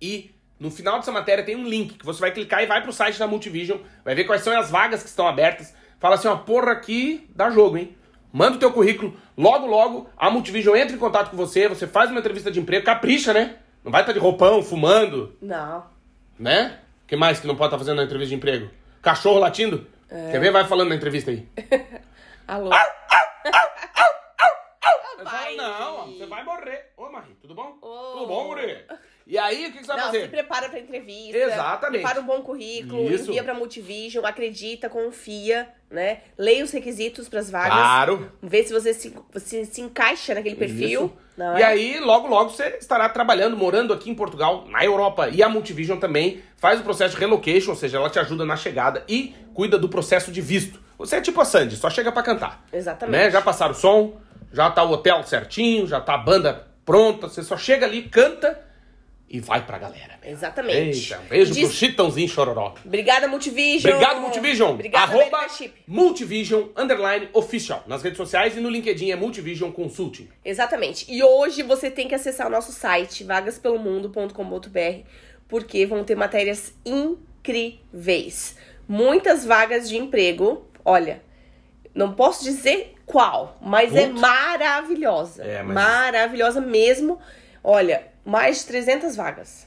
e 0.00 0.34
no 0.58 0.70
final 0.70 0.98
dessa 0.98 1.12
matéria 1.12 1.44
tem 1.44 1.56
um 1.56 1.66
link 1.66 1.94
que 1.94 2.06
você 2.06 2.20
vai 2.20 2.30
clicar 2.30 2.62
e 2.62 2.66
vai 2.66 2.82
pro 2.82 2.92
site 2.92 3.18
da 3.18 3.26
Multivision, 3.26 3.78
vai 4.04 4.14
ver 4.14 4.24
quais 4.24 4.42
são 4.42 4.58
as 4.58 4.70
vagas 4.70 5.02
que 5.02 5.08
estão 5.08 5.28
abertas. 5.28 5.74
Fala 5.98 6.16
assim, 6.16 6.28
ó, 6.28 6.36
porra, 6.36 6.72
aqui 6.72 7.28
dá 7.34 7.50
jogo, 7.50 7.76
hein? 7.78 7.96
Manda 8.36 8.56
o 8.56 8.58
teu 8.58 8.72
currículo, 8.72 9.16
logo, 9.38 9.64
logo, 9.64 10.10
a 10.16 10.28
Multivision 10.28 10.74
entra 10.74 10.96
em 10.96 10.98
contato 10.98 11.30
com 11.30 11.36
você, 11.36 11.68
você 11.68 11.86
faz 11.86 12.10
uma 12.10 12.18
entrevista 12.18 12.50
de 12.50 12.58
emprego, 12.58 12.84
capricha, 12.84 13.32
né? 13.32 13.58
Não 13.84 13.92
vai 13.92 14.00
estar 14.02 14.12
de 14.12 14.18
roupão, 14.18 14.60
fumando, 14.60 15.36
Não. 15.40 15.86
né? 16.36 16.80
O 17.04 17.06
que 17.06 17.14
mais 17.14 17.38
que 17.38 17.46
não 17.46 17.54
pode 17.54 17.68
estar 17.68 17.78
fazendo 17.78 17.98
na 17.98 18.02
entrevista 18.02 18.30
de 18.30 18.34
emprego? 18.34 18.68
Cachorro 19.00 19.38
latindo? 19.38 19.86
É. 20.10 20.32
Quer 20.32 20.40
ver? 20.40 20.50
Vai 20.50 20.64
falando 20.64 20.88
na 20.88 20.96
entrevista 20.96 21.30
aí. 21.30 21.46
Alô. 22.48 22.72
Ele 22.74 23.54
fala, 25.24 25.30
Vai. 25.30 25.54
não, 25.54 25.96
ó, 26.00 26.06
você 26.06 26.26
vai 26.26 26.42
morrer. 26.44 26.90
Ô, 26.96 27.08
Marie, 27.10 27.34
tudo 27.40 27.54
bom? 27.54 27.78
Ô. 27.80 28.12
Tudo 28.14 28.26
bom, 28.26 28.48
Guri? 28.48 28.84
E 29.26 29.38
aí, 29.38 29.66
o 29.66 29.72
que, 29.72 29.78
que 29.78 29.86
você 29.86 29.86
vai 29.86 29.96
Não, 29.96 30.06
fazer? 30.06 30.22
se 30.22 30.28
prepara 30.28 30.68
pra 30.68 30.78
entrevista. 30.78 31.38
Exatamente. 31.38 32.02
Prepara 32.02 32.20
um 32.20 32.26
bom 32.26 32.42
currículo, 32.42 33.10
Isso. 33.10 33.30
envia 33.30 33.42
pra 33.42 33.54
Multivision, 33.54 34.24
acredita, 34.24 34.90
confia, 34.90 35.68
né? 35.90 36.18
Leia 36.36 36.62
os 36.62 36.70
requisitos 36.70 37.26
pras 37.26 37.50
vagas. 37.50 37.72
Claro. 37.72 38.30
Vê 38.42 38.62
se 38.62 38.72
você 38.72 38.92
se, 38.92 39.14
você 39.32 39.64
se 39.64 39.80
encaixa 39.80 40.34
naquele 40.34 40.56
perfil. 40.56 41.10
E 41.38 41.62
é? 41.62 41.64
aí, 41.64 42.00
logo, 42.00 42.28
logo, 42.28 42.50
você 42.50 42.76
estará 42.78 43.08
trabalhando, 43.08 43.56
morando 43.56 43.94
aqui 43.94 44.10
em 44.10 44.14
Portugal, 44.14 44.66
na 44.68 44.84
Europa. 44.84 45.30
E 45.30 45.42
a 45.42 45.48
Multivision 45.48 45.98
também 45.98 46.42
faz 46.56 46.80
o 46.80 46.82
processo 46.82 47.14
de 47.14 47.20
relocation, 47.20 47.70
ou 47.70 47.76
seja, 47.76 47.96
ela 47.96 48.10
te 48.10 48.18
ajuda 48.18 48.44
na 48.44 48.56
chegada 48.56 49.04
e 49.08 49.34
cuida 49.54 49.78
do 49.78 49.88
processo 49.88 50.30
de 50.30 50.42
visto. 50.42 50.78
Você 50.98 51.16
é 51.16 51.20
tipo 51.22 51.40
a 51.40 51.44
Sandy, 51.46 51.76
só 51.76 51.88
chega 51.88 52.12
pra 52.12 52.22
cantar. 52.22 52.64
Exatamente. 52.70 53.16
Né? 53.16 53.30
Já 53.30 53.40
passaram 53.40 53.72
o 53.72 53.74
som, 53.74 54.20
já 54.52 54.70
tá 54.70 54.84
o 54.84 54.92
hotel 54.92 55.22
certinho, 55.24 55.86
já 55.86 56.00
tá 56.00 56.14
a 56.14 56.18
banda 56.18 56.66
pronta. 56.84 57.28
Você 57.28 57.42
só 57.42 57.56
chega 57.56 57.86
ali, 57.86 58.02
canta 58.02 58.60
e 59.34 59.40
vai 59.40 59.66
pra 59.66 59.78
galera. 59.78 60.16
meu. 60.22 60.30
Exatamente. 60.30 61.10
Eita, 61.12 61.18
um 61.20 61.26
beijo 61.26 61.52
Diz- 61.52 61.66
pro 61.68 61.76
Chitãozinho 61.76 62.28
Chororó. 62.28 62.74
Obrigada, 62.84 63.26
Multivision. 63.26 63.92
Obrigado, 63.94 64.20
Multivision. 64.20 64.70
Obrigada, 64.70 65.12
Arroba. 65.12 65.46
Multivision, 65.88 66.68
underline, 66.76 67.28
official. 67.32 67.82
Nas 67.88 68.00
redes 68.02 68.16
sociais 68.16 68.56
e 68.56 68.60
no 68.60 68.70
LinkedIn 68.70 69.10
é 69.10 69.16
Multivision 69.16 69.72
Consulting. 69.72 70.28
Exatamente. 70.44 71.04
E 71.12 71.20
hoje 71.24 71.64
você 71.64 71.90
tem 71.90 72.06
que 72.06 72.14
acessar 72.14 72.46
o 72.46 72.50
nosso 72.50 72.70
site, 72.70 73.24
vagaspelomundo.com.br, 73.24 75.00
porque 75.48 75.84
vão 75.84 76.04
ter 76.04 76.14
matérias 76.14 76.72
incríveis. 76.86 78.56
Muitas 78.88 79.44
vagas 79.44 79.88
de 79.88 79.96
emprego. 79.96 80.68
Olha, 80.84 81.22
não 81.94 82.14
posso 82.14 82.44
dizer 82.44 82.94
qual, 83.04 83.58
mas 83.60 83.94
é 83.96 84.06
maravilhosa. 84.08 85.42
É, 85.42 85.62
mas- 85.62 85.74
Maravilhosa 85.74 86.60
mesmo. 86.60 87.18
Olha, 87.62 88.13
mais 88.24 88.60
de 88.60 88.66
300 88.66 89.16
vagas. 89.16 89.66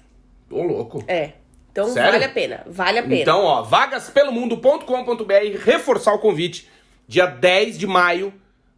Ô, 0.50 0.64
louco. 0.64 1.04
É. 1.08 1.34
Então 1.72 1.90
Sério? 1.90 2.12
vale 2.12 2.26
a 2.26 2.30
pena, 2.30 2.64
vale 2.66 3.00
a 3.00 3.04
pena. 3.04 3.16
Então, 3.16 3.44
ó, 3.44 3.62
vagaspelomundo.com.br, 3.62 5.64
reforçar 5.64 6.14
o 6.14 6.20
convite, 6.20 6.68
dia 7.08 7.28
10 7.28 7.78
de 7.78 7.86
maio, 7.86 8.34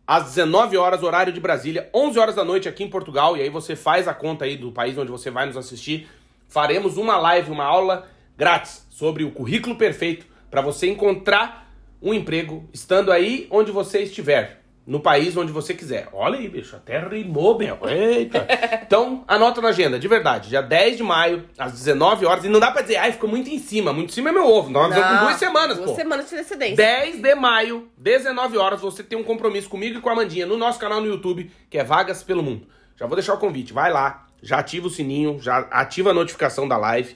às 0.06 0.26
19 0.26 0.76
horas, 0.76 1.02
horário 1.02 1.32
de 1.32 1.40
Brasília, 1.40 1.90
11 1.94 2.20
horas 2.20 2.36
da 2.36 2.44
noite 2.44 2.68
aqui 2.68 2.84
em 2.84 2.90
Portugal, 2.90 3.38
e 3.38 3.42
aí 3.42 3.50
você 3.50 3.76
faz 3.76 4.06
a 4.06 4.14
conta 4.14 4.44
aí 4.44 4.58
do 4.58 4.72
país 4.72 4.98
onde 4.98 5.12
você 5.12 5.32
vai 5.32 5.46
nos 5.46 5.56
assistir, 5.56 6.10
faremos 6.50 6.98
uma 6.98 7.18
live, 7.18 7.52
uma 7.52 7.64
aula 7.64 8.06
grátis 8.36 8.86
sobre 8.90 9.24
o 9.24 9.32
currículo 9.32 9.78
perfeito 9.78 10.26
para 10.52 10.62
você 10.62 10.90
encontrar 10.90 11.72
um 12.02 12.14
emprego 12.14 12.68
estando 12.74 13.12
aí 13.12 13.48
onde 13.50 13.72
você 13.72 14.00
estiver 14.00 14.62
no 14.86 15.00
país 15.00 15.38
onde 15.38 15.52
você 15.52 15.74
quiser. 15.74 16.10
Olha 16.12 16.40
aí, 16.40 16.48
bicho, 16.50 16.76
até 16.76 17.00
rimou, 17.00 17.58
meu. 17.58 17.78
Eita. 17.88 18.48
Então, 18.82 19.24
anota 19.28 19.62
na 19.62 19.70
agenda, 19.70 20.00
de 20.00 20.08
verdade. 20.08 20.50
Dia 20.50 20.62
10 20.62 20.98
de 20.98 21.04
maio, 21.04 21.46
às 21.58 21.74
19 21.74 22.26
horas. 22.26 22.44
E 22.44 22.50
não 22.50 22.60
dá 22.60 22.72
pra 22.72 22.82
dizer, 22.82 22.98
ai, 22.98 23.12
ficou 23.12 23.30
muito 23.30 23.50
em 23.50 23.60
cima. 23.60 23.94
Muito 23.94 24.10
em 24.10 24.14
cima 24.14 24.30
é 24.30 24.32
meu 24.32 24.48
ovo. 24.48 24.70
Nós 24.70 24.94
vamos 24.94 25.10
com 25.10 25.26
duas 25.26 25.36
semanas, 25.36 25.78
duas 25.78 25.92
pô. 25.92 25.96
semanas 25.96 26.28
de 26.28 26.36
antecedência. 26.36 26.76
10 26.76 27.22
de 27.22 27.36
maio, 27.36 27.88
19 27.98 28.58
horas, 28.58 28.82
você 28.82 29.04
tem 29.04 29.18
um 29.18 29.24
compromisso 29.24 29.70
comigo 29.70 30.00
e 30.00 30.02
com 30.02 30.10
a 30.10 30.14
Amandinha 30.14 30.46
no 30.46 30.58
nosso 30.58 30.80
canal 30.80 31.00
no 31.00 31.08
YouTube, 31.08 31.52
que 31.70 31.78
é 31.78 31.84
Vagas 31.84 32.24
pelo 32.24 32.42
Mundo. 32.42 32.66
Já 32.98 33.06
vou 33.06 33.16
deixar 33.16 33.36
o 33.36 33.38
convite. 33.38 33.72
Vai 33.72 33.94
lá, 33.94 34.26
já 34.42 34.58
ativa 34.58 34.88
o 34.88 34.90
sininho, 34.90 35.40
já 35.40 35.60
ativa 35.72 36.10
a 36.10 36.14
notificação 36.14 36.68
da 36.68 36.78
live. 36.78 37.16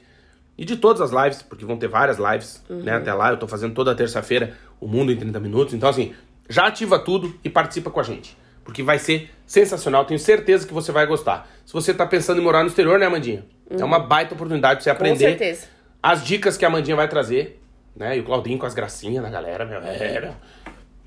E 0.55 0.63
de 0.63 0.77
todas 0.77 1.01
as 1.01 1.09
lives, 1.09 1.41
porque 1.41 1.65
vão 1.65 1.77
ter 1.77 1.87
várias 1.87 2.19
lives, 2.19 2.63
né? 2.69 2.97
Até 2.97 3.11
lá, 3.11 3.31
eu 3.31 3.37
tô 3.37 3.47
fazendo 3.47 3.73
toda 3.73 3.95
terça-feira 3.95 4.55
o 4.79 4.87
Mundo 4.87 5.11
em 5.11 5.17
30 5.17 5.39
Minutos. 5.39 5.73
Então, 5.73 5.89
assim, 5.89 6.13
já 6.53 6.67
ativa 6.67 6.99
tudo 6.99 7.33
e 7.43 7.49
participa 7.49 7.89
com 7.89 7.99
a 7.99 8.03
gente. 8.03 8.37
Porque 8.63 8.83
vai 8.83 8.99
ser 8.99 9.29
sensacional, 9.45 10.05
tenho 10.05 10.19
certeza 10.19 10.65
que 10.65 10.73
você 10.73 10.91
vai 10.91 11.05
gostar. 11.05 11.49
Se 11.65 11.73
você 11.73 11.93
tá 11.93 12.05
pensando 12.05 12.39
em 12.39 12.43
morar 12.43 12.61
no 12.61 12.67
exterior, 12.67 12.99
né, 12.99 13.05
Amandinha? 13.05 13.43
É 13.69 13.83
uma 13.83 13.99
baita 13.99 14.35
oportunidade 14.35 14.75
pra 14.75 14.83
você 14.83 14.89
aprender 14.89 15.37
certeza. 15.37 15.67
as 16.01 16.23
dicas 16.23 16.55
que 16.55 16.63
a 16.63 16.67
Amandinha 16.67 16.95
vai 16.95 17.07
trazer, 17.07 17.59
né? 17.95 18.15
E 18.15 18.19
o 18.19 18.23
Claudinho 18.23 18.59
com 18.59 18.65
as 18.65 18.73
gracinhas 18.73 19.23
da 19.23 19.29
galera, 19.29 19.65
meu. 19.65 19.81
É, 19.81 20.21
meu. 20.21 20.35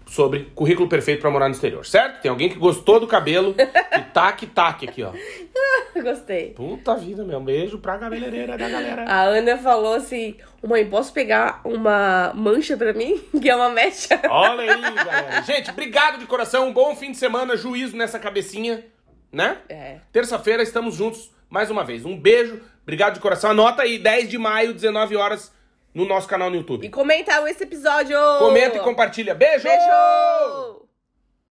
Sobre 0.09 0.51
currículo 0.55 0.89
perfeito 0.89 1.21
pra 1.21 1.31
morar 1.31 1.49
no 1.49 1.55
exterior, 1.55 1.85
certo? 1.85 2.23
Tem 2.23 2.31
alguém 2.31 2.49
que 2.49 2.57
gostou 2.57 3.01
do 3.01 3.09
cabelo 3.09 3.57
e 3.59 4.03
taque 4.13 4.89
aqui, 4.89 5.03
ó. 5.03 5.13
Gostei. 6.01 6.51
Puta 6.51 6.95
vida, 6.95 7.25
meu. 7.25 7.41
Beijo 7.41 7.79
pra 7.79 7.99
cabeleireira 7.99 8.57
da 8.57 8.69
galera. 8.69 9.05
A 9.05 9.23
Ana 9.23 9.59
falou 9.59 9.95
assim: 9.95 10.37
Mãe, 10.63 10.89
posso 10.89 11.13
pegar 11.13 11.61
uma 11.65 12.33
mancha 12.35 12.77
pra 12.77 12.93
mim? 12.93 13.21
Que 13.41 13.51
é 13.51 13.57
uma 13.57 13.69
mecha. 13.69 14.21
Olha 14.29 14.75
aí, 14.75 14.95
galera. 14.95 15.43
Gente, 15.43 15.71
obrigado 15.71 16.19
de 16.19 16.27
coração. 16.27 16.69
Um 16.69 16.73
bom 16.73 16.95
fim 16.95 17.11
de 17.11 17.17
semana. 17.17 17.57
Juízo 17.57 17.97
nessa 17.97 18.19
cabecinha, 18.19 18.85
né? 19.33 19.59
É. 19.69 19.99
Terça-feira 20.13 20.63
estamos 20.63 20.95
juntos 20.95 21.31
mais 21.51 21.71
uma 21.71 21.85
vez. 21.85 22.05
Um 22.05 22.19
beijo. 22.19 22.61
Obrigado 22.83 23.15
de 23.15 23.21
coração. 23.21 23.51
Anota 23.51 23.83
aí, 23.83 23.99
10 23.99 24.29
de 24.29 24.39
maio, 24.39 24.73
19 24.73 25.17
horas, 25.17 25.53
no 25.97 26.05
nosso 26.05 26.28
canal 26.28 26.51
no 26.51 26.57
YouTube. 26.57 26.86
E 26.86 26.90
comenta 26.90 27.49
esse 27.49 27.64
episódio. 27.64 28.18
Comenta 28.38 28.76
e 28.76 28.80
compartilha. 28.80 29.34
Beijo! 29.34 29.64
Beijo! 29.64 30.86